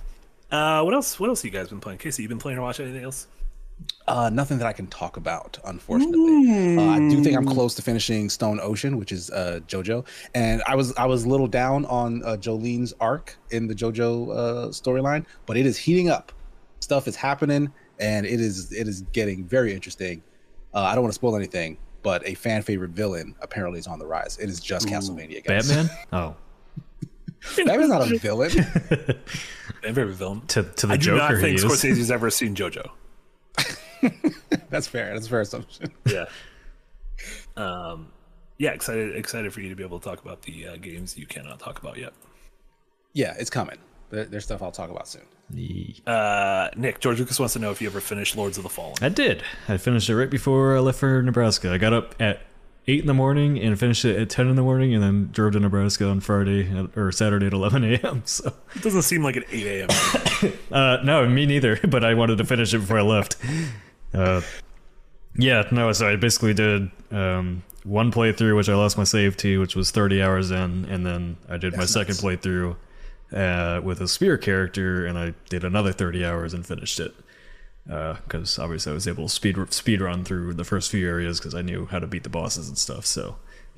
Uh, 0.51 0.84
what 0.84 0.93
else? 0.93 1.20
What 1.20 1.30
else 1.30 1.41
have 1.41 1.51
you 1.53 1.57
guys 1.59 1.70
been 1.70 1.80
playing? 1.80 1.97
Casey, 1.99 2.24
you 2.24 2.30
been 2.30 2.38
playing 2.39 2.57
or 2.57 2.61
watching 2.61 2.86
anything 2.86 3.03
else? 3.03 3.28
uh, 4.07 4.30
nothing 4.32 4.57
that 4.57 4.68
I 4.68 4.72
can 4.72 4.88
talk 4.88 5.18
about, 5.18 5.57
unfortunately. 5.66 6.78
Uh, 6.78 6.91
I 6.91 6.99
do 7.09 7.22
think 7.22 7.36
I'm 7.36 7.45
close 7.45 7.76
to 7.76 7.82
finishing 7.82 8.30
Stone 8.30 8.59
Ocean, 8.61 8.97
which 8.97 9.11
is 9.11 9.30
uh, 9.32 9.59
JoJo, 9.68 10.05
and 10.34 10.63
I 10.66 10.76
was 10.76 10.95
I 10.95 11.05
was 11.05 11.26
a 11.26 11.30
little 11.30 11.47
down 11.47 11.84
on 11.88 12.24
uh, 12.24 12.38
Jolyne's 12.38 12.93
arc 13.01 13.36
in 13.51 13.68
the 13.68 13.76
JoJo 13.76 14.30
uh, 14.30 14.68
storyline, 14.70 15.26
but 15.45 15.57
it 15.57 15.66
is 15.66 15.78
heating 15.78 16.09
up. 16.09 16.32
Stuff 16.80 17.07
is 17.07 17.15
happening, 17.15 17.71
and 17.99 18.26
it 18.26 18.39
is 18.39 18.71
it 18.71 18.88
is 18.88 19.01
getting 19.13 19.45
very 19.45 19.73
interesting. 19.73 20.21
Uh, 20.73 20.82
I 20.82 20.93
don't 20.95 21.03
want 21.03 21.11
to 21.13 21.15
spoil 21.15 21.36
anything, 21.36 21.78
but 22.03 22.26
a 22.28 22.34
fan 22.36 22.61
favorite 22.61 22.91
villain 22.91 23.34
apparently 23.41 23.80
is 23.80 23.88
on 23.88 23.97
the 23.99 24.05
rise. 24.05 24.38
It 24.38 24.49
is 24.49 24.59
just 24.59 24.88
Castlevania, 24.88 25.43
guys. 25.43 25.67
Batman? 25.69 25.97
Oh, 26.13 26.36
Batman's 27.57 27.89
not 27.89 28.11
a 28.11 28.17
villain. 28.17 28.51
My 29.84 29.93
favorite 29.93 30.13
villain. 30.15 30.41
to 30.47 30.63
to 30.63 30.88
the 30.88 30.93
I 30.93 30.97
do 30.97 31.05
Joker. 31.05 31.17
not 31.17 31.32
he 31.36 31.41
think. 31.41 31.59
Scorsese's 31.59 32.11
ever 32.11 32.30
seen 32.30 32.55
JoJo. 32.55 32.88
That's 34.69 34.88
fair. 34.88 35.13
That's 35.13 35.28
a 35.28 35.30
fair 35.30 35.41
assumption. 35.41 35.91
Yeah. 36.05 36.26
Um, 37.55 38.11
yeah, 38.57 38.71
excited 38.71 39.15
excited 39.15 39.53
for 39.53 39.61
you 39.61 39.69
to 39.69 39.76
be 39.76 39.84
able 39.84 39.99
to 39.99 40.09
talk 40.09 40.23
about 40.23 40.41
the 40.41 40.67
uh, 40.67 40.76
games 40.78 41.17
you 41.17 41.26
cannot 41.26 41.59
talk 41.59 41.80
about 41.80 41.97
yet. 41.97 42.13
Yeah, 43.13 43.34
it's 43.39 43.49
coming. 43.49 43.78
There, 44.09 44.26
there's 44.26 44.43
stuff 44.43 44.61
I'll 44.61 44.71
talk 44.71 44.89
about 44.89 45.07
soon. 45.07 45.23
Uh, 46.06 46.70
Nick, 46.76 47.00
George 47.00 47.20
Lucas 47.20 47.39
wants 47.39 47.54
to 47.54 47.60
know 47.60 47.72
if 47.72 47.82
you 47.82 47.88
ever 47.88 48.02
finished 48.02 48.36
Lords 48.36 48.58
of 48.58 48.64
the 48.64 48.70
Fallen. 48.70 48.96
I 49.02 49.10
did. 49.10 49.43
I 49.68 49.78
finished 49.78 50.10
it 50.10 50.16
right 50.16 50.30
before 50.30 50.76
I 50.76 50.80
left 50.80 51.00
for 51.00 51.22
Nebraska. 51.22 51.72
I 51.72 51.78
got 51.78 51.93
up 51.93 52.16
at 52.20 52.41
eight 52.88 53.00
in 53.02 53.08
the 53.08 53.14
morning 53.14 53.60
and 53.60 53.78
finished 53.80 54.06
it 54.06 54.20
at 54.20 54.30
ten 54.30 54.48
in 54.48 54.56
the 54.56 54.62
morning, 54.62 54.93
and 54.93 55.04
then 55.04 55.30
drove 55.32 55.54
to 55.54 55.60
Nebraska 55.60 56.08
on 56.08 56.20
Friday 56.20 56.70
at, 56.78 56.98
or 56.98 57.12
Saturday 57.12 57.48
at 57.48 57.54
eleven 57.54 57.84
a.m. 57.84 58.24
So, 58.26 58.54
It 58.76 58.82
doesn't 58.82 59.04
seem 59.04 59.24
like 59.24 59.36
an 59.36 59.43
8 59.52 59.88
a.m. 59.88 60.54
uh, 60.72 60.98
no, 61.04 61.28
me 61.28 61.46
neither. 61.46 61.80
But 61.88 62.04
I 62.04 62.14
wanted 62.16 62.38
to 62.39 62.46
finish 62.46 62.74
it 62.74 62.80
before 62.80 63.00
I 63.00 63.04
left. 63.04 63.38
Uh, 64.14 64.41
yeah, 65.38 65.68
no. 65.72 65.91
So 65.91 66.10
I 66.10 66.16
basically 66.16 66.54
did 66.54 66.89
um, 67.12 67.64
one 67.84 68.12
playthrough, 68.12 68.56
which 68.56 68.70
I 68.70 68.76
lost 68.76 68.98
my 68.98 69.04
save 69.04 69.38
to, 69.38 69.60
which 69.60 69.76
was 69.76 69.91
thirty 69.91 70.22
hours 70.22 70.52
in, 70.52 70.86
and 70.86 71.06
then 71.06 71.38
I 71.48 71.58
did 71.58 71.74
my 71.74 71.80
That's 71.80 71.93
second 71.93 72.16
playthrough 72.16 72.76
uh, 73.36 73.81
with 73.83 74.01
a 74.01 74.07
spear 74.07 74.38
character, 74.38 75.05
and 75.05 75.17
I 75.17 75.33
did 75.49 75.63
another 75.63 75.91
thirty 75.91 76.25
hours 76.25 76.53
and 76.53 76.65
finished 76.65 76.99
it. 76.99 77.13
Because 77.86 78.57
obviously 78.57 78.91
I 78.91 78.95
was 78.95 79.07
able 79.07 79.27
to 79.27 79.29
speed 79.29 79.57
speed 79.71 80.01
run 80.01 80.23
through 80.23 80.55
the 80.55 80.63
first 80.63 80.89
few 80.89 81.07
areas 81.07 81.39
because 81.39 81.53
I 81.53 81.61
knew 81.61 81.86
how 81.86 81.99
to 81.99 82.07
beat 82.07 82.23
the 82.23 82.29
bosses 82.29 82.67
and 82.67 82.77
stuff. 82.77 83.05
So, 83.05 83.36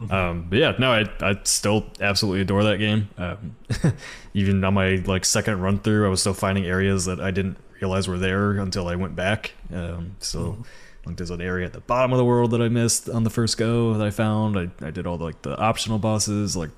um, 0.10 0.48
but 0.50 0.60
yeah, 0.60 0.76
no, 0.80 0.94
I 0.94 1.10
I 1.20 1.40
still 1.44 1.88
absolutely 2.00 2.42
adore 2.42 2.64
that 2.64 2.78
game. 2.78 3.10
Um, 3.18 3.58
even 4.34 4.64
on 4.64 4.76
my 4.76 5.04
like 5.06 5.26
second 5.26 5.60
run 5.60 5.80
through, 5.80 6.06
I 6.06 6.10
was 6.10 6.22
still 6.22 6.34
finding 6.34 6.66
areas 6.66 7.04
that 7.06 7.20
I 7.20 7.32
didn't 7.32 7.58
realize 7.82 8.08
were 8.08 8.18
there 8.18 8.52
until 8.52 8.88
I 8.88 8.96
went 8.96 9.16
back. 9.16 9.54
Um, 9.74 10.16
so. 10.20 10.64
Like 11.06 11.16
there's 11.16 11.30
an 11.30 11.40
area 11.40 11.66
at 11.66 11.72
the 11.72 11.80
bottom 11.80 12.12
of 12.12 12.18
the 12.18 12.26
world 12.26 12.52
that 12.52 12.62
I 12.62 12.68
missed 12.68 13.10
on 13.10 13.24
the 13.24 13.30
first 13.30 13.58
go 13.58 13.94
that 13.94 14.06
I 14.06 14.10
found. 14.10 14.60
I, 14.60 14.86
I 14.86 14.92
did 14.92 15.08
all 15.08 15.18
the, 15.18 15.24
like 15.24 15.42
the 15.42 15.58
optional 15.58 16.00
bosses. 16.00 16.58
Like 16.58 16.70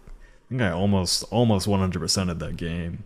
think 0.50 0.62
I 0.62 0.72
almost 0.72 1.24
almost 1.32 1.68
100% 1.68 2.30
of 2.30 2.40
that 2.40 2.58
game. 2.58 3.04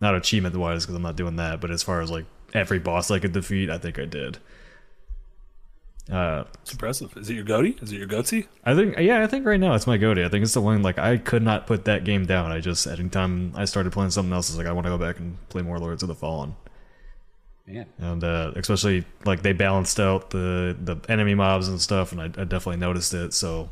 Not 0.00 0.14
achievement 0.14 0.56
wise 0.56 0.84
because 0.84 0.96
I'm 0.96 1.02
not 1.02 1.16
doing 1.16 1.36
that, 1.36 1.60
but 1.60 1.70
as 1.70 1.82
far 1.82 2.00
as 2.00 2.10
like 2.10 2.26
every 2.54 2.78
boss 2.78 3.10
I 3.10 3.18
could 3.18 3.32
defeat, 3.32 3.70
I 3.70 3.78
think 3.78 3.98
I 3.98 4.04
did. 4.06 4.38
Uh, 6.10 6.44
It's 6.62 6.72
impressive. 6.72 7.14
Is 7.16 7.28
it 7.28 7.34
your 7.34 7.44
goatee? 7.44 7.76
Is 7.82 7.92
it 7.92 7.98
your 7.98 8.06
goatee? 8.06 8.46
I 8.64 8.74
think 8.74 8.96
yeah, 8.98 9.22
I 9.22 9.26
think 9.26 9.44
right 9.44 9.60
now 9.60 9.74
it's 9.74 9.86
my 9.86 9.98
goatee. 9.98 10.24
I 10.24 10.28
think 10.28 10.42
it's 10.42 10.54
the 10.54 10.60
one 10.62 10.82
like 10.82 10.98
I 10.98 11.18
could 11.18 11.42
not 11.42 11.66
put 11.66 11.84
that 11.84 12.04
game 12.04 12.24
down. 12.24 12.50
I 12.50 12.60
just 12.60 12.86
anytime 12.86 13.52
I 13.54 13.66
started 13.66 13.92
playing 13.92 14.10
something 14.10 14.32
else, 14.32 14.48
it's 14.48 14.56
like 14.56 14.66
I 14.66 14.72
want 14.72 14.86
to 14.86 14.90
go 14.90 14.98
back 14.98 15.18
and 15.18 15.36
play 15.50 15.60
more 15.62 15.78
Lords 15.78 16.02
of 16.02 16.08
the 16.08 16.14
Fallen. 16.14 16.54
Man, 17.66 17.86
and 17.98 18.24
uh, 18.24 18.52
especially 18.56 19.04
like 19.26 19.42
they 19.42 19.52
balanced 19.52 20.00
out 20.00 20.30
the 20.30 20.74
the 20.80 20.96
enemy 21.10 21.34
mobs 21.34 21.68
and 21.68 21.80
stuff, 21.80 22.12
and 22.12 22.20
I, 22.20 22.24
I 22.24 22.44
definitely 22.44 22.78
noticed 22.78 23.12
it. 23.12 23.34
So 23.34 23.68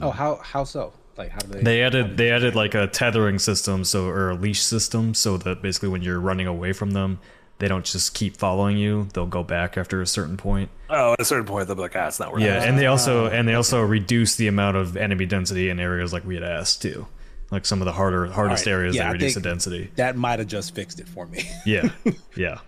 oh 0.00 0.10
how 0.10 0.36
how 0.36 0.64
so? 0.64 0.92
Like 1.16 1.30
how 1.30 1.40
do 1.40 1.48
they? 1.48 1.62
they 1.62 1.82
added 1.82 2.08
did 2.08 2.16
they 2.16 2.30
added 2.30 2.54
like 2.54 2.74
a 2.74 2.86
tethering 2.86 3.38
system, 3.38 3.84
so 3.84 4.06
or 4.06 4.30
a 4.30 4.34
leash 4.34 4.62
system, 4.62 5.14
so 5.14 5.36
that 5.38 5.60
basically 5.62 5.88
when 5.90 6.02
you're 6.02 6.20
running 6.20 6.46
away 6.46 6.72
from 6.72 6.92
them, 6.92 7.18
they 7.58 7.68
don't 7.68 7.84
just 7.84 8.14
keep 8.14 8.36
following 8.36 8.76
you; 8.78 9.08
they'll 9.12 9.26
go 9.26 9.42
back 9.42 9.76
after 9.76 10.00
a 10.00 10.06
certain 10.06 10.36
point. 10.36 10.70
Oh, 10.88 11.12
at 11.12 11.20
a 11.20 11.24
certain 11.24 11.44
point, 11.46 11.66
they'll 11.66 11.76
be 11.76 11.82
like, 11.82 11.94
ah, 11.96 12.06
it's 12.08 12.18
not 12.18 12.32
worth 12.32 12.42
Yeah, 12.42 12.62
it. 12.62 12.68
and 12.68 12.78
they 12.78 12.86
also 12.86 13.26
and 13.26 13.46
they 13.46 13.54
also 13.54 13.82
reduce 13.82 14.36
the 14.36 14.48
amount 14.48 14.76
of 14.78 14.96
enemy 14.96 15.26
density 15.26 15.68
in 15.68 15.78
areas 15.78 16.12
like 16.12 16.24
we 16.24 16.34
had 16.34 16.44
asked 16.44 16.80
too. 16.82 17.06
Like 17.50 17.66
some 17.66 17.82
of 17.82 17.84
the 17.84 17.92
harder 17.92 18.26
hardest 18.32 18.66
Alright, 18.66 18.80
areas, 18.80 18.96
yeah, 18.96 19.02
they 19.02 19.08
I 19.08 19.12
reduce 19.12 19.34
the 19.34 19.40
density. 19.42 19.90
that 19.96 20.16
might 20.16 20.38
have 20.38 20.48
just 20.48 20.74
fixed 20.74 20.98
it 21.00 21.08
for 21.08 21.26
me. 21.26 21.42
Yeah, 21.66 21.90
yeah. 22.34 22.60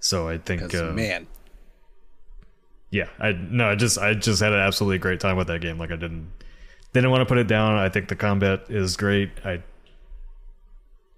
So 0.00 0.28
I 0.28 0.38
think, 0.38 0.74
uh, 0.74 0.92
man, 0.92 1.26
yeah, 2.90 3.08
I 3.18 3.32
no, 3.32 3.70
I 3.70 3.74
just 3.76 3.98
I 3.98 4.14
just 4.14 4.42
had 4.42 4.52
an 4.52 4.58
absolutely 4.58 4.98
great 4.98 5.20
time 5.20 5.36
with 5.36 5.46
that 5.46 5.60
game. 5.60 5.78
Like 5.78 5.90
I 5.92 5.96
didn't 5.96 6.30
didn't 6.96 7.10
want 7.10 7.20
to 7.20 7.26
put 7.26 7.38
it 7.38 7.46
down. 7.46 7.74
I 7.74 7.88
think 7.88 8.08
the 8.08 8.16
combat 8.16 8.64
is 8.68 8.96
great. 8.96 9.30
I 9.44 9.62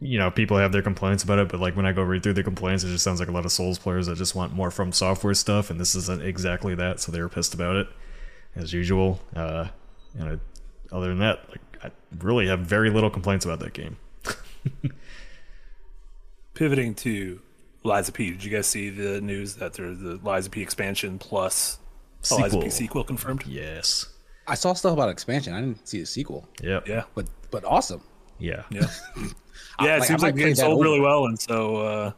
you 0.01 0.18
know, 0.18 0.31
people 0.31 0.57
have 0.57 0.70
their 0.72 0.83
complaints 0.83 1.24
about 1.24 1.39
it, 1.39 1.49
but 1.49 1.61
like 1.61 1.74
when 1.74 1.87
I 1.87 1.93
go 1.93 2.03
read 2.03 2.22
through 2.22 2.35
the 2.35 2.45
complaints, 2.45 2.85
it 2.85 2.89
just 2.89 3.03
sounds 3.03 3.18
like 3.18 3.29
a 3.29 3.33
lot 3.33 3.45
of 3.45 3.51
Souls 3.53 3.79
players 3.79 4.07
that 4.07 4.16
just 4.16 4.35
want 4.35 4.53
more 4.53 4.70
FromSoftware 4.70 5.37
stuff, 5.37 5.70
and 5.70 5.81
this 5.81 5.95
isn't 5.95 6.22
exactly 6.22 6.74
that, 6.76 7.01
so 7.01 7.11
they 7.11 7.20
were 7.20 7.29
pissed 7.29 7.53
about 7.53 7.76
it, 7.76 7.89
as 8.55 8.72
usual. 8.72 9.20
Uh, 9.35 9.66
and 10.18 10.29
I, 10.29 10.95
other 10.95 11.09
than 11.09 11.18
that, 11.18 11.49
like 11.49 11.61
I 11.83 11.91
really 12.20 12.47
have 12.47 12.61
very 12.61 12.91
little 12.91 13.11
complaints 13.11 13.45
about 13.45 13.59
that 13.61 13.72
game. 13.72 13.97
Pivoting 16.55 16.95
to 16.97 17.41
Lies 17.83 18.09
of 18.09 18.14
P. 18.14 18.31
Did 18.31 18.45
you 18.45 18.51
guys 18.53 18.68
see 18.68 18.91
the 18.91 19.20
news 19.20 19.55
that 19.57 19.72
there's 19.72 19.99
the 19.99 20.20
Lies 20.22 20.47
of 20.47 20.53
P 20.53 20.62
expansion 20.62 21.18
plus 21.18 21.79
a 22.31 22.35
Lies 22.37 22.55
of 22.55 22.62
P 22.62 22.70
sequel 22.70 23.03
confirmed? 23.03 23.47
Yes. 23.47 24.07
I 24.49 24.55
saw 24.55 24.72
stuff 24.72 24.92
about 24.94 25.09
expansion. 25.11 25.53
I 25.55 25.61
didn't 25.61 25.86
see 25.86 26.01
a 26.01 26.07
sequel, 26.07 26.49
Yeah, 26.62 26.80
Yeah. 26.86 27.05
but 27.14 27.26
but 27.51 27.64
awesome. 27.64 28.03
Yeah. 28.38 28.62
Yeah. 28.70 28.86
yeah, 29.16 29.96
it 29.96 30.01
like, 30.01 30.03
I 30.03 30.07
seems 30.07 30.22
like 30.22 30.34
the 30.34 30.40
play 30.40 30.49
game 30.51 30.55
that 30.55 30.57
sold 30.57 30.74
over. 30.74 30.82
really 30.84 31.01
well, 31.01 31.26
and 31.26 31.38
so 31.38 31.76
uh, 31.76 32.12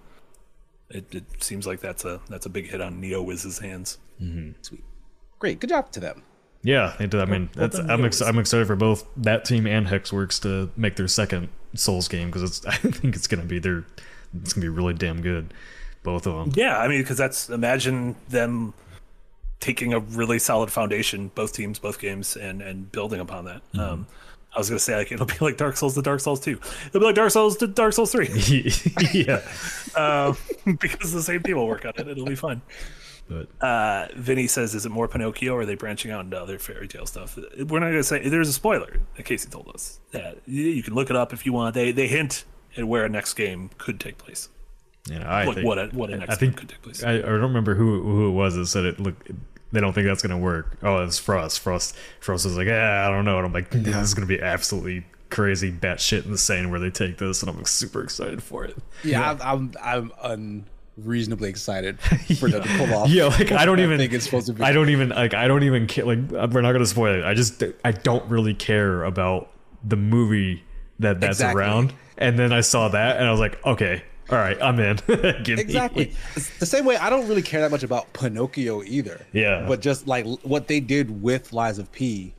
it, 0.90 1.14
it 1.14 1.24
seems 1.42 1.66
like 1.66 1.80
that's 1.80 2.04
a 2.04 2.20
that's 2.28 2.46
a 2.46 2.48
big 2.50 2.68
hit 2.70 2.80
on 2.80 3.00
NeoWiz's 3.00 3.58
hands. 3.58 3.98
Sweet, 4.62 4.84
great, 5.38 5.60
good 5.60 5.70
job 5.70 5.90
to 5.92 6.00
them. 6.00 6.22
Yeah, 6.62 6.94
they 6.98 7.06
did. 7.06 7.20
I 7.20 7.24
mean, 7.24 7.48
that's, 7.54 7.78
I'm 7.78 8.04
ex- 8.04 8.20
I'm 8.20 8.38
excited 8.38 8.66
for 8.66 8.76
both 8.76 9.06
that 9.16 9.46
team 9.46 9.66
and 9.66 9.86
Hexworks 9.86 10.40
to 10.42 10.70
make 10.76 10.96
their 10.96 11.08
second 11.08 11.48
Souls 11.74 12.06
game 12.06 12.28
because 12.28 12.42
it's 12.42 12.66
I 12.66 12.76
think 12.76 13.16
it's 13.16 13.26
gonna 13.26 13.44
be 13.44 13.58
their 13.58 13.84
it's 14.42 14.52
gonna 14.52 14.64
be 14.64 14.68
really 14.68 14.92
damn 14.92 15.22
good, 15.22 15.54
both 16.02 16.26
of 16.26 16.34
them. 16.34 16.52
Yeah, 16.54 16.76
I 16.78 16.86
mean, 16.88 17.00
because 17.00 17.16
that's 17.16 17.48
imagine 17.48 18.14
them 18.28 18.74
taking 19.60 19.92
a 19.92 19.98
really 20.00 20.38
solid 20.38 20.70
foundation, 20.72 21.30
both 21.34 21.52
teams, 21.52 21.78
both 21.78 21.98
games, 22.00 22.36
and 22.36 22.60
and 22.62 22.90
building 22.90 23.20
upon 23.20 23.44
that. 23.44 23.62
Mm-hmm. 23.72 23.80
Um, 23.80 24.06
I 24.54 24.58
was 24.58 24.68
gonna 24.68 24.80
say 24.80 24.96
like 24.96 25.12
it'll 25.12 25.26
be 25.26 25.34
like 25.40 25.56
Dark 25.56 25.76
Souls 25.76 25.94
to 25.94 26.02
Dark 26.02 26.20
Souls 26.20 26.40
two. 26.40 26.58
It'll 26.88 27.00
be 27.00 27.06
like 27.06 27.14
Dark 27.14 27.30
Souls 27.30 27.56
to 27.58 27.66
Dark 27.68 27.92
Souls 27.92 28.10
three 28.10 28.28
yeah, 29.12 29.42
um, 29.96 30.36
because 30.80 31.12
the 31.12 31.22
same 31.22 31.42
people 31.42 31.66
work 31.66 31.84
on 31.84 31.92
it. 31.96 32.08
It'll 32.08 32.24
be 32.26 32.34
fun. 32.34 32.60
but 33.28 33.46
Uh, 33.64 34.08
Vinny 34.16 34.48
says, 34.48 34.74
"Is 34.74 34.84
it 34.86 34.88
more 34.88 35.06
Pinocchio, 35.06 35.54
or 35.54 35.60
are 35.60 35.66
they 35.66 35.76
branching 35.76 36.10
out 36.10 36.24
into 36.24 36.40
other 36.40 36.58
fairy 36.58 36.88
tale 36.88 37.06
stuff?" 37.06 37.38
We're 37.58 37.78
not 37.78 37.90
gonna 37.90 38.02
say. 38.02 38.28
There's 38.28 38.48
a 38.48 38.52
spoiler 38.52 38.96
that 39.16 39.22
Casey 39.24 39.48
told 39.48 39.68
us 39.72 40.00
that 40.10 40.38
you- 40.46 40.64
you 40.64 40.82
can 40.82 40.94
look 40.94 41.10
it 41.10 41.16
up 41.16 41.32
if 41.32 41.46
you 41.46 41.52
want. 41.52 41.74
They 41.76 41.92
they 41.92 42.08
hint 42.08 42.44
at 42.76 42.88
where 42.88 43.04
a 43.04 43.08
next 43.08 43.34
game 43.34 43.70
could 43.78 44.00
take 44.00 44.18
place. 44.18 44.48
Yeah, 45.08 45.30
I 45.30 45.44
Like 45.44 45.54
think, 45.56 45.66
what 45.66 45.78
a 45.78 45.86
what 45.92 46.10
a 46.10 46.16
next 46.18 46.30
I 46.32 46.34
think 46.34 46.56
could 46.56 46.68
take 46.68 46.82
place. 46.82 47.04
I, 47.04 47.12
I 47.14 47.20
don't 47.20 47.40
remember 47.42 47.76
who 47.76 48.02
who 48.02 48.28
it 48.28 48.32
was 48.32 48.56
that 48.56 48.66
said 48.66 48.84
it. 48.84 48.98
Look, 48.98 49.14
they 49.72 49.80
don't 49.80 49.92
think 49.92 50.06
that's 50.06 50.22
gonna 50.22 50.38
work. 50.38 50.76
Oh, 50.82 51.02
it's 51.04 51.18
Frost. 51.18 51.60
Frost. 51.60 51.94
Frost 52.20 52.46
is 52.46 52.56
like, 52.56 52.66
yeah, 52.66 53.06
I 53.06 53.10
don't 53.10 53.24
know. 53.24 53.38
And 53.38 53.46
I'm 53.46 53.52
like, 53.52 53.70
this 53.70 53.96
is 53.96 54.14
gonna 54.14 54.26
be 54.26 54.40
absolutely 54.40 55.04
crazy, 55.30 55.70
batshit 55.70 56.26
insane 56.26 56.70
where 56.70 56.80
they 56.80 56.90
take 56.90 57.18
this, 57.18 57.42
and 57.42 57.50
I'm 57.50 57.64
super 57.64 58.02
excited 58.02 58.42
for 58.42 58.64
it. 58.64 58.76
Yeah, 59.04 59.36
I'm 59.42 59.72
I'm, 59.80 60.12
I'm 60.22 60.64
unreasonably 60.96 61.48
excited 61.48 62.00
for 62.38 62.48
them 62.48 62.62
to 62.62 62.68
pull 62.78 62.94
off. 62.94 63.08
Yeah, 63.10 63.26
like 63.26 63.52
I 63.52 63.64
don't 63.64 63.78
what 63.78 63.84
even 63.84 63.98
think 63.98 64.12
it's 64.12 64.24
supposed 64.24 64.46
to 64.48 64.52
be. 64.54 64.62
I 64.62 64.72
don't 64.72 64.88
even 64.90 65.10
like 65.10 65.34
I 65.34 65.48
don't 65.48 65.62
even 65.62 65.86
care. 65.86 66.04
Like 66.04 66.18
uh, 66.32 66.48
we're 66.50 66.60
not 66.60 66.72
gonna 66.72 66.86
spoil 66.86 67.20
it. 67.20 67.24
I 67.24 67.34
just 67.34 67.62
I 67.84 67.92
don't 67.92 68.28
really 68.30 68.54
care 68.54 69.04
about 69.04 69.50
the 69.84 69.96
movie 69.96 70.64
that 70.98 71.20
that's 71.20 71.38
Exactly. 71.38 71.62
around. 71.62 71.94
And 72.18 72.38
then 72.38 72.52
I 72.52 72.60
saw 72.60 72.88
that 72.88 73.16
and 73.16 73.26
I 73.26 73.30
was 73.30 73.40
like, 73.40 73.64
okay, 73.64 74.02
all 74.30 74.38
right, 74.38 74.60
I'm 74.62 74.78
in. 74.78 74.96
Give 75.42 75.58
Exactly. 75.58 76.14
It's 76.36 76.58
the 76.58 76.66
same 76.66 76.84
way 76.84 76.96
I 76.96 77.10
don't 77.10 77.28
really 77.28 77.42
care 77.42 77.60
that 77.60 77.70
much 77.70 77.82
about 77.82 78.12
Pinocchio 78.12 78.82
either. 78.84 79.24
Yeah. 79.32 79.64
But 79.66 79.80
just 79.80 80.06
like 80.06 80.26
what 80.42 80.68
they 80.68 80.80
did 80.80 81.22
with 81.22 81.52
Lies 81.52 81.78
of 81.78 81.90
P, 81.92 82.34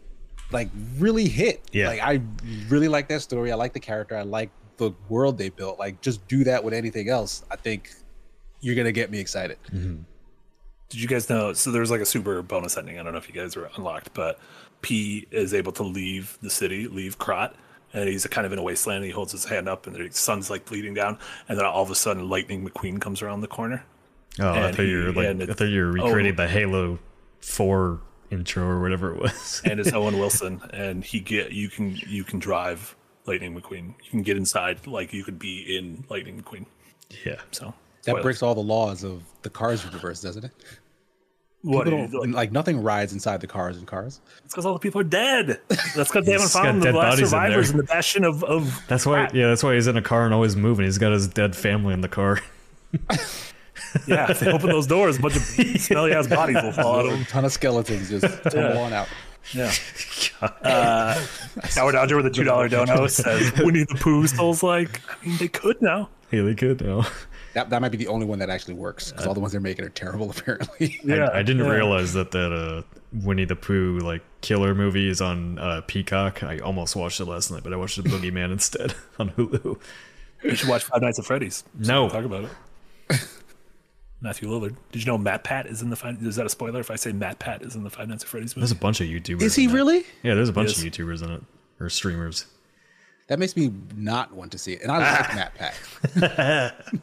like 0.52 0.70
really 0.98 1.28
hit. 1.28 1.62
Yeah. 1.72 1.88
Like 1.88 2.02
I 2.02 2.22
really 2.70 2.88
like 2.88 3.08
that 3.10 3.22
story. 3.22 3.52
I 3.52 3.56
like 3.56 3.74
the 3.74 3.80
character. 3.80 4.16
I 4.16 4.24
like 4.24 4.50
the 4.78 4.92
world 5.10 5.38
they 5.38 5.50
built. 5.50 5.80
Like 5.80 6.02
just 6.02 6.26
do 6.28 6.44
that 6.46 6.64
with 6.64 6.74
anything 6.74 7.10
else. 7.10 7.44
I 7.52 7.56
think 7.56 7.94
you're 8.62 8.76
gonna 8.76 8.92
get 8.92 9.12
me 9.12 9.20
excited. 9.20 9.58
Mm-hmm. 9.68 10.04
Did 10.90 11.02
you 11.02 11.08
guys 11.08 11.30
know? 11.30 11.54
So 11.54 11.72
there's 11.72 11.92
like 11.92 12.02
a 12.02 12.06
super 12.06 12.42
bonus 12.42 12.78
ending. 12.78 13.00
I 13.00 13.04
don't 13.04 13.14
know 13.14 13.18
if 13.18 13.28
you 13.28 13.34
guys 13.34 13.56
were 13.56 13.70
unlocked, 13.78 14.14
but 14.14 14.40
P 14.82 15.28
is 15.32 15.54
able 15.54 15.72
to 15.74 15.84
leave 15.84 16.38
the 16.42 16.50
city, 16.50 16.88
leave 16.88 17.18
Krat, 17.18 17.54
and 17.94 18.08
he's 18.10 18.26
kind 18.28 18.46
of 18.46 18.54
in 18.54 18.60
a 18.60 18.64
wasteland. 18.64 18.98
And 18.98 19.06
he 19.06 19.12
holds 19.12 19.32
his 19.32 19.46
hand 19.46 19.68
up, 19.70 19.88
and 19.88 19.96
the 19.96 20.10
sun's 20.12 20.50
like 20.50 20.66
bleeding 20.66 20.94
down, 20.94 21.18
and 21.50 21.58
then 21.58 21.66
all 21.66 21.84
of 21.84 21.92
a 21.92 21.96
sudden, 21.96 22.30
Lightning 22.30 22.68
McQueen 22.68 23.00
comes 23.02 23.22
around 23.22 23.42
the 23.42 23.48
corner. 23.48 23.84
Oh, 24.40 24.48
I 24.50 24.68
And 24.68 24.76
thought 24.76 24.84
you 24.84 25.04
were 25.06 25.12
like 25.12 25.50
I 25.50 25.54
thought 25.54 25.66
you 25.66 25.82
were 25.86 25.90
oh. 26.00 26.06
recreating 26.06 26.36
the 26.36 26.48
Halo 26.48 27.00
Four 27.42 28.00
intro 28.30 28.64
or 28.66 28.82
whatever 28.82 29.14
it 29.14 29.22
was. 29.22 29.62
and 29.66 29.80
it's 29.80 29.92
Owen 29.94 30.18
Wilson, 30.20 30.62
and 30.74 31.04
he 31.04 31.20
get 31.20 31.52
you 31.52 31.70
can 31.70 31.96
you 32.08 32.24
can 32.24 32.40
drive 32.40 32.96
Lightning 33.26 33.54
McQueen. 33.60 33.88
You 34.04 34.10
can 34.10 34.22
get 34.24 34.38
inside 34.38 34.88
like 34.88 35.12
you 35.14 35.24
could 35.24 35.38
be 35.40 35.78
in 35.78 36.04
Lightning 36.10 36.42
McQueen. 36.42 36.66
yeah. 37.26 37.36
So 37.52 37.74
That 38.04 38.12
spoilers. 38.12 38.24
breaks 38.24 38.42
all 38.44 38.56
the 38.56 38.62
laws 38.62 39.04
of 39.04 39.24
the 39.42 39.50
Cars 39.50 39.84
universe, 39.84 40.22
doesn't 40.22 40.46
it? 40.46 40.52
What? 41.64 41.86
People 41.86 42.00
do 42.00 42.04
you- 42.06 42.12
don't- 42.12 42.32
like, 42.32 42.36
like 42.36 42.52
nothing 42.52 42.82
rides 42.84 43.14
inside 43.14 43.42
the 43.42 43.48
cars 43.48 43.78
in 43.78 43.86
Cars. 43.86 44.20
it's 44.44 44.54
because 44.54 44.66
all 44.66 44.74
the 44.74 44.80
people 44.80 45.02
are 45.02 45.06
dead. 45.06 45.60
That's 45.70 46.10
because 46.10 46.26
they 46.26 46.32
haven't 46.34 46.50
found 46.50 46.82
the 46.82 46.86
dead 46.86 46.96
last 46.96 47.06
bodies 47.12 47.20
in 47.22 47.26
survivors 47.28 47.68
there. 47.72 47.80
in, 47.82 47.86
the 47.86 47.92
bastion 47.94 48.24
of 48.24 48.44
of. 48.44 48.84
That's 48.88 49.06
why 49.06 49.26
Krat. 49.28 49.34
yeah, 49.34 49.48
that's 49.48 49.64
why 49.64 49.76
he's 49.76 49.88
in 49.88 49.98
a 49.98 50.02
car 50.02 50.26
and 50.26 50.34
always 50.34 50.56
moving. 50.56 50.86
He's 50.86 50.98
got 50.98 51.12
his 51.12 51.28
dead 51.28 51.56
family 51.56 51.94
in 51.94 52.02
the 52.02 52.10
car. 52.10 52.40
Yeah, 54.08 54.32
if 54.32 54.40
they 54.40 54.50
open 54.52 54.70
those 54.70 54.88
doors, 54.88 55.18
a 55.18 55.22
bunch 55.22 55.36
of 55.36 55.42
smelly 55.82 56.14
ass 56.14 56.28
bodies 56.28 56.56
will 56.64 56.72
fall 56.72 57.00
out 57.00 57.06
of 57.08 57.12
them. 57.12 57.22
A 57.22 57.26
ton 57.26 57.44
of 57.46 57.52
skeletons 57.52 58.10
just 58.10 58.26
tumble 58.44 58.78
on 58.80 58.94
out. 58.94 59.08
Yeah. 59.54 59.72
Uh, 60.42 61.20
Howard 61.76 61.94
Dodger 61.94 62.16
with 62.16 62.26
a 62.28 62.30
two 62.30 62.44
dollar 62.46 62.70
dono 62.70 63.08
says 63.08 63.52
Winnie 63.60 63.84
the 63.84 63.96
Pooh 63.96 64.28
Souls 64.28 64.64
like. 64.64 65.02
I 65.10 65.26
mean, 65.28 65.38
they 65.38 65.48
could 65.50 65.82
now. 65.82 66.10
Yeah, 66.32 66.44
they 66.44 66.56
could 66.56 66.80
no. 66.82 67.04
That, 67.54 67.70
that 67.70 67.82
might 67.82 67.90
be 67.90 67.98
the 67.98 68.08
only 68.08 68.26
one 68.26 68.40
that 68.40 68.50
actually 68.50 68.76
works 68.76 69.12
because 69.12 69.28
all 69.28 69.34
the 69.34 69.40
ones 69.40 69.52
they're 69.52 69.62
making 69.62 69.86
are 69.86 69.90
terrible 69.90 70.30
apparently. 70.38 71.00
Yeah, 71.04 71.28
I, 71.28 71.40
I 71.40 71.44
didn't 71.44 71.66
yeah. 71.66 71.72
realize 71.72 72.14
that 72.14 72.32
that 72.32 72.54
uh, 72.54 72.84
Winnie 73.14 73.46
the 73.46 73.56
Pooh 73.56 74.00
like 74.00 74.22
killer 74.42 74.74
movie 74.74 75.10
is 75.10 75.22
on 75.22 75.60
uh, 75.60 75.82
Peacock. 75.88 76.44
I 76.44 76.60
almost 76.60 76.96
watched 76.96 77.20
it 77.20 77.26
last 77.26 77.52
night, 77.52 77.64
but 77.64 77.74
I 77.74 77.76
watched 77.76 78.02
the 78.02 78.08
Boogeyman 78.08 78.52
instead 78.52 78.94
on 79.20 79.32
Hulu. 79.32 79.80
You 80.44 80.56
should 80.56 80.70
watch 80.70 80.84
Five 80.84 81.02
Nights 81.02 81.20
at 81.20 81.26
Freddy's. 81.26 81.64
No. 81.78 82.10
Talk 82.10 82.26
about 82.26 82.46
it. 82.46 82.52
Matthew 84.22 84.50
Lillard. 84.50 84.76
Did 84.92 85.04
you 85.04 85.12
know 85.12 85.18
Matt 85.18 85.44
Pat 85.44 85.66
is 85.66 85.82
in 85.82 85.90
the 85.90 85.96
Five? 85.96 86.24
Is 86.24 86.36
that 86.36 86.46
a 86.46 86.50
spoiler 86.50 86.80
if 86.80 86.92
I 86.92 86.96
say 86.96 87.12
Matt 87.12 87.40
Pat 87.40 87.64
is 87.64 87.76
in 87.76 87.84
the 87.84 87.90
Five 87.90 88.08
Nights 88.08 88.24
at 88.24 88.30
Freddy's 88.30 88.56
movie? 88.56 88.62
There's 88.62 88.72
a 88.72 88.76
bunch 88.76 89.02
of 89.02 89.08
YouTubers. 89.08 89.42
Is 89.42 89.56
he 89.56 89.64
in 89.64 89.70
that. 89.70 89.76
really? 89.76 90.06
Yeah, 90.24 90.36
there's 90.36 90.50
a 90.50 90.54
bunch 90.54 90.78
of 90.78 90.84
YouTubers 90.84 91.24
in 91.24 91.32
it 91.32 91.44
or 91.80 91.90
streamers. 91.90 92.46
That 93.28 93.40
makes 93.40 93.56
me 93.56 93.74
not 93.96 94.34
want 94.34 94.52
to 94.52 94.58
see 94.58 94.74
it. 94.74 94.82
And 94.84 94.92
I 94.92 94.98
like 94.98 95.36
Matt 95.36 95.56
Pat. 95.56 97.02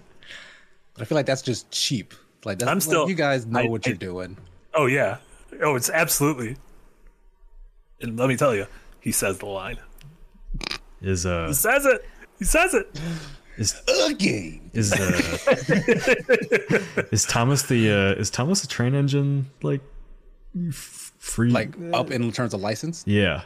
But 0.98 1.02
I 1.02 1.04
feel 1.06 1.16
like 1.16 1.26
that's 1.26 1.42
just 1.42 1.70
cheap. 1.70 2.14
Like 2.44 2.58
that's 2.58 2.68
I'm 2.70 2.76
like, 2.78 2.82
still- 2.82 3.08
you 3.08 3.14
guys 3.14 3.46
know 3.46 3.60
I- 3.60 3.66
what 3.66 3.86
I- 3.86 3.90
you're 3.90 3.98
doing. 3.98 4.36
Oh 4.74 4.86
yeah. 4.86 5.18
Oh, 5.62 5.76
it's 5.76 5.90
absolutely. 5.90 6.56
And 8.00 8.18
let 8.18 8.28
me 8.28 8.36
tell 8.36 8.54
you, 8.54 8.66
he 9.00 9.12
says 9.12 9.38
the 9.38 9.46
line. 9.46 9.78
Is 11.00 11.24
uh 11.26 11.48
He 11.48 11.54
says 11.54 11.86
it. 11.86 12.04
He 12.38 12.44
says 12.44 12.74
it. 12.74 13.00
is 13.56 13.74
A 13.88 14.14
game. 14.14 14.70
is 14.74 14.92
uh 14.92 14.98
is 17.12 17.24
Thomas 17.24 17.62
the 17.62 17.90
uh 17.90 18.20
is 18.20 18.30
Thomas 18.30 18.60
the 18.60 18.68
train 18.68 18.94
engine 18.94 19.46
like 19.62 19.80
f- 20.68 21.12
free 21.18 21.50
Like 21.50 21.74
up 21.92 22.10
in 22.10 22.30
terms 22.32 22.54
of 22.54 22.60
license. 22.60 23.04
yeah 23.06 23.42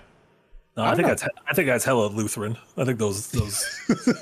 No, 0.75 0.85
I 0.85 0.95
think 0.95 1.07
that's 1.07 1.23
I 1.47 1.53
think 1.55 1.69
that's 1.69 1.85
hella 1.85 2.07
Lutheran. 2.07 2.57
I 2.79 2.85
think 2.85 2.99
those 2.99 3.29
those 3.31 3.63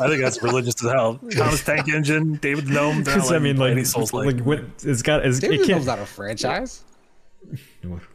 I 0.01 0.09
think 0.09 0.21
that's 0.21 0.43
religious 0.43 0.83
as 0.85 0.91
hell. 0.91 1.21
Thomas 1.31 1.63
Tank 1.63 1.89
Engine, 1.95 2.35
David 2.37 2.67
the 2.67 2.73
Gnome. 2.73 3.05
they're 3.05 3.15
because 3.17 3.31
I 3.31 3.39
mean 3.39 3.53
you 3.53 3.55
play 3.55 3.69
like 3.69 3.77
any 3.77 3.85
Souls 3.85 4.13
like 4.13 4.41
what 4.41 4.61
it's 4.83 5.03
got 5.03 5.25
it's, 5.25 5.39
David 5.39 5.55
it 5.55 5.59
knows 5.61 5.69
can't 5.69 5.87
not 5.87 5.99
a 6.01 6.07
franchise. 6.07 6.83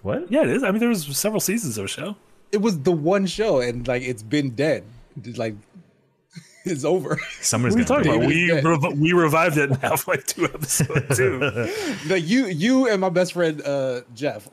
what 0.01 0.29
Yeah, 0.29 0.41
it 0.41 0.49
is. 0.49 0.63
I 0.63 0.71
mean, 0.71 0.79
there 0.79 0.89
was 0.89 1.05
several 1.17 1.39
seasons 1.39 1.77
of 1.77 1.85
a 1.85 1.87
show. 1.87 2.15
It 2.51 2.57
was 2.61 2.79
the 2.81 2.91
one 2.91 3.25
show, 3.25 3.61
and 3.61 3.87
like 3.87 4.03
it's 4.03 4.21
been 4.23 4.51
dead. 4.51 4.83
Like 5.37 5.55
it's 6.65 6.83
over. 6.83 7.17
somebody's 7.39 7.75
What 7.77 7.89
are 7.89 8.03
talking 8.03 8.15
about? 8.17 8.27
We 8.27 8.51
rev- 8.51 8.99
we 8.99 9.13
revived 9.13 9.57
it 9.57 9.69
and 9.69 9.77
have 9.81 10.05
like 10.09 10.25
two 10.25 10.43
episodes 10.43 11.17
too. 11.17 11.39
like 12.07 12.27
you, 12.27 12.47
you 12.47 12.89
and 12.89 12.99
my 12.99 13.09
best 13.09 13.31
friend 13.31 13.61
uh, 13.61 14.01
Jeff 14.13 14.49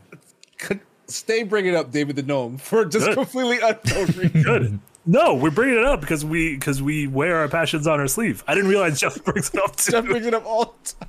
could 0.58 0.78
stay 1.12 1.42
bringing 1.42 1.74
up 1.76 1.90
David 1.90 2.16
the 2.16 2.22
Gnome 2.22 2.58
for 2.58 2.84
just 2.84 3.06
Good. 3.06 3.14
completely 3.16 3.58
unknown 3.58 4.06
reason. 4.16 4.42
Good. 4.42 4.80
No, 5.04 5.34
we're 5.34 5.50
bringing 5.50 5.78
it 5.78 5.84
up 5.84 6.00
because 6.00 6.24
we 6.24 6.54
because 6.54 6.80
we 6.80 7.06
wear 7.08 7.38
our 7.38 7.48
passions 7.48 7.86
on 7.86 7.98
our 7.98 8.06
sleeve. 8.06 8.44
I 8.46 8.54
didn't 8.54 8.70
realize 8.70 9.00
Jeff 9.00 9.22
brings 9.24 9.50
it 9.52 9.60
up 9.60 9.76
Jeff 9.76 10.04
brings 10.04 10.26
it 10.26 10.34
up 10.34 10.46
all 10.46 10.76
the 10.82 10.94
time. 11.06 11.08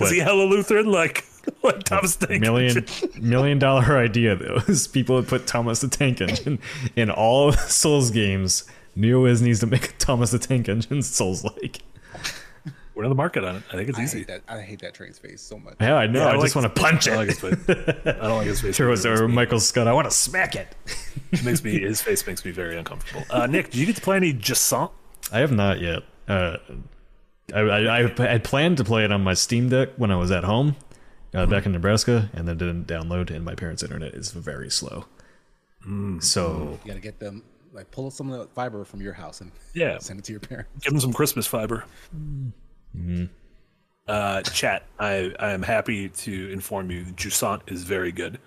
Is 0.00 0.10
he 0.10 0.18
hella 0.18 0.42
Lutheran 0.44 0.86
like 0.92 1.24
like 1.62 1.82
Thomas 1.84 2.16
Tank 2.16 2.42
million 2.42 2.76
Engine? 2.78 3.10
million 3.22 3.58
dollar 3.58 3.96
idea 3.98 4.36
though 4.36 4.58
is 4.68 4.86
people 4.86 5.16
would 5.16 5.26
put 5.28 5.46
Thomas 5.46 5.80
the 5.80 5.88
Tank 5.88 6.20
Engine 6.20 6.58
in 6.96 7.10
all 7.10 7.52
Souls 7.52 8.10
games. 8.10 8.64
NeoWiz 8.96 9.42
needs 9.42 9.58
to 9.60 9.66
make 9.66 9.88
a 9.88 9.92
Thomas 9.94 10.30
the 10.30 10.38
Tank 10.38 10.68
Engine 10.68 11.02
Souls 11.02 11.42
like. 11.44 11.80
We're 12.94 13.04
in 13.04 13.08
the 13.08 13.14
market 13.16 13.42
on 13.44 13.56
it. 13.56 13.62
I 13.70 13.76
think 13.76 13.88
it's 13.88 13.98
I 13.98 14.02
easy. 14.04 14.18
hate 14.18 14.26
that. 14.28 14.42
I 14.48 14.60
hate 14.60 14.80
that 14.80 14.94
train's 14.94 15.18
face 15.18 15.42
so 15.42 15.58
much. 15.58 15.74
Yeah, 15.80 15.96
I 15.96 16.06
know. 16.06 16.20
Yeah, 16.20 16.26
I 16.26 16.30
I, 16.30 16.34
like 16.36 16.42
just 16.44 16.54
want 16.56 16.72
to 16.74 16.80
punch 16.80 17.08
I 17.08 17.16
like 17.16 17.28
his 17.28 17.42
it. 17.42 17.56
face. 17.58 17.76
I 18.06 18.12
don't 18.28 18.36
like 18.38 18.46
his 18.46 18.60
face. 18.60 18.76
There 18.78 18.86
was 18.88 19.04
It 19.04 19.10
or 19.10 19.26
Michael 19.28 19.58
Scott. 19.60 19.88
I 19.88 19.92
want 19.92 20.06
to 20.06 20.10
smack 20.16 20.54
it. 20.54 20.68
it. 21.32 21.44
makes 21.44 21.62
me 21.64 21.80
his 21.80 22.00
face 22.00 22.24
makes 22.26 22.44
me 22.44 22.50
very 22.52 22.76
uncomfortable. 22.78 23.24
Uh, 23.30 23.46
Nick, 23.46 23.66
did 23.70 23.76
you 23.76 23.86
get 23.86 23.96
to 23.96 24.02
play 24.02 24.16
any 24.16 24.32
Jusant? 24.32 24.90
I 25.32 25.38
have 25.40 25.50
not 25.52 25.80
yet. 25.80 26.02
Uh, 26.28 26.58
I, 27.54 27.58
I, 27.60 28.04
I 28.06 28.26
had 28.28 28.44
planned 28.44 28.76
to 28.78 28.84
play 28.84 29.04
it 29.04 29.10
on 29.12 29.22
my 29.24 29.34
Steam 29.34 29.68
Deck 29.68 29.90
when 29.96 30.10
I 30.10 30.16
was 30.16 30.30
at 30.30 30.44
home 30.44 30.76
uh, 31.34 31.46
back 31.46 31.66
in 31.66 31.72
Nebraska, 31.72 32.30
and 32.32 32.46
then 32.46 32.56
didn't 32.58 32.86
download. 32.86 33.30
And 33.30 33.44
my 33.44 33.54
parents' 33.54 33.82
internet 33.82 34.14
is 34.14 34.30
very 34.30 34.70
slow. 34.70 35.06
So 36.20 36.78
You 36.84 36.88
gotta 36.88 37.00
get 37.00 37.18
them 37.18 37.42
like 37.72 37.90
pull 37.90 38.10
some 38.10 38.30
of 38.30 38.38
the 38.38 38.46
fiber 38.54 38.84
from 38.84 39.02
your 39.02 39.12
house 39.12 39.40
and 39.40 39.50
Yeah. 39.74 39.98
send 39.98 40.20
it 40.20 40.24
to 40.26 40.32
your 40.32 40.40
parents. 40.40 40.70
Give 40.80 40.92
them 40.92 41.00
some 41.00 41.12
Christmas 41.12 41.46
fiber. 41.46 41.84
Uh, 44.06 44.42
chat. 44.42 44.84
I 44.98 45.32
I 45.38 45.52
am 45.52 45.62
happy 45.62 46.08
to 46.10 46.50
inform 46.50 46.90
you, 46.90 47.04
that 47.04 47.16
Jusant 47.16 47.60
is 47.66 47.84
very 47.84 48.12
good. 48.12 48.38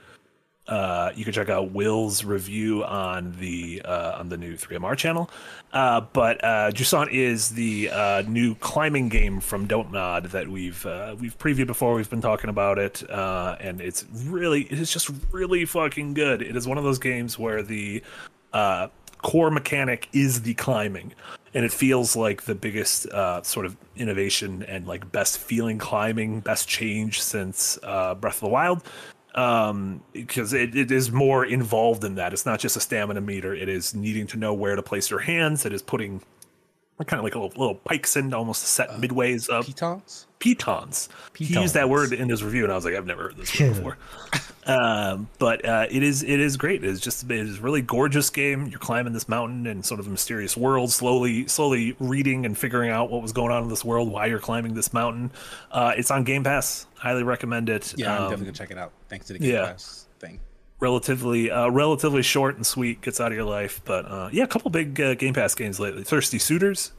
Uh, 0.68 1.12
you 1.16 1.24
can 1.24 1.32
check 1.32 1.50
out 1.50 1.72
Will's 1.72 2.26
review 2.26 2.84
on 2.84 3.34
the 3.40 3.82
uh, 3.86 4.18
on 4.20 4.28
the 4.28 4.38
new 4.38 4.56
3MR 4.56 4.98
channel. 4.98 5.30
Uh, 5.72 6.02
but 6.02 6.44
uh, 6.44 6.72
Jusant 6.72 7.10
is 7.12 7.52
the 7.52 7.90
uh, 7.90 8.24
new 8.28 8.54
climbing 8.56 9.08
game 9.08 9.40
from 9.40 9.66
Don't 9.66 9.92
Nod 9.94 10.26
that 10.26 10.50
we've 10.50 10.86
uh, 10.86 11.16
we've 11.20 11.38
previewed 11.38 11.68
before. 11.68 11.96
We've 11.96 12.10
been 12.10 12.22
talking 12.22 12.50
about 12.50 12.78
it, 12.80 13.10
uh, 13.10 13.56
and 13.62 13.80
it's 13.80 14.06
really 14.26 14.64
it 14.64 14.80
is 14.80 14.92
just 14.92 15.10
really 15.32 15.64
fucking 15.64 16.14
good. 16.14 16.42
It 16.42 16.56
is 16.56 16.68
one 16.68 16.78
of 16.78 16.84
those 16.84 17.00
games 17.00 17.40
where 17.40 17.64
the 17.64 18.04
core 19.22 19.52
mechanic 19.52 20.08
is 20.14 20.42
the 20.42 20.54
climbing, 20.54 21.14
and 21.54 21.66
it 21.66 21.72
feels 21.72 22.16
like 22.16 22.44
the 22.44 22.56
biggest 22.56 23.08
uh, 23.08 23.42
sort 23.44 23.66
of 23.66 23.76
innovation 23.96 24.64
and 24.64 24.88
like 24.88 25.12
best 25.12 25.38
feeling 25.38 25.78
climbing, 25.78 26.40
best 26.42 26.68
change 26.68 27.22
since 27.22 27.80
uh, 27.84 28.16
Breath 28.16 28.36
of 28.36 28.42
the 28.42 28.50
Wild. 28.50 28.84
Um 29.36 30.02
because 30.14 30.52
it, 30.54 30.76
it 30.76 30.90
is 30.90 31.12
more 31.12 31.46
involved 31.46 32.04
in 32.04 32.16
that. 32.16 32.34
It's 32.34 32.46
not 32.46 32.60
just 32.60 32.76
a 32.76 32.80
stamina 32.80 33.22
meter. 33.22 33.54
It 33.54 33.70
is 33.70 33.94
needing 33.94 34.26
to 34.28 34.38
know 34.38 34.52
where 34.52 34.76
to 34.76 34.82
place 34.82 35.12
your 35.12 35.20
hands. 35.20 35.64
It 35.64 35.74
is 35.74 35.82
putting 35.84 36.24
kind 37.06 37.20
of 37.20 37.24
like 37.24 37.36
a 37.36 37.40
little, 37.40 37.60
little 37.60 37.76
pikes 37.76 38.16
in 38.16 38.34
almost 38.34 38.64
set 38.64 38.90
midways 38.92 39.50
up 39.52 39.66
Pitons? 39.66 40.26
pitons. 40.40 41.10
He 41.36 41.46
used 41.46 41.74
that 41.76 41.90
word 41.90 42.12
in 42.14 42.28
his 42.30 42.44
review, 42.44 42.64
and 42.64 42.72
I 42.72 42.76
was 42.76 42.86
like, 42.86 42.96
I've 42.96 43.06
never 43.06 43.24
heard 43.24 43.38
this 43.38 43.60
word 43.60 43.76
before. 43.76 43.98
um, 44.66 45.30
but 45.40 45.64
uh, 45.64 45.86
it 45.92 46.02
is 46.04 46.24
it 46.24 46.40
is 46.40 46.58
great. 46.58 46.84
It's 46.84 47.00
just 47.00 47.24
it 47.30 47.32
is 47.32 47.60
a 47.60 47.62
really 47.62 47.82
gorgeous 47.82 48.30
game. 48.32 48.68
You're 48.68 48.80
climbing 48.80 49.14
this 49.14 49.30
mountain 49.30 49.68
in 49.68 49.84
sort 49.84 50.00
of 50.00 50.08
a 50.08 50.10
mysterious 50.10 50.58
world, 50.58 50.92
slowly 50.92 51.48
slowly 51.48 51.96
reading 52.00 52.46
and 52.46 52.58
figuring 52.58 52.90
out 52.90 53.12
what 53.12 53.22
was 53.22 53.32
going 53.32 53.52
on 53.52 53.64
in 53.64 53.70
this 53.70 53.86
world, 53.86 54.12
why 54.12 54.26
you're 54.26 54.40
climbing 54.40 54.74
this 54.74 54.92
mountain. 54.94 55.32
Uh, 55.72 55.94
it's 55.96 56.10
on 56.12 56.24
Game 56.24 56.44
Pass. 56.44 56.88
Highly 56.96 57.24
recommend 57.24 57.70
it. 57.70 57.94
Yeah, 57.96 58.08
I'm 58.12 58.24
Um, 58.24 58.30
definitely 58.32 58.46
gonna 58.46 58.58
check 58.58 58.72
it 58.72 58.78
out. 58.80 58.92
Thanks 59.10 59.28
to 59.28 59.34
the 59.34 59.40
Game 59.40 59.52
yeah. 59.54 59.66
Pass 59.68 60.08
thing. 60.20 60.40
Relatively 60.80 61.52
uh, 61.52 61.70
relatively 61.70 62.22
short 62.22 62.56
and 62.56 62.66
sweet. 62.66 63.02
Gets 63.02 63.20
out 63.20 63.32
of 63.32 63.36
your 63.36 63.46
life, 63.46 63.82
but 63.86 64.06
uh, 64.06 64.30
yeah, 64.32 64.44
a 64.44 64.48
couple 64.48 64.70
big 64.72 65.00
uh, 65.00 65.16
Game 65.16 65.34
Pass 65.34 65.56
games 65.56 65.80
lately. 65.80 66.04
Thirsty 66.04 66.40
Suitors. 66.40 66.92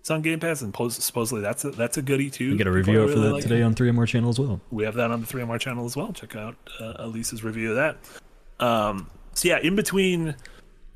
It's 0.00 0.10
on 0.10 0.22
Game 0.22 0.38
Pass, 0.40 0.62
and 0.62 0.72
pos- 0.72 1.02
supposedly 1.02 1.42
that's 1.42 1.64
a, 1.64 1.70
that's 1.70 1.98
a 1.98 2.02
goodie 2.02 2.30
too. 2.30 2.52
we 2.52 2.56
get 2.56 2.66
a 2.66 2.70
review 2.70 3.02
out 3.02 3.08
for 3.10 3.16
really 3.16 3.22
that 3.28 3.32
liking 3.34 3.48
today 3.50 3.62
on 3.62 3.74
3MR 3.74 4.06
channel 4.06 4.30
as 4.30 4.38
well. 4.38 4.60
we 4.70 4.84
have 4.84 4.94
that 4.94 5.10
on 5.10 5.20
the 5.20 5.26
3MR 5.26 5.58
channel 5.60 5.84
as 5.84 5.96
well. 5.96 6.12
Check 6.12 6.36
out 6.36 6.56
uh, 6.80 6.94
Elise's 7.00 7.42
review 7.42 7.70
of 7.70 7.76
that. 7.76 7.96
Um, 8.64 9.10
so 9.34 9.48
yeah, 9.48 9.58
in 9.58 9.76
between, 9.76 10.34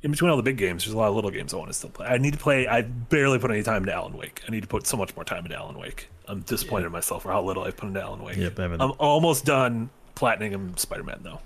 in 0.02 0.10
between 0.12 0.30
all 0.30 0.36
the 0.36 0.42
big 0.42 0.56
games, 0.56 0.84
there's 0.84 0.94
a 0.94 0.96
lot 0.96 1.08
of 1.08 1.14
little 1.16 1.30
games 1.32 1.52
I 1.52 1.56
want 1.58 1.68
to 1.70 1.74
still 1.74 1.90
play. 1.90 2.06
I 2.06 2.18
need 2.18 2.32
to 2.32 2.38
play. 2.38 2.66
I 2.68 2.82
barely 2.82 3.38
put 3.38 3.50
any 3.50 3.62
time 3.64 3.82
into 3.82 3.92
Alan 3.92 4.16
Wake. 4.16 4.40
I 4.48 4.50
need 4.52 4.62
to 4.62 4.68
put 4.68 4.86
so 4.86 4.96
much 4.96 5.14
more 5.16 5.24
time 5.24 5.44
into 5.44 5.56
Alan 5.56 5.76
Wake. 5.78 6.08
I'm 6.26 6.40
disappointed 6.40 6.86
in 6.86 6.92
myself 6.92 7.24
for 7.24 7.32
how 7.32 7.42
little 7.42 7.64
I've 7.64 7.76
put 7.76 7.88
into 7.88 8.00
Alan 8.00 8.22
Wake. 8.22 8.36
Yep, 8.36 8.58
I'm 8.58 8.92
almost 8.98 9.44
done 9.44 9.90
platinum 10.14 10.76
Spider-Man 10.76 11.20
though. 11.22 11.40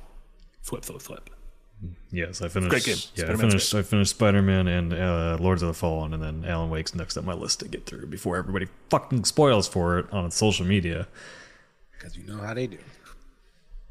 Flip, 0.66 0.84
flip, 0.84 1.00
flip. 1.00 1.30
Yes, 2.10 2.42
I 2.42 2.48
finished. 2.48 2.70
great 2.70 2.82
game. 2.84 2.96
Yeah, 3.14 3.22
I 3.24 3.26
Spider-Man's 3.26 3.40
finished. 3.52 3.74
I 3.76 3.82
finished 3.82 4.10
Spider 4.10 4.42
Man 4.42 4.66
and 4.66 4.92
uh, 4.92 5.36
Lords 5.38 5.62
of 5.62 5.68
the 5.68 5.74
Fallen, 5.74 6.12
and 6.12 6.20
then 6.20 6.44
Alan 6.44 6.70
Wake's 6.70 6.92
next 6.92 7.16
on 7.16 7.24
my 7.24 7.34
list 7.34 7.60
to 7.60 7.68
get 7.68 7.86
through 7.86 8.06
before 8.06 8.36
everybody 8.36 8.66
fucking 8.90 9.26
spoils 9.26 9.68
for 9.68 10.00
it 10.00 10.12
on 10.12 10.28
social 10.32 10.66
media. 10.66 11.06
Because 11.92 12.16
you 12.16 12.24
know 12.24 12.38
how 12.38 12.52
they 12.52 12.66
do. 12.66 12.78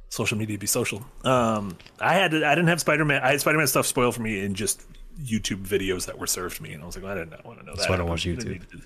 Social 0.10 0.38
media 0.38 0.57
be 0.57 0.68
social. 0.68 1.06
Um, 1.23 1.77
I 2.02 2.15
had 2.15 2.31
to, 2.31 2.45
I 2.45 2.56
didn't 2.56 2.68
have 2.68 2.81
Spider-Man. 2.81 3.22
I 3.23 3.31
had 3.31 3.39
Spider-Man 3.39 3.68
stuff 3.68 3.85
spoiled 3.85 4.15
for 4.15 4.22
me 4.22 4.43
in 4.43 4.53
just 4.53 4.81
YouTube 5.23 5.65
videos 5.65 6.07
that 6.07 6.18
were 6.19 6.27
served 6.27 6.57
to 6.57 6.64
me, 6.64 6.73
and 6.73 6.84
I 6.84 6.85
was 6.85 6.97
like, 6.97 7.06
well, 7.06 7.14
I 7.14 7.19
didn't 7.19 7.45
want 7.45 7.60
to 7.60 7.65
know 7.65 7.72
that. 7.72 7.77
That's 7.77 7.88
why 7.89 7.95
I 7.95 7.97
don't 7.99 8.10
watch 8.10 8.26
YouTube. 8.26 8.84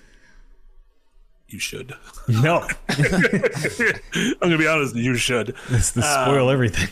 You 1.48 1.58
should. 1.58 1.96
No, 2.28 2.68
I'm 2.88 4.34
gonna 4.40 4.56
be 4.58 4.68
honest. 4.68 4.94
You 4.94 5.16
should. 5.16 5.56
it's 5.70 5.90
the 5.90 6.02
spoil 6.02 6.46
Um, 6.48 6.52
everything. 6.52 6.88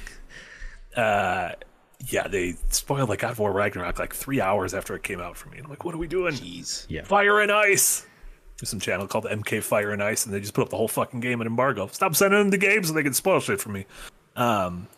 Yeah, 0.99 2.29
they 2.29 2.55
spoiled 2.69 3.09
like 3.09 3.21
God 3.21 3.33
of 3.33 3.39
War 3.39 3.53
Ragnarok 3.53 3.99
like 3.99 4.15
three 4.15 4.41
hours 4.41 4.73
after 4.73 4.95
it 4.95 5.03
came 5.03 5.21
out 5.21 5.37
for 5.37 5.49
me. 5.49 5.57
And 5.57 5.65
I'm 5.67 5.71
like, 5.71 5.85
what 5.85 5.95
are 5.95 5.99
we 5.99 6.07
doing? 6.07 6.35
Jeez. 6.35 6.87
Yeah, 6.89 7.03
Fire 7.03 7.41
and 7.41 7.51
Ice. 7.51 8.07
There's 8.59 8.71
some 8.71 8.81
channel 8.81 9.07
called 9.07 9.25
MK 9.25 9.63
Fire 9.63 9.91
and 9.91 10.03
Ice, 10.03 10.25
and 10.25 10.35
they 10.35 10.41
just 10.41 10.55
put 10.55 10.63
up 10.63 10.71
the 10.71 10.77
whole 10.77 10.89
fucking 10.89 11.21
game 11.21 11.41
in 11.41 11.47
embargo. 11.47 11.87
Stop 11.89 12.17
sending 12.17 12.39
them 12.39 12.51
the 12.51 12.59
games 12.59 12.89
so 12.89 12.95
they 12.95 13.03
can 13.03 13.15
spoil 13.15 13.41
shit 13.41 13.61
for 13.61 13.71
me. 13.71 13.87
Um, 14.37 14.89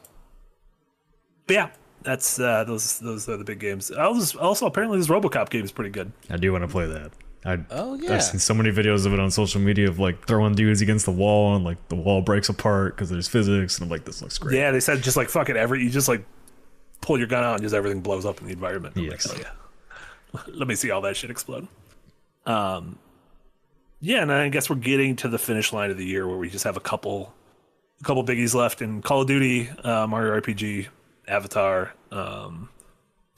but 1.46 1.54
yeah, 1.54 1.70
that's 2.02 2.38
uh, 2.38 2.64
those 2.64 2.98
those 3.00 3.28
are 3.28 3.36
the 3.36 3.44
big 3.44 3.60
games. 3.60 3.90
Also, 3.90 4.38
also 4.38 4.66
apparently 4.66 4.98
this 4.98 5.08
RoboCop 5.08 5.50
game 5.50 5.64
is 5.64 5.72
pretty 5.72 5.90
good. 5.90 6.12
I 6.28 6.36
do 6.36 6.52
want 6.52 6.64
to 6.64 6.68
play 6.68 6.86
that. 6.86 7.12
I, 7.44 7.58
Oh, 7.70 7.94
yeah. 7.94 8.14
I've 8.14 8.22
seen 8.22 8.38
so 8.38 8.52
many 8.52 8.70
videos 8.70 9.06
of 9.06 9.14
it 9.14 9.20
on 9.20 9.30
social 9.30 9.60
media 9.60 9.88
of 9.88 9.98
like 9.98 10.26
throwing 10.26 10.54
dudes 10.54 10.82
against 10.82 11.06
the 11.06 11.12
wall 11.12 11.56
and 11.56 11.64
like 11.64 11.88
the 11.88 11.94
wall 11.94 12.20
breaks 12.20 12.48
apart 12.48 12.94
because 12.94 13.08
there's 13.08 13.28
physics, 13.28 13.78
and 13.78 13.86
I'm 13.86 13.90
like, 13.90 14.04
this 14.04 14.20
looks 14.20 14.36
great. 14.38 14.56
Yeah, 14.56 14.70
they 14.72 14.80
said 14.80 15.02
just 15.02 15.16
like 15.16 15.28
fuck 15.28 15.48
it, 15.48 15.56
every 15.56 15.82
you 15.82 15.90
just 15.90 16.08
like 16.08 16.24
pull 17.00 17.18
your 17.18 17.26
gun 17.26 17.42
out 17.42 17.54
and 17.54 17.62
just 17.62 17.74
everything 17.74 18.00
blows 18.00 18.26
up 18.26 18.40
in 18.40 18.46
the 18.46 18.52
environment. 18.52 18.94
I'm 18.96 19.04
Yes. 19.04 19.28
Like, 19.28 19.46
oh 19.46 19.50
yeah. 20.34 20.40
Let 20.54 20.68
me 20.68 20.74
see 20.74 20.90
all 20.90 21.00
that 21.02 21.16
shit 21.16 21.30
explode. 21.30 21.66
Um, 22.46 22.98
yeah, 24.00 24.22
and 24.22 24.32
I 24.32 24.48
guess 24.48 24.70
we're 24.70 24.76
getting 24.76 25.16
to 25.16 25.28
the 25.28 25.38
finish 25.38 25.72
line 25.72 25.90
of 25.90 25.98
the 25.98 26.04
year 26.04 26.26
where 26.26 26.36
we 26.36 26.48
just 26.48 26.64
have 26.64 26.76
a 26.76 26.80
couple, 26.80 27.34
a 28.00 28.04
couple 28.04 28.24
biggies 28.24 28.54
left 28.54 28.80
in 28.80 29.02
Call 29.02 29.22
of 29.22 29.26
Duty, 29.26 29.68
uh, 29.82 30.06
Mario 30.06 30.40
RPG, 30.40 30.88
Avatar, 31.28 31.92
um, 32.12 32.68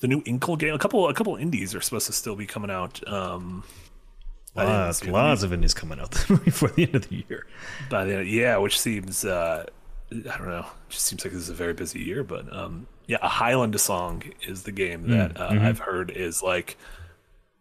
the 0.01 0.09
new 0.09 0.23
Inkle 0.25 0.57
game. 0.57 0.75
A 0.75 0.79
couple, 0.79 1.09
a 1.09 1.15
couple 1.15 1.35
indies 1.37 1.75
are 1.75 1.81
supposed 1.81 2.07
to 2.07 2.13
still 2.13 2.37
be 2.37 2.47
coming 2.47 2.71
out. 2.71 3.07
Um, 3.09 3.65
by 3.65 3.65
the 3.65 4.41
end 4.41 4.42
of 4.42 4.42
Lots, 4.55 4.99
this 5.01 5.07
year. 5.07 5.13
lots 5.15 5.43
of 5.43 5.53
indies 5.53 5.73
coming 5.75 5.99
out 5.99 6.11
before 6.45 6.69
the 6.71 6.83
end 6.85 6.95
of 6.95 7.09
the 7.09 7.25
year. 7.29 7.47
by 7.89 8.05
the 8.05 8.17
end, 8.19 8.29
yeah, 8.29 8.57
which 8.59 8.79
seems 8.79 9.25
uh, 9.25 9.65
I 10.11 10.15
don't 10.39 10.49
know, 10.49 10.67
just 10.91 11.07
seems 11.07 11.25
like 11.25 11.33
this 11.33 11.43
is 11.43 11.49
a 11.49 11.55
very 11.55 11.73
busy 11.73 12.01
year. 12.01 12.23
But 12.23 12.55
um, 12.55 12.87
yeah, 13.07 13.17
a 13.23 13.29
Highland 13.29 13.79
song 13.81 14.23
is 14.47 14.65
the 14.65 14.73
game 14.73 15.09
that 15.11 15.41
uh, 15.41 15.49
I've 15.51 15.79
heard 15.79 16.11
is 16.11 16.43
like 16.43 16.77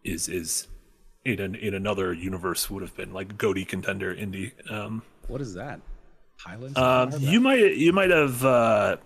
is 0.04 0.28
is 0.28 0.66
in 1.24 1.40
an, 1.40 1.54
in 1.54 1.72
another 1.72 2.12
universe 2.12 2.68
would 2.68 2.82
have 2.82 2.94
been 2.96 3.12
like 3.14 3.38
Goaty 3.38 3.64
contender 3.64 4.14
indie. 4.14 4.52
Um, 4.70 5.02
What 5.28 5.40
is 5.40 5.54
that? 5.54 5.80
Highlands. 6.38 6.76
um, 6.76 7.12
you 7.20 7.40
might 7.40 7.76
you 7.76 7.92
might 7.92 8.10
have 8.10 8.44
uh, 8.44 8.96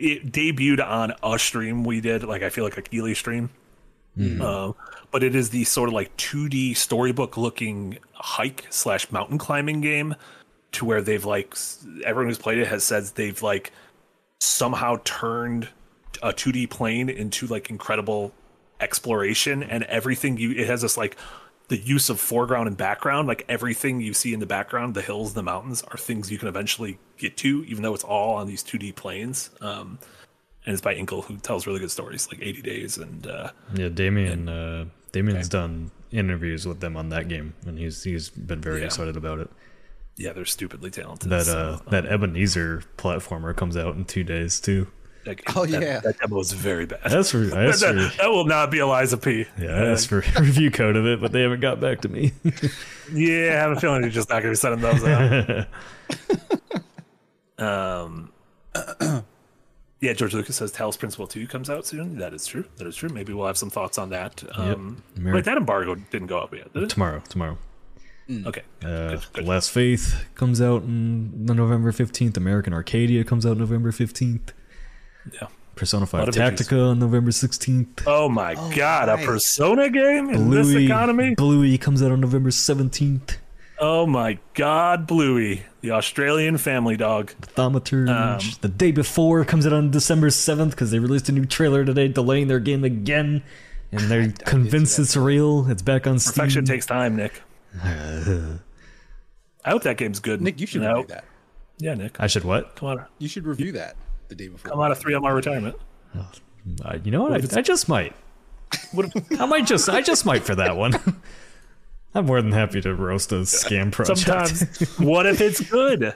it 0.00 0.32
debuted 0.32 0.84
on 0.84 1.12
a 1.22 1.38
stream 1.38 1.84
we 1.84 2.00
did, 2.00 2.24
like 2.24 2.42
I 2.42 2.48
feel 2.48 2.64
like 2.64 2.76
a 2.78 2.82
Keighley 2.82 3.14
stream. 3.14 3.50
Um, 4.18 4.74
but 5.14 5.22
it 5.22 5.36
is 5.36 5.50
the 5.50 5.62
sort 5.62 5.88
of 5.88 5.92
like 5.92 6.14
2D 6.16 6.76
storybook 6.76 7.36
looking 7.36 7.98
hike 8.14 8.66
slash 8.68 9.12
mountain 9.12 9.38
climbing 9.38 9.80
game 9.80 10.16
to 10.72 10.84
where 10.84 11.00
they've 11.00 11.24
like 11.24 11.54
everyone 12.04 12.28
who's 12.28 12.36
played 12.36 12.58
it 12.58 12.66
has 12.66 12.82
said 12.82 13.04
they've 13.14 13.40
like 13.40 13.70
somehow 14.40 14.98
turned 15.04 15.68
a 16.20 16.32
2D 16.32 16.68
plane 16.68 17.08
into 17.08 17.46
like 17.46 17.70
incredible 17.70 18.32
exploration 18.80 19.62
and 19.62 19.84
everything 19.84 20.36
you 20.36 20.50
it 20.50 20.66
has 20.66 20.82
this 20.82 20.96
like 20.96 21.16
the 21.68 21.76
use 21.78 22.10
of 22.10 22.18
foreground 22.18 22.66
and 22.66 22.76
background 22.76 23.28
like 23.28 23.44
everything 23.48 24.00
you 24.00 24.12
see 24.12 24.34
in 24.34 24.40
the 24.40 24.46
background 24.46 24.94
the 24.94 25.02
hills 25.02 25.32
the 25.34 25.44
mountains 25.44 25.84
are 25.92 25.96
things 25.96 26.28
you 26.28 26.38
can 26.38 26.48
eventually 26.48 26.98
get 27.18 27.36
to 27.36 27.64
even 27.68 27.84
though 27.84 27.94
it's 27.94 28.02
all 28.02 28.34
on 28.34 28.48
these 28.48 28.64
2D 28.64 28.96
planes 28.96 29.50
um 29.60 29.96
and 30.66 30.72
it's 30.72 30.82
by 30.82 30.94
Inkle 30.94 31.22
who 31.22 31.36
tells 31.36 31.68
really 31.68 31.78
good 31.78 31.92
stories 31.92 32.26
like 32.32 32.42
80 32.42 32.62
days 32.62 32.98
and 32.98 33.28
uh 33.28 33.52
Yeah, 33.74 33.90
Damien. 33.90 34.48
Uh, 34.48 34.86
Damien's 35.14 35.48
done 35.48 35.90
interviews 36.12 36.66
with 36.66 36.80
them 36.80 36.96
on 36.96 37.08
that 37.08 37.28
game, 37.28 37.54
and 37.66 37.78
he's 37.78 38.02
he's 38.04 38.28
been 38.30 38.60
very 38.60 38.80
Yeah. 38.80 38.86
excited 38.86 39.16
about 39.16 39.38
it. 39.40 39.48
yeah 40.16 40.32
they're 40.32 40.44
stupidly 40.44 40.90
talented 40.90 41.28
That 41.30 41.46
so, 41.46 41.58
uh, 41.86 41.90
that 41.90 42.06
Ebenezer 42.06 42.82
platformer 42.98 43.56
comes 43.56 43.76
out 43.76 43.96
in 43.96 44.04
two 44.04 44.22
days 44.22 44.60
too. 44.60 44.86
that, 45.24 45.40
Oh, 45.56 45.64
that- 45.66 45.82
yeah. 45.82 45.98
that 46.00 46.18
demo 46.20 46.38
is 46.38 46.52
very 46.52 46.86
bad 46.86 47.00
That's 47.08 47.30
for 47.32 47.38
I 47.56 47.64
asked 47.66 47.84
for 47.86 47.92
that, 47.94 48.16
that 48.18 48.28
will 48.30 48.44
not 48.44 48.70
be 48.70 48.78
Eliza 48.78 49.16
P. 49.16 49.46
yeah, 49.58 49.70
I 49.70 49.86
asked 49.86 50.06
for 50.08 50.22
review 50.38 50.70
code 50.70 50.94
of 50.96 51.04
it, 51.06 51.20
but 51.20 51.32
they 51.32 51.40
haven't 51.42 51.60
got 51.60 51.80
back 51.80 52.00
to 52.02 52.08
me. 52.08 52.32
Yeah, 53.12 53.56
I 53.56 53.60
have 53.60 53.72
a 53.72 53.80
feeling 53.80 54.00
you're 54.02 54.10
just 54.10 54.28
not 54.30 54.42
going 54.42 54.44
to 54.44 54.50
be 54.52 54.56
sending 54.56 54.80
those 54.80 55.04
out. 55.04 55.66
um, 57.58 58.32
yeah, 60.04 60.12
George 60.12 60.34
Lucas 60.34 60.56
says 60.56 60.70
Talos 60.72 60.98
Principle 60.98 61.26
2 61.26 61.46
comes 61.46 61.70
out 61.70 61.86
soon. 61.86 62.18
That 62.18 62.34
is 62.34 62.46
true. 62.46 62.64
That 62.76 62.86
is 62.86 62.94
true. 62.96 63.08
Maybe 63.08 63.32
we'll 63.32 63.46
have 63.46 63.56
some 63.58 63.70
thoughts 63.70 63.96
on 63.98 64.10
that. 64.10 64.42
Um, 64.54 65.02
Ameri- 65.18 65.34
Wait, 65.34 65.44
that 65.46 65.56
embargo 65.56 65.94
didn't 65.94 66.28
go 66.28 66.38
up 66.38 66.54
yet, 66.54 66.72
did 66.72 66.82
it? 66.84 66.90
tomorrow, 66.90 67.22
tomorrow. 67.28 67.58
Okay. 68.30 68.62
Uh, 68.82 69.08
Good, 69.10 69.26
good. 69.34 69.44
Last 69.46 69.70
Faith 69.70 70.24
comes 70.34 70.60
out 70.62 70.82
on 70.82 71.44
November 71.44 71.92
fifteenth. 71.92 72.36
American 72.38 72.72
Arcadia 72.72 73.22
comes 73.22 73.44
out 73.44 73.58
November 73.58 73.92
fifteenth. 73.92 74.52
Yeah. 75.32 75.48
Persona 75.76 76.06
Five 76.06 76.28
of. 76.28 76.34
Tactica 76.34 76.90
on 76.92 77.00
November 77.00 77.32
sixteenth. 77.32 78.02
Oh 78.06 78.28
my 78.30 78.54
god, 78.74 79.08
nice. 79.08 79.22
a 79.22 79.26
Persona 79.26 79.90
game 79.90 80.30
in 80.30 80.48
this 80.50 80.68
Bluey 80.68 80.84
economy? 80.86 81.34
Bluey 81.34 81.76
comes 81.76 82.02
out 82.02 82.12
on 82.12 82.20
November 82.20 82.50
seventeenth. 82.50 83.36
Oh 83.78 84.06
my 84.06 84.38
god, 84.54 85.06
Bluey, 85.06 85.64
the 85.80 85.90
Australian 85.90 86.58
family 86.58 86.96
dog. 86.96 87.32
Thaumaturge. 87.42 88.08
Um, 88.08 88.58
the 88.60 88.68
day 88.68 88.92
before 88.92 89.44
comes 89.44 89.66
out 89.66 89.72
on 89.72 89.90
December 89.90 90.28
7th 90.28 90.70
because 90.70 90.90
they 90.92 90.98
released 91.00 91.28
a 91.28 91.32
new 91.32 91.44
trailer 91.44 91.84
today, 91.84 92.06
delaying 92.08 92.46
their 92.48 92.60
game 92.60 92.84
again. 92.84 93.42
And 93.90 94.00
they're 94.10 94.32
convinced 94.44 94.92
see 94.96 95.02
that 95.02 95.06
it's 95.08 95.16
real. 95.16 95.70
It's 95.70 95.82
back 95.82 96.06
on 96.06 96.18
Steam. 96.18 96.32
Perfection 96.34 96.64
takes 96.64 96.86
time, 96.86 97.16
Nick. 97.16 97.42
I 97.82 98.58
hope 99.70 99.82
that 99.82 99.96
game's 99.96 100.20
good. 100.20 100.40
Nick, 100.42 100.60
you 100.60 100.66
should 100.66 100.82
No. 100.82 100.90
review 100.94 101.06
that. 101.08 101.24
Yeah, 101.78 101.94
Nick. 101.94 102.16
I 102.20 102.26
should 102.26 102.44
what? 102.44 102.76
Come 102.76 102.88
on. 102.88 103.04
You 103.18 103.28
should 103.28 103.46
review 103.46 103.72
that 103.72 103.96
the 104.28 104.34
day 104.34 104.48
before. 104.48 104.72
I'm 104.72 104.80
out 104.80 104.90
of 104.92 104.98
three 104.98 105.14
on 105.14 105.22
my 105.22 105.30
retirement. 105.30 105.76
Uh, 106.16 106.98
you 107.02 107.10
know 107.10 107.22
what? 107.22 107.32
I, 107.32 107.58
I 107.58 107.62
just 107.62 107.88
might. 107.88 108.14
What 108.92 109.06
if- 109.14 109.40
I 109.40 109.46
might 109.46 109.66
just. 109.66 109.88
I 109.88 110.00
just 110.00 110.24
might 110.24 110.44
for 110.44 110.54
that 110.54 110.76
one. 110.76 110.92
I'm 112.14 112.26
more 112.26 112.40
than 112.40 112.52
happy 112.52 112.80
to 112.82 112.94
roast 112.94 113.32
a 113.32 113.36
scam 113.42 113.90
project. 113.92 114.20
Sometimes, 114.20 114.98
what 114.98 115.26
if 115.26 115.40
it's 115.40 115.60
good? 115.68 116.14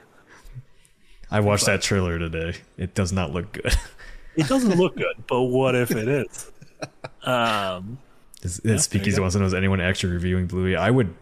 I 1.30 1.40
watched 1.40 1.66
that 1.66 1.82
trailer 1.82 2.18
today. 2.18 2.54
It 2.76 2.94
does 2.94 3.12
not 3.12 3.32
look 3.32 3.52
good. 3.52 3.74
It 4.36 4.46
doesn't 4.46 4.76
look 4.78 4.96
good, 4.96 5.16
but 5.26 5.42
what 5.42 5.74
if 5.74 5.90
it 5.90 6.06
is? 6.08 6.50
Um, 7.24 7.98
Is, 8.42 8.60
is 8.60 8.84
Speakeasy 8.84 9.16
go. 9.16 9.22
wants 9.22 9.34
to 9.34 9.40
know 9.40 9.46
is 9.46 9.54
anyone 9.54 9.80
actually 9.80 10.12
reviewing 10.12 10.46
Bluey? 10.46 10.76
I 10.76 10.90
would 10.90 11.12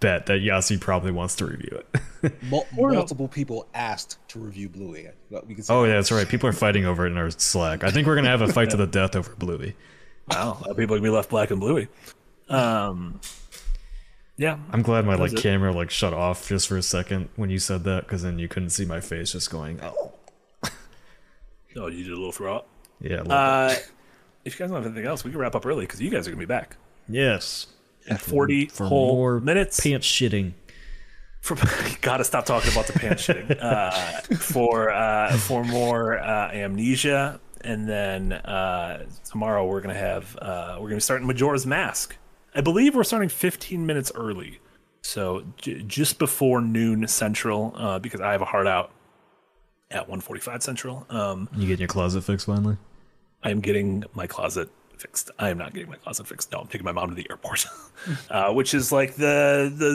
bet 0.00 0.26
that 0.26 0.40
Yahtzee 0.40 0.80
probably 0.80 1.12
wants 1.12 1.36
to 1.36 1.46
review 1.46 1.80
it. 2.22 2.32
Mul- 2.50 2.66
Or 2.76 2.90
no. 2.90 2.96
multiple 2.98 3.28
people 3.28 3.68
asked 3.74 4.18
to 4.30 4.40
review 4.40 4.68
Bluey. 4.68 5.08
We 5.46 5.54
can 5.54 5.62
say 5.62 5.72
oh 5.72 5.84
yeah, 5.84 5.92
that's 5.94 6.10
right. 6.10 6.28
People 6.28 6.48
are 6.48 6.52
fighting 6.52 6.84
over 6.84 7.06
it 7.06 7.12
in 7.12 7.16
our 7.16 7.30
Slack. 7.30 7.84
I 7.84 7.90
think 7.92 8.06
we're 8.08 8.16
gonna 8.16 8.28
have 8.28 8.42
a 8.42 8.52
fight 8.52 8.70
to 8.70 8.76
the 8.76 8.86
death 8.88 9.14
over 9.14 9.32
Bluey. 9.36 9.76
wow, 10.28 10.48
a 10.48 10.60
lot 10.62 10.70
of 10.70 10.76
people 10.76 10.96
are 10.96 10.98
gonna 10.98 11.08
be 11.08 11.14
left 11.14 11.30
black 11.30 11.52
and 11.52 11.60
bluey. 11.60 11.86
Um, 12.48 13.20
yeah, 14.36 14.58
I'm 14.72 14.82
glad 14.82 15.04
my 15.06 15.14
like 15.14 15.32
it. 15.32 15.38
camera 15.38 15.72
like 15.72 15.90
shut 15.90 16.12
off 16.12 16.48
just 16.48 16.68
for 16.68 16.76
a 16.76 16.82
second 16.82 17.28
when 17.36 17.50
you 17.50 17.58
said 17.58 17.84
that 17.84 18.04
because 18.04 18.22
then 18.22 18.38
you 18.38 18.48
couldn't 18.48 18.70
see 18.70 18.84
my 18.84 19.00
face 19.00 19.32
just 19.32 19.50
going. 19.50 19.80
Oh 19.82 20.12
oh, 21.76 21.86
you 21.88 22.02
did 22.04 22.12
a 22.12 22.16
little 22.16 22.32
throw 22.32 22.56
up. 22.56 22.68
yeah. 23.00 23.16
a 23.16 23.18
little 23.18 23.32
Uh, 23.32 23.68
bit. 23.70 23.90
if 24.44 24.54
you 24.54 24.58
guys 24.64 24.70
don't 24.70 24.82
have 24.82 24.86
anything 24.92 25.06
else, 25.08 25.24
we 25.24 25.30
can 25.30 25.40
wrap 25.40 25.54
up 25.54 25.66
early 25.66 25.84
because 25.86 26.00
you 26.00 26.10
guys 26.10 26.26
are 26.26 26.30
gonna 26.30 26.38
be 26.40 26.46
back 26.46 26.76
yes. 27.08 27.66
in 28.06 28.16
40 28.16 28.66
For 28.66 28.86
whole 28.86 29.14
more 29.14 29.40
minutes. 29.40 29.80
pants 29.80 30.06
shitting. 30.06 30.52
for 31.40 31.56
gotta 32.00 32.24
stop 32.24 32.44
talking 32.46 32.72
about 32.72 32.86
the 32.86 32.92
pants 32.94 33.26
shitting. 33.26 33.56
Uh, 33.62 33.90
for 34.38 34.90
uh, 34.90 35.36
for 35.38 35.64
more 35.64 36.18
uh, 36.18 36.50
amnesia, 36.52 37.40
and 37.62 37.88
then 37.88 38.32
uh, 38.32 39.04
tomorrow 39.24 39.66
we're 39.66 39.80
gonna 39.80 39.94
have 39.94 40.36
uh, 40.40 40.78
we're 40.80 40.88
gonna 40.88 41.00
start 41.00 41.22
Majora's 41.22 41.66
Mask. 41.66 42.16
I 42.56 42.60
believe 42.62 42.94
we're 42.94 43.04
starting 43.04 43.28
15 43.28 43.84
minutes 43.86 44.10
early, 44.14 44.60
so 45.02 45.44
j- 45.58 45.82
just 45.82 46.18
before 46.18 46.60
noon 46.62 47.06
central, 47.06 47.72
uh, 47.76 47.98
because 47.98 48.20
I 48.20 48.32
have 48.32 48.40
a 48.42 48.46
hard 48.46 48.66
out 48.66 48.90
at 49.90 50.08
1:45 50.08 50.62
central. 50.62 51.06
Um, 51.10 51.48
You 51.54 51.66
getting 51.66 51.80
your 51.80 51.88
closet 51.88 52.22
fixed 52.22 52.46
finally? 52.46 52.76
I 53.44 53.50
am 53.50 53.60
getting 53.60 54.02
my 54.14 54.26
closet 54.26 54.70
fixed. 54.96 55.30
I 55.38 55.50
am 55.50 55.58
not 55.58 55.74
getting 55.74 55.90
my 55.90 55.96
closet 55.96 56.26
fixed. 56.26 56.50
No, 56.50 56.60
I'm 56.60 56.66
taking 56.66 56.84
my 56.86 56.92
mom 56.92 57.10
to 57.10 57.14
the 57.14 57.26
airport, 57.30 57.66
uh, 58.30 58.52
which 58.54 58.72
is 58.74 58.90
like 58.90 59.14
the, 59.16 59.70
the 59.76 59.90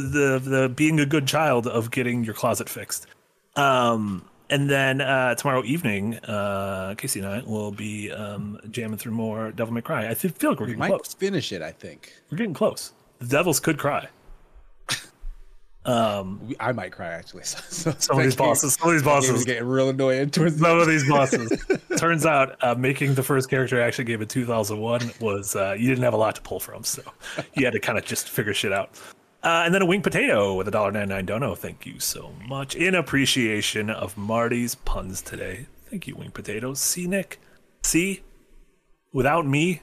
the 0.45 0.49
the 0.49 0.69
being 0.69 0.99
a 0.99 1.05
good 1.05 1.27
child 1.27 1.65
of 1.67 1.89
getting 1.91 2.23
your 2.23 2.35
closet 2.35 2.69
fixed. 2.69 3.07
Um, 3.55 4.23
and 4.51 4.69
then 4.69 5.01
uh, 5.01 5.33
tomorrow 5.35 5.63
evening, 5.63 6.17
uh, 6.17 6.93
Casey 6.97 7.19
and 7.21 7.27
I 7.27 7.41
will 7.41 7.71
be 7.71 8.11
um, 8.11 8.59
jamming 8.69 8.97
through 8.99 9.13
more 9.13 9.51
Devil 9.51 9.73
May 9.73 9.81
Cry. 9.81 10.07
I 10.07 10.13
feel 10.13 10.31
like 10.51 10.59
we're 10.59 10.65
We 10.67 10.71
getting 10.73 10.79
might 10.79 10.87
close. 10.89 11.13
finish 11.15 11.51
it, 11.51 11.61
I 11.63 11.71
think. 11.71 12.13
We're 12.29 12.37
getting 12.37 12.53
close. 12.53 12.93
The 13.19 13.25
devils 13.27 13.59
could 13.59 13.79
cry. 13.79 14.07
We, 15.83 16.55
I 16.59 16.71
might 16.73 16.91
cry, 16.91 17.07
actually. 17.09 17.43
So, 17.45 17.59
so 17.91 17.91
Some 17.97 18.17
of 18.19 18.23
these 18.23 18.35
bosses. 18.35 18.75
Some 18.75 18.89
of 18.89 18.93
these 18.95 19.03
bosses. 19.03 19.45
getting 19.45 19.63
real 19.67 19.89
annoying 19.89 20.29
towards 20.29 20.59
Some 20.59 20.79
of 20.79 20.87
these 20.87 21.07
bosses. 21.09 21.51
Turns 21.97 22.25
out, 22.25 22.55
uh, 22.63 22.75
making 22.75 23.15
the 23.15 23.23
first 23.23 23.49
character 23.49 23.81
action 23.81 24.05
game 24.05 24.21
in 24.21 24.27
2001 24.27 25.11
was 25.19 25.55
uh, 25.55 25.75
you 25.77 25.87
didn't 25.89 26.03
have 26.03 26.13
a 26.13 26.17
lot 26.17 26.35
to 26.35 26.41
pull 26.41 26.59
from, 26.59 26.83
so 26.83 27.01
you 27.55 27.65
had 27.65 27.73
to 27.73 27.79
kind 27.79 27.97
of 27.97 28.05
just 28.05 28.29
figure 28.29 28.53
shit 28.53 28.71
out. 28.71 28.91
Uh, 29.43 29.63
and 29.65 29.73
then 29.73 29.81
a 29.81 29.85
wing 29.85 30.01
potato 30.01 30.53
with 30.53 30.67
a 30.67 30.71
dollar 30.71 30.91
ninety 30.91 31.13
nine 31.13 31.25
dono. 31.25 31.55
Thank 31.55 31.85
you 31.85 31.99
so 31.99 32.31
much 32.47 32.75
in 32.75 32.93
appreciation 32.93 33.89
of 33.89 34.15
Marty's 34.17 34.75
puns 34.75 35.21
today. 35.21 35.65
Thank 35.89 36.07
you, 36.07 36.15
wing 36.15 36.31
potatoes. 36.31 36.79
See 36.79 37.07
Nick, 37.07 37.39
see, 37.83 38.21
without 39.13 39.47
me, 39.47 39.81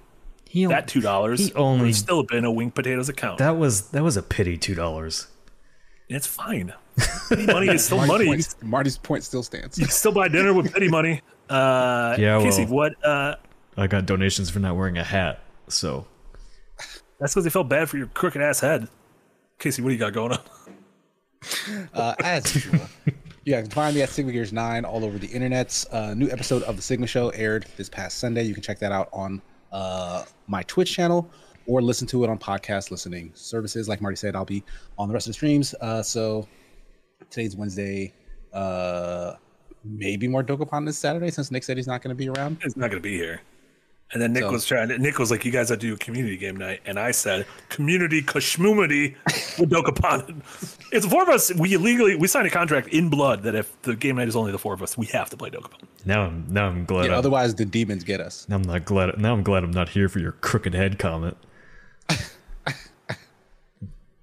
He 0.49 0.65
that 0.67 0.87
two 0.87 1.01
dollars 1.01 1.49
he 1.49 1.53
only- 1.55 1.87
would 1.87 1.97
still 1.97 2.23
been 2.23 2.45
a 2.45 2.53
wing 2.53 2.71
potatoes 2.71 3.09
account. 3.09 3.39
that 3.39 3.57
was 3.59 3.89
that 3.91 4.03
was 4.05 4.17
a 4.17 4.23
pity 4.23 4.57
two 4.57 4.75
dollars. 4.77 5.27
it's 6.09 6.27
fine. 6.27 6.73
Petty 7.29 7.47
money 7.47 7.69
is 7.69 7.85
still 7.85 8.05
money. 8.07 8.27
Point, 8.27 8.55
Marty's 8.63 8.99
point 8.99 9.23
still 9.25 9.43
stands. 9.43 9.79
You 9.79 9.87
can 9.87 9.93
still 9.93 10.11
buy 10.13 10.29
dinner 10.29 10.53
with 10.55 10.73
petty 10.73 10.89
money. 10.89 11.23
Uh, 11.51 12.15
Yeah, 12.19 12.43
Casey, 12.43 12.67
well- 12.67 12.75
what? 12.75 12.93
Uh, 13.03 13.35
I 13.79 13.87
got 13.87 14.05
donations 14.05 14.51
for 14.51 14.59
not 14.59 14.77
wearing 14.77 14.99
a 14.99 15.03
hat, 15.05 15.41
so 15.69 16.07
That's 17.19 17.33
because 17.33 17.45
they 17.45 17.49
felt 17.51 17.71
bad 17.71 17.89
for 17.89 17.97
your 17.97 18.09
crooked 18.09 18.43
ass 18.43 18.61
head. 18.61 18.87
Casey, 19.59 19.83
what 19.83 19.89
do 19.89 19.95
you 19.95 19.99
got 19.99 20.13
going 20.13 20.33
on? 20.33 20.41
Uh, 21.93 22.15
as 22.23 22.55
usual, 22.55 22.81
Yeah, 23.45 23.57
you 23.57 23.63
can 23.63 23.71
find 23.71 23.95
me 23.95 24.03
at 24.03 24.09
Sigma 24.11 24.33
Gears 24.33 24.53
9 24.53 24.85
all 24.85 25.05
over 25.05 25.19
the 25.19 25.27
internet. 25.29 25.85
A 25.91 26.15
new 26.15 26.29
episode 26.31 26.63
of 26.65 26.77
The 26.77 26.83
Sigma 26.83 27.07
Show 27.07 27.31
aired 27.31 27.67
this 27.77 27.89
past 27.89 28.19
Sunday. 28.19 28.43
You 28.43 28.55
can 28.55 28.63
check 28.63 28.79
that 28.81 28.93
out 28.93 29.09
on 29.13 29.41
uh, 29.73 30.25
my 30.47 30.63
Twitch 30.65 30.93
channel 30.95 31.31
or 31.67 31.81
listen 31.81 32.07
to 32.09 32.25
it 32.25 32.31
on 32.31 32.39
podcast 32.39 32.91
listening 32.91 33.31
services. 33.35 33.89
Like 33.89 34.01
Marty 34.01 34.17
said, 34.17 34.37
I'll 34.37 34.45
be 34.45 34.65
on 34.99 35.09
the 35.09 35.15
rest 35.15 35.27
of 35.27 35.31
the 35.31 35.35
streams. 35.35 35.75
Uh, 35.81 36.03
so 36.03 36.47
today's 37.31 37.57
Wednesday. 37.57 38.13
Uh, 38.53 39.35
maybe 39.85 40.29
more 40.29 40.43
Dokapon 40.43 40.85
this 40.87 40.99
Saturday 40.99 41.31
since 41.31 41.51
Nick 41.51 41.65
said 41.65 41.77
he's 41.77 41.87
not 41.87 42.03
going 42.03 42.15
to 42.15 42.19
be 42.19 42.29
around. 42.29 42.59
He's 42.63 42.77
not 42.77 42.91
going 42.91 43.03
to 43.03 43.09
be 43.09 43.17
here. 43.17 43.41
And 44.11 44.23
then 44.23 44.33
Nick 44.33 44.45
So- 44.45 44.53
was 44.53 44.65
trying. 44.65 44.89
Nick 44.89 45.19
was 45.19 45.31
like, 45.31 45.45
"You 45.45 45.53
guys 45.53 45.69
have 45.69 45.81
to 45.81 45.87
do 45.87 45.93
a 45.93 45.97
community 45.99 46.39
game 46.39 46.57
night," 46.57 46.81
and 46.87 46.99
I 46.99 47.11
said, 47.11 47.45
"Community 47.69 48.23
kashmumity 48.23 49.17
with 49.59 49.69
Dokapon." 49.71 50.43
It's 50.91 51.05
the 51.05 51.11
four 51.11 51.23
of 51.23 51.29
us. 51.29 51.53
We 51.55 51.75
illegally 51.75 52.17
we 52.17 52.27
signed 52.27 52.47
a 52.47 52.51
contract 52.51 52.89
in 52.89 53.11
blood 53.11 53.43
that 53.43 53.55
if 53.55 53.71
the 53.83 53.95
game 53.95 54.17
night 54.17 54.27
is 54.29 54.35
only 54.35 54.51
the 54.53 54.59
four 54.59 54.73
of 54.73 54.83
us, 54.83 54.97
we 54.97 55.05
have 55.09 55.29
to 55.29 55.37
play 55.37 55.51
Dokapon. 55.51 55.83
Now, 56.07 56.23
I'm 56.23 56.47
now 56.49 56.69
I'm 56.69 56.87
glad. 56.87 57.05
Yeah, 57.05 57.13
I'm, 57.13 57.19
otherwise, 57.19 57.55
the 57.55 57.67
demons 57.67 58.03
get 58.05 58.21
us. 58.23 58.47
now 58.49 58.57
I'm 58.57 58.63
not 58.63 58.87
glad. 58.87 59.19
Now 59.19 59.35
I'm 59.35 59.43
glad 59.43 59.63
I'm 59.65 59.71
not 59.71 59.91
here 59.91 60.09
for 60.09 60.19
your 60.21 60.33
crooked 60.33 60.73
head 60.73 60.99
comment. 60.99 61.37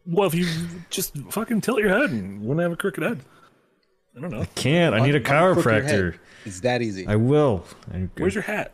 Well, 0.08 0.28
if 0.28 0.36
you 0.36 0.48
just 0.92 1.18
fucking 1.32 1.62
tilt 1.62 1.80
your 1.80 1.90
head 1.90 2.12
and 2.12 2.42
you 2.42 2.48
wouldn't 2.48 2.62
have 2.64 2.72
a 2.72 2.76
crooked 2.76 3.04
head. 3.04 3.22
I 4.16 4.22
don't 4.22 4.30
know. 4.30 4.42
I 4.42 4.46
can't. 4.46 4.94
I 4.94 5.00
need 5.06 5.16
a 5.16 5.18
Uncrook 5.18 5.66
your 5.66 5.82
head. 5.82 5.84
chiropractor. 5.86 6.16
It's 6.46 6.60
that 6.62 6.82
easy. 6.84 7.08
I 7.08 7.16
will. 7.16 7.66
I, 7.92 8.08
Where's 8.18 8.36
your 8.36 8.44
hat? 8.44 8.72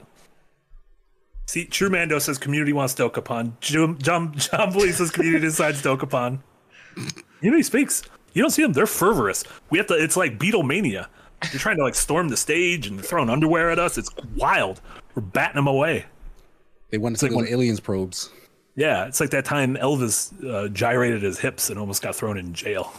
See, 1.51 1.65
True 1.65 1.89
Mando 1.89 2.17
says 2.17 2.37
community 2.37 2.71
wants 2.71 2.93
Dokapon. 2.93 3.59
John, 3.59 3.99
John 3.99 4.71
Blee 4.71 4.93
says 4.93 5.11
community 5.11 5.47
decides 5.47 5.81
Dokapon. 5.81 6.39
Unity 7.41 7.63
speaks. 7.63 8.03
You 8.31 8.41
don't 8.41 8.51
see 8.51 8.61
them; 8.61 8.71
they're 8.71 8.87
fervorous. 8.87 9.43
We 9.69 9.77
have 9.77 9.87
to. 9.87 10.01
It's 10.01 10.15
like 10.15 10.39
Beatlemania. 10.39 11.07
You're 11.51 11.59
trying 11.59 11.75
to 11.75 11.83
like 11.83 11.95
storm 11.95 12.29
the 12.29 12.37
stage 12.37 12.87
and 12.87 12.97
they're 12.97 13.03
throwing 13.03 13.29
underwear 13.29 13.69
at 13.69 13.79
us. 13.79 13.97
It's 13.97 14.09
wild. 14.37 14.79
We're 15.13 15.23
batting 15.23 15.55
them 15.57 15.67
away. 15.67 16.05
they 16.89 16.97
want 16.97 17.17
to 17.17 17.25
like 17.25 17.31
those 17.33 17.41
when- 17.41 17.51
aliens 17.51 17.81
probes. 17.81 18.29
Yeah, 18.77 19.05
it's 19.07 19.19
like 19.19 19.31
that 19.31 19.43
time 19.43 19.75
Elvis 19.75 20.31
uh, 20.49 20.69
gyrated 20.69 21.21
his 21.21 21.37
hips 21.37 21.69
and 21.69 21.77
almost 21.77 22.01
got 22.01 22.15
thrown 22.15 22.37
in 22.37 22.53
jail. 22.53 22.93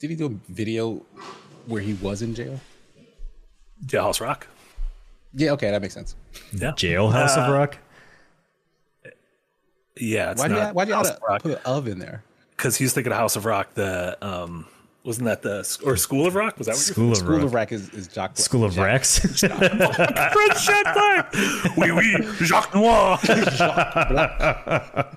Did 0.00 0.10
he 0.10 0.16
do 0.16 0.26
a 0.26 0.52
video 0.52 1.06
where 1.66 1.80
he 1.80 1.92
was 1.94 2.22
in 2.22 2.34
jail? 2.34 2.58
Jailhouse 3.86 4.20
Rock. 4.20 4.48
Yeah, 5.36 5.50
okay, 5.52 5.70
that 5.70 5.82
makes 5.82 5.94
sense. 5.94 6.14
Yeah, 6.52 6.72
Jailhouse 6.72 7.36
of 7.36 7.52
Rock. 7.52 7.76
yeah. 9.96 10.30
It's 10.32 10.40
Why 10.40 10.48
do 10.48 10.54
you 10.54 10.60
not 10.60 10.74
why 10.74 10.84
do 10.84 10.90
you 10.90 10.96
have 10.96 11.06
to 11.06 11.38
put 11.40 11.52
an 11.52 11.58
of 11.64 11.88
in 11.88 11.98
there? 11.98 12.22
because 12.56 12.76
he 12.76 12.84
was 12.84 12.92
thinking 12.92 13.12
of 13.12 13.18
House 13.18 13.34
of 13.36 13.44
Rock. 13.44 13.74
The 13.74 14.16
um, 14.24 14.66
wasn't 15.04 15.26
that 15.26 15.42
the 15.42 15.58
or 15.84 15.96
School 15.96 16.26
of 16.26 16.34
Rock? 16.36 16.56
Was 16.56 16.66
that 16.68 16.74
what 16.76 16.86
you're 16.86 16.94
School 16.94 17.10
of 17.12 17.18
School 17.18 17.36
Rock. 17.36 17.42
of 17.44 17.54
Rack 17.54 17.72
is, 17.72 17.88
is 17.90 18.06
Jock. 18.08 18.36
School 18.38 18.64
of 18.64 18.74
Jack- 18.74 18.84
Racks. 18.86 19.18
French 19.40 20.64
Chaplain. 20.64 21.24
Oui, 21.76 21.90
oui, 21.90 22.16
Jacques 22.46 22.74
Noir. 22.74 23.18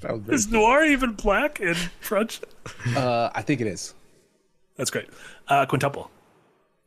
That 0.00 0.12
was 0.12 0.22
very- 0.22 0.34
Is 0.36 0.48
Noir 0.48 0.84
even 0.84 1.12
black 1.12 1.60
in 1.60 1.74
French? 2.00 2.40
uh, 2.96 3.30
I 3.34 3.42
think 3.42 3.60
it 3.60 3.66
is. 3.66 3.94
That's 4.76 4.90
great. 4.90 5.08
Uh, 5.48 5.66
quintuple 5.66 6.10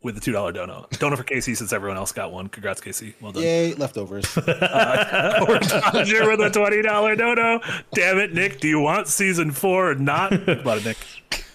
with 0.04 0.16
the 0.16 0.22
two 0.22 0.32
dollar 0.32 0.52
dono. 0.52 0.88
Dono 0.92 1.16
for 1.16 1.24
Casey 1.24 1.56
since 1.56 1.72
everyone 1.74 1.98
else 1.98 2.12
got 2.12 2.32
one. 2.32 2.48
Congrats, 2.48 2.82
Casey. 2.82 3.16
Well 3.22 3.32
done. 3.32 3.44
Yay, 3.44 3.74
leftovers. 3.76 4.26
Or 4.38 5.60
Roger 5.94 6.30
with 6.30 6.42
a 6.42 6.50
twenty 6.52 6.82
dollar 6.82 7.16
dono. 7.16 7.60
Damn 7.94 8.18
it, 8.20 8.34
Nick. 8.34 8.60
Do 8.60 8.68
you 8.68 8.80
want 8.80 9.08
season 9.08 9.52
four 9.52 9.92
or 9.92 9.96
not? 9.96 10.32
Think 10.32 10.62
about 10.62 10.78
it, 10.80 10.86
Nick. 10.86 10.98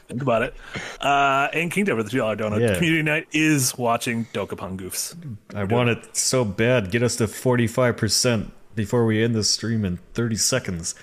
Think 0.09 0.23
about 0.23 0.43
it. 0.43 0.55
Uh, 1.01 1.49
and 1.53 1.71
Kingdom 1.71 1.97
with 1.97 2.07
the 2.07 2.11
two 2.11 2.19
dollar 2.19 2.37
dono. 2.37 2.59
Yeah. 2.59 2.75
Community 2.75 3.03
night 3.03 3.27
is 3.33 3.77
watching 3.77 4.27
Dokapon 4.33 4.79
Goofs. 4.79 5.17
I 5.55 5.65
want 5.65 5.89
it 5.91 6.17
so 6.17 6.45
bad. 6.45 6.91
Get 6.91 7.03
us 7.03 7.17
to 7.17 7.25
45% 7.25 8.51
before 8.75 9.05
we 9.07 9.23
end 9.25 9.35
this 9.35 9.51
stream 9.53 9.85
in 9.85 9.99
30 10.15 10.37
seconds. 10.37 10.95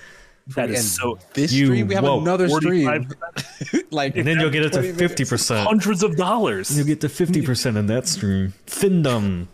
That 0.48 0.66
and 0.66 0.74
is 0.74 0.92
so 0.94 1.18
this 1.32 1.52
You 1.52 1.66
stream, 1.66 1.88
we 1.88 1.94
have 1.94 2.04
woke 2.04 2.20
another 2.22 2.48
stream. 2.50 3.08
like, 3.90 4.14
And 4.16 4.26
then 4.26 4.38
you'll 4.40 4.50
get 4.50 4.64
it 4.66 4.72
to 4.74 4.80
50%. 4.80 5.64
hundreds 5.64 6.02
of 6.02 6.16
dollars. 6.16 6.76
You'll 6.76 6.86
get 6.86 7.00
to 7.00 7.08
50% 7.08 7.76
in 7.76 7.86
that 7.86 8.06
stream. 8.06 8.52
Findom. 8.66 9.46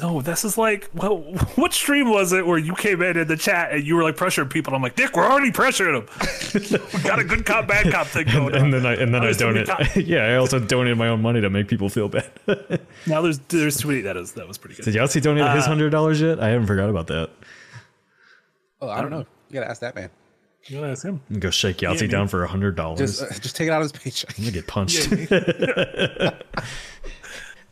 No, 0.00 0.20
this 0.22 0.44
is 0.44 0.56
like, 0.58 0.88
well, 0.94 1.16
what 1.56 1.72
stream 1.74 2.10
was 2.10 2.32
it 2.32 2.46
where 2.46 2.58
you 2.58 2.74
came 2.74 3.00
in 3.02 3.16
in 3.18 3.26
the 3.28 3.36
chat 3.36 3.72
and 3.72 3.86
you 3.86 3.96
were 3.96 4.02
like 4.02 4.16
pressuring 4.16 4.50
people? 4.50 4.74
I'm 4.74 4.82
like, 4.82 4.96
Dick, 4.96 5.14
we're 5.16 5.24
already 5.26 5.50
pressuring 5.50 6.06
them. 6.06 6.80
we 6.94 7.02
got 7.08 7.18
a 7.18 7.24
good 7.24 7.44
cop, 7.46 7.66
bad 7.68 7.90
cop 7.92 8.06
thing 8.06 8.26
going 8.26 8.54
on. 8.54 8.64
And 8.64 8.72
then 8.74 8.84
I 8.86 8.94
and 8.94 9.14
then 9.14 9.22
I 9.22 9.26
Honestly, 9.26 9.46
we 9.46 9.64
donate. 9.64 9.96
yeah, 10.06 10.24
I 10.26 10.34
also 10.36 10.58
donated 10.58 10.98
my 10.98 11.08
own 11.08 11.22
money 11.22 11.40
to 11.40 11.48
make 11.48 11.68
people 11.68 11.88
feel 11.88 12.08
bad. 12.10 12.30
Now 13.06 13.22
there's 13.22 13.38
there's 13.48 13.78
too 13.78 13.88
many. 13.88 14.02
That 14.02 14.18
is 14.18 14.32
that 14.32 14.46
was 14.46 14.58
pretty 14.58 14.76
good. 14.76 14.84
Did 14.84 14.94
Yahtzee 14.94 15.22
donate 15.22 15.44
Uh, 15.44 15.54
his 15.56 15.64
hundred 15.64 15.88
dollars 15.90 16.20
yet? 16.20 16.38
I 16.38 16.48
haven't 16.48 16.66
forgot 16.66 16.90
about 16.90 17.06
that. 17.06 17.30
Oh, 18.82 18.88
I 18.90 19.00
don't 19.00 19.10
know. 19.10 19.26
You 19.48 19.54
gotta 19.54 19.70
ask 19.70 19.80
that 19.80 19.94
man. 19.94 20.10
You 20.64 20.78
wanna 20.78 20.92
ask 20.92 21.04
him? 21.04 21.20
I'm 21.30 21.38
go 21.40 21.50
shake 21.50 21.78
Yahtzee 21.78 22.02
me- 22.02 22.08
down 22.08 22.28
for 22.28 22.44
a 22.44 22.48
hundred 22.48 22.76
dollars. 22.76 22.98
Just, 22.98 23.22
uh, 23.22 23.38
just 23.38 23.56
take 23.56 23.68
it 23.68 23.70
out 23.70 23.80
of 23.82 23.90
his 23.90 23.92
paycheck. 24.00 24.38
I'm 24.38 24.44
gonna 24.44 24.52
get 24.52 24.66
punched. 24.66 25.08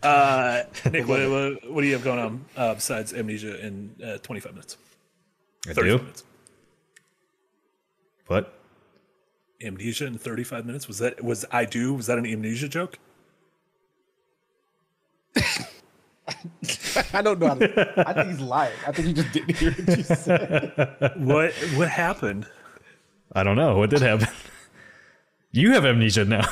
Uh, 0.02 0.62
Nick, 0.92 1.08
what, 1.08 1.18
what, 1.28 1.70
what 1.72 1.80
do 1.80 1.86
you 1.88 1.94
have 1.94 2.04
going 2.04 2.18
on 2.20 2.44
uh, 2.56 2.74
besides 2.74 3.12
amnesia 3.12 3.58
in 3.66 3.92
uh, 4.04 4.18
25 4.18 4.52
minutes? 4.52 4.76
I 5.68 5.72
30 5.72 5.88
do. 5.88 5.98
minutes. 5.98 6.24
What? 8.28 8.52
Amnesia 9.60 10.06
in 10.06 10.16
35 10.18 10.64
minutes? 10.66 10.86
Was 10.86 10.98
that 10.98 11.24
was 11.24 11.44
I 11.50 11.64
do? 11.64 11.94
Was 11.94 12.06
that 12.06 12.18
an 12.18 12.26
amnesia 12.26 12.68
joke? 12.68 12.98
I 17.12 17.22
don't 17.22 17.38
know. 17.38 17.48
How 17.48 17.54
to, 17.54 18.08
I 18.08 18.12
think 18.12 18.28
he's 18.30 18.40
lying. 18.40 18.72
I 18.86 18.92
think 18.92 19.08
he 19.08 19.14
just 19.14 19.32
didn't 19.32 19.56
hear 19.56 19.70
what 19.72 19.96
you 19.96 20.02
said. 20.02 21.12
What 21.16 21.52
what 21.76 21.88
happened? 21.88 22.46
I 23.32 23.42
don't 23.42 23.56
know. 23.56 23.76
What 23.78 23.90
did 23.90 24.00
happen? 24.02 24.28
You 25.52 25.72
have 25.72 25.84
amnesia 25.84 26.24
now. 26.24 26.46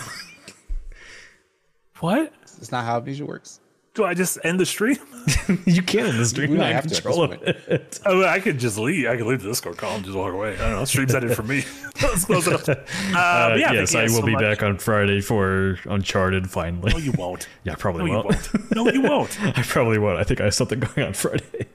What? 2.01 2.33
It's 2.59 2.71
not 2.73 2.85
how 2.85 2.99
amnesia 2.99 3.25
works. 3.27 3.61
Do 3.95 4.05
I 4.05 4.12
just 4.15 4.39
end 4.43 4.59
the 4.59 4.66
stream? 4.66 4.97
you 5.66 5.81
can't 5.83 6.09
in 6.09 6.19
the 6.19 6.27
stream. 6.27 6.51
We 6.51 6.57
You 6.57 6.61
might 6.62 6.73
have 6.73 6.83
have 6.85 6.93
to 6.93 6.97
at 6.97 7.03
control 7.03 7.23
of 7.25 7.33
it. 7.43 8.01
I, 8.05 8.12
mean, 8.12 8.25
I 8.25 8.41
could 8.41 8.59
just 8.59 8.77
leave. 8.77 9.07
I 9.07 9.16
could 9.16 9.27
leave 9.27 9.43
the 9.43 9.49
Discord 9.49 9.77
call 9.77 9.95
and 9.97 10.05
just 10.05 10.16
walk 10.16 10.33
away. 10.33 10.55
I 10.55 10.59
don't 10.59 10.71
know. 10.73 10.85
Stream's 10.85 11.15
ended 11.15 11.37
for 11.37 11.45
me. 11.45 11.65
Let's 12.03 12.25
close 12.25 12.47
it 12.49 12.55
up. 12.55 12.69
Uh, 12.69 12.73
Uh, 13.16 13.57
yeah, 13.57 13.73
yes, 13.73 13.95
I 13.95 14.03
will 14.05 14.09
so 14.11 14.23
be 14.27 14.33
much. 14.33 14.43
back 14.43 14.62
on 14.65 14.79
Friday 14.79 15.21
for 15.21 15.79
Uncharted. 15.85 16.51
Finally. 16.51 16.91
No, 16.93 16.99
you 16.99 17.12
won't. 17.16 17.49
yeah, 17.62 17.73
I 17.73 17.77
probably 17.77 18.11
No, 18.11 18.23
won't. 18.23 18.53
won't. 18.53 18.75
No, 18.75 18.89
you 18.91 19.03
won't. 19.03 19.41
I 19.43 19.62
probably 19.62 19.99
won't. 19.99 20.19
I 20.19 20.25
think 20.25 20.41
I 20.41 20.45
have 20.45 20.55
something 20.55 20.81
going 20.81 21.07
on 21.07 21.12
Friday. 21.15 21.66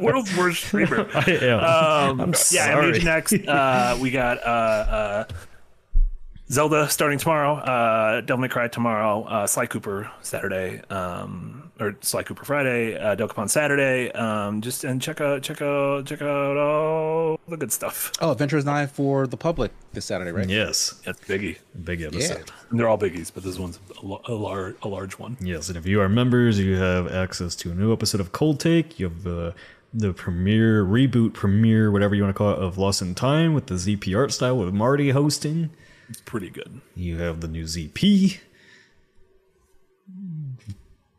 World's 0.00 0.36
worst 0.36 0.64
streamer. 0.64 1.06
I 1.14 1.30
am. 1.30 1.60
Um, 1.60 2.20
I'm 2.20 2.28
yeah, 2.30 2.34
sorry. 2.34 2.86
Amnesia 2.86 3.04
next. 3.04 3.32
Uh, 3.46 3.96
we 4.00 4.10
got 4.10 4.38
uh, 4.38 4.44
uh, 4.50 5.24
Zelda 6.50 6.88
starting 6.90 7.18
tomorrow. 7.18 7.54
Uh, 7.54 8.20
Devil 8.22 8.38
May 8.42 8.48
Cry 8.48 8.66
tomorrow. 8.68 9.22
Uh, 9.24 9.46
Sly 9.46 9.66
Cooper 9.66 10.10
Saturday. 10.20 10.80
Um, 10.90 11.70
or 11.78 11.96
Sly 12.00 12.24
Cooper 12.24 12.44
Friday. 12.44 12.96
Uh, 12.98 13.14
Dokapon 13.14 13.48
Saturday. 13.48 14.10
Um, 14.12 14.60
just 14.60 14.82
and 14.82 15.00
check 15.00 15.20
out 15.20 15.42
check 15.42 15.62
out 15.62 16.06
check 16.06 16.20
out 16.22 16.56
all 16.56 17.38
the 17.48 17.56
good 17.56 17.70
stuff. 17.72 18.10
Oh, 18.20 18.32
Adventures 18.32 18.64
Nine 18.64 18.88
for 18.88 19.26
the 19.28 19.36
public 19.36 19.70
this 19.92 20.04
Saturday, 20.06 20.32
right? 20.32 20.48
yes, 20.48 21.00
That's 21.04 21.20
biggie. 21.20 21.58
big 21.84 22.02
episode. 22.02 22.50
And 22.70 22.78
they're 22.80 22.88
all 22.88 22.98
biggies, 22.98 23.30
but 23.32 23.44
this 23.44 23.58
one's 23.58 23.78
a, 24.02 24.04
lo- 24.06 24.22
a, 24.26 24.32
lar- 24.34 24.74
a 24.82 24.88
large 24.88 25.18
one. 25.18 25.36
Yes, 25.40 25.68
and 25.68 25.78
if 25.78 25.86
you 25.86 26.00
are 26.00 26.08
members, 26.08 26.58
you 26.58 26.76
have 26.76 27.12
access 27.12 27.54
to 27.56 27.70
a 27.70 27.74
new 27.74 27.92
episode 27.92 28.20
of 28.20 28.32
Cold 28.32 28.58
Take. 28.58 28.98
You 28.98 29.06
have 29.08 29.22
the 29.22 29.54
the 29.94 30.12
premiere 30.12 30.84
reboot 30.84 31.32
premiere, 31.32 31.90
whatever 31.92 32.14
you 32.16 32.22
want 32.24 32.34
to 32.34 32.38
call 32.38 32.52
it, 32.52 32.58
of 32.58 32.76
Lost 32.76 33.02
in 33.02 33.14
Time 33.14 33.54
with 33.54 33.66
the 33.66 33.74
ZP 33.74 34.16
art 34.16 34.32
style 34.32 34.56
with 34.58 34.74
Marty 34.74 35.10
hosting. 35.10 35.70
It's 36.10 36.20
pretty 36.20 36.50
good. 36.50 36.80
You 36.94 37.18
have 37.18 37.40
the 37.40 37.48
new 37.48 37.62
ZP. 37.64 38.38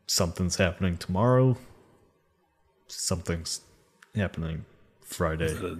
Something's 0.06 0.56
happening 0.56 0.98
tomorrow. 0.98 1.56
Something's 2.88 3.62
happening 4.14 4.64
Friday. 5.00 5.56
Uh, 5.56 5.76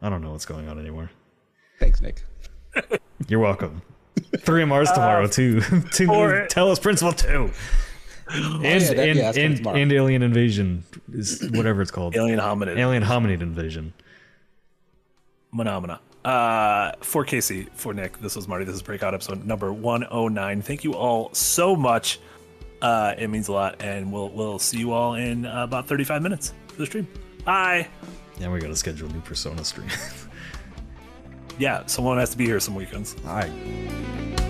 I 0.00 0.08
don't 0.08 0.22
know 0.22 0.32
what's 0.32 0.46
going 0.46 0.68
on 0.68 0.78
anymore. 0.78 1.10
Thanks, 1.78 2.00
Nick. 2.00 2.24
You're 3.28 3.40
welcome. 3.40 3.82
Three 4.38 4.62
MRs 4.62 4.92
tomorrow 4.94 5.26
too. 5.26 5.60
Two 5.92 6.06
for- 6.06 6.46
Talos 6.46 6.80
Principle 6.80 7.12
two. 7.12 7.50
And 8.30 8.62
yeah, 8.62 8.78
that- 8.78 8.98
and, 8.98 9.18
yeah, 9.18 9.32
and, 9.36 9.66
and 9.66 9.92
Alien 9.92 10.22
Invasion 10.22 10.84
is 11.12 11.46
whatever 11.52 11.82
it's 11.82 11.90
called. 11.90 12.16
Alien 12.16 12.38
Hominid. 12.40 12.78
Alien 12.78 13.02
Hominid 13.02 13.42
Invasion. 13.42 13.92
Phenomena. 15.54 16.00
Uh, 16.28 16.92
for 17.00 17.24
Casey, 17.24 17.68
for 17.72 17.94
Nick, 17.94 18.18
this 18.18 18.36
was 18.36 18.46
Marty. 18.46 18.66
This 18.66 18.74
is 18.74 18.82
Breakout 18.82 19.14
episode 19.14 19.46
number 19.46 19.72
109. 19.72 20.60
Thank 20.60 20.84
you 20.84 20.92
all 20.92 21.32
so 21.32 21.74
much. 21.74 22.20
Uh, 22.82 23.14
it 23.16 23.28
means 23.28 23.48
a 23.48 23.52
lot, 23.52 23.76
and 23.80 24.12
we'll 24.12 24.28
we'll 24.28 24.58
see 24.58 24.78
you 24.78 24.92
all 24.92 25.14
in 25.14 25.46
uh, 25.46 25.64
about 25.64 25.88
35 25.88 26.20
minutes 26.20 26.52
for 26.66 26.76
the 26.76 26.84
stream. 26.84 27.08
Bye. 27.46 27.88
Yeah, 28.38 28.52
we 28.52 28.60
gotta 28.60 28.76
schedule 28.76 29.08
a 29.08 29.12
new 29.14 29.22
Persona 29.22 29.64
stream. 29.64 29.88
yeah, 31.58 31.86
someone 31.86 32.18
has 32.18 32.28
to 32.32 32.36
be 32.36 32.44
here 32.44 32.60
some 32.60 32.74
weekends. 32.74 33.16
All 33.26 33.32
right. 33.32 34.47